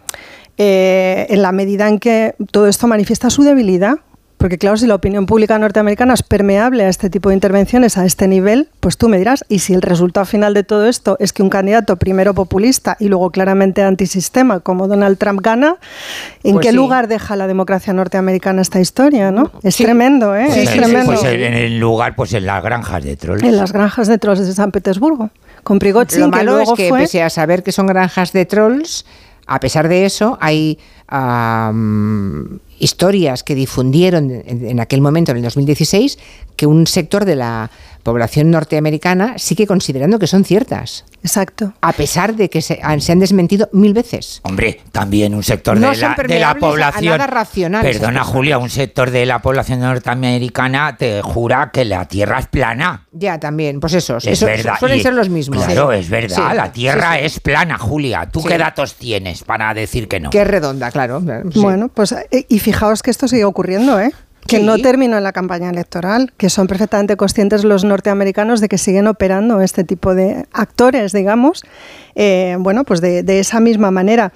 eh, 0.57 1.27
en 1.29 1.41
la 1.41 1.51
medida 1.51 1.87
en 1.87 1.99
que 1.99 2.35
todo 2.51 2.67
esto 2.67 2.87
manifiesta 2.87 3.29
su 3.29 3.43
debilidad. 3.43 3.95
Porque 4.37 4.57
claro, 4.57 4.75
si 4.75 4.87
la 4.87 4.95
opinión 4.95 5.27
pública 5.27 5.59
norteamericana 5.59 6.15
es 6.15 6.23
permeable 6.23 6.83
a 6.83 6.89
este 6.89 7.11
tipo 7.11 7.29
de 7.29 7.35
intervenciones 7.35 7.99
a 7.99 8.07
este 8.07 8.27
nivel, 8.27 8.69
pues 8.79 8.97
tú 8.97 9.07
me 9.07 9.19
dirás, 9.19 9.45
y 9.49 9.59
si 9.59 9.75
el 9.75 9.83
resultado 9.83 10.25
final 10.25 10.55
de 10.55 10.63
todo 10.63 10.87
esto 10.87 11.15
es 11.19 11.31
que 11.31 11.43
un 11.43 11.51
candidato 11.51 11.97
primero 11.97 12.33
populista 12.33 12.97
y 12.99 13.07
luego 13.07 13.29
claramente 13.29 13.83
antisistema 13.83 14.59
como 14.59 14.87
Donald 14.87 15.19
Trump 15.19 15.41
gana, 15.43 15.75
¿en 16.43 16.53
Pues 16.53 16.65
qué 16.65 16.71
sí. 16.71 16.75
lugar 16.75 17.07
deja 17.07 17.35
la 17.35 17.45
democracia 17.45 17.93
norteamericana 17.93 18.63
esta 18.63 18.79
historia? 18.79 19.29
¿no? 19.29 19.51
Es 19.61 19.77
tremendo, 19.77 20.35
¿eh? 20.35 20.47
Sí, 20.51 20.61
es 20.61 20.69
sí, 20.71 20.79
tremendo. 20.79 21.13
Pues 21.13 21.23
en 21.23 21.53
el 21.53 21.79
lugar, 21.79 22.15
pues 22.15 22.33
en 22.33 22.47
las 22.47 22.63
granjas 22.63 23.03
de 23.03 23.15
trolls. 23.17 23.43
En 23.43 23.55
las 23.55 23.71
granjas 23.71 24.07
de 24.07 24.17
trolls 24.17 24.39
de 24.43 24.53
San 24.53 24.71
Petersburgo, 24.71 25.29
con 25.63 25.77
Prigozhin, 25.77 26.21
Lo 26.21 26.31
que 26.31 26.37
malo 26.37 26.59
es 26.61 26.71
que 26.75 26.89
fue... 26.89 27.01
pese 27.01 27.21
a 27.21 27.29
saber 27.29 27.61
que 27.61 27.71
son 27.71 27.85
granjas 27.85 28.33
de 28.33 28.47
trolls, 28.47 29.05
a 29.53 29.59
pesar 29.59 29.89
de 29.89 30.05
eso, 30.05 30.37
hay 30.39 30.79
historias 32.79 33.43
que 33.43 33.53
difundieron 33.53 34.31
en 34.31 34.79
aquel 34.79 35.01
momento, 35.01 35.31
en 35.31 35.37
el 35.37 35.43
2016, 35.43 36.17
que 36.55 36.65
un 36.65 36.87
sector 36.87 37.25
de 37.25 37.35
la 37.35 37.69
población 38.03 38.51
norteamericana 38.51 39.37
sigue 39.37 39.67
considerando 39.67 40.19
que 40.19 40.27
son 40.27 40.43
ciertas. 40.43 41.05
Exacto. 41.23 41.73
A 41.81 41.93
pesar 41.93 42.35
de 42.35 42.49
que 42.49 42.61
se 42.61 42.79
han, 42.81 42.99
se 43.01 43.11
han 43.11 43.19
desmentido 43.19 43.69
mil 43.73 43.93
veces. 43.93 44.39
Hombre, 44.43 44.81
también 44.91 45.35
un 45.35 45.43
sector 45.43 45.77
No 45.79 45.91
de, 45.91 45.97
la, 45.97 46.01
de 46.01 46.07
la 46.09 46.15
permeables 46.15 46.63
a- 46.63 46.67
población. 46.67 47.05
nada 47.17 47.27
racional 47.27 47.81
Perdona. 47.83 48.23
Julia, 48.23 48.57
un 48.57 48.69
sector 48.71 49.11
de 49.11 49.25
la 49.25 49.39
población 49.39 49.79
norteamericana 49.81 50.97
te 50.97 51.21
jura 51.21 51.69
que 51.71 51.85
la 51.85 52.07
Tierra 52.07 52.39
es 52.39 52.47
plana. 52.47 53.05
Ya, 53.11 53.39
también, 53.39 53.79
pues 53.79 53.93
esos. 53.93 54.25
Es 54.25 54.33
eso- 54.33 54.45
verdad. 54.45 54.75
Suelen 54.79 54.99
y- 54.99 55.03
ser 55.03 55.13
los 55.13 55.29
mismos. 55.29 55.63
Claro, 55.63 55.91
Sí. 55.91 55.99
es 55.99 56.09
verdad. 56.09 56.35
Sí, 56.51 56.55
la 56.55 56.71
Tierra 56.71 57.13
sí, 57.13 57.19
sí. 57.19 57.25
es 57.25 57.39
plana, 57.39 57.77
Julia. 57.77 58.27
¿Tú 58.31 58.41
Sí. 58.41 58.47
qué 58.47 58.57
datos 58.57 58.95
tienes 58.95 59.43
para 59.43 59.73
decir 59.73 60.07
que 60.07 60.19
no? 60.19 60.29
Que 60.29 60.41
es 60.41 60.47
redonda, 60.47 60.91
claro. 60.91 61.21
Bueno, 61.55 61.89
pues 61.89 62.11
eh, 62.13 62.45
y 62.49 62.59
fijaos 62.59 63.03
que 63.03 63.11
esto 63.11 63.27
sigue 63.27 63.45
ocurriendo, 63.45 63.99
¿eh? 63.99 64.11
Que 64.47 64.57
Sí. 64.57 64.63
no 64.63 64.77
terminó 64.79 65.17
en 65.17 65.23
la 65.23 65.31
campaña 65.31 65.69
electoral, 65.69 66.33
que 66.35 66.49
son 66.49 66.67
perfectamente 66.67 67.15
conscientes 67.15 67.63
los 67.63 67.83
norteamericanos 67.83 68.59
de 68.59 68.67
que 68.69 68.77
siguen 68.77 69.07
operando 69.07 69.61
este 69.61 69.83
tipo 69.83 70.15
de 70.15 70.45
actores, 70.51 71.13
digamos, 71.13 71.63
eh, 72.15 72.57
bueno, 72.59 72.83
pues 72.83 73.01
de, 73.01 73.23
de 73.23 73.39
esa 73.39 73.59
misma 73.59 73.91
manera. 73.91 74.33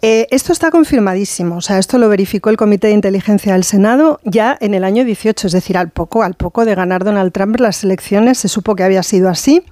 Eh, 0.00 0.26
esto 0.30 0.52
está 0.52 0.70
confirmadísimo, 0.70 1.56
o 1.56 1.60
sea, 1.60 1.78
esto 1.78 1.98
lo 1.98 2.08
verificó 2.08 2.50
el 2.50 2.56
Comité 2.56 2.86
de 2.86 2.94
Inteligencia 2.94 3.52
del 3.52 3.64
Senado 3.64 4.20
ya 4.24 4.56
en 4.60 4.74
el 4.74 4.84
año 4.84 5.04
18, 5.04 5.48
es 5.48 5.52
decir, 5.52 5.76
al 5.76 5.90
poco, 5.90 6.22
al 6.22 6.34
poco 6.34 6.64
de 6.64 6.74
ganar 6.74 7.04
Donald 7.04 7.32
Trump 7.32 7.58
las 7.60 7.82
elecciones, 7.84 8.38
se 8.38 8.48
supo 8.48 8.74
que 8.76 8.84
había 8.84 9.02
sido 9.02 9.28
así. 9.28 9.64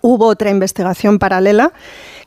Hubo 0.00 0.26
otra 0.26 0.48
investigación 0.50 1.18
paralela 1.18 1.72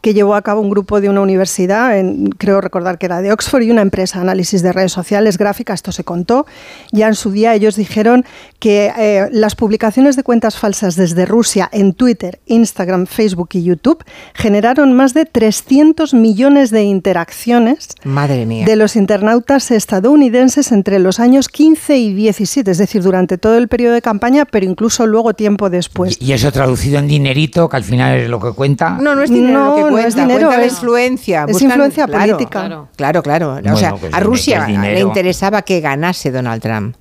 que 0.05 0.13
llevó 0.13 0.35
a 0.35 0.43
cabo 0.43 0.61
un 0.61 0.69
grupo 0.69 1.01
de 1.01 1.09
una 1.09 1.21
universidad, 1.21 1.97
en- 1.97 2.27
creo 2.29 2.61
recordar 2.61 2.99
que 2.99 3.07
era 3.07 3.23
de 3.23 3.31
Oxford, 3.31 3.63
y 3.63 3.71
una 3.71 3.81
empresa 3.81 4.19
de 4.19 4.21
análisis 4.25 4.61
de 4.61 4.71
redes 4.71 4.91
sociales, 4.91 5.39
gráfica, 5.39 5.73
esto 5.73 5.91
se 5.91 6.03
contó. 6.03 6.45
Ya 6.91 7.07
en 7.07 7.15
su 7.15 7.31
día 7.31 7.55
ellos 7.55 7.75
dijeron 7.75 8.23
que 8.59 8.91
eh, 8.95 9.27
las 9.31 9.55
publicaciones 9.55 10.15
de 10.15 10.21
cuentas 10.21 10.57
falsas 10.59 10.95
desde 10.95 11.25
Rusia 11.25 11.67
en 11.71 11.93
Twitter, 11.95 12.39
Instagram, 12.45 13.07
Facebook 13.07 13.49
y 13.53 13.63
YouTube 13.63 14.03
generaron 14.35 14.93
más 14.93 15.15
de 15.15 15.25
300 15.25 16.13
millones 16.13 16.69
de 16.69 16.83
interacciones 16.83 17.89
Madre 18.03 18.45
mía. 18.45 18.65
de 18.67 18.75
los 18.75 18.95
internautas 18.95 19.71
estadounidenses 19.71 20.71
entre 20.71 20.99
los 20.99 21.19
años 21.19 21.49
15 21.49 21.97
y 21.97 22.13
17, 22.13 22.69
es 22.69 22.77
decir, 22.77 23.01
durante 23.01 23.39
todo 23.39 23.57
el 23.57 23.67
periodo 23.67 23.93
de 23.95 24.03
campaña, 24.03 24.45
pero 24.45 24.67
incluso 24.67 25.07
luego 25.07 25.33
tiempo 25.33 25.71
después. 25.71 26.17
Y 26.21 26.33
eso 26.33 26.51
traducido 26.51 26.99
en 26.99 27.07
dinerito, 27.07 27.67
que 27.69 27.77
al 27.77 27.83
final 27.83 28.19
es 28.19 28.29
lo 28.29 28.39
que 28.39 28.51
cuenta. 28.51 28.99
No, 29.01 29.15
no 29.15 29.23
es 29.23 29.31
dinero 29.31 29.53
No, 29.59 29.69
lo 29.69 29.75
que 29.75 29.81
no 29.81 29.94
cuenta, 30.03 30.07
es 30.09 30.15
dinero, 30.27 30.47
cuenta 30.47 30.57
la 30.57 30.65
es- 30.65 30.73
influencia. 30.73 31.45
es 31.47 31.61
influencia 31.61 32.07
política. 32.07 32.59
Claro, 32.95 33.23
claro. 33.23 33.51
Bueno, 33.53 33.73
o 33.73 33.77
sea, 33.77 33.95
pues 33.95 34.13
a 34.13 34.19
Rusia 34.19 34.67
le 34.67 34.99
interesaba 34.99 35.61
que 35.61 35.81
ganase 35.81 36.31
Donald 36.31 36.61
Trump. 36.61 36.95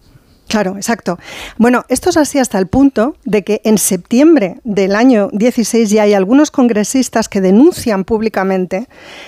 Claro, 0.48 0.76
exacto. 0.76 1.18
Bueno, 1.58 1.84
esto 1.88 2.10
es 2.10 2.16
así 2.16 2.38
hasta 2.38 2.58
el 2.58 2.66
punto 2.66 3.16
de 3.24 3.42
que 3.42 3.60
en 3.64 3.78
septiembre 3.78 4.58
del 4.62 4.94
año 4.94 5.28
16 5.32 5.90
ya 5.90 6.02
hay 6.02 6.12
algunos 6.14 6.50
congresistas 6.50 7.28
que 7.28 7.40
denuncian 7.40 8.04
públicamente 8.04 8.86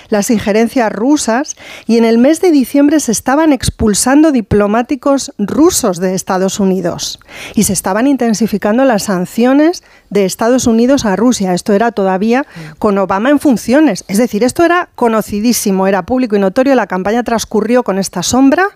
las 0.09 0.29
injerencias 0.29 0.91
rusas 0.91 1.55
y 1.87 1.97
en 1.97 2.05
el 2.05 2.17
mes 2.17 2.39
de 2.39 2.51
diciembre 2.51 2.99
se 2.99 3.11
estaban 3.11 3.51
expulsando 3.51 4.31
diplomáticos 4.31 5.33
rusos 5.39 5.99
de 5.99 6.13
Estados 6.13 6.59
Unidos 6.59 7.19
y 7.55 7.63
se 7.63 7.73
estaban 7.73 8.07
intensificando 8.07 8.85
las 8.85 9.03
sanciones 9.03 9.83
de 10.09 10.23
Estados 10.23 10.67
Unidos 10.67 11.03
a 11.05 11.15
Rusia. 11.15 11.53
Esto 11.53 11.73
era 11.73 11.91
todavía 11.91 12.45
con 12.79 12.97
Obama 12.99 13.31
en 13.31 13.39
funciones. 13.39 14.05
Es 14.07 14.17
decir, 14.19 14.43
esto 14.43 14.63
era 14.63 14.89
conocidísimo, 14.95 15.87
era 15.87 16.03
público 16.05 16.35
y 16.35 16.39
notorio. 16.39 16.75
La 16.75 16.87
campaña 16.87 17.23
transcurrió 17.23 17.83
con 17.83 17.97
esta 17.97 18.23
sombra 18.23 18.67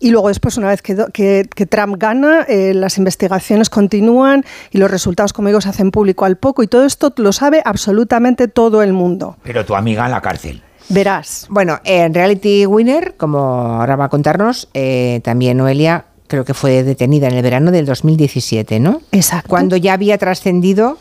y 0.00 0.10
luego 0.10 0.28
después, 0.28 0.56
una 0.56 0.68
vez 0.68 0.82
que, 0.82 0.96
que- 1.12 1.48
que 1.54 1.66
Trump 1.74 1.96
gana, 1.98 2.42
eh, 2.48 2.72
las 2.72 2.98
investigaciones 2.98 3.68
continúan 3.68 4.44
y 4.70 4.78
los 4.78 4.88
resultados, 4.88 5.32
como 5.32 5.48
digo, 5.48 5.60
se 5.60 5.70
hacen 5.70 5.90
público 5.90 6.24
al 6.24 6.36
poco 6.36 6.62
y 6.62 6.68
todo 6.68 6.84
esto 6.84 7.12
lo 7.16 7.32
sabe 7.32 7.62
absolutamente 7.64 8.46
todo 8.46 8.80
el 8.84 8.92
mundo. 8.92 9.38
Pero 9.42 9.64
tu 9.64 9.74
amiga 9.74 10.04
en 10.04 10.12
la 10.12 10.20
cárcel. 10.20 10.62
Verás. 10.88 11.48
Bueno, 11.50 11.80
en 11.82 12.14
Reality 12.14 12.64
Winner, 12.66 13.14
como 13.16 13.40
ahora 13.40 13.96
va 13.96 14.04
a 14.04 14.08
contarnos, 14.08 14.68
eh, 14.72 15.20
también 15.24 15.56
Noelia 15.56 16.04
creo 16.28 16.44
que 16.44 16.54
fue 16.54 16.84
detenida 16.84 17.26
en 17.26 17.34
el 17.34 17.42
verano 17.42 17.72
del 17.72 17.86
2017, 17.86 18.78
¿no? 18.78 19.00
Exacto. 19.10 19.48
Cuando 19.48 19.76
ya 19.76 19.94
había 19.94 20.16
trascendido 20.16 20.98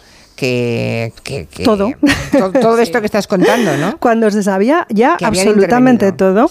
que, 0.47 1.13
que- 1.23 1.45
que- 1.45 1.63
Todo. 1.63 1.89
to- 2.37 2.51
todo 2.51 2.77
esto 2.79 2.99
que 2.99 3.05
estás 3.05 3.27
contando, 3.27 3.77
¿no? 3.77 3.97
Cuando 3.97 4.29
se 4.29 4.43
sabía 4.43 4.85
ya 4.89 5.15
Que 5.17 5.25
absolutamente 5.25 6.11
todo. 6.11 6.49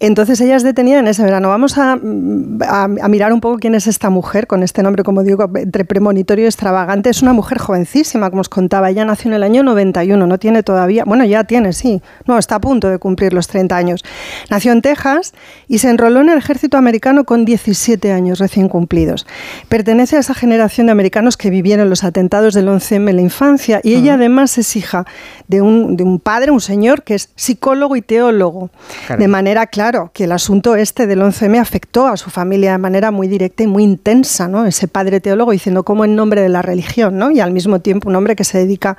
Entonces 0.00 0.40
ella 0.40 0.56
es 0.56 0.64
detenida 0.64 0.98
en 0.98 1.06
ese 1.06 1.22
verano. 1.22 1.48
Vamos 1.48 1.78
a, 1.78 1.92
a- 1.92 2.84
a 2.84 3.08
mirar 3.08 3.32
un 3.32 3.40
poco 3.40 3.58
quién 3.58 3.74
es 3.76 3.86
esta 3.86 4.10
mujer, 4.10 4.46
con 4.48 4.62
este 4.64 4.82
nombre, 4.82 5.04
como 5.04 5.22
digo, 5.22 5.48
entre 5.54 5.84
premonitorio 5.84 6.44
y 6.46 6.48
extravagante. 6.48 7.10
Es 7.10 7.22
una 7.22 7.32
mujer 7.32 7.58
jovencísima, 7.58 8.28
como 8.30 8.40
os 8.40 8.48
contaba. 8.48 8.90
Ella 8.90 9.04
nació 9.04 9.28
en 9.30 9.34
el 9.34 9.42
año 9.44 9.62
91, 9.62 10.26
no 10.26 10.38
tiene 10.38 10.62
todavía, 10.64 11.04
bueno, 11.04 11.24
ya 11.24 11.44
tiene, 11.44 11.72
sí, 11.72 12.02
no, 12.26 12.38
está 12.38 12.56
a 12.56 12.60
punto 12.60 12.88
de 12.88 12.98
cumplir 12.98 13.32
los 13.32 13.46
30 13.46 13.76
años. 13.76 14.04
Nació 14.50 14.72
en 14.72 14.82
Texas 14.82 15.32
y 15.68 15.78
se 15.78 15.90
enroló 15.90 16.20
en 16.22 16.30
el 16.30 16.38
ejército 16.38 16.76
americano 16.76 17.24
con 17.24 17.44
17 17.44 18.10
años 18.12 18.40
recién 18.40 18.68
cumplidos. 18.68 19.26
Pertenece 19.68 20.16
a 20.16 20.20
esa 20.20 20.34
generación 20.34 20.86
de 20.86 20.92
americanos 20.92 21.36
que 21.36 21.50
vivieron 21.50 21.88
los 21.88 22.02
atentados 22.02 22.54
del 22.54 22.66
11M 22.68 23.10
en 23.10 23.16
la 23.16 23.22
infancia 23.28 23.80
y 23.82 23.94
ella 23.94 24.14
además 24.14 24.58
es 24.58 24.74
hija 24.76 25.04
de 25.46 25.62
un, 25.62 25.96
de 25.96 26.04
un 26.04 26.18
padre, 26.18 26.50
un 26.50 26.60
señor 26.60 27.02
que 27.02 27.14
es 27.14 27.30
psicólogo 27.36 27.96
y 27.96 28.02
teólogo. 28.02 28.70
De 29.18 29.28
manera, 29.28 29.66
claro, 29.66 30.10
que 30.12 30.24
el 30.24 30.32
asunto 30.32 30.74
este 30.76 31.06
del 31.06 31.20
11M 31.20 31.58
afectó 31.58 32.06
a 32.06 32.16
su 32.16 32.30
familia 32.30 32.72
de 32.72 32.78
manera 32.78 33.10
muy 33.10 33.28
directa 33.28 33.62
y 33.62 33.66
muy 33.66 33.82
intensa, 33.84 34.48
¿no? 34.48 34.66
Ese 34.66 34.88
padre 34.88 35.20
teólogo 35.20 35.52
diciendo 35.52 35.82
cómo 35.84 36.04
en 36.04 36.16
nombre 36.16 36.40
de 36.42 36.48
la 36.48 36.62
religión, 36.62 37.16
¿no? 37.18 37.30
Y 37.30 37.40
al 37.40 37.52
mismo 37.52 37.80
tiempo 37.80 38.08
un 38.08 38.16
hombre 38.16 38.34
que 38.36 38.44
se 38.44 38.58
dedica 38.58 38.96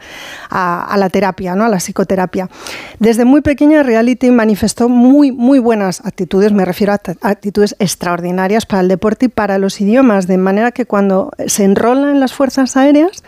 a, 0.50 0.86
a 0.86 0.98
la 0.98 1.10
terapia, 1.10 1.56
¿no? 1.56 1.66
A 1.66 1.70
la 1.70 1.78
psicoterapia. 1.78 2.50
Desde 3.00 3.26
muy 3.26 3.42
pequeña, 3.42 3.84
Reality 3.84 4.32
manifestó 4.32 4.90
muy, 4.90 5.32
muy 5.32 5.60
buenas 5.60 6.02
actitudes, 6.06 6.52
me 6.52 6.66
refiero 6.66 6.94
a 6.94 7.00
act- 7.00 7.18
actitudes 7.22 7.76
extraordinarias 7.80 8.66
para 8.66 8.82
el 8.82 8.88
deporte 8.88 9.26
y 9.28 9.30
para 9.30 9.58
los 9.58 9.80
idiomas, 9.82 10.28
de 10.28 10.38
manera 10.38 10.72
que 10.72 10.86
cuando 10.86 11.32
se 11.48 11.64
enrola 11.64 12.12
en 12.12 12.20
las 12.20 12.34
fuerzas 12.34 12.76
aéreas, 12.78 13.24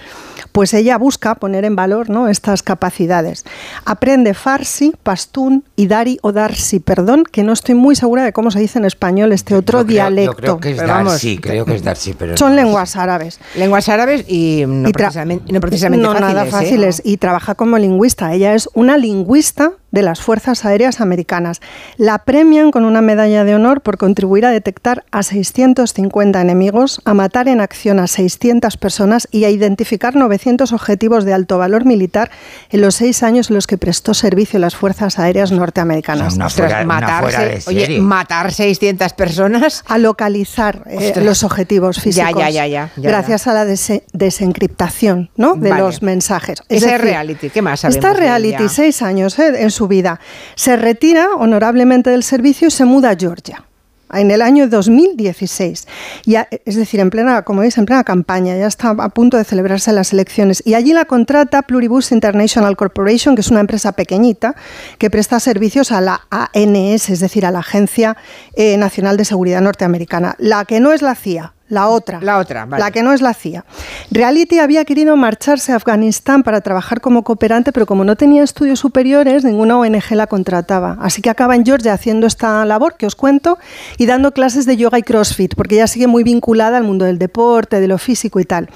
pues 0.51 0.73
ella 0.73 0.97
busca 0.97 1.35
poner 1.35 1.65
en 1.65 1.75
valor 1.75 2.09
¿no? 2.09 2.27
estas 2.27 2.63
capacidades. 2.63 3.45
Aprende 3.85 4.33
farsi, 4.33 4.93
pastún 5.03 5.63
y 5.75 5.87
dari 5.87 6.19
o 6.21 6.31
darsi, 6.31 6.79
perdón, 6.79 7.23
que 7.29 7.43
no 7.43 7.53
estoy 7.53 7.75
muy 7.75 7.95
segura 7.95 8.23
de 8.23 8.33
cómo 8.33 8.51
se 8.51 8.59
dice 8.59 8.79
en 8.79 8.85
español 8.85 9.31
este 9.31 9.55
otro 9.55 9.79
Yo 9.79 9.85
creo- 9.85 9.93
dialecto. 9.95 10.31
Yo 10.31 10.37
creo 10.37 10.59
que 10.59 10.71
es 10.71 10.77
Pero 10.77 10.87
vamos, 10.89 11.13
Darcy, 11.13 11.37
creo 11.37 11.65
que 11.65 11.75
es 11.75 11.83
Darcy, 11.83 12.13
pero 12.13 12.37
Son 12.37 12.55
no. 12.55 12.61
lenguas 12.63 12.95
árabes. 12.95 13.39
Lenguas 13.55 13.89
árabes 13.89 14.25
y 14.27 14.63
no, 14.67 14.89
Y 14.89 14.93
precisamente, 14.93 15.51
no 15.53 15.59
precisamente 15.61 16.03
no, 16.05 16.11
fáciles. 16.13 16.33
nada 16.33 16.45
¿eh? 16.47 16.51
fáciles. 16.51 17.01
Y 17.05 17.17
trabaja 17.17 17.55
como 17.55 17.77
lingüista. 17.77 18.33
Ella 18.33 18.53
es 18.53 18.69
una 18.73 18.97
lingüista 18.97 19.71
de 19.91 20.01
las 20.01 20.21
Fuerzas 20.21 20.65
Aéreas 20.65 21.01
Americanas. 21.01 21.61
La 21.97 22.19
premian 22.19 22.71
con 22.71 22.85
una 22.85 23.01
medalla 23.01 23.43
de 23.43 23.55
honor 23.55 23.81
por 23.81 23.97
contribuir 23.97 24.45
a 24.45 24.49
detectar 24.51 25.03
a 25.11 25.23
650 25.23 26.39
enemigos, 26.41 27.01
a 27.05 27.13
matar 27.13 27.47
en 27.47 27.61
acción 27.61 27.99
a 27.99 28.07
600 28.07 28.77
personas 28.77 29.27
y 29.31 29.43
a 29.43 29.49
identificar 29.49 30.15
900 30.15 30.73
objetivos 30.73 31.25
de 31.25 31.33
alto 31.33 31.57
valor 31.57 31.85
militar 31.85 32.31
en 32.69 32.81
los 32.81 32.95
seis 32.95 33.23
años 33.23 33.49
en 33.49 33.55
los 33.55 33.67
que 33.67 33.77
prestó 33.77 34.13
servicio 34.13 34.59
las 34.59 34.75
Fuerzas 34.75 35.19
Aéreas 35.19 35.51
norteamericanas. 35.51 36.35
una 36.35 36.49
fuera- 36.49 36.81
una 36.83 37.19
fuera 37.21 37.39
de 37.45 37.61
oye, 37.67 37.81
serie. 37.81 37.99
matar 38.01 38.51
600 38.51 39.13
personas. 39.13 39.83
A 39.87 39.97
localizar 39.97 40.83
eh, 40.87 41.13
los 41.23 41.43
objetivos 41.43 41.99
físicos. 41.99 42.31
ya, 42.39 42.49
ya, 42.49 42.67
ya, 42.67 42.89
ya, 42.95 43.01
gracias 43.09 43.47
a 43.47 43.53
la 43.53 43.65
dese- 43.65 44.03
desencriptación 44.13 45.29
¿no? 45.35 45.55
de 45.55 45.69
Vale. 45.69 45.81
los 45.83 46.01
mensajes. 46.01 46.61
Ese 46.69 46.95
es 46.95 47.01
reality, 47.01 47.49
¿qué 47.49 47.61
más 47.61 47.83
Esta 47.83 48.13
reality, 48.13 48.69
seis 48.69 49.01
años 49.01 49.37
eh, 49.39 49.51
en 49.61 49.71
vida. 49.87 50.19
Se 50.55 50.75
retira 50.75 51.29
honorablemente 51.37 52.09
del 52.09 52.23
servicio 52.23 52.67
y 52.67 52.71
se 52.71 52.85
muda 52.85 53.11
a 53.11 53.15
Georgia. 53.15 53.65
En 54.13 54.29
el 54.29 54.41
año 54.41 54.67
2016, 54.67 55.87
ya, 56.25 56.47
es 56.65 56.75
decir, 56.75 56.99
en 56.99 57.09
plena, 57.09 57.43
como 57.43 57.61
veis, 57.61 57.77
en 57.77 57.85
plena 57.85 58.03
campaña, 58.03 58.57
ya 58.57 58.67
está 58.67 58.89
a 58.89 59.09
punto 59.09 59.37
de 59.37 59.45
celebrarse 59.45 59.93
las 59.93 60.11
elecciones. 60.11 60.61
Y 60.65 60.73
allí 60.73 60.91
la 60.91 61.05
contrata 61.05 61.61
Pluribus 61.61 62.11
International 62.11 62.75
Corporation, 62.75 63.35
que 63.35 63.41
es 63.41 63.49
una 63.49 63.61
empresa 63.61 63.93
pequeñita 63.93 64.55
que 64.97 65.09
presta 65.09 65.39
servicios 65.39 65.93
a 65.93 66.01
la 66.01 66.27
ANS, 66.29 67.09
es 67.09 67.19
decir, 67.21 67.45
a 67.45 67.51
la 67.51 67.59
Agencia 67.59 68.17
eh, 68.53 68.75
Nacional 68.75 69.15
de 69.15 69.23
Seguridad 69.23 69.61
Norteamericana. 69.61 70.35
La 70.39 70.65
que 70.65 70.81
no 70.81 70.91
es 70.91 71.01
la 71.01 71.15
CIA, 71.15 71.53
la 71.71 71.87
otra. 71.87 72.19
La 72.21 72.37
otra, 72.37 72.65
vale. 72.65 72.83
La 72.83 72.91
que 72.91 73.01
no 73.01 73.13
es 73.13 73.21
la 73.21 73.33
CIA. 73.33 73.63
Reality 74.11 74.59
había 74.59 74.83
querido 74.83 75.15
marcharse 75.15 75.71
a 75.71 75.77
Afganistán 75.77 76.43
para 76.43 76.59
trabajar 76.59 76.99
como 76.99 77.23
cooperante, 77.23 77.71
pero 77.71 77.85
como 77.85 78.03
no 78.03 78.17
tenía 78.17 78.43
estudios 78.43 78.79
superiores, 78.79 79.45
ninguna 79.45 79.77
ONG 79.77 80.11
la 80.11 80.27
contrataba. 80.27 80.97
Así 80.99 81.21
que 81.21 81.29
acaba 81.29 81.55
en 81.55 81.65
Georgia 81.65 81.93
haciendo 81.93 82.27
esta 82.27 82.65
labor 82.65 82.97
que 82.97 83.05
os 83.05 83.15
cuento 83.15 83.57
y 83.97 84.05
dando 84.05 84.33
clases 84.33 84.65
de 84.65 84.75
yoga 84.75 84.99
y 84.99 85.03
crossfit, 85.03 85.55
porque 85.55 85.75
ella 85.75 85.87
sigue 85.87 86.07
muy 86.07 86.23
vinculada 86.23 86.75
al 86.75 86.83
mundo 86.83 87.05
del 87.05 87.17
deporte, 87.17 87.79
de 87.79 87.87
lo 87.87 87.97
físico 87.97 88.41
y 88.41 88.43
tal. 88.43 88.69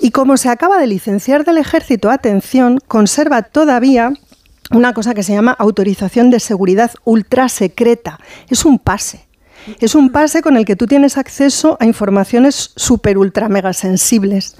Y 0.00 0.12
como 0.12 0.36
se 0.36 0.50
acaba 0.50 0.78
de 0.78 0.86
licenciar 0.86 1.44
del 1.44 1.58
ejército, 1.58 2.10
atención, 2.10 2.78
conserva 2.86 3.42
todavía 3.42 4.12
una 4.70 4.94
cosa 4.94 5.14
que 5.14 5.24
se 5.24 5.32
llama 5.32 5.56
autorización 5.58 6.30
de 6.30 6.38
seguridad 6.38 6.92
ultra 7.04 7.48
secreta. 7.48 8.20
Es 8.48 8.64
un 8.64 8.78
pase. 8.78 9.26
Es 9.80 9.94
un 9.94 10.10
pase 10.10 10.42
con 10.42 10.56
el 10.56 10.64
que 10.64 10.76
tú 10.76 10.86
tienes 10.86 11.16
acceso 11.18 11.76
a 11.80 11.86
informaciones 11.86 12.72
súper 12.76 13.18
ultra 13.18 13.48
mega 13.48 13.72
sensibles. 13.72 14.54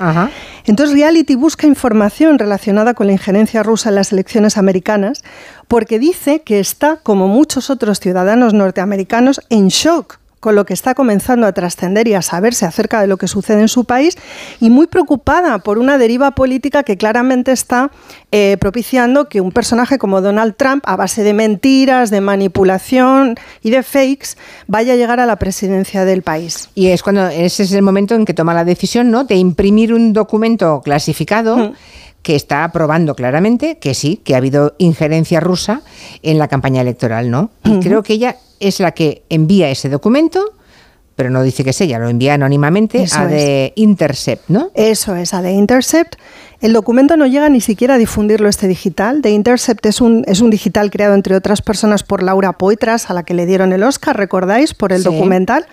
Entonces 0.65 0.95
Reality 0.95 1.35
busca 1.35 1.67
información 1.67 2.39
relacionada 2.39 2.95
con 2.95 3.07
la 3.07 3.13
injerencia 3.13 3.63
rusa 3.63 3.91
en 3.91 3.97
las 3.97 4.13
elecciones 4.13 4.57
americanas 4.57 5.23
porque 5.69 5.99
dice 5.99 6.43
que 6.43 6.61
está, 6.61 6.97
como 7.03 7.29
muchos 7.29 7.71
otros 7.71 8.01
ciudadanos 8.01 8.55
norteamericanos, 8.55 9.41
en 9.51 9.69
shock 9.69 10.19
con 10.45 10.57
lo 10.57 10.67
que 10.67 10.75
está 10.75 10.95
comenzando 10.95 11.47
a 11.47 11.53
trascender 11.53 12.07
y 12.07 12.13
a 12.13 12.21
saberse 12.21 12.67
acerca 12.67 13.01
de 13.01 13.07
lo 13.07 13.17
que 13.17 13.29
sucede 13.29 13.63
en 13.63 13.69
su 13.69 13.87
país 13.87 14.19
y 14.61 14.69
muy 14.69 14.87
preocupada 14.87 15.57
por 15.61 15.79
una 15.79 15.97
deriva 15.97 16.33
política 16.33 16.83
que 16.83 16.99
claramente 16.99 17.51
está 17.51 17.91
eh, 18.31 18.59
propiciando 18.61 19.31
que 19.31 19.41
un 19.41 19.53
personaje 19.53 19.97
como 19.97 20.21
Donald 20.21 20.55
Trump, 20.59 20.85
a 20.87 20.97
base 20.97 21.23
de 21.23 21.33
mentiras, 21.33 22.11
de 22.11 22.21
manipulación 22.21 23.37
y 23.63 23.71
de 23.71 23.83
fakes, 23.83 24.37
vaya 24.67 24.93
a 24.93 24.97
llegar 24.97 25.19
a 25.19 25.25
la 25.25 25.37
presidencia 25.37 26.05
del 26.05 26.21
país. 26.21 26.69
Y 26.75 26.89
es 26.89 27.03
cuando 27.03 27.27
ese 27.29 27.63
es 27.63 27.73
el 27.73 27.81
momento 27.81 28.15
en 28.15 28.27
que 28.27 28.35
toma 28.35 28.53
la 28.53 28.67
decisión, 28.67 29.11
¿no? 29.11 29.25
De 29.25 29.37
imprimir 29.37 29.95
un 29.95 30.13
documento 30.13 30.83
clasificado. 30.85 31.73
Que 32.25 32.35
está 32.35 32.73
probando 32.73 33.15
claramente 33.15 33.77
que 33.79 33.95
sí, 33.95 34.17
que 34.25 34.35
ha 34.35 34.39
habido 34.39 34.75
injerencia 34.79 35.39
rusa 35.41 35.83
en 36.23 36.39
la 36.39 36.49
campaña 36.49 36.81
electoral, 36.81 37.31
¿no? 37.31 37.51
Y 37.63 37.79
creo 37.81 38.03
que 38.03 38.15
ella 38.15 38.37
es 38.59 38.81
la 38.81 38.93
que 38.93 39.23
envía 39.29 39.69
ese 39.71 39.91
documento, 39.91 40.43
pero 41.17 41.29
no 41.31 41.43
dice 41.43 41.63
que 41.63 41.71
es 41.71 41.81
ella, 41.83 41.99
lo 41.99 42.09
envía 42.09 42.35
anónimamente 42.35 43.03
Eso 43.03 43.21
a. 43.21 43.29
The 43.29 43.75
Intercept, 43.77 44.49
¿no? 44.49 44.71
Eso 44.75 45.15
es, 45.15 45.33
a 45.35 45.43
The 45.43 45.53
Intercept. 45.53 46.17
El 46.61 46.73
documento 46.73 47.17
no 47.19 47.27
llega 47.27 47.51
ni 47.51 47.61
siquiera 47.61 47.95
a 47.95 47.99
difundirlo 47.99 48.49
este 48.49 48.67
digital. 48.69 49.21
The 49.21 49.31
Intercept 49.31 49.85
es 49.85 50.01
un, 50.01 50.25
es 50.27 50.41
un 50.41 50.49
digital 50.49 50.91
creado, 50.91 51.15
entre 51.15 51.37
otras 51.37 51.61
personas, 51.61 52.03
por 52.05 52.23
Laura 52.23 52.55
Poitras, 52.55 53.11
a 53.11 53.15
la 53.15 53.23
que 53.23 53.35
le 53.35 53.45
dieron 53.45 53.75
el 53.75 53.83
Oscar, 53.83 54.17
¿recordáis? 54.17 54.73
Por 54.73 54.93
el 54.95 55.03
Sí. 55.03 55.05
documental. 55.05 55.67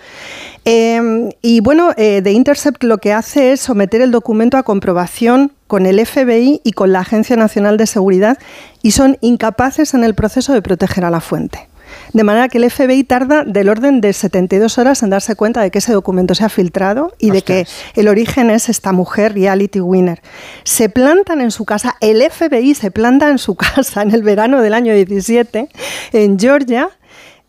Eh, 0.66 1.30
y 1.40 1.60
bueno, 1.60 1.92
eh, 1.96 2.20
The 2.22 2.32
Intercept 2.32 2.84
lo 2.84 2.98
que 2.98 3.12
hace 3.14 3.52
es 3.52 3.60
someter 3.60 4.02
el 4.02 4.10
documento 4.10 4.58
a 4.58 4.62
comprobación 4.64 5.52
con 5.72 5.86
el 5.86 6.04
FBI 6.04 6.60
y 6.64 6.72
con 6.72 6.92
la 6.92 7.00
Agencia 7.00 7.34
Nacional 7.34 7.78
de 7.78 7.86
Seguridad 7.86 8.36
y 8.82 8.90
son 8.90 9.16
incapaces 9.22 9.94
en 9.94 10.04
el 10.04 10.14
proceso 10.14 10.52
de 10.52 10.60
proteger 10.60 11.02
a 11.06 11.10
la 11.10 11.22
fuente. 11.22 11.66
De 12.12 12.24
manera 12.24 12.50
que 12.50 12.58
el 12.58 12.70
FBI 12.70 13.04
tarda 13.04 13.42
del 13.44 13.70
orden 13.70 14.02
de 14.02 14.12
72 14.12 14.76
horas 14.76 15.02
en 15.02 15.08
darse 15.08 15.34
cuenta 15.34 15.62
de 15.62 15.70
que 15.70 15.78
ese 15.78 15.94
documento 15.94 16.34
se 16.34 16.44
ha 16.44 16.50
filtrado 16.50 17.14
y 17.18 17.30
de 17.30 17.40
que 17.40 17.66
el 17.94 18.08
origen 18.08 18.50
es 18.50 18.68
esta 18.68 18.92
mujer, 18.92 19.32
Reality 19.32 19.80
Winner. 19.80 20.20
Se 20.64 20.90
plantan 20.90 21.40
en 21.40 21.50
su 21.50 21.64
casa, 21.64 21.96
el 22.02 22.22
FBI 22.22 22.74
se 22.74 22.90
planta 22.90 23.30
en 23.30 23.38
su 23.38 23.54
casa 23.56 24.02
en 24.02 24.10
el 24.10 24.22
verano 24.22 24.60
del 24.60 24.74
año 24.74 24.94
17 24.94 25.70
en 26.12 26.38
Georgia. 26.38 26.90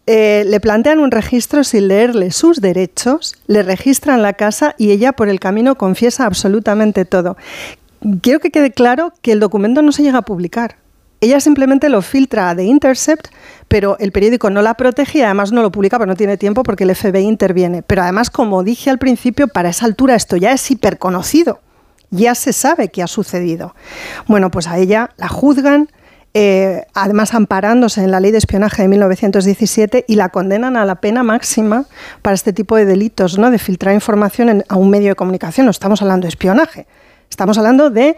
eh, 0.06 0.46
le 0.48 0.62
plantean 0.62 1.00
un 1.00 1.12
registro 1.12 1.66
sin 1.66 1.90
leerle 1.90 2.32
sus 2.32 2.62
derechos, 2.62 3.36
le 3.48 3.64
registran 3.64 4.22
la 4.22 4.32
casa 4.32 4.76
y 4.78 4.92
ella 4.92 5.12
por 5.12 5.28
el 5.28 5.42
camino 5.42 5.76
confiesa 5.76 6.26
absolutamente 6.26 7.04
todo. 7.04 7.36
Quiero 8.22 8.40
que 8.40 8.52
quede 8.52 8.72
claro 8.72 9.14
que 9.22 9.32
el 9.32 9.40
documento 9.40 9.82
no 9.82 9.92
se 9.92 10.04
llega 10.04 10.20
a 10.20 10.22
publicar. 10.24 10.78
Ella 11.22 11.40
simplemente 11.40 11.88
lo 11.88 12.02
filtra 12.02 12.50
a 12.50 12.56
The 12.56 12.66
Intercept, 12.66 13.28
pero 13.70 13.96
el 14.00 14.12
periódico 14.12 14.50
no 14.50 14.62
la 14.62 14.74
protege 14.74 15.20
y 15.20 15.22
además 15.22 15.54
no 15.54 15.62
lo 15.62 15.72
publica 15.72 15.98
porque 15.98 16.10
no 16.10 16.16
tiene 16.18 16.36
tiempo 16.36 16.64
porque 16.64 16.84
el 16.84 16.94
FBI 16.94 17.22
interviene. 17.24 17.82
Pero 17.82 18.02
además, 18.02 18.30
como 18.30 18.62
dije 18.64 18.90
al 18.90 18.98
principio, 19.00 19.48
para 19.48 19.70
esa 19.70 19.86
altura 19.86 20.16
esto 20.16 20.36
ya 20.36 20.52
es 20.52 20.70
hiperconocido. 20.70 21.62
Ya 22.10 22.36
se 22.36 22.52
sabe 22.52 22.90
qué 22.90 23.02
ha 23.04 23.08
sucedido. 23.08 23.74
Bueno, 24.28 24.52
pues 24.52 24.68
a 24.68 24.78
ella 24.78 25.12
la 25.16 25.30
juzgan, 25.30 25.88
eh, 26.34 26.84
además 26.94 27.34
amparándose 27.34 28.04
en 28.04 28.12
la 28.12 28.20
ley 28.20 28.32
de 28.32 28.38
espionaje 28.40 28.82
de 28.82 28.90
1917 28.90 30.04
y 30.08 30.16
la 30.16 30.28
condenan 30.28 30.76
a 30.76 30.84
la 30.86 30.96
pena 30.96 31.24
máxima 31.24 31.86
para 32.22 32.34
este 32.34 32.52
tipo 32.52 32.76
de 32.76 32.86
delitos, 32.86 33.38
¿no? 33.40 33.50
De 33.50 33.60
filtrar 33.60 33.96
información 33.96 34.50
en- 34.50 34.66
a 34.68 34.76
un 34.76 34.90
medio 34.90 35.08
de 35.10 35.16
comunicación. 35.16 35.66
No 35.68 35.72
estamos 35.72 36.02
hablando 36.02 36.26
de 36.26 36.30
espionaje, 36.30 36.86
estamos 37.34 37.58
hablando 37.58 37.90
de 37.90 38.16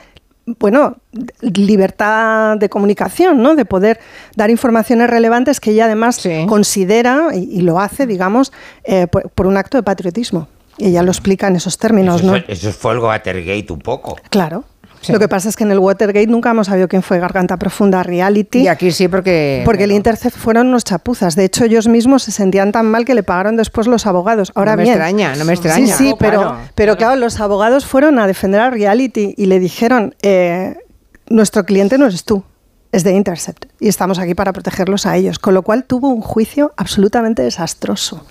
bueno, 0.60 0.98
libertad 1.42 2.58
de 2.58 2.70
comunicación, 2.70 3.42
¿no? 3.42 3.56
De 3.56 3.66
poder 3.66 4.00
dar 4.36 4.50
informaciones 4.50 5.10
relevantes 5.10 5.60
que 5.60 5.72
ella 5.72 5.86
además 5.86 6.22
considera 6.48 7.30
y, 7.34 7.50
y 7.52 7.62
lo 7.62 7.80
hace, 7.80 8.06
digamos, 8.06 8.54
eh, 8.84 9.08
por, 9.08 9.30
por 9.32 9.48
un 9.48 9.58
acto 9.58 9.78
de 9.78 9.84
patriotismo. 9.84 10.48
Y 10.78 10.90
ella 10.90 11.04
lo 11.04 11.12
explica 11.12 11.48
en 11.48 11.56
esos 11.56 11.78
términos, 11.78 12.22
¿no? 12.22 12.36
Eso, 12.36 12.46
eso 12.48 12.72
fue 12.74 12.94
el 12.94 13.00
Watergate 13.00 13.72
un 13.72 13.80
poco. 13.80 14.18
Claro. 14.30 14.66
Lo 15.10 15.20
que 15.20 15.28
pasa 15.28 15.50
es 15.50 15.56
que 15.56 15.64
en 15.64 15.72
el 15.72 15.80
Watergate 15.80 16.28
nunca 16.28 16.52
hemos 16.52 16.68
sabido 16.68 16.88
quién 16.88 17.04
fue 17.04 17.20
Garganta 17.20 17.58
Profunda 17.58 18.02
Reality. 18.04 18.60
Y 18.64 18.68
aquí 18.68 18.92
sí, 18.92 19.08
porque. 19.08 19.62
Porque 19.66 19.84
el 19.86 19.92
Intercept 19.92 20.36
fueron 20.36 20.68
unos 20.68 20.84
chapuzas. 20.84 21.36
De 21.36 21.46
hecho, 21.46 21.64
ellos 21.66 21.88
mismos 21.88 22.24
se 22.24 22.32
sentían 22.32 22.72
tan 22.72 22.86
mal 22.88 23.06
que 23.06 23.14
le 23.16 23.24
pagaron 23.24 23.56
después 23.58 23.88
los 23.88 24.06
abogados. 24.08 24.52
Ahora 24.56 24.72
No 24.72 24.78
me 24.78 24.84
bien. 24.84 24.96
extraña, 24.96 25.36
no 25.36 25.46
me 25.46 25.54
extraña. 25.54 25.88
Sí, 25.88 25.94
sí, 26.06 26.12
Oh, 26.14 26.18
pero, 26.18 26.40
claro, 26.42 26.58
pero 26.76 26.98
claro, 26.98 27.16
los 27.18 27.40
abogados 27.40 27.86
fueron 27.86 28.20
a 28.20 28.28
defender 28.28 28.62
a 28.62 28.70
Reality 28.70 29.34
y 29.38 29.46
le 29.46 29.60
dijeron: 29.60 30.16
eh, 30.22 30.78
Nuestro 31.28 31.66
cliente 31.66 31.98
no 31.98 32.06
eres 32.08 32.24
tú. 32.24 32.44
Es 32.92 33.04
de 33.04 33.12
Intercept 33.12 33.66
y 33.82 33.90
estamos 33.90 34.20
aquí 34.20 34.36
para 34.36 34.54
protegerlos 34.54 35.06
a 35.06 35.18
ellos. 35.18 35.38
Con 35.38 35.54
lo 35.54 35.64
cual 35.64 35.84
tuvo 35.84 36.08
un 36.10 36.22
juicio 36.22 36.74
absolutamente 36.78 37.42
desastroso 37.42 38.26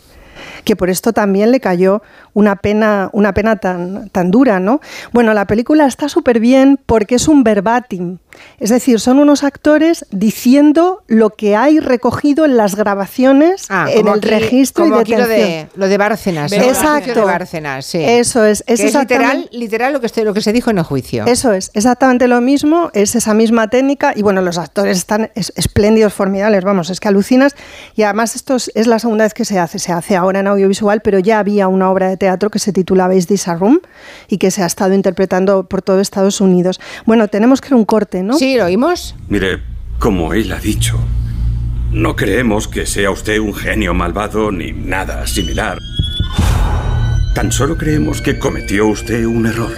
que 0.65 0.77
por 0.77 0.91
esto 0.91 1.12
también 1.12 1.51
le 1.51 1.61
cayó 1.61 2.03
una 2.32 2.57
pena, 2.57 3.11
una 3.12 3.32
pena 3.35 3.57
tan, 3.57 4.09
tan 4.11 4.31
dura, 4.31 4.61
¿no? 4.61 4.81
Bueno, 5.12 5.35
la 5.35 5.47
película 5.47 5.86
está 5.86 6.09
súper 6.09 6.41
bien 6.41 6.78
porque 6.86 7.16
es 7.16 7.28
un 7.28 7.45
verbatim, 7.45 8.19
es 8.61 8.70
decir, 8.70 9.01
son 9.01 9.19
unos 9.19 9.44
actores 9.44 10.06
diciendo 10.11 11.02
lo 11.06 11.31
que 11.31 11.56
hay 11.56 11.81
recogido 11.81 12.44
en 12.44 12.56
las 12.56 12.74
grabaciones, 12.77 13.69
en 13.70 13.77
Ah, 13.77 13.86
como 13.94 14.15
el 14.15 14.19
aquí- 14.19 14.28
registro 14.28 14.85
como 14.85 14.97
y 14.98 15.01
aquí 15.01 15.15
lo 15.16 15.27
de, 15.27 15.69
lo 15.77 15.89
de 15.89 15.97
Bárcenas. 15.98 16.52
¿no? 16.52 16.62
Exacto. 16.62 17.15
De 17.15 17.24
Bárcenas, 17.24 17.86
sí. 17.86 17.98
Eso 18.02 18.44
es, 18.44 18.65
es 18.66 18.81
Que 18.81 18.86
es 18.86 18.94
literal, 18.94 19.02
exactamente- 19.02 19.48
literal 19.56 19.93
lo 19.93 20.01
que, 20.01 20.06
estoy- 20.06 20.24
lo 20.24 20.35
que 20.35 20.40
se 20.40 20.52
dijo 20.52 20.70
en 20.70 20.78
el 20.78 20.85
juicio. 20.85 21.24
Eso 21.27 21.52
es, 21.52 21.70
exactamente 21.74 22.27
lo 22.28 22.40
mismo, 22.40 22.90
es 22.94 23.15
esa 23.15 23.35
misma 23.35 23.69
técnica 23.69 24.12
y 24.16 24.23
bueno, 24.23 24.40
los 24.43 24.59
actores 24.59 24.97
están 24.98 25.31
es- 25.35 25.52
espléndidos, 25.56 26.12
formidables, 26.12 26.65
vamos, 26.65 26.90
es 26.90 27.01
que 27.01 27.09
alucinas 27.09 27.55
y 27.94 28.02
además 28.02 28.35
esto 28.36 28.56
es, 28.56 28.70
es 28.74 28.86
la 28.86 28.98
segunda 28.98 29.24
vez 29.24 29.35
que 29.35 29.44
se 29.44 29.59
hace, 29.59 29.78
se 29.78 29.93
hace 29.93 30.16
ahora 30.16 30.40
en 30.40 30.47
audiovisual, 30.47 31.01
pero 31.02 31.19
ya 31.19 31.39
había 31.39 31.69
una 31.69 31.90
obra 31.90 32.09
de 32.09 32.16
teatro 32.16 32.51
que 32.51 32.59
se 32.59 32.73
titulaba 32.73 33.15
Is 33.15 33.27
This 33.27 33.48
a 33.48 33.55
Room 33.55 33.81
y 34.28 34.39
que 34.39 34.51
se 34.51 34.62
ha 34.62 34.66
estado 34.66 34.94
interpretando 34.94 35.69
por 35.69 35.82
todo 35.82 36.01
Estados 36.01 36.40
Unidos. 36.40 36.81
Bueno, 37.06 37.28
tenemos 37.28 37.61
que 37.61 37.69
ir 37.69 37.74
a 37.74 37.77
un 37.77 37.85
corte, 37.85 38.23
¿no? 38.27 38.39
Sí, 38.39 38.57
lo 38.57 38.65
oímos. 38.65 39.15
Mire, 39.29 39.61
como 39.99 40.35
él 40.35 40.53
ha 40.53 40.59
dicho, 40.59 40.99
no 41.91 42.17
creemos 42.17 42.67
que 42.67 42.87
sea 42.87 43.11
usted 43.11 43.39
un 43.39 43.55
genio 43.55 43.95
malvado 43.95 44.51
ni 44.51 44.73
nada 44.73 45.27
similar. 45.27 45.79
Tan 47.35 47.53
solo 47.53 47.77
creemos 47.77 48.21
que 48.21 48.39
cometió 48.39 48.87
usted 48.87 49.25
un 49.25 49.47
error. 49.47 49.73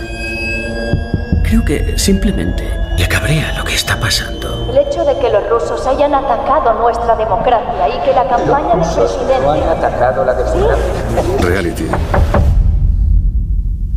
Creo 1.43 1.65
que 1.65 1.99
simplemente 1.99 2.69
le 2.99 3.09
cabrea 3.09 3.57
lo 3.57 3.65
que 3.65 3.75
está 3.75 3.99
pasando. 4.01 4.71
El 4.73 4.87
hecho 4.87 5.05
de 5.05 5.19
que 5.19 5.31
los 5.31 5.49
rusos 5.49 5.87
hayan 5.87 6.15
atacado 6.15 6.75
nuestra 6.81 7.17
democracia 7.17 7.89
y 7.89 8.05
que 8.05 8.13
la 8.13 8.29
campaña 8.29 8.77
del 8.77 8.95
presidente... 8.95 9.65
atacado 9.69 10.25
la 10.25 10.35
Reality. 11.41 11.85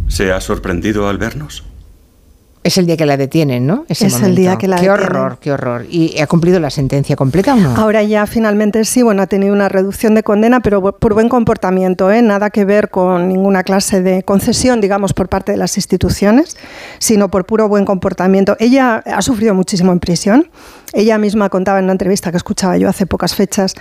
¿Se 0.08 0.32
ha 0.32 0.42
sorprendido 0.42 1.08
al 1.08 1.18
vernos? 1.18 1.64
Es 2.62 2.78
el 2.78 2.86
día 2.86 2.98
que 2.98 3.06
la 3.06 3.16
detienen, 3.16 3.66
¿no? 3.66 3.86
Ese 3.88 4.08
Es 4.08 4.16
el 4.16 4.22
momento. 4.22 4.42
día 4.42 4.58
que 4.58 4.68
la 4.68 4.76
Qué 4.76 4.90
detienen. 4.90 5.06
horror, 5.16 5.38
qué 5.40 5.52
horror. 5.54 5.86
¿Y 5.90 6.20
ha 6.20 6.28
cumplido 6.28 6.60
la 6.60 6.70
sentencia 6.70 7.16
completa 7.16 7.54
o 7.54 7.58
no? 7.58 7.74
Ahora 7.78 8.04
ya 8.04 8.28
finalmente 8.28 8.84
sí, 8.84 9.02
bueno, 9.02 9.22
ha 9.22 9.28
tenido 9.28 9.54
una 9.54 9.70
reducción 9.70 10.14
de 10.14 10.24
condena, 10.24 10.60
pero 10.60 10.82
por 10.98 11.14
buen 11.14 11.30
comportamiento, 11.30 12.12
¿eh? 12.12 12.22
nada 12.22 12.50
que 12.50 12.66
ver 12.66 12.90
con 12.90 13.30
ninguna 13.30 13.64
clase 13.64 14.02
de 14.02 14.24
concesión, 14.24 14.82
digamos, 14.82 15.14
por 15.14 15.30
parte 15.30 15.54
de 15.54 15.58
las 15.58 15.78
instituciones, 15.78 16.58
sino 17.00 17.30
por 17.30 17.46
puro 17.46 17.70
buen 17.70 17.86
comportamiento. 17.86 18.58
Ella 18.60 18.98
ha 19.06 19.22
sufrido 19.22 19.54
muchísimo 19.56 19.94
en 19.94 20.00
prisión. 20.02 20.50
Ella 20.92 21.18
misma 21.18 21.50
contaba 21.50 21.80
en 21.80 21.86
una 21.86 21.94
entrevista 21.94 22.30
que 22.32 22.38
escuchaba 22.38 22.78
yo 22.78 22.90
hace 22.90 23.06
pocas 23.06 23.36
fechas 23.36 23.76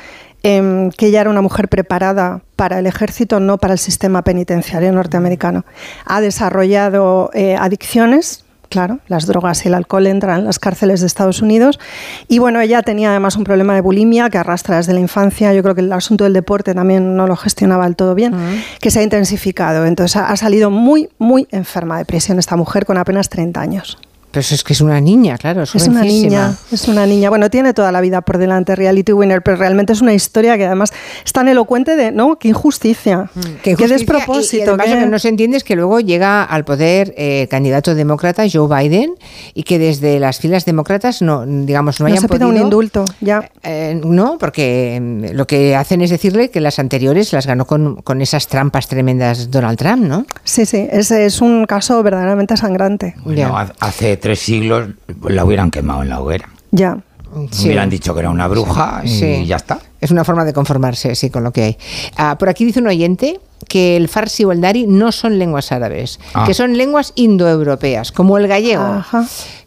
em, 0.44 0.90
que 0.90 1.06
ella 1.06 1.22
era 1.22 1.30
una 1.30 1.40
mujer 1.42 1.68
preparada 1.68 2.42
para 2.55 2.78
el 2.78 2.86
ejército, 2.86 3.40
no 3.40 3.59
para 3.59 3.72
el 3.72 3.78
sistema 3.80 4.22
penitenciario 4.22 4.92
norteamericano. 4.92 5.64
Ha 6.05 6.20
desarrollado 6.20 7.30
eh, 7.34 7.56
adicciones, 7.56 8.44
Claro, 8.69 8.99
las 9.09 9.27
drogas 9.27 9.65
y 9.65 9.69
el 9.69 9.74
alcohol 9.74 10.07
entran 10.07 10.40
en 10.40 10.45
las 10.45 10.59
cárceles 10.59 11.01
de 11.01 11.07
Estados 11.07 11.40
Unidos. 11.40 11.81
Y 12.28 12.39
bueno, 12.39 12.61
ella 12.61 12.82
tenía 12.82 13.11
además 13.11 13.36
un 13.36 13.45
problema 13.45 13.74
de 13.74 13.81
bulimia 13.81 14.28
que 14.28 14.36
arrastra 14.36 14.77
desde 14.77 14.93
la 14.93 15.01
infancia. 15.01 15.55
Yo 15.55 15.62
creo 15.62 15.74
que 15.74 15.81
el 15.81 15.93
asunto 15.93 16.24
del 16.24 16.35
deporte 16.35 16.74
también 16.74 17.16
no 17.16 17.27
lo 17.27 17.36
gestionaba 17.36 17.85
del 17.85 17.97
todo 17.97 18.15
bien, 18.15 18.35
que 18.81 18.90
se 18.90 19.01
ha 19.01 19.03
intensificado. 19.03 19.86
Entonces 19.86 20.16
ha, 20.16 20.28
ha 20.28 20.36
salido 20.36 20.70
muy, 20.70 21.09
muy 21.19 21.49
enferma 21.51 21.97
de 21.97 22.05
prisión 22.05 22.39
esta 22.39 22.57
mujer 22.57 22.85
con 22.85 22.99
apenas 22.99 23.31
30 23.31 23.59
años. 23.59 23.99
Pero 24.30 24.40
eso 24.40 24.55
es 24.55 24.62
que 24.62 24.74
es 24.74 24.80
una 24.82 25.00
niña, 25.00 25.38
claro, 25.38 25.62
es, 25.62 25.74
Es 25.74 25.88
una 25.88 26.02
niña, 26.02 26.55
es 26.70 26.86
una 26.86 27.06
niña. 27.06 27.30
Bueno, 27.30 27.48
tiene 27.48 27.72
toda 27.72 27.90
la 27.92 28.00
vida 28.02 28.20
por 28.20 28.36
delante 28.38 28.76
Reality 28.76 29.12
Winner, 29.12 29.42
pero 29.42 29.56
realmente 29.56 29.94
es 29.94 30.02
una 30.02 30.12
historia 30.12 30.56
que 30.59 30.66
además 30.66 30.92
es 31.24 31.32
tan 31.32 31.48
elocuente 31.48 31.96
de, 31.96 32.12
¿no? 32.12 32.36
Qué 32.38 32.48
injusticia, 32.48 33.30
Qué, 33.34 33.40
qué, 33.62 33.70
injusticia, 33.70 33.96
despropósito. 33.96 34.56
Y, 34.56 34.59
y 34.59 34.62
además 34.68 34.86
qué- 34.86 34.94
lo 34.94 35.00
que 35.00 35.06
no 35.06 35.18
se 35.18 35.28
entiende 35.28 35.56
es 35.56 35.64
que 35.64 35.76
luego 35.76 36.00
llega 36.00 36.44
al 36.44 36.64
poder 36.64 37.14
eh, 37.16 37.48
candidato 37.50 37.94
demócrata 37.94 38.44
Joe 38.52 38.68
Biden 38.68 39.14
y 39.55 39.62
que 39.62 39.78
desde 39.78 40.20
las 40.20 40.38
filas 40.40 40.64
demócratas 40.66 41.22
no, 41.22 41.46
digamos, 41.46 41.98
no, 42.00 42.05
no 42.05 42.12
hayan 42.12 42.20
se 42.22 42.28
podido. 42.28 42.48
un 42.48 42.56
indulto, 42.59 43.05
ya. 43.20 43.50
Eh, 43.62 43.98
no, 44.05 44.36
porque 44.38 44.98
mm, 45.00 45.34
lo 45.36 45.46
que 45.46 45.74
hacen 45.74 46.02
es 46.02 46.10
decirle 46.10 46.50
que 46.50 46.60
las 46.60 46.78
anteriores 46.78 47.32
las 47.32 47.46
ganó 47.46 47.66
con, 47.66 47.96
con 48.02 48.20
esas 48.20 48.46
trampas 48.46 48.88
tremendas 48.88 49.50
Donald 49.50 49.78
Trump, 49.78 50.02
¿no? 50.05 50.26
Sí, 50.44 50.66
sí, 50.66 50.86
es, 50.90 51.10
es 51.10 51.40
un 51.40 51.64
caso 51.64 52.02
verdaderamente 52.02 52.56
sangrante. 52.59 53.14
Bueno, 53.24 53.56
ha- 53.56 53.72
hace 53.80 54.16
tres 54.28 54.40
siglos 54.40 54.90
la 55.26 55.42
hubieran 55.42 55.70
quemado 55.70 56.02
en 56.02 56.10
la 56.10 56.20
hoguera. 56.20 56.50
Ya. 56.70 56.98
Hubieran 57.32 57.88
dicho 57.88 58.12
que 58.12 58.20
era 58.20 58.28
una 58.28 58.46
bruja 58.46 59.00
y 59.05 59.09
Sí. 59.09 59.46
ya 59.46 59.56
está. 59.56 59.78
Es 60.02 60.10
una 60.10 60.22
forma 60.22 60.44
de 60.44 60.52
conformarse, 60.52 61.14
sí, 61.14 61.30
con 61.30 61.44
lo 61.44 61.50
que 61.50 61.62
hay. 61.62 61.78
Ah, 62.18 62.36
por 62.38 62.50
aquí 62.50 62.66
dice 62.66 62.80
un 62.80 62.88
oyente 62.88 63.40
que 63.68 63.96
el 63.96 64.09
farsi 64.09 64.44
o 64.44 64.52
el 64.52 64.60
dari 64.60 64.86
no 64.86 65.12
son 65.12 65.38
lenguas 65.38 65.72
árabes, 65.72 66.20
Ah. 66.34 66.44
que 66.46 66.52
son 66.52 66.76
lenguas 66.76 67.12
indoeuropeas, 67.16 68.12
como 68.12 68.36
el 68.36 68.48
gallego. 68.48 69.02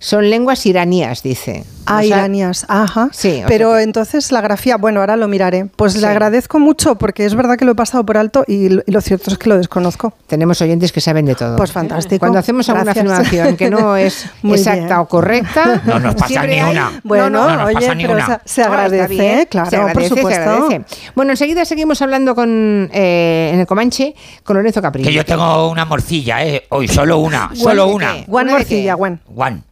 Son 0.03 0.28
lenguas 0.32 0.65
iranías, 0.65 1.22
dice. 1.22 1.64
Ah, 1.86 1.98
O 1.98 1.99
sea, 1.99 2.07
iranías, 2.18 2.65
ajá. 2.69 3.10
Sí, 3.11 3.44
Pero 3.48 3.78
entonces 3.78 4.32
la 4.32 4.41
grafía, 4.41 4.78
bueno, 4.78 4.99
ahora 4.99 5.15
lo 5.15 5.28
miraré. 5.28 5.68
Pues 5.76 5.95
le 5.95 6.07
agradezco 6.07 6.57
mucho 6.60 6.95
porque 6.95 7.23
es 7.26 7.36
verdad 7.36 7.56
que 7.56 7.65
lo 7.65 7.73
he 7.73 7.76
pasado 7.76 8.03
por 8.06 8.18
alto 8.18 8.44
y, 8.48 8.69
lo- 8.69 8.82
y 8.86 8.91
lo 8.91 8.99
cierto 9.02 9.30
es 9.30 9.38
que 9.38 9.48
lo 9.49 9.57
desconozco. 9.57 10.14
Tenemos 10.26 10.60
oyentes 10.61 10.91
que 10.91 11.02
saben 11.02 11.26
de 11.26 11.36
todo. 11.36 11.56
Pues 11.57 11.72
fantástico. 11.72 12.19
Cuando 12.19 12.40
hacemos 12.40 12.68
alguna 12.69 12.94
Gracias. 12.94 13.06
afirmación 13.11 13.57
que 13.57 13.69
no 13.69 13.95
es 13.98 14.28
Muy 14.41 14.57
exacta 14.57 14.80
bien. 14.86 14.94
o 14.99 15.06
correcta, 15.07 15.82
No 15.86 15.99
nos 15.99 16.15
pasa 16.15 16.48
ni 16.48 16.60
hay- 16.60 16.72
una. 16.72 16.99
Bueno, 17.03 17.30
No, 17.30 17.48
no 17.49 17.56
nos 17.57 17.65
oye, 17.68 17.76
pasa 17.76 17.94
ni 17.95 18.03
pero 18.03 18.15
una. 18.15 18.26
se, 18.26 18.40
se 18.45 18.61
No, 18.61 18.68
agradece, 18.68 19.48
claro, 19.52 19.69
se 19.69 19.76
agradece, 19.76 19.94
por 19.94 20.03
se 20.03 20.10
supuesto. 20.22 20.49
agradece. 20.49 20.82
Bueno, 21.15 21.32
enseguida 21.32 21.64
seguimos 21.65 22.02
hablando 22.02 22.34
con 22.34 22.90
eh, 22.91 23.52
en 23.53 23.60
el 23.60 23.68
Comanche 23.68 24.15
con 24.44 24.56
Lorenzo 24.57 24.82
Capri. 24.82 25.03
Que 25.03 25.14
yo 25.14 25.23
tengo 25.26 25.69
una 25.69 25.86
morcilla, 25.86 26.44
¿eh? 26.44 26.64
Hoy 26.69 26.88
solo 26.88 27.19
una, 27.19 27.52
solo 27.53 27.86
¿de 27.88 27.94
una. 27.94 28.14
qué? 28.14 28.26
Juan 28.28 28.45
¿Una 28.48 28.53
de 28.53 28.60
Morcilla? 28.60 28.95
Juan. 28.95 29.19
Juan. 29.36 29.64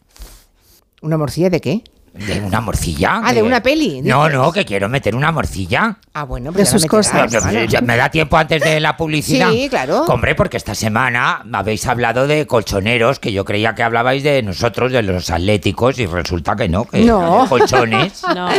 ¿Una 1.01 1.17
morcilla 1.17 1.49
de 1.49 1.61
qué? 1.61 1.83
¿De 2.11 2.41
una 2.41 2.59
morcilla? 2.59 3.21
Ah, 3.23 3.33
de 3.33 3.43
una 3.43 3.61
peli, 3.61 4.01
No, 4.01 4.23
dices. 4.25 4.33
no, 4.39 4.51
que 4.51 4.65
quiero 4.65 4.89
meter 4.89 5.15
una 5.15 5.31
morcilla. 5.31 5.99
Ah, 6.11 6.23
bueno, 6.23 6.49
De 6.51 6.57
pues 6.57 6.73
la 6.73 6.79
sus 6.79 6.87
cosas. 6.89 7.31
No, 7.31 7.39
no, 7.39 7.81
¿Me 7.83 7.97
da 7.97 8.09
tiempo 8.09 8.35
antes 8.35 8.63
de 8.63 8.79
la 8.79 8.97
publicidad? 8.97 9.51
Sí, 9.51 9.67
claro. 9.69 10.05
Hombre, 10.05 10.33
porque 10.33 10.57
esta 10.57 10.73
semana 10.73 11.45
habéis 11.53 11.85
hablado 11.85 12.25
de 12.25 12.47
colchoneros, 12.47 13.19
que 13.19 13.31
yo 13.31 13.45
creía 13.45 13.75
que 13.75 13.83
hablabais 13.83 14.23
de 14.23 14.41
nosotros, 14.41 14.91
de 14.91 15.03
los 15.03 15.29
atléticos, 15.29 15.99
y 15.99 16.07
resulta 16.07 16.55
que 16.55 16.67
no, 16.67 16.85
que 16.85 17.05
No. 17.05 17.43
de 17.43 17.49
colchones. 17.49 18.23
No, 18.35 18.49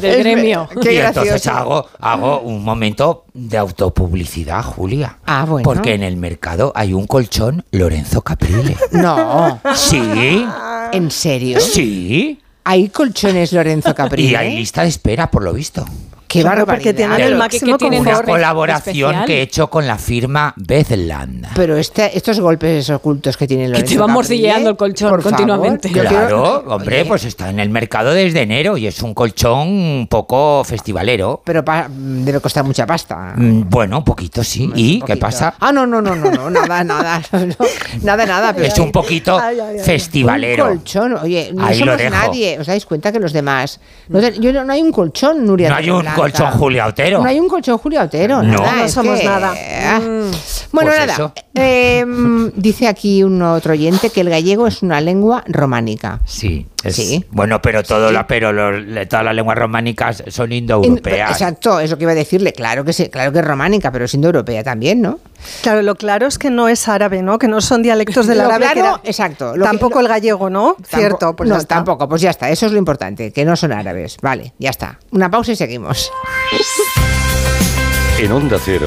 del 0.00 0.18
gremio. 0.18 0.68
Qué 0.82 0.94
y 0.94 0.98
entonces 0.98 1.46
hago, 1.46 1.86
hago 2.00 2.40
un 2.40 2.64
momento 2.64 3.24
de 3.32 3.56
autopublicidad, 3.56 4.62
Julia. 4.64 5.18
Ah, 5.26 5.44
bueno. 5.48 5.64
Porque 5.64 5.94
en 5.94 6.02
el 6.02 6.16
mercado 6.16 6.72
hay 6.74 6.92
un 6.92 7.06
colchón 7.06 7.64
Lorenzo 7.70 8.22
Caprile. 8.22 8.76
No. 8.90 9.60
Sí, 9.74 10.44
¿En 10.92 11.10
serio? 11.10 11.60
sí. 11.60 12.40
Hay 12.68 12.88
colchones 12.88 13.52
Lorenzo 13.52 13.94
Capri. 13.94 14.26
Y 14.26 14.34
hay 14.34 14.56
lista 14.56 14.82
de 14.82 14.88
espera, 14.88 15.30
por 15.30 15.44
lo 15.44 15.52
visto. 15.52 15.84
Qué 16.38 16.44
barbaridad. 16.44 16.74
porque 16.74 16.94
tienen 16.94 17.16
Pero 17.16 17.28
el 17.28 17.32
que- 17.34 17.38
máximo 17.38 17.72
que 17.72 17.78
tienen 17.78 18.00
Una 18.00 18.22
colaboración 18.22 19.10
especial. 19.10 19.24
que 19.26 19.38
he 19.38 19.42
hecho 19.42 19.68
con 19.70 19.86
la 19.86 19.98
firma 19.98 20.52
Bezland. 20.56 21.46
Pero 21.54 21.76
este- 21.76 22.16
estos 22.16 22.40
golpes 22.40 22.88
ocultos 22.90 23.36
que 23.36 23.46
tiene 23.46 23.64
Que 23.64 23.68
Lorenzo 23.70 23.92
te 23.94 23.98
van 23.98 24.10
morcilleando 24.12 24.70
el 24.70 24.76
colchón 24.76 25.10
Por 25.10 25.22
favor, 25.22 25.36
continuamente. 25.38 25.88
yo 25.90 26.00
Claro, 26.02 26.18
quiero- 26.18 26.74
hombre, 26.74 27.00
Oye, 27.00 27.08
pues 27.08 27.24
está 27.24 27.50
en 27.50 27.60
el 27.60 27.70
mercado 27.70 28.12
desde 28.12 28.42
enero 28.42 28.76
y 28.76 28.86
es 28.86 29.02
un 29.02 29.14
colchón 29.14 29.68
un 29.68 30.06
poco 30.08 30.62
festivalero. 30.64 31.42
Pero 31.44 31.64
pa- 31.64 31.88
debe 31.90 32.40
costar 32.40 32.64
mucha 32.64 32.86
pasta. 32.86 33.34
Mm, 33.36 33.68
Bueno, 33.68 33.98
un 33.98 34.04
poquito 34.04 34.42
sí. 34.44 34.70
¿Y 34.74 34.94
qué 34.94 35.00
poquito. 35.00 35.18
pasa? 35.20 35.54
Ah, 35.60 35.72
no, 35.72 35.86
no, 35.86 36.00
no, 36.02 36.14
no, 36.14 36.30
no, 36.30 36.50
nada, 36.50 36.84
nada, 36.84 37.22
no, 37.32 37.46
no, 37.46 37.54
nada, 38.02 38.26
nada. 38.26 38.52
Pero 38.54 38.66
Es 38.66 38.78
un 38.78 38.92
poquito 38.92 39.38
Ay, 39.38 39.58
ay, 39.60 39.76
ay. 39.78 39.84
festivalero. 39.84 40.64
Un 40.64 40.76
colchón, 40.78 41.12
oye, 41.14 41.50
no 41.54 41.64
Ahí 41.66 41.78
lo 41.78 41.86
somos 41.86 41.98
dejo. 41.98 42.10
nadie. 42.10 42.58
¿Os 42.58 42.66
dais 42.66 42.84
cuenta 42.86 43.12
que 43.12 43.18
los 43.20 43.32
demás? 43.32 43.80
No, 44.08 44.20
yo 44.20 44.52
no, 44.52 44.64
no 44.64 44.72
hay 44.72 44.82
un 44.82 44.92
colchón, 44.92 45.44
Nuria. 45.46 45.68
No 45.70 45.76
hay 45.76 45.90
un 45.90 46.00
Blanca. 46.00 46.16
Colchón 46.32 46.50
Julia 46.58 46.86
Otero. 46.86 47.18
No 47.22 47.28
hay 47.28 47.38
un 47.40 47.48
colchón 47.48 47.78
Julia 47.78 48.02
Otero. 48.02 48.42
No. 48.42 48.58
nada, 48.62 48.82
No 48.82 48.88
somos 48.88 49.18
que- 49.18 49.24
nada. 49.26 49.54
ah. 49.54 50.00
Bueno, 50.72 50.90
Pues 50.90 51.00
nada, 51.00 51.12
eso. 51.14 51.32
eh, 51.54 52.04
mm, 52.04 52.48
dice 52.56 52.88
aquí 52.88 53.22
un 53.22 53.40
otro 53.42 53.72
oyente 53.72 54.10
que 54.10 54.20
el 54.20 54.30
gallego 54.30 54.66
es 54.66 54.82
una 54.82 55.00
lengua 55.00 55.42
románica. 55.46 56.20
Sí, 56.24 56.66
es- 56.82 56.96
Sí. 56.96 57.24
Bueno, 57.30 57.60
pero 57.62 57.82
todo 57.82 58.10
la, 58.12 58.26
pero 58.26 58.50
todas 59.08 59.24
las 59.24 59.34
lenguas 59.34 59.56
románicas 59.58 60.22
son 60.28 60.52
indoeuropeas. 60.52 61.30
Exacto, 61.32 61.80
eso 61.80 61.96
que 61.98 62.04
iba 62.04 62.12
a 62.12 62.16
decirle. 62.16 62.52
Claro 62.52 62.84
que 62.84 62.92
sí, 62.92 63.08
claro 63.08 63.32
que 63.32 63.38
es 63.40 63.44
románica, 63.44 63.90
pero 63.92 64.06
siendo 64.08 64.28
europea 64.28 64.62
también, 64.64 65.00
¿no? 65.02 65.18
Claro, 65.62 65.82
lo 65.82 65.94
claro 65.96 66.26
es 66.26 66.38
que 66.38 66.50
no 66.50 66.68
es 66.68 66.88
árabe, 66.88 67.22
¿no? 67.22 67.38
Que 67.38 67.48
no 67.48 67.60
son 67.60 67.82
dialectos 67.82 68.26
del 68.26 68.38
Lo 68.38 68.44
árabe. 68.44 68.66
que 68.66 68.72
claro, 68.72 68.88
era- 68.88 69.00
exacto. 69.04 69.56
lo 69.56 69.64
que- 69.64 69.70
Tampoco 69.70 70.00
el 70.00 70.08
gallego, 70.08 70.48
¿no? 70.50 70.76
Cierto, 70.86 71.36
pues 71.36 71.48
no, 71.48 71.62
tampoco, 71.64 72.08
pues 72.08 72.22
ya 72.22 72.30
está, 72.30 72.50
eso 72.50 72.66
es 72.66 72.72
lo 72.72 72.78
importante, 72.78 73.32
que 73.32 73.44
no 73.44 73.56
son 73.56 73.72
árabes. 73.72 74.16
Vale, 74.22 74.54
ya 74.58 74.70
está. 74.70 74.98
Una 75.10 75.30
pausa 75.30 75.52
y 75.52 75.56
seguimos. 75.56 76.10
En 78.18 78.32
Onda 78.32 78.58
Cero, 78.64 78.86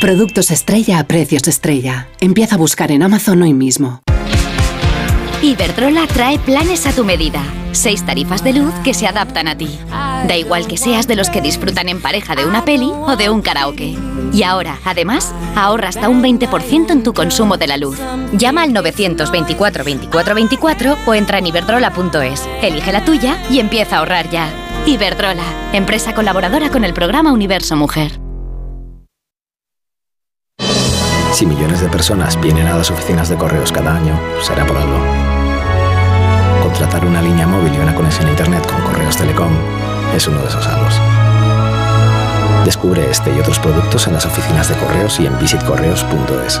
Productos 0.00 0.52
estrella 0.52 1.00
a 1.00 1.04
precios 1.08 1.48
estrella. 1.48 2.06
Empieza 2.20 2.54
a 2.54 2.58
buscar 2.58 2.92
en 2.92 3.02
Amazon 3.02 3.42
hoy 3.42 3.52
mismo. 3.52 4.00
Iberdrola 5.42 6.06
trae 6.06 6.38
planes 6.38 6.86
a 6.86 6.92
tu 6.92 7.04
medida. 7.04 7.42
Seis 7.72 8.06
tarifas 8.06 8.44
de 8.44 8.52
luz 8.52 8.72
que 8.84 8.94
se 8.94 9.08
adaptan 9.08 9.48
a 9.48 9.58
ti. 9.58 9.68
Da 9.90 10.36
igual 10.36 10.68
que 10.68 10.76
seas 10.76 11.08
de 11.08 11.16
los 11.16 11.30
que 11.30 11.40
disfrutan 11.40 11.88
en 11.88 12.00
pareja 12.00 12.36
de 12.36 12.46
una 12.46 12.64
peli 12.64 12.92
o 12.92 13.16
de 13.16 13.28
un 13.28 13.42
karaoke. 13.42 13.96
Y 14.32 14.44
ahora, 14.44 14.78
además, 14.84 15.34
ahorra 15.56 15.88
hasta 15.88 16.08
un 16.08 16.22
20% 16.22 16.92
en 16.92 17.02
tu 17.02 17.12
consumo 17.12 17.56
de 17.56 17.66
la 17.66 17.76
luz. 17.76 17.98
Llama 18.34 18.62
al 18.62 18.72
924 18.72 19.82
24 19.82 20.34
24 20.36 20.96
o 21.06 21.14
entra 21.14 21.38
en 21.38 21.46
iberdrola.es. 21.48 22.48
Elige 22.62 22.92
la 22.92 23.04
tuya 23.04 23.42
y 23.50 23.58
empieza 23.58 23.96
a 23.96 23.98
ahorrar 23.98 24.30
ya. 24.30 24.48
Iberdrola, 24.86 25.72
empresa 25.72 26.14
colaboradora 26.14 26.70
con 26.70 26.84
el 26.84 26.94
programa 26.94 27.32
Universo 27.32 27.74
Mujer. 27.74 28.27
Si 31.32 31.46
millones 31.46 31.80
de 31.80 31.88
personas 31.88 32.40
vienen 32.40 32.66
a 32.66 32.76
las 32.76 32.90
oficinas 32.90 33.28
de 33.28 33.36
correos 33.36 33.70
cada 33.70 33.94
año, 33.94 34.18
será 34.42 34.66
por 34.66 34.76
algo. 34.76 34.98
Contratar 36.62 37.04
una 37.04 37.22
línea 37.22 37.46
móvil 37.46 37.74
y 37.74 37.78
una 37.78 37.94
conexión 37.94 38.26
a 38.26 38.30
Internet 38.30 38.66
con 38.66 38.80
Correos 38.82 39.16
Telecom 39.16 39.52
es 40.14 40.26
uno 40.26 40.40
de 40.40 40.48
esos 40.48 40.66
algos. 40.66 41.00
Descubre 42.64 43.08
este 43.10 43.34
y 43.34 43.38
otros 43.38 43.58
productos 43.58 44.06
en 44.06 44.14
las 44.14 44.26
oficinas 44.26 44.68
de 44.68 44.76
correos 44.76 45.20
y 45.20 45.26
en 45.26 45.38
visitcorreos.es. 45.38 46.60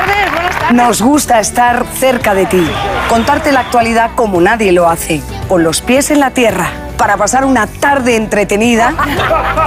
Nos 0.73 1.01
gusta 1.01 1.41
estar 1.41 1.85
cerca 1.95 2.33
de 2.33 2.45
ti, 2.45 2.65
contarte 3.09 3.51
la 3.51 3.59
actualidad 3.59 4.11
como 4.15 4.39
nadie 4.39 4.71
lo 4.71 4.87
hace, 4.87 5.21
con 5.49 5.63
los 5.63 5.81
pies 5.81 6.11
en 6.11 6.21
la 6.21 6.31
tierra, 6.31 6.71
para 6.97 7.17
pasar 7.17 7.43
una 7.43 7.67
tarde 7.67 8.15
entretenida 8.15 8.95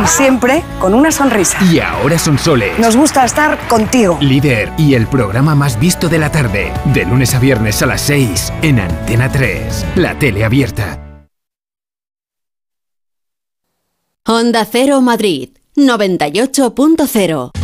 y 0.03 0.07
siempre 0.07 0.63
con 0.81 0.95
una 0.95 1.13
sonrisa. 1.13 1.59
Y 1.65 1.81
ahora 1.81 2.19
son 2.19 2.39
soles. 2.39 2.79
Nos 2.79 2.97
gusta 2.97 3.23
estar 3.25 3.59
contigo. 3.69 4.17
Líder 4.21 4.73
y 4.79 4.95
el 4.95 5.07
programa 5.07 5.55
más 5.55 5.79
visto 5.79 6.09
de 6.09 6.19
la 6.19 6.31
tarde, 6.31 6.73
de 6.87 7.05
lunes 7.05 7.35
a 7.35 7.39
viernes 7.39 7.83
a 7.83 7.87
las 7.87 8.01
6 8.01 8.53
en 8.63 8.81
Antena 8.81 9.31
3, 9.31 9.85
la 9.97 10.19
tele 10.19 10.43
abierta. 10.43 10.99
Onda 14.27 14.65
Cero 14.65 15.03
Madrid 15.03 15.51
98.0 15.77 17.64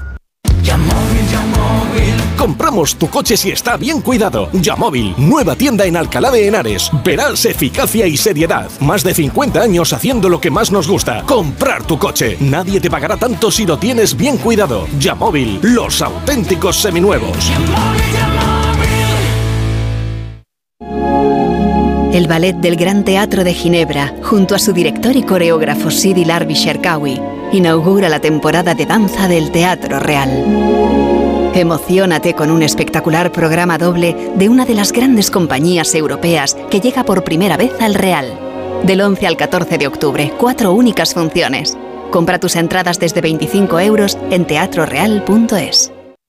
Compramos 2.37 2.95
tu 2.95 3.07
coche 3.07 3.37
si 3.37 3.51
está 3.51 3.77
bien 3.77 4.01
cuidado. 4.01 4.49
Yamóvil, 4.53 5.13
nueva 5.17 5.55
tienda 5.55 5.85
en 5.85 5.95
Alcalá 5.95 6.31
de 6.31 6.47
Henares. 6.47 6.89
Verás 7.03 7.45
eficacia 7.45 8.07
y 8.07 8.17
seriedad. 8.17 8.69
Más 8.79 9.03
de 9.03 9.13
50 9.13 9.61
años 9.61 9.93
haciendo 9.93 10.27
lo 10.27 10.41
que 10.41 10.49
más 10.49 10.71
nos 10.71 10.87
gusta. 10.87 11.23
Comprar 11.23 11.83
tu 11.83 11.99
coche. 11.99 12.37
Nadie 12.39 12.81
te 12.81 12.89
pagará 12.89 13.17
tanto 13.17 13.51
si 13.51 13.65
lo 13.65 13.77
tienes 13.77 14.17
bien 14.17 14.37
cuidado. 14.37 14.87
Yamóvil, 14.99 15.59
los 15.61 16.01
auténticos 16.01 16.77
seminuevos. 16.77 17.51
El 22.13 22.27
ballet 22.27 22.57
del 22.57 22.75
Gran 22.75 23.05
Teatro 23.05 23.45
de 23.45 23.53
Ginebra, 23.53 24.13
junto 24.21 24.53
a 24.53 24.59
su 24.59 24.73
director 24.73 25.15
y 25.15 25.23
coreógrafo 25.23 25.89
Sidi 25.89 26.25
Larbi 26.25 26.55
Sherkawi, 26.55 27.17
inaugura 27.53 28.09
la 28.09 28.19
temporada 28.19 28.75
de 28.75 28.85
danza 28.85 29.29
del 29.29 29.49
Teatro 29.51 29.97
Real. 29.97 30.29
Emocionate 31.55 32.33
con 32.33 32.51
un 32.51 32.63
espectacular 32.63 33.31
programa 33.31 33.77
doble 33.77 34.33
de 34.35 34.49
una 34.49 34.65
de 34.65 34.75
las 34.75 34.91
grandes 34.91 35.31
compañías 35.31 35.95
europeas 35.95 36.57
que 36.69 36.81
llega 36.81 37.05
por 37.05 37.23
primera 37.23 37.55
vez 37.55 37.71
al 37.79 37.95
Real. 37.95 38.37
Del 38.83 38.99
11 38.99 39.27
al 39.27 39.37
14 39.37 39.77
de 39.77 39.87
octubre, 39.87 40.33
cuatro 40.37 40.73
únicas 40.73 41.13
funciones. 41.13 41.77
Compra 42.09 42.39
tus 42.39 42.57
entradas 42.57 42.99
desde 42.99 43.21
25 43.21 43.79
euros 43.79 44.17
en 44.31 44.45
teatroreal.es. 44.45 45.93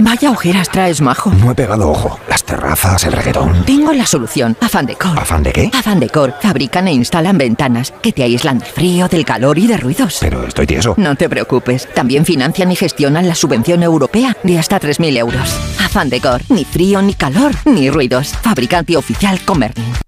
Vaya 0.00 0.30
ojeras 0.30 0.68
traes, 0.68 1.00
majo. 1.00 1.30
No 1.30 1.50
he 1.50 1.54
pegado 1.54 1.90
ojo. 1.90 2.18
Las 2.28 2.44
terrazas, 2.44 3.04
el 3.04 3.12
reggaetón. 3.12 3.64
Tengo 3.64 3.92
la 3.92 4.06
solución. 4.06 4.56
Afan 4.60 4.86
Decor. 4.86 5.18
¿Afán 5.18 5.42
de 5.42 5.52
qué? 5.52 5.70
Afan 5.74 6.00
Decor 6.00 6.34
fabrican 6.40 6.88
e 6.88 6.92
instalan 6.92 7.36
ventanas 7.36 7.92
que 8.02 8.12
te 8.12 8.22
aíslan 8.22 8.58
del 8.58 8.68
frío, 8.68 9.08
del 9.08 9.24
calor 9.24 9.58
y 9.58 9.66
de 9.66 9.76
ruidos. 9.76 10.18
Pero 10.20 10.46
estoy 10.46 10.66
tieso. 10.66 10.94
No 10.96 11.16
te 11.16 11.28
preocupes. 11.28 11.88
También 11.94 12.24
financian 12.24 12.70
y 12.70 12.76
gestionan 12.76 13.28
la 13.28 13.34
subvención 13.34 13.82
europea 13.82 14.36
de 14.42 14.58
hasta 14.58 14.80
3.000 14.80 15.16
euros. 15.18 15.58
Afan 15.84 16.10
Decor. 16.10 16.42
Ni 16.48 16.64
frío, 16.64 17.02
ni 17.02 17.14
calor, 17.14 17.52
ni 17.64 17.90
ruidos. 17.90 18.28
Fabricante 18.42 18.96
oficial 18.96 19.40
Comerlin. 19.44 20.07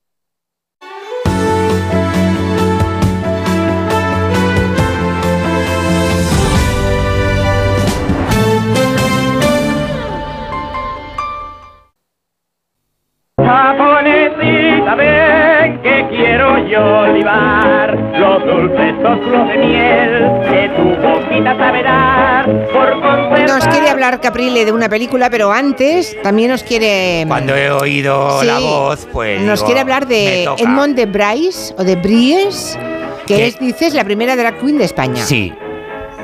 Ven 14.95 15.81
que 15.81 16.05
quiero 16.09 16.57
yo 16.67 17.07
libar 17.13 17.95
los 18.17 18.45
dulces 18.45 18.93
óculos 19.03 19.47
de 19.47 19.57
miel 19.57 20.31
que 20.49 20.69
tu 20.75 20.83
boquita 21.01 21.55
sabe 21.57 21.83
dar 21.83 22.45
por 22.73 22.91
conservar. 23.01 23.47
Nos 23.47 23.67
quiere 23.67 23.89
hablar 23.89 24.19
Caprile 24.21 24.65
de 24.65 24.71
una 24.71 24.89
película, 24.89 25.29
pero 25.29 25.51
antes 25.51 26.15
también 26.21 26.51
nos 26.51 26.63
quiere. 26.63 27.23
Cuando 27.27 27.55
he 27.55 27.71
oído 27.71 28.41
Sí. 28.41 28.47
la 28.47 28.59
voz, 28.59 29.07
pues. 29.11 29.41
Nos 29.41 29.59
digo, 29.59 29.65
quiere 29.67 29.81
hablar 29.81 30.07
de. 30.07 30.43
Edmond 30.57 30.95
de 30.95 31.05
Bryce 31.05 31.73
o 31.77 31.83
de 31.83 31.95
Bries, 31.95 32.77
que 33.27 33.35
¿Qué? 33.35 33.47
es, 33.47 33.59
dices, 33.59 33.93
la 33.93 34.03
primera 34.03 34.35
drag 34.35 34.57
queen 34.59 34.77
de 34.77 34.85
España. 34.85 35.23
Sí. 35.23 35.53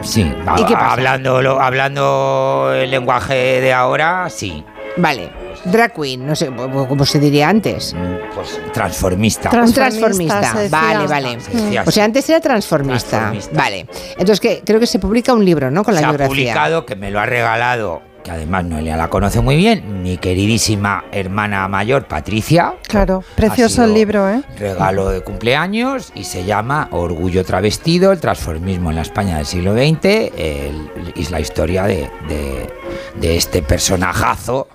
Sí, 0.01 0.21
¿Y 0.57 0.63
qué 0.65 0.73
pasa? 0.75 0.91
hablando, 0.93 1.41
lo- 1.41 1.59
hablando 1.59 2.71
el 2.75 2.91
lenguaje 2.91 3.61
de 3.61 3.73
ahora, 3.73 4.29
sí. 4.29 4.63
Vale, 4.97 5.29
drag 5.65 5.93
queen, 5.93 6.25
no 6.25 6.35
sé 6.35 6.49
cómo 6.55 7.05
se 7.05 7.19
diría 7.19 7.49
antes. 7.49 7.95
Pues 8.33 8.59
transformista. 8.73 9.49
Un 9.53 9.73
transformista. 9.73 10.51
se 10.53 10.59
decía. 10.63 10.79
Vale, 10.79 11.07
vale. 11.07 11.39
Se 11.39 11.51
decía 11.51 11.83
O 11.85 11.91
sea, 11.91 12.05
antes 12.05 12.29
era 12.29 12.39
transformista. 12.41 13.09
Transformista. 13.31 13.51
Vale. 13.55 13.87
Entonces, 14.11 14.39
que 14.39 14.61
creo 14.65 14.79
que 14.79 14.87
se 14.87 14.99
publica 14.99 15.33
un 15.33 15.43
libro, 15.45 15.69
¿no? 15.71 15.83
Con 15.83 15.93
la 15.93 15.99
se 16.01 16.05
ha 16.05 16.09
biografía. 16.09 16.29
publicado, 16.35 16.85
que 16.85 16.95
me 16.95 17.11
lo 17.11 17.19
ha 17.19 17.25
regalado, 17.25 18.01
que 18.23 18.31
además 18.31 18.65
Noelia 18.65 18.97
la 18.97 19.07
conoce 19.09 19.39
muy 19.41 19.55
bien, 19.55 20.01
mi 20.03 20.17
queridísima 20.17 21.05
hermana 21.11 21.67
mayor, 21.67 22.07
Patricia. 22.07 22.73
Claro, 22.87 23.23
precioso 23.35 23.85
el 23.85 23.93
libro, 23.93 24.29
¿eh? 24.29 24.41
Regalo 24.59 25.09
de 25.09 25.21
cumpleaños 25.21 26.11
y 26.15 26.23
se 26.25 26.43
llama 26.43 26.89
Orgullo 26.91 27.45
Travestido, 27.45 28.11
el 28.11 28.19
transformismo 28.19 28.89
en 28.89 28.97
la 28.97 29.01
España 29.03 29.37
del 29.37 29.45
siglo 29.45 29.73
XX. 29.73 30.05
el- 30.37 30.89
es 31.15 31.31
la 31.31 31.39
historia 31.39 31.83
de, 31.83 32.09
de- 32.27 32.69
de 33.15 33.37
este 33.37 33.61
personajazo, 33.63 34.67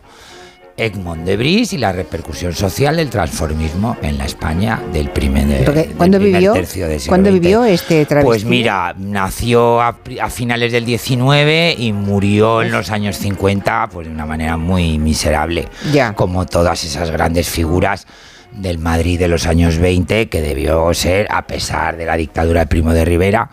Egmont 0.77 1.25
de 1.25 1.37
Bris, 1.37 1.73
y 1.73 1.79
la 1.79 1.93
repercusión 1.93 2.53
social 2.55 2.97
del 2.97 3.11
transformismo 3.11 3.97
en 4.03 4.19
la 4.19 4.25
España 4.25 4.81
del 4.93 5.11
primer, 5.11 5.47
de- 5.47 5.65
Porque, 5.65 5.81
del 5.85 5.93
¿Cuándo 5.97 6.19
primer 6.19 6.35
vivió? 6.41 6.53
tercio 6.55 6.89
del 6.89 6.99
siglo 7.01 7.11
¿Cuándo 7.11 7.31
XX. 7.31 7.41
vivió 7.41 7.65
este 7.65 8.07
travesti? 8.07 8.27
Pues 8.27 8.45
mira, 8.45 8.95
nació 8.99 9.81
a, 9.81 9.97
finales 10.31 10.73
del 10.73 10.85
19 10.85 11.75
y 11.79 11.93
murió 11.93 12.63
en 12.63 12.71
los 12.73 12.91
años 12.91 13.17
50 13.19 13.89
pues 13.93 14.07
de 14.07 14.13
una 14.13 14.27
manera 14.27 14.57
muy 14.57 14.99
miserable, 14.99 15.69
Ya. 15.93 16.15
como 16.15 16.47
todas 16.47 16.85
esas 16.85 17.11
grandes 17.11 17.49
figuras 17.49 18.07
del 18.53 18.79
Madrid 18.79 19.19
de 19.19 19.29
los 19.29 19.47
años 19.47 19.79
20 19.79 20.29
que 20.29 20.43
debió 20.43 20.93
ser, 20.95 21.27
a 21.31 21.47
pesar 21.47 21.97
de 21.97 22.05
la 22.05 22.17
dictadura 22.17 22.61
del 22.61 22.69
Primo 22.69 22.93
de 22.93 23.05
Rivera, 23.05 23.49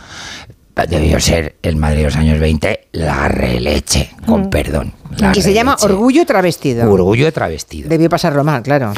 debió 0.87 1.19
ser 1.19 1.55
el 1.63 1.75
Madrid 1.75 1.99
de 1.99 2.03
los 2.05 2.15
años 2.15 2.39
20 2.39 2.87
la 2.93 3.27
releche, 3.27 4.11
con 4.25 4.43
Mm. 4.43 4.49
perdón. 4.49 4.93
la 5.17 5.31
Que 5.31 5.41
se 5.41 5.53
llama. 5.53 5.75
Orgullo 5.81 6.25
Travestido. 6.25 6.91
Orgullo 6.91 7.31
travestido. 7.33 7.89
Debió 7.89 8.09
pasarlo 8.09 8.43
mal, 8.43 8.61
claro. 8.61 8.93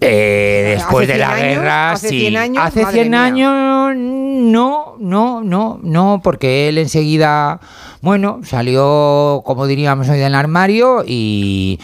Eh, 0.00 0.74
después 0.76 1.08
¿Hace 1.08 1.12
de 1.14 1.18
la 1.18 1.26
100 1.34 1.38
años? 1.46 1.56
guerra, 1.58 1.90
¿Hace 1.92 2.08
sí. 2.08 2.20
100 2.20 2.36
años? 2.36 2.64
Hace 2.64 2.82
Madre 2.82 2.94
100 3.00 3.10
mía. 3.10 3.24
años, 3.24 3.96
no, 3.96 4.96
no, 4.98 5.42
no, 5.42 5.80
no, 5.82 6.20
porque 6.22 6.68
él 6.68 6.78
enseguida, 6.78 7.60
bueno, 8.02 8.40
salió, 8.44 9.42
como 9.46 9.66
diríamos 9.66 10.08
hoy, 10.08 10.18
del 10.18 10.34
armario 10.34 11.04
y 11.06 11.80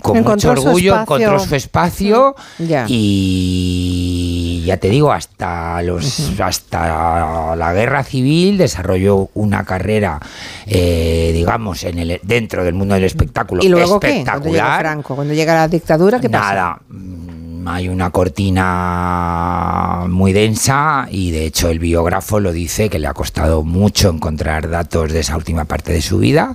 con 0.00 0.16
Encontró 0.16 0.50
mucho 0.54 0.68
orgullo 0.68 1.00
encontró 1.00 1.38
su 1.40 1.54
espacio 1.56 2.36
Ya. 2.60 2.86
y 2.88 4.62
ya 4.64 4.76
te 4.78 4.88
digo, 4.88 5.12
hasta 5.12 5.82
los, 5.82 6.38
hasta 6.40 7.56
la 7.56 7.72
guerra 7.72 8.04
civil 8.04 8.56
desarrolló 8.56 9.30
una 9.34 9.64
carrera, 9.64 10.20
eh, 10.66 11.32
digamos, 11.34 11.82
en 11.84 11.98
el 11.98 12.20
dentro 12.22 12.64
del 12.64 12.74
mundo 12.74 12.94
del 12.94 13.04
espectáculo 13.04 13.62
¿Y 13.64 13.68
luego 13.68 13.98
qué? 14.00 14.22
Cuando 14.24 14.48
llega 14.48 14.48
espectacular. 14.52 14.80
Franco, 14.80 15.14
cuando 15.16 15.34
llega 15.34 15.54
la 15.54 15.68
dictadura, 15.68 16.20
¿qué 16.20 16.30
pasa? 16.30 16.54
Nada. 16.54 16.78
mm, 16.88 17.68
Hay 17.68 17.88
una 17.88 18.10
cortina 18.10 20.04
muy 20.08 20.32
densa 20.32 21.08
y 21.10 21.30
de 21.30 21.46
hecho 21.46 21.68
el 21.68 21.78
biógrafo 21.78 22.38
lo 22.40 22.52
dice 22.52 22.88
que 22.88 22.98
le 22.98 23.06
ha 23.06 23.14
costado 23.14 23.62
mucho 23.64 24.08
encontrar 24.10 24.68
datos 24.70 25.12
de 25.12 25.20
esa 25.20 25.36
última 25.36 25.64
parte 25.64 25.92
de 25.92 26.00
su 26.02 26.18
vida 26.18 26.54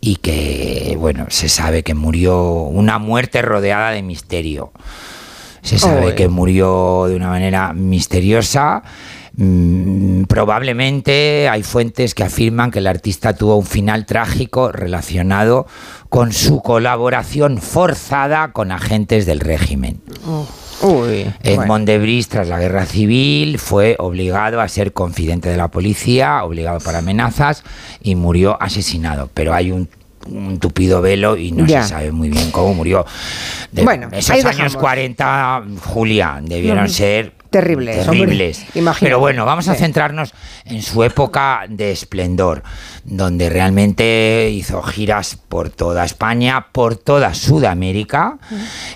y 0.00 0.16
que, 0.16 0.96
bueno, 0.98 1.26
se 1.28 1.48
sabe 1.48 1.82
que 1.82 1.94
murió 1.94 2.42
una 2.42 2.98
muerte 2.98 3.42
rodeada 3.42 3.90
de 3.90 4.02
misterio. 4.02 4.72
Se 5.62 5.78
sabe 5.78 6.14
que 6.14 6.28
murió 6.28 7.04
de 7.06 7.16
una 7.16 7.28
manera 7.28 7.74
misteriosa. 7.74 8.82
Mm, 9.36 10.24
probablemente 10.24 11.48
hay 11.50 11.62
fuentes 11.62 12.14
que 12.14 12.24
afirman 12.24 12.70
que 12.70 12.78
el 12.78 12.86
artista 12.86 13.34
tuvo 13.34 13.56
un 13.56 13.66
final 13.66 14.06
trágico 14.06 14.72
relacionado 14.72 15.66
con 16.08 16.32
su 16.32 16.62
colaboración 16.62 17.58
forzada 17.58 18.52
con 18.52 18.72
agentes 18.72 19.26
del 19.26 19.40
régimen. 19.40 20.00
Uy. 20.82 21.32
Edmond 21.42 21.86
de 21.86 21.98
Bris, 21.98 22.28
tras 22.28 22.48
la 22.48 22.58
guerra 22.58 22.86
civil, 22.86 23.58
fue 23.58 23.96
obligado 23.98 24.60
a 24.60 24.68
ser 24.68 24.92
confidente 24.92 25.48
de 25.48 25.56
la 25.56 25.68
policía, 25.68 26.42
obligado 26.44 26.78
por 26.80 26.94
amenazas 26.96 27.62
y 28.02 28.14
murió 28.14 28.60
asesinado. 28.62 29.28
Pero 29.34 29.52
hay 29.54 29.72
un, 29.72 29.88
un 30.26 30.58
tupido 30.58 31.00
velo 31.02 31.36
y 31.36 31.52
no 31.52 31.66
Ya. 31.66 31.82
se 31.82 31.90
sabe 31.90 32.12
muy 32.12 32.28
bien 32.30 32.50
cómo 32.50 32.74
murió. 32.74 33.04
De- 33.72 33.82
Bueno, 33.84 34.08
esos 34.12 34.30
años 34.30 34.44
dejamos. 34.44 34.76
40, 34.76 35.62
Julia, 35.86 36.40
debieron 36.42 36.84
Ujú. 36.84 36.92
ser 36.94 37.32
Terribles, 37.50 38.06
terribles. 38.06 38.64
Pero 39.00 39.18
bueno, 39.18 39.44
vamos 39.44 39.66
a 39.66 39.74
centrarnos 39.74 40.32
en 40.66 40.82
su 40.82 41.02
época 41.02 41.62
de 41.68 41.90
esplendor, 41.90 42.62
donde 43.04 43.48
realmente 43.50 44.50
hizo 44.50 44.82
giras 44.82 45.36
por 45.48 45.70
toda 45.70 46.04
España, 46.04 46.68
por 46.72 46.96
toda 46.96 47.34
Sudamérica, 47.34 48.38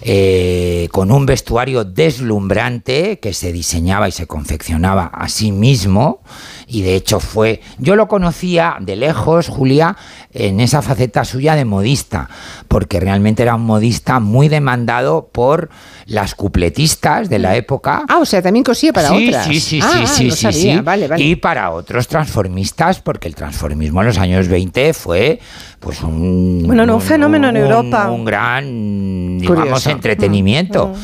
eh, 0.02 0.88
con 0.92 1.10
un 1.10 1.26
vestuario 1.26 1.84
deslumbrante 1.84 3.18
que 3.20 3.32
se 3.32 3.52
diseñaba 3.52 4.08
y 4.08 4.12
se 4.12 4.26
confeccionaba 4.26 5.06
a 5.06 5.28
sí 5.28 5.52
mismo. 5.52 6.22
Y 6.66 6.82
de 6.82 6.94
hecho 6.96 7.20
fue, 7.20 7.60
yo 7.78 7.96
lo 7.96 8.08
conocía 8.08 8.76
de 8.80 8.96
lejos, 8.96 9.48
Julia, 9.48 9.96
en 10.32 10.60
esa 10.60 10.82
faceta 10.82 11.24
suya 11.24 11.54
de 11.54 11.64
modista, 11.64 12.28
porque 12.68 13.00
realmente 13.00 13.42
era 13.42 13.54
un 13.54 13.64
modista 13.66 14.18
muy 14.20 14.48
demandado 14.48 15.28
por 15.30 15.68
las 16.06 16.34
cupletistas 16.34 17.28
de 17.28 17.38
la 17.38 17.56
época. 17.56 18.04
Ah, 18.08 18.18
o 18.18 18.24
sea, 18.24 18.42
también 18.42 18.64
cosía 18.64 18.92
para 18.92 19.08
sí, 19.10 19.28
otras. 19.28 19.46
Sí, 19.46 19.60
sí, 19.60 19.80
Ah, 19.82 20.04
sí, 20.06 20.06
sí, 20.06 20.28
no 20.28 20.34
sí, 20.52 20.52
sí. 20.52 20.80
Vale, 20.82 21.08
vale. 21.08 21.22
Y 21.22 21.36
para 21.36 21.70
otros 21.70 22.08
transformistas, 22.08 23.00
porque 23.00 23.28
el 23.28 23.34
transformismo 23.34 24.00
en 24.00 24.06
los 24.08 24.18
años 24.18 24.48
20 24.48 24.92
fue 24.94 25.38
pues 25.80 26.00
un, 26.02 26.62
Bueno, 26.66 26.86
no, 26.86 26.94
un 26.96 27.00
fenómeno 27.02 27.50
en 27.50 27.56
Europa. 27.58 28.10
un 28.10 28.24
gran, 28.24 29.38
digamos, 29.38 29.60
Curioso. 29.64 29.90
entretenimiento. 29.90 30.88
Mm, 30.88 30.94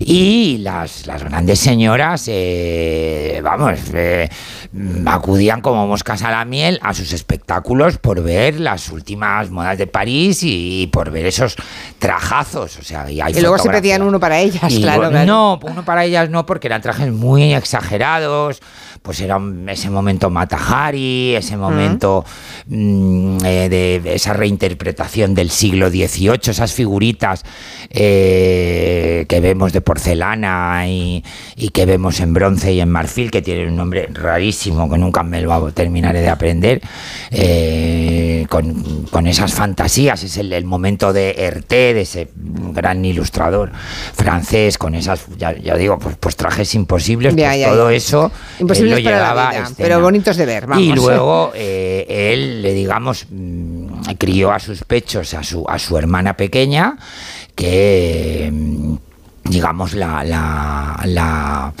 Y 0.00 0.58
las, 0.58 1.06
las 1.06 1.22
grandes 1.22 1.60
señoras, 1.60 2.24
eh, 2.26 3.40
vamos, 3.44 3.78
eh, 3.92 4.28
mm, 4.28 4.63
acudían 5.06 5.60
como 5.60 5.86
moscas 5.86 6.22
a 6.22 6.30
la 6.32 6.44
miel 6.44 6.80
a 6.82 6.94
sus 6.94 7.12
espectáculos 7.12 7.98
por 7.98 8.22
ver 8.22 8.58
las 8.58 8.90
últimas 8.90 9.50
modas 9.50 9.78
de 9.78 9.86
París 9.86 10.40
y, 10.42 10.88
por 10.92 11.10
ver 11.10 11.26
esos 11.26 11.54
trajazos. 11.98 12.78
O 12.78 12.82
sea, 12.82 13.08
y, 13.10 13.20
hay 13.20 13.36
Y 13.36 13.40
luego 13.40 13.58
se 13.58 13.70
pedían 13.70 14.02
uno 14.02 14.18
para 14.18 14.40
ellas, 14.40 14.72
Y 14.72 14.82
claro. 14.82 15.10
No, 15.24 15.60
uno 15.62 15.84
para 15.84 16.04
ellas 16.04 16.28
no, 16.28 16.44
porque 16.44 16.66
eran 16.66 16.82
trajes 16.82 17.12
muy 17.12 17.54
exagerados. 17.54 18.60
Pues 19.02 19.20
era 19.20 19.38
ese 19.68 19.90
momento 19.90 20.30
Matahari, 20.30 21.36
ese 21.36 21.58
momento 21.58 22.24
mm, 22.66 23.36
eh, 23.44 23.68
de 23.68 24.14
esa 24.14 24.32
reinterpretación 24.32 25.34
del 25.34 25.50
siglo 25.50 25.90
XVIII, 25.90 26.40
esas 26.46 26.72
figuritas 26.72 27.44
eh, 27.90 29.26
que 29.28 29.40
vemos 29.40 29.74
de 29.74 29.82
porcelana 29.82 30.88
y, 30.88 31.22
y 31.54 31.68
que 31.68 31.84
vemos 31.84 32.18
en 32.20 32.32
bronce 32.32 32.72
y 32.72 32.80
en 32.80 32.88
marfil, 32.88 33.30
que 33.30 33.42
tienen 33.42 33.68
un 33.68 33.76
nombre 33.76 34.08
rarísimo 34.10 34.63
que 34.64 34.98
nunca 34.98 35.22
me 35.22 35.40
lo 35.40 35.72
terminaré 35.72 36.20
de 36.20 36.28
aprender, 36.28 36.80
eh, 37.30 38.46
con, 38.48 39.06
con 39.10 39.26
esas 39.26 39.52
fantasías. 39.52 40.22
Es 40.22 40.36
el, 40.36 40.52
el 40.52 40.64
momento 40.64 41.12
de 41.12 41.34
Herté, 41.38 41.94
de 41.94 42.02
ese 42.02 42.28
gran 42.34 43.04
ilustrador 43.04 43.70
francés, 44.14 44.78
con 44.78 44.94
esas, 44.94 45.26
ya, 45.36 45.56
ya 45.56 45.76
digo, 45.76 45.98
pues, 45.98 46.16
pues 46.18 46.36
trajes 46.36 46.74
imposibles, 46.74 47.34
Ya, 47.34 47.48
pues 47.48 47.60
ya, 47.60 47.68
todo 47.70 47.90
eso. 47.90 48.30
Imposibles 48.58 48.98
él 48.98 49.04
lo 49.04 49.10
llevaba 49.10 49.50
vida, 49.50 49.62
escena. 49.62 49.76
pero 49.78 50.00
bonitos 50.00 50.36
de 50.36 50.46
ver, 50.46 50.66
vamos. 50.66 50.84
Y 50.84 50.92
luego 50.92 51.52
eh, 51.54 52.06
él, 52.32 52.62
le 52.62 52.72
digamos, 52.72 53.26
mm, 53.30 53.86
crió 54.18 54.52
a 54.52 54.58
sus 54.58 54.84
pechos 54.84 55.34
a 55.34 55.42
su, 55.42 55.64
a 55.68 55.78
su 55.78 55.96
hermana 55.96 56.36
pequeña, 56.36 56.96
que, 57.54 58.50
mm, 58.52 58.94
digamos, 59.44 59.94
la, 59.94 60.24
la, 60.24 61.00
la 61.04 61.72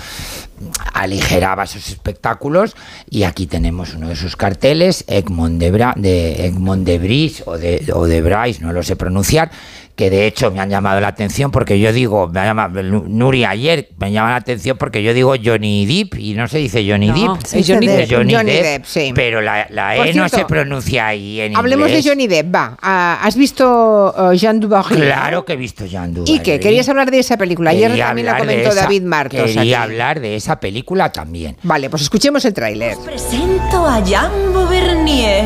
aligeraba 0.92 1.66
sus 1.66 1.88
espectáculos 1.88 2.76
y 3.10 3.24
aquí 3.24 3.46
tenemos 3.46 3.94
uno 3.94 4.08
de 4.08 4.16
sus 4.16 4.36
carteles, 4.36 5.04
Egmont 5.06 5.58
de, 5.58 5.70
Bra 5.70 5.94
de, 5.96 6.46
Egmont 6.46 6.84
de 6.84 6.98
Bris 6.98 7.42
o 7.46 7.58
de, 7.58 7.84
o 7.92 8.06
de 8.06 8.22
Bryce, 8.22 8.62
no 8.62 8.72
lo 8.72 8.82
sé 8.82 8.96
pronunciar, 8.96 9.50
que 9.96 10.10
de 10.10 10.26
hecho 10.26 10.50
me 10.50 10.60
han 10.60 10.70
llamado 10.70 11.00
la 11.00 11.06
atención 11.06 11.52
porque 11.52 11.78
yo 11.78 11.92
digo, 11.92 12.26
me 12.26 12.40
ha 12.40 12.44
llamado 12.46 12.82
Nuri 12.82 13.44
ayer, 13.44 13.90
me 13.98 14.10
llama 14.10 14.30
la 14.30 14.36
atención 14.36 14.76
porque 14.76 15.04
yo 15.04 15.14
digo 15.14 15.34
Johnny 15.42 15.86
Depp 15.86 16.18
y 16.18 16.34
no 16.34 16.48
se 16.48 16.58
dice 16.58 16.84
Johnny 16.88 17.08
No, 17.10 17.34
Depp, 17.34 17.64
Johnny 17.64 17.86
es 17.86 17.96
Depp. 18.08 18.10
Johnny, 18.10 18.34
Johnny 18.34 18.52
Depp, 18.52 18.62
Depp, 18.64 18.84
sí. 18.86 19.12
pero 19.14 19.40
la, 19.40 19.68
la 19.70 19.96
E 19.96 20.12
no 20.14 20.28
se 20.28 20.44
pronuncia 20.46 21.06
ahí 21.06 21.40
en 21.40 21.56
Hablemos 21.56 21.86
inglés. 21.88 22.04
de 22.04 22.10
Johnny 22.10 22.26
Depp, 22.26 22.52
va. 22.54 22.76
Ah, 22.82 23.20
¿Has 23.22 23.36
visto 23.36 24.32
eh, 24.32 24.36
Jean 24.36 24.58
Dubarry? 24.58 24.96
Claro 24.96 25.44
que 25.44 25.52
he 25.52 25.56
visto 25.56 25.86
Jean 25.86 26.10
¿Y 26.10 26.14
Dubarry. 26.14 26.38
qué? 26.40 26.58
¿Querías 26.58 26.88
hablar 26.88 27.10
de 27.12 27.20
esa 27.20 27.36
película? 27.36 27.70
Ayer 27.70 27.90
Quería 27.90 28.06
también 28.08 28.26
la 28.26 28.38
comentó 28.38 28.70
esa- 28.70 28.80
David 28.82 29.02
Martos. 29.02 29.40
Quería 29.42 29.60
aquí. 29.60 29.74
hablar 29.74 30.18
de 30.20 30.34
esa 30.34 30.58
película 30.58 31.12
también. 31.12 31.56
Vale, 31.62 31.88
pues 31.88 32.02
escuchemos 32.02 32.44
el 32.44 32.52
tráiler. 32.52 32.96
Presento 33.04 33.86
a 33.86 34.00
Jean 34.02 34.30
Beauvernier, 34.52 35.44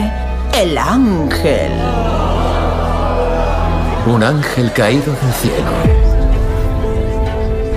el 0.58 0.78
ángel. 0.78 1.70
Un 4.08 4.22
ángel 4.22 4.72
caído 4.72 5.12
del 5.12 5.32
cielo. 5.34 5.70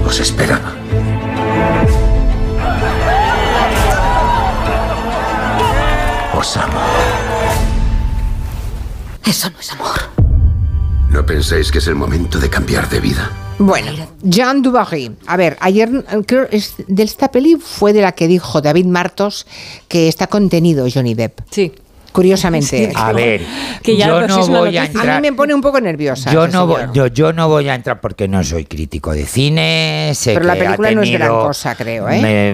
Os 0.08 0.18
esperaba. 0.18 0.74
Os 6.34 6.56
amo. 6.56 6.80
Eso 9.26 9.50
no 9.50 9.60
es 9.60 9.72
amor. 9.74 10.00
¿No 11.10 11.26
pensáis 11.26 11.70
que 11.70 11.80
es 11.80 11.88
el 11.88 11.96
momento 11.96 12.40
de 12.40 12.50
cambiar 12.50 12.88
de 12.88 13.02
vida? 13.02 13.30
Bueno, 13.60 13.92
Jean 14.24 14.62
Dubarry. 14.62 15.14
A 15.28 15.36
ver, 15.36 15.58
ayer 15.60 16.06
creo 16.26 16.48
es 16.50 16.76
de 16.88 17.04
esta 17.04 17.30
peli 17.30 17.58
fue 17.58 17.92
de 17.92 18.04
la 18.04 18.14
que 18.14 18.30
dijo 18.30 18.62
David 18.62 18.86
Martos 18.86 19.46
que 19.90 20.08
está 20.08 20.28
contenido 20.28 20.88
Johnny 20.92 21.14
Depp. 21.14 21.42
Sí. 21.52 21.74
Curiosamente. 22.12 22.68
Sí, 22.68 22.90
A 22.96 23.12
ver, 23.14 23.42
Que 23.82 23.96
ya, 23.96 24.08
yo 24.08 24.28
no 24.28 24.46
voy 24.48 24.78
a 24.78 24.86
entrar. 24.86 25.10
A 25.10 25.22
mí 25.22 25.30
me 25.30 25.36
pone 25.36 25.54
un 25.54 25.62
poco 25.62 25.80
nerviosa. 25.80 26.32
Yo 26.32 26.46
este 26.46 26.58
no, 26.58 26.68
voy, 26.68 26.82
yo, 26.94 27.08
yo 27.08 27.32
no 27.34 27.48
voy 27.48 27.70
a 27.70 27.76
entrar 27.76 28.02
porque 28.02 28.28
no 28.28 28.44
soy 28.44 28.66
crítico 28.66 29.14
de 29.14 29.26
cine. 29.26 30.12
sé 30.14 30.34
Pero 30.34 30.46
la 30.46 30.54
que 30.56 30.64
película 30.64 30.92
no 30.92 31.02
es 31.04 31.12
gran 31.12 31.30
cosa, 31.30 31.76
creo, 31.76 32.10
¿eh? 32.10 32.22
me- 32.22 32.54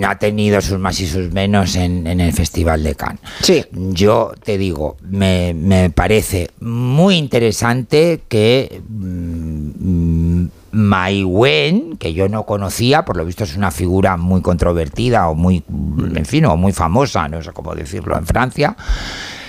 mm, 0.00 0.04
ha 0.04 0.18
tenido 0.18 0.60
sus 0.60 0.78
más 0.78 0.98
y 1.00 1.06
sus 1.06 1.30
menos 1.32 1.76
en, 1.76 2.06
en 2.06 2.20
el 2.20 2.32
Festival 2.32 2.82
de 2.82 2.94
Cannes. 2.94 3.20
Sí. 3.42 3.64
Yo 3.72 4.32
te 4.42 4.58
digo, 4.58 4.96
me, 5.02 5.54
me 5.54 5.90
parece 5.90 6.50
muy 6.60 7.16
interesante 7.16 8.20
que 8.28 8.80
mm, 8.88 10.46
Mai 10.78 11.24
Wen, 11.24 11.96
que 11.96 12.12
yo 12.12 12.28
no 12.28 12.46
conocía, 12.46 13.04
por 13.04 13.16
lo 13.16 13.24
visto 13.24 13.42
es 13.42 13.56
una 13.56 13.72
figura 13.72 14.16
muy 14.16 14.42
controvertida 14.42 15.28
o 15.28 15.34
muy, 15.34 15.64
en 16.14 16.24
fin, 16.24 16.44
o 16.44 16.56
muy 16.56 16.72
famosa, 16.72 17.28
no 17.28 17.42
sé 17.42 17.50
cómo 17.52 17.74
decirlo, 17.74 18.16
en 18.16 18.24
Francia, 18.24 18.76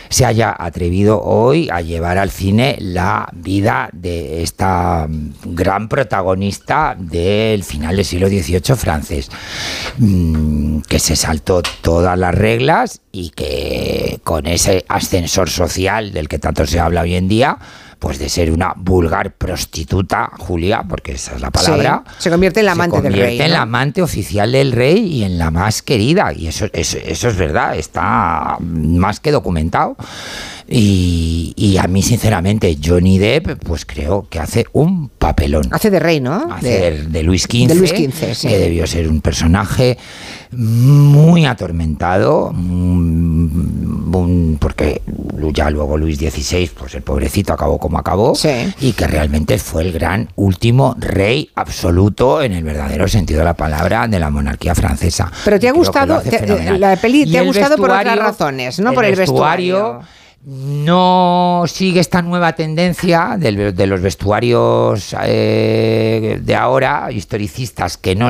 se 0.09 0.25
haya 0.25 0.55
atrevido 0.57 1.21
hoy 1.21 1.69
a 1.71 1.81
llevar 1.81 2.17
al 2.17 2.31
cine 2.31 2.77
la 2.79 3.29
vida 3.31 3.89
de 3.93 4.41
esta 4.41 5.05
mm, 5.07 5.53
gran 5.53 5.87
protagonista 5.87 6.95
del 6.97 7.63
final 7.63 7.95
del 7.95 8.05
siglo 8.05 8.27
XVIII 8.27 8.75
francés, 8.75 9.29
mm, 9.99 10.79
que 10.79 10.97
se 10.97 11.15
saltó 11.15 11.61
todas 11.61 12.17
las 12.17 12.33
reglas 12.33 13.01
y 13.11 13.29
que 13.29 14.19
con 14.23 14.47
ese 14.47 14.83
ascensor 14.89 15.47
social 15.47 16.11
del 16.11 16.27
que 16.27 16.39
tanto 16.39 16.65
se 16.65 16.79
habla 16.79 17.01
hoy 17.01 17.13
en 17.13 17.27
día, 17.27 17.59
pues 17.99 18.17
de 18.17 18.29
ser 18.29 18.49
una 18.51 18.73
vulgar 18.75 19.33
prostituta, 19.33 20.31
Julia, 20.39 20.83
porque 20.87 21.11
esa 21.11 21.35
es 21.35 21.41
la 21.41 21.51
palabra, 21.51 22.03
Sí, 22.07 22.23
se 22.23 22.29
convierte 22.31 22.61
en 22.61 22.65
la 22.65 22.71
amante 22.71 22.95
se 22.95 23.01
del 23.03 23.11
convierte 23.11 23.29
rey. 23.37 23.41
en 23.41 23.47
¿no? 23.51 23.57
la 23.57 23.61
amante 23.63 24.01
oficial 24.01 24.51
del 24.51 24.71
rey 24.71 25.05
y 25.05 25.23
en 25.23 25.37
la 25.37 25.51
más 25.51 25.81
querida. 25.81 26.31
Y 26.33 26.47
eso, 26.47 26.67
eso, 26.71 26.97
eso 27.03 27.27
es 27.27 27.35
verdad, 27.35 27.75
está 27.75 28.57
más 28.61 29.19
que 29.19 29.31
documentado. 29.31 29.97
Y, 30.71 31.53
y 31.55 31.77
a 31.77 31.87
mí, 31.87 32.03
sinceramente, 32.03 32.77
Johnny 32.83 33.17
Depp, 33.17 33.63
pues 33.63 33.85
creo 33.85 34.27
que 34.29 34.39
hace 34.39 34.65
un 34.73 35.09
papelón. 35.09 35.63
Hace 35.71 35.89
de 35.89 35.99
rey, 35.99 36.19
¿no? 36.19 36.53
Hace 36.53 36.69
De- 36.69 36.91
de, 36.91 37.03
de 37.07 37.23
Luis 37.23 37.43
XV, 37.43 37.67
de 37.67 37.75
Luis 37.75 37.89
XV, 37.89 38.35
sí. 38.35 38.47
que 38.47 38.57
debió 38.59 38.85
ser 38.85 39.07
un 39.09 39.21
personaje 39.21 39.97
muy 40.51 41.45
atormentado, 41.45 42.51
mm, 42.53 44.55
porque 44.59 45.01
ya 45.53 45.69
luego 45.69 45.97
Luis 45.97 46.17
XVI, 46.19 46.69
pues 46.77 46.93
el 46.95 47.01
pobrecito 47.01 47.53
acabó 47.53 47.79
como 47.79 47.97
acabó, 47.97 48.33
y 48.79 48.93
que 48.93 49.07
realmente 49.07 49.57
fue 49.57 49.83
el 49.83 49.91
gran 49.91 50.29
último 50.35 50.95
rey 50.99 51.49
absoluto 51.55 52.41
en 52.41 52.53
el 52.53 52.63
verdadero 52.63 53.07
sentido 53.07 53.39
de 53.39 53.45
la 53.45 53.53
palabra 53.55 54.07
de 54.07 54.19
la 54.19 54.29
monarquía 54.29 54.75
francesa. 54.75 55.31
Pero 55.45 55.59
te 55.59 55.69
ha 55.69 55.71
gustado, 55.71 56.21
te- 56.21 56.77
la 56.77 56.95
peli 56.97 57.23
Y 57.23 57.31
te 57.31 57.39
ha 57.39 57.43
gustado 57.43 57.77
por 57.77 57.89
otras 57.89 58.17
razones, 58.17 58.79
no 58.79 58.93
por 58.93 59.05
el 59.05 59.15
vestuario. 59.15 60.01
No 60.45 61.63
sigue 61.67 61.99
esta 61.99 62.21
nueva 62.21 62.53
tendencia 62.53 63.35
de, 63.37 63.51
los 63.87 64.01
vestuarios 64.01 65.15
eh, 65.23 66.39
de 66.41 66.55
ahora, 66.55 67.11
historicistas, 67.11 67.97
que 67.97 68.15
no, 68.15 68.29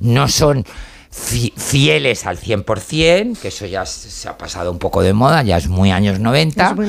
no 0.00 0.28
son 0.28 0.64
fi- 1.10 1.52
fieles 1.56 2.26
al 2.26 2.38
100%, 2.38 3.38
que 3.38 3.48
eso 3.48 3.66
ya 3.66 3.86
se 3.86 4.28
ha 4.28 4.36
pasado 4.36 4.70
un 4.72 4.78
poco 4.78 5.00
de 5.02 5.12
moda, 5.12 5.42
ya 5.42 5.56
es 5.56 5.68
muy 5.68 5.90
años 5.90 6.18
90, 6.18 6.70
Es 6.70 6.76
muy 6.76 6.86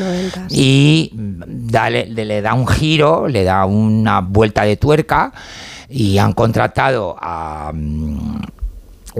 y 0.49 1.11
dale- 1.13 2.07
le, 2.07 2.41
da 2.41 2.53
un 2.55 2.67
giro, 2.67 3.27
le 3.27 3.43
da 3.43 3.65
una 3.65 4.21
vuelta 4.21 4.63
de 4.63 4.77
tuerca, 4.77 5.31
y 5.89 6.17
han 6.17 6.33
contratado 6.33 7.15
a... 7.19 7.71
mm, 7.73 8.41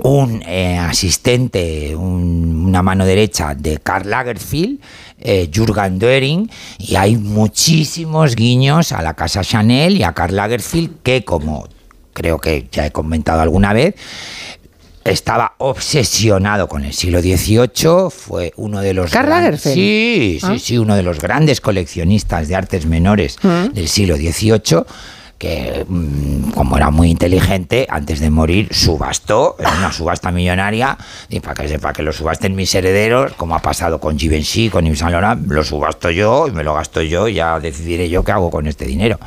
un 0.03 0.43
eh, 0.45 0.77
asistente, 0.77 1.95
un- 1.95 2.65
una 2.67 2.83
mano 2.83 3.05
derecha 3.05 3.55
de 3.55 3.79
Karl 3.79 4.07
Lagerfeld, 4.09 4.79
eh, 5.21 5.49
Jürgen 5.53 5.99
Döring, 5.99 6.49
y 6.77 6.95
hay 6.95 7.15
muchísimos 7.17 8.35
guiños 8.35 8.91
a 8.91 9.01
la 9.01 9.13
casa 9.13 9.41
Chanel 9.43 9.97
y 9.97 10.03
a 10.03 10.13
Karl 10.13 10.35
Lagerfeld 10.35 11.01
que, 11.03 11.23
como 11.23 11.67
creo 12.13 12.39
que 12.39 12.67
ya 12.71 12.85
he 12.85 12.91
comentado 12.91 13.41
alguna 13.41 13.73
vez, 13.73 13.95
estaba 15.05 15.53
obsesionado 15.57 16.67
con 16.67 16.83
el 16.83 16.93
siglo 16.93 17.21
XVIII, 17.21 18.09
fue 18.11 18.53
uno 18.57 18.81
de 18.81 18.93
los... 18.93 19.09
¿Karl 19.11 19.29
Lagerfeld? 19.29 19.73
Sí, 19.73 20.37
sí, 20.41 20.47
Ah. 20.47 20.59
sí, 20.59 20.77
uno 20.77 20.95
de 20.95 21.03
los 21.03 21.19
grandes 21.19 21.61
coleccionistas 21.61 22.47
de 22.47 22.55
artes 22.55 22.85
menores 22.85 23.37
Mm. 23.41 23.73
del 23.73 23.87
siglo 23.87 24.17
XVIII 24.17 24.83
que 25.39 25.85
mm, 25.87 26.51
como 26.51 26.77
era 26.77 26.91
muy 26.91 27.09
inteligente, 27.09 27.87
antes 27.89 28.19
de 28.19 28.29
morir 28.29 28.67
subastó, 28.71 29.55
en 29.57 29.65
una 29.79 29.91
subasta 29.91 30.31
millonaria, 30.31 30.97
y 31.29 31.39
para 31.39 31.55
que 31.55 31.67
sepa 31.69 31.93
que 31.93 32.03
lo 32.03 32.11
subasten 32.13 32.55
mis 32.55 32.75
herederos, 32.75 33.33
como 33.33 33.55
ha 33.55 33.59
pasado 33.59 33.99
con 33.99 34.19
Givenchy, 34.19 34.69
con 34.69 34.85
Yves 34.85 34.99
Saint 34.99 35.13
Laurent, 35.13 35.49
lo 35.49 35.63
subasto 35.63 36.11
yo 36.11 36.47
y 36.47 36.51
me 36.51 36.63
lo 36.63 36.75
gasto 36.75 37.01
yo 37.01 37.27
y 37.27 37.35
ya 37.35 37.59
decidiré 37.59 38.09
yo 38.09 38.23
qué 38.23 38.33
hago 38.33 38.51
con 38.51 38.67
este 38.67 38.85
dinero. 38.85 39.17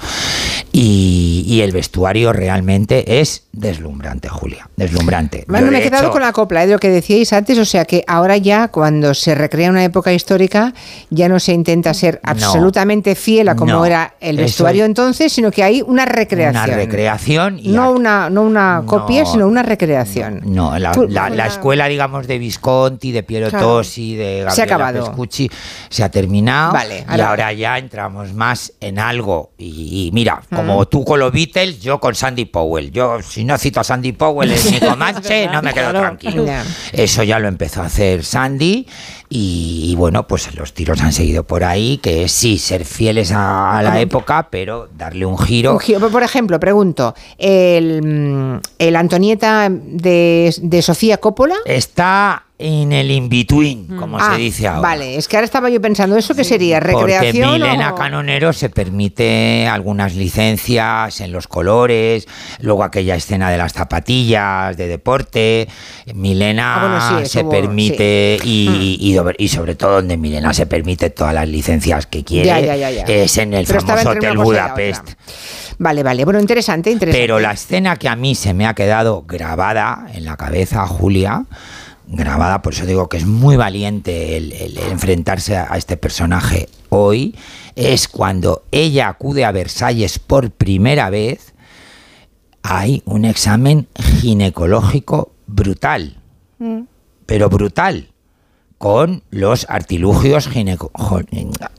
Y, 0.75 1.45
y 1.47 1.61
el 1.61 1.73
vestuario 1.73 2.33
realmente 2.33 3.21
es 3.21 3.45
deslumbrante, 3.53 4.29
Julia. 4.29 4.69
Deslumbrante. 4.77 5.45
Bueno, 5.47 5.67
Yo, 5.67 5.73
me 5.73 5.79
he 5.79 5.83
quedado 5.83 6.05
hecho, 6.05 6.13
con 6.13 6.23
la 6.23 6.33
copla 6.33 6.65
¿eh? 6.65 6.67
de 6.67 6.73
lo 6.75 6.79
que 6.79 6.89
decíais 6.89 7.33
antes, 7.35 7.59
o 7.59 7.65
sea 7.67 7.85
que 7.85 8.05
ahora 8.07 8.39
ya 8.39 8.69
cuando 8.69 9.13
se 9.13 9.35
recrea 9.35 9.69
una 9.71 9.85
época 9.85 10.13
histórica 10.15 10.73
ya 11.11 11.29
no 11.29 11.39
se 11.41 11.53
intenta 11.53 11.93
ser 11.93 12.21
absolutamente 12.23 13.15
fiel 13.15 13.49
a 13.51 13.57
como 13.57 13.73
No. 13.73 13.85
era 13.87 14.15
el 14.21 14.37
vestuario 14.39 14.85
es- 14.85 14.89
entonces, 14.89 15.33
sino 15.33 15.51
que 15.51 15.63
hay 15.63 15.83
una 15.83 16.02
recreación. 16.05 16.65
Una 16.65 16.75
recreación 16.77 17.59
y 17.59 17.69
no 17.69 17.91
una 17.93 18.31
no 18.31 18.43
una 18.43 18.83
copia, 18.87 19.23
No. 19.25 19.31
sino 19.33 19.47
una 19.49 19.63
recreación. 19.63 20.41
No, 20.45 20.79
la, 20.79 20.93
la- 21.09 21.31
la 21.31 21.47
escuela, 21.47 21.87
digamos, 21.89 22.27
de 22.27 22.39
Visconti, 22.39 23.13
de 23.13 23.23
Piero 23.23 23.49
Claro. 23.49 23.67
Tosi, 23.67 24.15
de 24.17 24.47
Se 24.51 24.63
ha 24.63 24.67
Gabriela 24.67 24.75
acabado. 24.89 25.07
Pescucci, 25.07 25.51
se 25.89 26.05
ha 26.05 26.11
terminado. 26.11 26.73
Vale, 26.73 27.05
y 27.17 27.21
ahora- 27.21 27.53
ya 27.53 27.79
entramos 27.79 28.33
más 28.35 28.73
en 28.81 28.99
algo. 28.99 29.53
Y, 29.59 30.07
y 30.09 30.11
mira, 30.13 30.43
como 30.55 30.81
Mm. 30.81 30.87
tú 30.87 31.05
con 31.05 31.21
los 31.21 31.33
Beatles, 31.33 31.81
yo 31.81 32.01
con 32.01 32.15
Sandy 32.15 32.45
Powell. 32.47 32.91
Yo, 32.91 33.21
si 33.23 33.45
no 33.45 33.59
cito 33.59 33.81
a 33.81 33.85
Sandy 33.85 34.13
Powell 34.13 34.51
en 34.53 34.53
no 35.53 35.63
me 35.63 35.73
quedo 35.73 35.91
Claro, 35.91 36.01
tranquilo. 36.01 36.45
Eso 36.93 37.23
ya 37.23 37.39
lo 37.39 37.49
empezó 37.49 37.83
a 37.83 37.87
hacer 37.87 38.25
Sandy. 38.25 38.87
Y, 39.35 39.87
y 39.91 39.95
bueno, 39.95 40.27
pues 40.27 40.55
los 40.57 40.75
tiros 40.75 41.01
han 41.01 41.13
seguido 41.13 41.45
por 41.45 41.65
ahí, 41.65 41.97
que 41.97 42.25
es 42.25 42.33
sí, 42.33 42.59
ser 42.59 42.85
fieles 42.85 43.33
a, 43.33 43.79
a 43.79 43.83
la 43.83 43.99
época, 43.99 44.49
pero 44.51 44.91
darle 44.95 45.25
un 45.25 45.39
giro. 45.39 45.73
Un 45.73 45.81
giro. 45.81 46.11
Por 46.11 46.23
ejemplo, 46.23 46.61
pregunto, 46.61 47.15
el, 47.39 48.03
mm, 48.03 48.61
el 48.79 48.97
Antonieta 48.97 49.71
de, 49.71 50.55
de 50.61 50.83
Sofía 50.83 51.17
Coppola. 51.17 51.57
Está 51.65 52.45
en 52.65 52.93
el 52.93 53.11
in-between, 53.11 53.89
como 53.99 54.19
Ah, 54.21 54.33
se 54.35 54.41
dice 54.41 54.69
ahora. 54.69 54.81
Vale, 54.81 55.17
es 55.17 55.27
que 55.27 55.37
ahora 55.37 55.45
estaba 55.47 55.69
yo 55.69 55.81
pensando, 55.81 56.17
¿eso 56.17 56.35
qué 56.35 56.45
sería? 56.45 56.79
Porque 56.81 57.19
¿Recreación? 57.19 57.53
Milena 57.55 57.93
o- 57.93 57.95
Canonero 57.97 58.53
se 58.53 58.71
permite 58.71 59.67
algunas 59.67 60.15
licencias 60.15 61.21
en 61.21 61.33
los 61.33 61.49
colores, 61.49 62.29
luego 62.61 62.85
aquella 62.85 63.17
escena 63.17 63.51
de 63.51 63.59
las 63.59 63.73
zapatillas 63.73 64.77
de 64.77 64.87
deporte. 64.87 65.69
Milena 66.15 66.77
Ah, 66.77 66.81
bueno, 67.09 67.19
sí, 67.19 67.25
eso 67.25 67.39
se 67.41 67.45
permite 67.45 68.39
sí. 68.43 68.99
y, 69.01 69.11
y 69.11 69.15
dobre- 69.15 69.35
y 69.39 69.49
sobre 69.49 69.75
todo 69.75 69.95
donde 69.97 70.17
Milena 70.17 70.55
se 70.55 70.67
permite 70.67 71.11
todas 71.11 71.35
las 71.35 71.49
licencias 71.49 72.07
que 72.07 72.23
quiere 72.23 72.47
Ya, 72.47 72.61
ya, 72.61 72.77
ya, 72.77 72.91
ya. 72.91 73.03
es 73.05 73.37
en 73.39 73.55
el 73.55 73.67
Pero 73.67 73.81
famoso 73.81 74.11
Hotel 74.11 74.39
Budapest. 74.39 75.15
Vale, 75.79 76.03
vale. 76.05 76.25
Bueno, 76.25 76.39
interesante, 76.39 76.91
interesante. 76.93 77.21
Pero 77.21 77.41
la 77.41 77.53
escena 77.53 77.97
que 77.97 78.09
a 78.09 78.15
mí 78.15 78.35
se 78.37 78.55
me 78.55 78.67
ha 78.67 78.75
quedado 78.75 79.25
grabada 79.27 80.07
en 80.15 80.25
la 80.25 80.37
cabeza, 80.37 80.87
Julia, 80.87 81.45
grabada, 82.13 82.63
por 82.63 82.75
eso 82.75 82.87
digo 82.87 83.09
que 83.09 83.17
es 83.17 83.27
muy 83.27 83.57
valiente 83.57 84.37
el, 84.37 84.53
el 84.53 84.79
enfrentarse 84.79 85.57
a, 85.57 85.73
a 85.73 85.79
este 85.79 85.97
personaje 85.97 86.69
hoy, 86.91 87.35
es 87.75 88.07
cuando 88.07 88.65
ella 88.71 89.09
acude 89.09 89.45
a 89.45 89.53
Versalles 89.53 90.19
por 90.19 90.51
primera 90.51 91.11
vez, 91.11 91.55
hay 92.63 93.03
un 93.07 93.25
examen 93.25 93.89
ginecológico 93.99 95.33
brutal, 95.47 96.19
Mm. 96.59 96.83
pero 97.27 97.49
brutal. 97.49 98.12
Con 98.83 99.23
los 99.31 99.65
artilugios 99.69 100.49
gineco- 100.51 100.91
jo- 100.95 101.21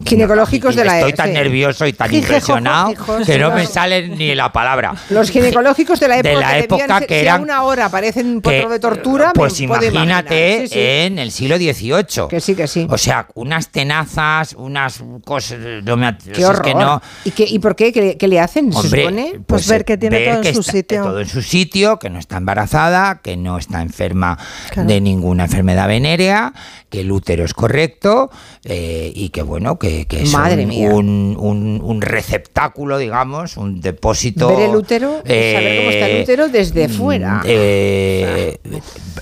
Ginecológicos 0.05 0.73
de 0.73 0.85
la 0.85 0.99
Estoy 0.99 1.11
tan 1.11 1.27
sí. 1.27 1.33
nervioso 1.33 1.85
y 1.85 1.91
tan 1.91 2.13
impresionado 2.15 2.93
que 3.25 3.37
no 3.37 3.51
me 3.51 3.65
sale 3.65 4.07
ni 4.07 4.33
la 4.33 4.53
palabra. 4.53 4.95
Los 5.09 5.29
ginecológicos 5.29 5.99
de 5.99 6.07
la 6.07 6.19
época, 6.19 6.29
de 6.29 6.35
la 6.39 6.53
que 6.53 6.59
época 6.59 6.99
que 7.01 7.19
si 7.19 7.25
eran 7.25 7.41
una 7.41 7.63
hora 7.63 7.89
parecen 7.89 8.27
un 8.27 8.41
potro 8.41 8.69
de 8.69 8.79
tortura, 8.79 9.33
pues 9.35 9.59
imagínate 9.59 9.89
imaginar. 9.89 10.67
Sí, 10.69 10.73
sí. 10.75 10.79
en 10.79 11.19
el 11.19 11.31
siglo 11.33 11.57
XVIII. 11.57 12.27
Que 12.29 12.39
sí, 12.39 12.55
que 12.55 12.67
sí. 12.69 12.87
O 12.89 12.97
sea, 12.97 13.27
unas 13.33 13.67
tenazas, 13.69 14.53
unas 14.57 15.03
cosas. 15.25 15.59
No 15.83 15.97
me, 15.97 16.17
Qué 16.17 16.39
es 16.41 16.45
horror. 16.45 16.61
que 16.61 16.73
no, 16.73 17.01
¿Y, 17.25 17.31
qué, 17.31 17.45
¿Y 17.49 17.59
por 17.59 17.75
qué? 17.75 17.91
¿Qué, 17.91 18.15
qué 18.17 18.27
le 18.29 18.39
hacen? 18.39 18.71
¿Se 18.71 18.79
Hombre, 18.79 19.01
supone? 19.01 19.41
pues, 19.45 19.67
ver 19.67 19.83
que 19.83 19.97
tiene 19.97 20.19
ver 20.19 20.35
todo 20.37 20.43
en 20.47 20.53
su 20.55 20.61
está- 20.61 20.71
sitio. 20.71 21.03
Todo 21.03 21.19
en 21.19 21.27
su 21.27 21.41
sitio, 21.41 21.99
que 21.99 22.09
no 22.09 22.17
está 22.17 22.37
embarazada, 22.37 23.19
que 23.21 23.35
no 23.35 23.57
está 23.57 23.81
enferma 23.81 24.37
Claro. 24.71 24.87
de 24.87 25.01
ninguna 25.01 25.43
enfermedad 25.43 25.89
venérea, 25.89 26.53
que 26.93 27.01
el 27.01 27.11
útero 27.11 27.43
es 27.43 27.55
correcto 27.55 28.29
eh, 28.63 29.11
y 29.15 29.29
que 29.29 29.41
bueno, 29.41 29.79
que, 29.79 30.05
que 30.05 30.21
es 30.21 30.31
Madre 30.31 30.61
un, 30.61 30.69
mía. 30.69 30.89
un- 30.91 31.35
un- 31.39 31.81
un 31.83 32.01
receptáculo, 32.03 32.99
digamos, 32.99 33.57
un 33.57 33.81
depósito. 33.81 34.47
Ver 34.55 34.69
el 34.69 34.75
útero, 34.75 35.13
saber 35.25 35.77
cómo 35.79 35.89
está 35.89 36.05
el 36.07 36.17
eh, 36.17 36.21
útero 36.21 36.49
desde 36.49 36.89
fuera. 36.89 37.41
eh, 37.45 38.59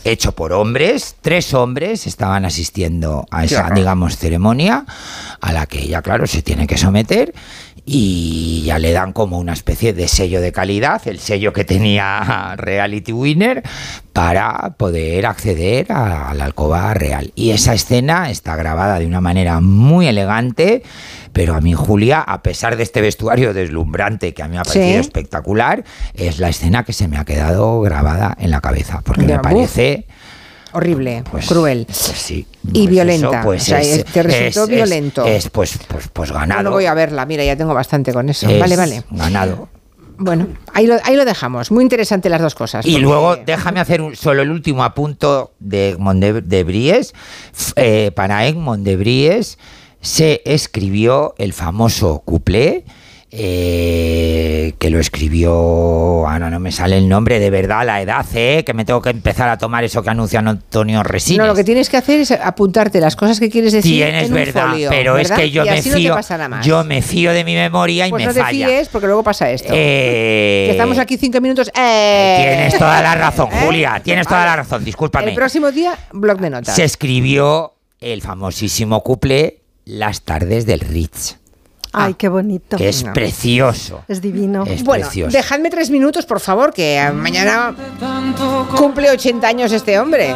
hecho 0.03 0.33
por 0.33 0.51
hombres, 0.51 1.15
tres 1.21 1.53
hombres 1.53 2.07
estaban 2.07 2.43
asistiendo 2.43 3.25
a 3.31 3.45
esa, 3.45 3.69
digamos, 3.69 4.17
ceremonia 4.17 4.85
a 5.39 5.53
la 5.53 5.65
que 5.65 5.79
ella, 5.79 6.01
claro, 6.01 6.27
se 6.27 6.41
tiene 6.41 6.67
que 6.67 6.77
someter 6.77 7.33
y 7.85 8.63
ya 8.65 8.77
le 8.79 8.91
dan 8.91 9.11
como 9.11 9.39
una 9.39 9.53
especie 9.53 9.93
de 9.93 10.07
sello 10.07 10.39
de 10.39 10.51
calidad, 10.51 11.01
el 11.05 11.19
sello 11.19 11.51
que 11.51 11.63
tenía 11.65 12.53
Reality 12.57 13.11
Winner, 13.11 13.63
para 14.13 14.75
poder 14.77 15.25
acceder 15.25 15.91
a, 15.91 16.29
a 16.29 16.33
la 16.33 16.45
alcoba 16.45 16.93
real. 16.93 17.31
Y 17.35 17.51
esa 17.51 17.73
escena 17.73 18.29
está 18.29 18.55
grabada 18.55 18.99
de 18.99 19.05
una 19.07 19.21
manera 19.21 19.61
muy 19.61 20.07
elegante, 20.07 20.83
pero 21.33 21.55
a 21.55 21.61
mí, 21.61 21.73
Julia, 21.73 22.19
a 22.21 22.41
pesar 22.43 22.75
de 22.75 22.83
este 22.83 23.01
vestuario 23.01 23.53
deslumbrante 23.53 24.33
que 24.33 24.43
a 24.43 24.47
mí 24.47 24.53
me 24.55 24.59
ha 24.59 24.63
parecido 24.63 24.85
Sí. 25.01 25.07
espectacular, 25.07 25.83
es 26.13 26.39
la 26.39 26.49
escena 26.49 26.83
que 26.83 26.93
se 26.93 27.07
me 27.07 27.17
ha 27.17 27.25
quedado 27.25 27.81
grabada 27.81 28.35
en 28.39 28.51
la 28.51 28.61
cabeza, 28.61 29.01
porque 29.03 29.23
me 29.23 29.39
parece... 29.39 30.05
Horrible, 30.73 31.23
Pues, 31.29 31.47
cruel. 31.47 31.85
pues 31.85 31.97
sí. 31.97 32.47
Y 32.67 32.71
Pues 32.83 32.89
violenta. 32.89 33.27
eso, 33.29 33.41
pues 33.43 33.61
o 33.63 33.65
sea, 33.65 33.81
es- 33.81 34.05
te 34.05 34.23
resultó 34.23 34.63
es- 34.63 34.69
violento. 34.69 35.25
Es, 35.25 35.49
pues, 35.49 35.77
pues, 35.87 36.09
pues 36.13 36.31
ganado. 36.31 36.63
no 36.63 36.71
voy 36.71 36.85
a 36.85 36.93
verla, 36.93 37.25
mira, 37.25 37.43
ya 37.43 37.55
tengo 37.57 37.73
bastante 37.73 38.13
con 38.13 38.29
eso. 38.29 38.49
Es 38.49 38.59
vale, 38.59 38.75
vale. 38.77 39.03
Ganado. 39.11 39.67
Bueno, 40.17 40.47
ahí 40.73 40.85
lo, 40.85 40.97
ahí 41.03 41.15
lo 41.15 41.25
dejamos. 41.25 41.71
Muy 41.71 41.83
interesante 41.83 42.29
las 42.29 42.41
dos 42.41 42.53
cosas. 42.53 42.85
Y 42.85 42.91
porque- 42.91 43.01
luego 43.03 43.35
déjame 43.37 43.79
hacer 43.79 44.01
un- 44.01 44.15
solo 44.15 44.43
el 44.43 44.51
último 44.51 44.83
apunto 44.83 45.51
de 45.59 45.95
Mondebries. 45.97 47.13
F- 47.53 47.73
Eh, 47.75 48.11
para 48.11 48.45
en 48.45 48.59
Mondebries 48.61 49.57
se 49.99 50.41
escribió 50.45 51.33
el 51.37 51.53
famoso 51.53 52.21
cuplé. 52.23 52.85
Eh, 53.33 54.73
que 54.77 54.89
lo 54.89 54.99
escribió, 54.99 55.51
ahora 56.27 56.49
no 56.49 56.59
me 56.59 56.71
sale 56.71 56.97
el 56.97 57.07
nombre, 57.07 57.39
de 57.39 57.49
verdad, 57.49 57.85
la 57.85 58.01
edad, 58.01 58.25
eh, 58.33 58.63
que 58.65 58.73
me 58.73 58.83
tengo 58.85 59.01
que 59.01 59.09
empezar 59.09 59.47
a 59.49 59.57
tomar 59.57 59.83
eso 59.83 60.03
que 60.03 60.09
anuncia 60.09 60.39
Antonio 60.39 61.01
Resines. 61.03 61.39
No, 61.39 61.47
lo 61.47 61.55
que 61.55 61.63
tienes 61.63 61.89
que 61.89 61.97
hacer 61.97 62.19
es 62.19 62.31
apuntarte 62.31 62.99
las 62.99 63.15
cosas 63.15 63.39
que 63.39 63.49
quieres 63.49 63.71
decir 63.73 64.03
Tienes 64.03 64.25
en 64.25 64.33
un 64.33 64.37
verdad, 64.39 64.69
folio, 64.71 64.89
pero 64.89 65.13
¿verdad? 65.13 65.39
es 65.39 65.43
que 65.45 65.51
yo 65.51 65.63
me 65.65 65.75
no 65.77 65.81
fío, 65.81 66.15
yo 66.63 66.83
me 66.83 67.01
fío 67.01 67.31
de 67.31 67.43
mi 67.43 67.55
memoria 67.55 68.07
y 68.07 68.09
pues 68.09 68.21
me 68.21 68.27
no 68.27 68.33
te 68.33 68.41
falla. 68.41 68.67
fíes 68.67 68.89
porque 68.89 69.07
luego 69.07 69.23
pasa 69.23 69.49
esto. 69.49 69.69
Eh, 69.71 70.65
que 70.67 70.71
estamos 70.71 70.97
aquí 70.97 71.17
cinco 71.17 71.39
minutos. 71.39 71.69
¡eh! 71.75 72.37
Tienes 72.57 72.77
toda 72.77 73.01
la 73.01 73.15
razón. 73.15 73.47
Julia, 73.49 74.01
tienes 74.03 74.27
toda 74.27 74.45
la 74.45 74.55
razón, 74.57 74.83
discúlpame. 74.83 75.29
El 75.29 75.35
próximo 75.35 75.71
día, 75.71 75.97
blog 76.11 76.39
de 76.39 76.49
notas. 76.49 76.75
Se 76.75 76.83
escribió 76.83 77.75
el 78.01 78.21
famosísimo 78.21 79.01
cuplé 79.03 79.61
Las 79.85 80.21
tardes 80.21 80.65
del 80.65 80.79
Ritz, 80.81 81.37
Ay, 81.93 82.13
qué 82.15 82.29
bonito. 82.29 82.77
que 82.77 82.89
es 82.89 83.03
precioso. 83.03 84.03
Es 84.07 84.21
divino. 84.21 84.63
Es 84.65 84.83
bueno, 84.83 85.03
precioso. 85.05 85.35
dejadme 85.35 85.69
tres 85.69 85.89
minutos, 85.89 86.25
por 86.25 86.39
favor, 86.39 86.73
que 86.73 86.97
eh, 86.97 87.11
mañana 87.11 87.73
cumple 88.77 89.09
80 89.09 89.47
años 89.47 89.71
este 89.71 89.99
hombre. 89.99 90.33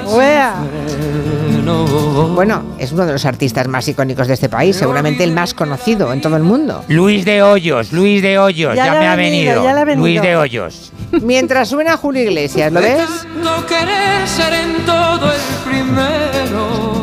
Bueno, 2.35 2.63
es 2.77 2.91
uno 2.91 3.05
de 3.05 3.13
los 3.13 3.25
artistas 3.25 3.67
más 3.67 3.87
icónicos 3.87 4.27
de 4.27 4.33
este 4.35 4.49
país, 4.49 4.75
seguramente 4.75 5.23
el 5.23 5.31
más 5.31 5.53
conocido 5.53 6.11
en 6.13 6.21
todo 6.21 6.35
el 6.37 6.43
mundo. 6.43 6.83
Luis 6.89 7.25
de 7.25 7.41
Hoyos, 7.41 7.91
Luis 7.93 8.21
de 8.21 8.37
Hoyos, 8.37 8.75
Ya 8.75 8.91
me 8.91 9.07
ha 9.07 9.15
venido, 9.15 9.45
venido. 9.53 9.63
ya 9.63 9.73
le 9.73 9.79
ha 9.81 9.85
venido. 9.85 10.05
Luis 10.05 10.21
de 10.21 10.35
Hoyos. 10.35 10.91
Mientras 11.21 11.69
suena 11.69 11.95
Julio 11.97 12.23
Iglesias, 12.23 12.71
¿lo 12.71 12.81
ves? 12.81 12.99
No 13.41 13.65
querer 13.65 14.27
ser 14.27 14.53
en 14.53 14.85
todo 14.85 15.31
el 15.31 15.41
primero. 15.69 16.94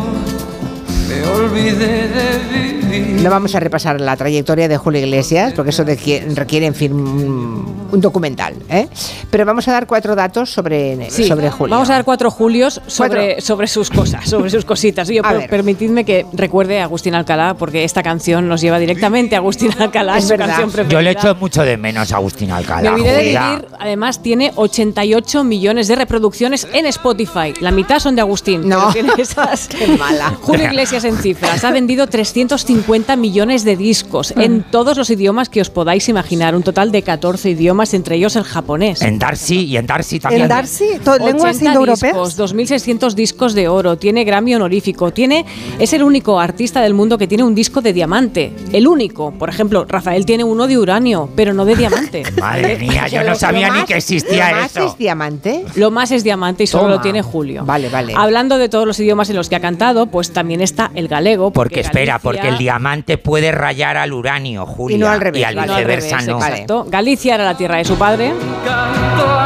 Me 1.09 1.25
olvidé 1.27 2.09
de 2.09 2.39
vivir. 2.89 3.23
No 3.23 3.31
vamos 3.31 3.55
a 3.55 3.61
repasar 3.61 4.01
la 4.01 4.17
trayectoria 4.17 4.69
de 4.69 4.77
Julio 4.77 5.01
Iglesias, 5.01 5.53
porque 5.55 5.71
eso 5.71 5.85
requiere, 5.85 6.67
en 6.67 6.75
fin, 6.75 6.93
un, 7.93 8.01
documental. 8.01 8.55
¿eh? 8.69 8.89
Pero 9.31 9.45
vamos 9.45 9.69
a 9.69 9.73
dar 9.73 9.87
cuatro 9.87 10.15
datos 10.17 10.51
sobre, 10.53 11.11
Sí, 11.11 11.25
sobre 11.29 11.51
Julio. 11.51 11.75
Vamos 11.75 11.91
a 11.91 11.95
dar 11.95 12.05
cuatro 12.05 12.31
Julios 12.31 12.81
sobre, 12.87 13.27
Cuatro. 13.37 13.41
sobre 13.47 13.67
sus 13.67 13.91
cosas, 13.91 14.29
sobre 14.29 14.51
sus 14.51 14.65
cositas. 14.65 15.09
Yo, 15.09 15.23
per- 15.23 15.49
permitidme 15.49 16.05
que 16.05 16.27
recuerde 16.33 16.81
a 16.81 16.85
Agustín 16.85 17.15
Alcalá, 17.15 17.55
porque 17.55 17.85
esta 17.85 18.03
canción 18.03 18.49
nos 18.49 18.61
lleva 18.61 18.79
directamente 18.79 19.35
a 19.37 19.39
Agustín 19.39 19.71
Alcalá, 19.79 20.19
Es 20.19 20.25
su 20.25 20.31
verdad. 20.31 20.47
canción 20.49 20.71
preferida. 20.71 20.99
Yo 20.99 21.03
le 21.03 21.11
echo 21.13 21.35
mucho 21.37 21.63
de 21.63 21.77
menos 21.77 22.13
a 22.13 22.17
Agustín 22.17 22.49
Me 22.49 22.55
Alcalá. 22.55 22.93
olvidé 22.95 23.13
de 23.13 23.23
vivir, 23.23 23.69
además 23.79 24.23
tiene 24.23 24.53
88 24.57 25.45
millones 25.45 25.89
de 25.89 25.97
reproducciones 25.97 26.67
en 26.73 26.87
Spotify. 26.87 27.55
La 27.61 27.71
mitad 27.71 27.99
son 27.99 28.15
de 28.17 28.21
Agustín. 28.23 28.69
No. 28.69 28.93
esas. 29.19 29.69
Qué 29.69 29.87
mala. 29.97 30.35
Julio 30.41 30.67
Iglesias 30.67 31.05
en 31.05 31.17
cifras. 31.17 31.63
Ha 31.65 31.71
vendido 31.71 32.07
350 32.07 33.17
millones 33.17 33.65
de 33.65 33.77
discos 33.77 34.33
en 34.37 34.63
todos 34.63 34.97
los 34.97 35.11
idiomas 35.11 35.49
que 35.49 35.61
os 35.61 35.71
podáis 35.71 36.09
imaginar. 36.09 36.55
Un 36.55 36.63
total 36.63 36.91
de 36.93 37.03
14 37.03 37.51
idiomas 37.51 37.82
idiomas, 37.83 37.95
entre 37.95 38.17
ellos 38.17 38.37
el 38.37 38.45
japonés. 38.45 39.03
En 39.03 39.19
Darcy 39.19 39.65
y 39.67 39.77
en 39.77 39.87
Darcy 39.87 40.21
también. 40.21 40.43
En 40.43 40.49
Darcy, 40.49 40.85
lenguas 41.25 41.57
80 41.57 41.65
indoeuropeas. 41.65 42.01
discos, 42.33 42.39
2.600 42.39 43.15
discos 43.15 43.55
de 43.55 43.69
oro, 43.69 43.97
tiene 43.97 44.25
Grammy 44.25 44.55
honorífico, 44.55 45.11
tiene, 45.13 45.45
es 45.79 45.93
el 45.93 46.03
único 46.03 46.39
artista 46.41 46.81
del 46.81 46.95
mundo 46.95 47.19
que 47.19 47.27
tiene 47.27 47.45
un 47.45 47.55
disco 47.55 47.81
de 47.81 47.93
diamante. 47.93 48.53
El 48.73 48.87
único. 48.89 49.33
Por 49.33 49.49
ejemplo, 49.49 49.85
Rafael 49.89 50.25
tiene 50.27 50.45
uno 50.45 50.67
de 50.67 50.79
uranio, 50.79 51.29
pero 51.37 51.55
no 51.55 51.65
de 51.65 51.77
diamante. 51.77 52.23
Madre 52.41 52.77
mía, 52.79 53.07
yo 53.09 53.23
no 53.23 53.31
Lo- 53.31 53.35
sabía 53.35 53.69
lo 53.69 53.75
ni 53.75 53.79
más- 53.81 53.89
que 53.89 53.97
existía 53.97 54.51
lo 54.51 54.57
más 54.61 54.71
eso. 54.77 54.87
es 54.87 54.99
diamante? 54.99 55.65
Lo 55.77 55.91
más 55.91 56.11
es 56.11 56.25
diamante 56.25 56.65
y 56.65 56.67
solo 56.67 56.85
Toma. 56.85 56.95
lo 56.97 57.01
tiene 57.01 57.23
Julio. 57.23 57.65
Vale, 57.65 57.89
vale. 57.89 58.15
Hablando 58.17 58.59
de 58.59 58.69
todos 58.69 58.87
los 58.87 58.99
idiomas 59.01 59.29
en 59.31 59.37
los 59.37 59.49
que 59.49 59.57
ha 59.57 59.61
cantado, 59.61 60.07
pues 60.07 60.33
también 60.33 60.61
está 60.61 60.91
el 60.95 61.09
galego. 61.09 61.51
Porque 61.53 61.81
espera, 61.81 62.15
Galicia- 62.15 62.19
porque 62.23 62.49
el 62.49 62.59
diamante 62.59 63.19
puede 63.19 63.53
rayar 63.53 63.97
al 63.97 64.13
uranio, 64.13 64.67
Julia. 64.67 64.97
Y 64.97 65.01
no 65.01 65.09
al 65.09 65.21
revés, 65.21 65.41
Y 65.41 65.45
al 65.45 65.55
vale. 65.57 65.67
No, 65.69 65.75
al 65.75 65.79
viceversa 65.81 66.17
revés, 66.19 66.29
no. 66.29 66.39
exacto. 66.39 66.87
Galicia 66.89 67.35
era 67.35 67.45
la 67.45 67.57
tierra 67.57 67.72
de 67.79 67.85
su 67.85 67.97
padre. 67.97 68.35
Canto. 68.65 69.43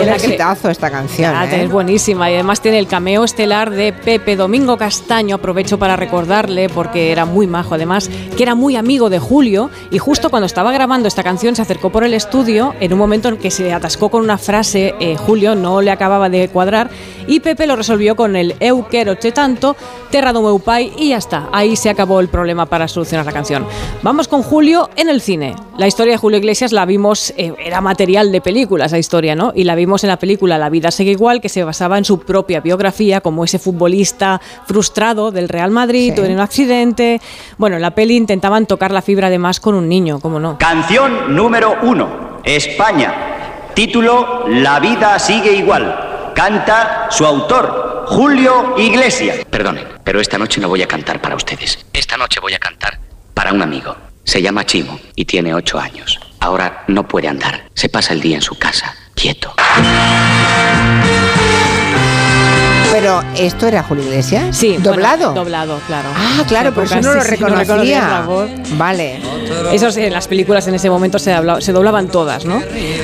Un 0.00 0.06
la 0.06 0.16
exitazo 0.16 0.70
esta 0.70 0.90
canción. 0.90 1.34
Ah, 1.34 1.46
¿eh? 1.46 1.64
Es 1.64 1.70
buenísima 1.70 2.30
y 2.30 2.34
además 2.34 2.60
tiene 2.60 2.78
el 2.78 2.86
cameo 2.86 3.24
estelar 3.24 3.70
de 3.70 3.92
Pepe 3.92 4.36
Domingo 4.36 4.76
Castaño. 4.76 5.36
Aprovecho 5.36 5.78
para 5.78 5.96
recordarle, 5.96 6.68
porque 6.68 7.12
era 7.12 7.24
muy 7.24 7.46
majo 7.46 7.74
además, 7.74 8.10
que 8.36 8.42
era 8.42 8.54
muy 8.54 8.76
amigo 8.76 9.10
de 9.10 9.18
Julio 9.18 9.70
y 9.90 9.98
justo 9.98 10.30
cuando 10.30 10.46
estaba 10.46 10.72
grabando 10.72 11.08
esta 11.08 11.22
canción 11.22 11.54
se 11.54 11.62
acercó 11.62 11.90
por 11.90 12.04
el 12.04 12.14
estudio 12.14 12.74
en 12.80 12.92
un 12.92 12.98
momento 12.98 13.28
en 13.28 13.36
que 13.36 13.50
se 13.50 13.72
atascó 13.72 14.10
con 14.10 14.22
una 14.22 14.38
frase, 14.38 14.94
eh, 15.00 15.16
Julio 15.16 15.54
no 15.54 15.80
le 15.80 15.90
acababa 15.90 16.28
de 16.28 16.48
cuadrar 16.48 16.90
y 17.26 17.40
Pepe 17.40 17.66
lo 17.66 17.76
resolvió 17.76 18.16
con 18.16 18.36
el 18.36 18.54
Eu 18.60 18.86
quero 18.88 19.14
che 19.16 19.32
tanto, 19.32 19.76
terra 20.10 20.32
do 20.32 20.42
meu 20.42 20.58
pai 20.58 20.92
y 20.96 21.10
ya 21.10 21.18
está. 21.18 21.48
Ahí 21.52 21.76
se 21.76 21.90
acabó 21.90 22.20
el 22.20 22.28
problema 22.28 22.66
para 22.66 22.88
solucionar 22.88 23.26
la 23.26 23.32
canción. 23.32 23.66
Vamos 24.02 24.28
con 24.28 24.42
Julio 24.42 24.90
en 24.96 25.08
el 25.08 25.20
cine. 25.20 25.54
La 25.78 25.86
historia 25.86 26.12
de 26.12 26.18
Julio 26.18 26.38
Iglesias 26.38 26.72
la 26.72 26.84
vimos, 26.84 27.32
eh, 27.36 27.52
era 27.58 27.80
material 27.80 28.30
de 28.30 28.40
película 28.40 28.86
esa 28.86 28.98
historia, 28.98 29.34
¿no? 29.34 29.52
Y 29.54 29.64
la 29.64 29.74
vimos 29.74 29.83
en 29.84 30.08
la 30.08 30.18
película 30.18 30.58
La 30.58 30.70
vida 30.70 30.90
sigue 30.90 31.10
igual, 31.12 31.40
que 31.40 31.48
se 31.48 31.62
basaba 31.64 31.98
en 31.98 32.04
su 32.04 32.20
propia 32.20 32.60
biografía, 32.60 33.20
como 33.20 33.44
ese 33.44 33.58
futbolista 33.58 34.40
frustrado 34.66 35.30
del 35.30 35.48
Real 35.48 35.70
Madrid, 35.70 36.10
Sí. 36.10 36.14
tuvo 36.16 36.26
un 36.26 36.40
accidente. 36.40 37.20
Bueno, 37.58 37.76
en 37.76 37.82
la 37.82 37.92
peli 37.92 38.16
intentaban 38.16 38.66
tocar 38.66 38.90
la 38.90 39.02
fibra 39.02 39.26
además 39.28 39.60
con 39.60 39.74
un 39.74 39.88
niño, 39.88 40.20
¿cómo 40.20 40.40
no? 40.40 40.58
Canción 40.58 41.34
número 41.36 41.76
uno, 41.82 42.40
España. 42.44 43.14
Título, 43.74 44.44
La 44.48 44.80
vida 44.80 45.18
sigue 45.18 45.52
igual. 45.52 46.32
Canta 46.34 47.08
su 47.10 47.24
autor, 47.26 48.04
Julio 48.08 48.74
Iglesias. 48.78 49.44
Perdonen, 49.50 49.86
pero 50.02 50.20
esta 50.20 50.38
noche 50.38 50.60
no 50.60 50.68
voy 50.68 50.82
a 50.82 50.88
cantar 50.88 51.20
para 51.20 51.36
ustedes. 51.36 51.84
Esta 51.92 52.16
noche 52.16 52.40
voy 52.40 52.54
a 52.54 52.58
cantar 52.58 52.98
para 53.34 53.52
un 53.52 53.62
amigo. 53.62 53.94
Se 54.24 54.40
llama 54.40 54.64
Chimo 54.64 54.98
y 55.14 55.24
tiene 55.26 55.54
ocho 55.54 55.78
años. 55.78 56.18
Ahora 56.40 56.84
no 56.88 57.06
puede 57.06 57.28
andar. 57.28 57.64
Se 57.74 57.88
pasa 57.88 58.12
el 58.14 58.20
día 58.20 58.36
en 58.36 58.42
su 58.42 58.56
casa, 58.58 58.94
quieto. 59.14 59.54
Pero 62.94 63.24
esto 63.36 63.66
era 63.66 63.82
Julio 63.82 64.04
Iglesias. 64.04 64.56
Sí, 64.56 64.68
bueno, 64.74 64.92
doblado. 64.92 65.34
doblado, 65.34 65.80
claro. 65.88 66.10
Ah, 66.14 66.44
claro, 66.46 66.72
por 66.72 66.84
eso 66.84 67.00
no 67.00 67.14
lo 67.14 67.16
no 67.16 67.24
reconocía. 67.24 68.24
Vale. 68.78 69.20
Eso 69.72 69.90
sí, 69.90 70.02
en 70.02 70.12
las 70.12 70.28
películas 70.28 70.68
en 70.68 70.76
ese 70.76 70.88
momento 70.88 71.18
se, 71.18 71.34
se 71.58 71.72
doblaban 71.72 72.06
todas, 72.06 72.44
¿no? 72.44 72.62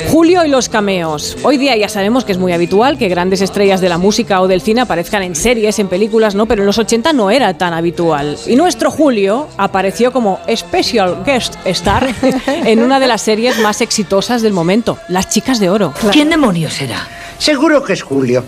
Julio 0.08 0.44
y 0.44 0.48
los 0.48 0.68
cameos. 0.68 1.36
Hoy 1.42 1.58
día 1.58 1.76
ya 1.76 1.88
sabemos 1.88 2.24
que 2.24 2.30
es 2.30 2.38
muy 2.38 2.52
habitual 2.52 2.98
que 2.98 3.08
grandes 3.08 3.40
estrellas 3.40 3.80
de 3.80 3.88
la 3.88 3.98
música 3.98 4.40
o 4.40 4.46
del 4.46 4.60
cine 4.60 4.82
aparezcan 4.82 5.24
en 5.24 5.34
series, 5.34 5.80
en 5.80 5.88
películas, 5.88 6.36
¿no? 6.36 6.46
Pero 6.46 6.62
en 6.62 6.66
los 6.66 6.78
80 6.78 7.12
no 7.12 7.32
era 7.32 7.58
tan 7.58 7.74
habitual. 7.74 8.38
Y 8.46 8.54
nuestro 8.54 8.92
Julio 8.92 9.48
apareció 9.56 10.12
como 10.12 10.38
Special 10.54 11.24
Guest 11.26 11.56
Star 11.64 12.06
en 12.46 12.80
una 12.80 13.00
de 13.00 13.08
las 13.08 13.22
series 13.22 13.58
más 13.58 13.80
exitosas 13.80 14.40
del 14.40 14.52
momento, 14.52 14.98
Las 15.08 15.28
Chicas 15.30 15.58
de 15.58 15.68
Oro. 15.68 15.92
¿Quién 16.12 16.30
demonios 16.30 16.74
será? 16.74 17.08
Seguro 17.38 17.82
que 17.82 17.94
es 17.94 18.02
Julio. 18.02 18.44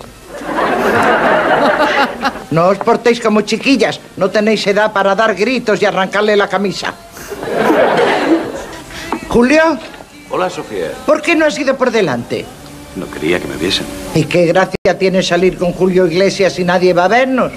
No 2.51 2.69
os 2.69 2.79
portéis 2.79 3.21
como 3.21 3.41
chiquillas. 3.43 4.01
No 4.17 4.31
tenéis 4.31 4.67
edad 4.67 4.93
para 4.93 5.15
dar 5.15 5.35
gritos 5.35 5.81
y 5.81 5.85
arrancarle 5.87 6.37
la 6.37 6.49
camisa. 6.49 6.93
Julio, 9.29 9.79
Hola, 10.31 10.51
Sofía. 10.51 10.93
¿por 11.07 11.23
qué 11.23 11.35
no 11.35 11.47
has 11.47 11.59
ido 11.59 11.77
por 11.77 11.91
delante? 11.91 12.45
No 12.97 13.11
quería 13.11 13.41
que 13.41 13.49
me 13.49 13.57
viesen. 13.57 13.87
¿Y 14.15 14.25
qué 14.25 14.47
gracia 14.47 14.77
tiene 14.99 15.23
salir 15.23 15.57
con 15.57 15.73
Julio 15.73 16.07
Iglesias 16.07 16.59
y 16.59 16.65
nadie 16.65 16.93
va 16.93 17.07
a 17.07 17.09
vernos? 17.09 17.53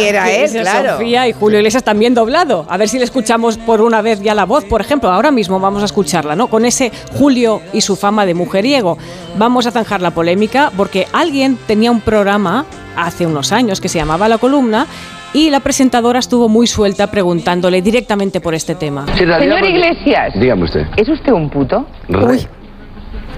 Y 0.00 0.04
era 0.04 0.30
él, 0.30 0.50
claro. 0.50 0.92
Sofía 0.92 1.28
y 1.28 1.32
Julio 1.32 1.58
Iglesias 1.58 1.82
también 1.82 2.14
doblado. 2.14 2.66
A 2.68 2.76
ver 2.76 2.88
si 2.88 2.98
le 2.98 3.04
escuchamos 3.04 3.58
por 3.58 3.80
una 3.80 4.02
vez 4.02 4.20
ya 4.20 4.34
la 4.34 4.44
voz. 4.44 4.64
Por 4.64 4.80
ejemplo, 4.80 5.10
ahora 5.10 5.30
mismo 5.30 5.60
vamos 5.60 5.82
a 5.82 5.86
escucharla, 5.86 6.36
¿no? 6.36 6.48
Con 6.48 6.64
ese 6.64 6.90
Julio 7.18 7.60
y 7.72 7.80
su 7.80 7.96
fama 7.96 8.26
de 8.26 8.34
mujeriego. 8.34 8.98
Vamos 9.36 9.66
a 9.66 9.70
zanjar 9.70 10.00
la 10.00 10.10
polémica 10.12 10.72
porque 10.76 11.06
alguien 11.12 11.58
tenía 11.66 11.90
un 11.90 12.00
programa 12.00 12.66
hace 12.96 13.26
unos 13.26 13.52
años 13.52 13.80
que 13.80 13.88
se 13.88 13.98
llamaba 13.98 14.28
La 14.28 14.38
Columna 14.38 14.86
y 15.32 15.50
la 15.50 15.60
presentadora 15.60 16.20
estuvo 16.20 16.48
muy 16.48 16.66
suelta 16.66 17.08
preguntándole 17.08 17.82
directamente 17.82 18.40
por 18.40 18.54
este 18.54 18.76
tema. 18.76 19.04
Señor 19.16 19.64
Iglesias, 19.64 20.32
Dígame 20.38 20.64
usted. 20.64 20.86
¿es 20.96 21.08
usted 21.08 21.32
un 21.32 21.50
puto? 21.50 21.86
Uy. 22.08 22.46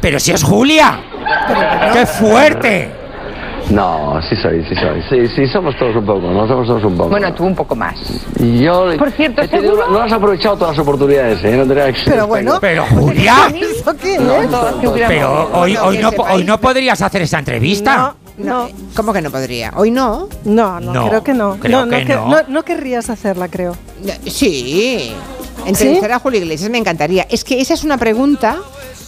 Pero 0.00 0.20
si 0.20 0.30
es 0.32 0.42
Julia. 0.42 1.00
¡Qué 1.92 2.06
fuerte! 2.06 3.05
No, 3.70 4.20
sí 4.28 4.36
soy, 4.36 4.64
sí 4.68 4.74
soy. 4.76 5.02
Sí, 5.10 5.28
sí, 5.34 5.46
somos 5.48 5.76
todos 5.76 5.96
un 5.96 6.06
poco, 6.06 6.20
no 6.30 6.46
somos 6.46 6.66
todos 6.68 6.84
un 6.84 6.96
poco. 6.96 7.10
Bueno, 7.10 7.34
tú 7.34 7.44
un 7.44 7.54
poco 7.54 7.74
más. 7.74 7.96
Yo... 8.38 8.96
Por 8.96 9.10
cierto, 9.10 9.42
he 9.42 9.48
tenido- 9.48 9.74
¿seguro? 9.76 9.90
no 9.90 10.00
has 10.02 10.12
aprovechado 10.12 10.56
todas 10.56 10.76
las 10.76 10.82
oportunidades, 10.86 11.42
¿eh? 11.44 11.56
No 11.56 11.66
tenía 11.66 11.92
que 11.92 11.98
Pero 12.06 12.26
bueno, 12.28 12.58
pero 12.60 12.84
Julia. 12.86 13.34
¿Eso 13.54 13.96
qué 13.96 14.18
No. 14.18 14.94
Pero 15.08 15.50
hoy, 15.52 15.76
hoy, 15.76 15.96
que 15.96 16.02
no, 16.02 16.10
sepáis 16.10 16.36
hoy 16.36 16.44
no 16.44 16.60
podrías 16.60 17.02
hacer 17.02 17.22
esa 17.22 17.38
entrevista. 17.40 18.14
No. 18.38 18.68
¿Cómo 18.94 19.12
que 19.12 19.20
no 19.22 19.30
podría? 19.30 19.72
Hoy 19.76 19.90
no. 19.90 20.28
No, 20.44 20.78
no, 20.78 20.92
No, 20.92 21.08
creo 21.08 21.24
que 21.24 21.34
no. 21.34 21.56
creo 21.58 21.86
no, 21.86 21.90
que 21.90 22.04
que- 22.04 22.14
no. 22.14 22.36
no 22.46 22.62
querrías 22.64 23.10
hacerla, 23.10 23.48
creo. 23.48 23.74
Sí. 24.26 25.12
Entrevistar 25.66 26.12
a 26.12 26.18
Julio 26.20 26.40
Iglesias 26.40 26.70
me 26.70 26.78
encantaría. 26.78 27.26
Es 27.28 27.42
que 27.42 27.60
esa 27.60 27.74
es 27.74 27.82
una 27.82 27.98
pregunta 27.98 28.58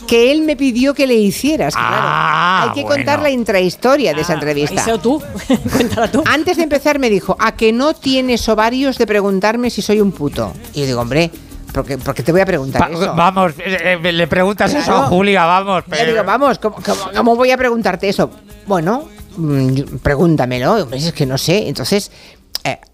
que 0.09 0.33
él 0.33 0.43
me 0.43 0.57
pidió 0.57 0.95
que 0.95 1.07
le 1.07 1.15
hicieras. 1.15 1.75
Claro. 1.75 1.89
Ah, 2.01 2.63
Hay 2.65 2.71
que 2.75 2.83
bueno. 2.83 2.97
contar 2.97 3.21
la 3.23 3.31
intrahistoria 3.31 4.13
de 4.15 4.23
esa 4.23 4.33
entrevista. 4.35 4.81
Eso 4.81 4.99
tú, 4.99 5.23
cuéntala 5.73 6.11
tú. 6.11 6.25
Antes 6.27 6.57
de 6.57 6.65
empezar 6.65 6.99
me 6.99 7.11
dijo, 7.11 7.37
a 7.39 7.53
que 7.55 7.73
no 7.73 7.95
tienes 7.95 8.49
ovarios 8.49 8.99
de 8.99 9.07
preguntarme 9.07 9.71
si 9.71 9.83
soy 9.83 10.01
un 10.01 10.11
puto. 10.11 10.53
Y 10.75 10.81
yo 10.81 10.87
digo, 10.87 11.01
hombre, 11.03 11.31
porque, 11.73 11.99
porque 11.99 12.23
te 12.23 12.33
voy 12.33 12.41
a 12.41 12.47
preguntar 12.47 12.91
eso. 12.91 13.15
vamos, 13.15 13.53
eh, 13.59 13.99
eh, 14.03 14.13
le 14.13 14.27
preguntas 14.27 14.73
eso 14.73 14.85
Claro. 14.87 15.03
a 15.05 15.07
Julia, 15.09 15.45
vamos. 15.45 15.85
Le 15.89 16.07
digo, 16.07 16.25
vamos, 16.25 16.59
¿cómo, 16.59 16.77
cómo- 16.85 17.11
cómo 17.15 17.37
voy 17.37 17.51
a 17.51 17.57
preguntarte 17.59 18.09
eso? 18.09 18.31
Bueno, 18.67 19.05
mm, 19.37 19.69
yo- 19.75 19.85
pregúntamelo. 20.03 20.73
Hombre, 20.85 20.99
Es 20.99 21.13
que 21.13 21.27
no 21.27 21.37
sé. 21.37 21.69
Entonces, 21.69 22.11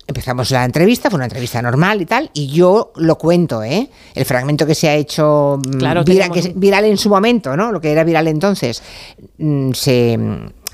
empezamos 0.06 0.50
la 0.50 0.64
entrevista, 0.64 1.10
fue 1.10 1.16
una 1.16 1.26
entrevista 1.26 1.60
normal 1.62 2.02
y 2.02 2.06
tal, 2.06 2.30
y 2.34 2.48
yo 2.48 2.92
lo 2.96 3.16
cuento, 3.16 3.62
¿eh? 3.62 3.88
El 4.14 4.24
fragmento 4.24 4.66
que 4.66 4.74
se 4.74 4.88
ha 4.88 4.94
hecho 4.94 5.58
mm, 5.58 5.78
Claro, 5.78 6.04
que 6.04 6.38
es 6.38 6.58
viral 6.58 6.84
en 6.84 6.96
su 6.96 7.08
momento, 7.08 7.56
¿no? 7.56 7.72
Lo 7.72 7.80
que 7.80 7.92
era 7.92 8.04
viral 8.04 8.28
entonces, 8.28 8.82
mm, 9.38 9.72
se... 9.72 10.18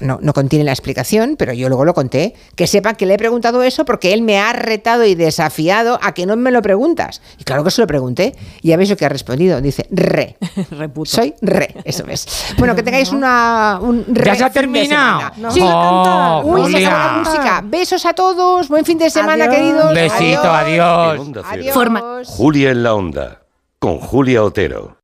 No, 0.01 0.19
no 0.23 0.33
contiene 0.33 0.65
la 0.65 0.73
explicación, 0.73 1.37
pero 1.39 1.53
yo 1.53 1.69
luego 1.69 1.85
lo 1.85 1.95
conté. 1.95 2.35
Que 2.57 2.67
sepan 2.67 2.97
que 2.97 3.07
le 3.07 3.15
he 3.15 3.19
preguntado 3.19 3.63
eso 3.63 3.85
porque 3.85 4.13
él 4.13 4.23
me 4.23 4.39
ha 4.39 4.53
retado 4.53 5.05
y 5.05 5.15
desafiado 5.15 5.99
a 6.03 6.13
que 6.13 6.27
no 6.27 6.37
me 6.37 6.51
lo 6.51 6.63
preguntas. 6.63 7.21
Y 7.39 7.45
claro 7.45 7.65
que 7.65 7.71
se 7.71 7.81
lo 7.83 7.87
pregunté. 7.87 8.35
Y 8.63 8.69
ya 8.69 8.77
veis 8.77 8.89
lo 8.91 8.97
que 8.97 9.05
ha 9.05 9.09
respondido. 9.11 9.61
Dice, 9.61 9.87
re. 9.91 10.37
Soy 11.05 11.35
re. 11.43 11.75
Eso 11.85 12.05
es. 12.09 12.27
Bueno, 12.59 12.75
que 12.75 12.83
tengáis 12.83 13.11
una, 13.13 13.79
un 13.83 14.05
re 14.09 14.25
¿Ya 14.25 14.35
se 14.37 14.45
ha 14.45 14.51
terminado? 14.51 15.33
No. 15.37 15.51
Sí. 15.51 15.61
Oh, 15.63 16.43
Uy, 16.45 16.73
se 16.73 16.81
la 16.81 17.23
música. 17.25 17.63
Besos 17.65 18.07
a 18.07 18.13
todos. 18.15 18.69
Buen 18.69 18.85
fin 18.85 18.99
de 18.99 19.11
semana, 19.11 19.45
Adiós. 19.45 19.57
queridos. 19.57 19.95
Besito, 19.95 20.51
adiós. 20.51 21.21
Adiós. 21.45 21.75
Forma- 21.75 22.23
Julia 22.25 22.71
en 22.71 22.83
la 22.83 22.95
onda, 22.95 23.43
con 23.79 23.99
Julia 23.99 24.43
Otero. 24.43 25.00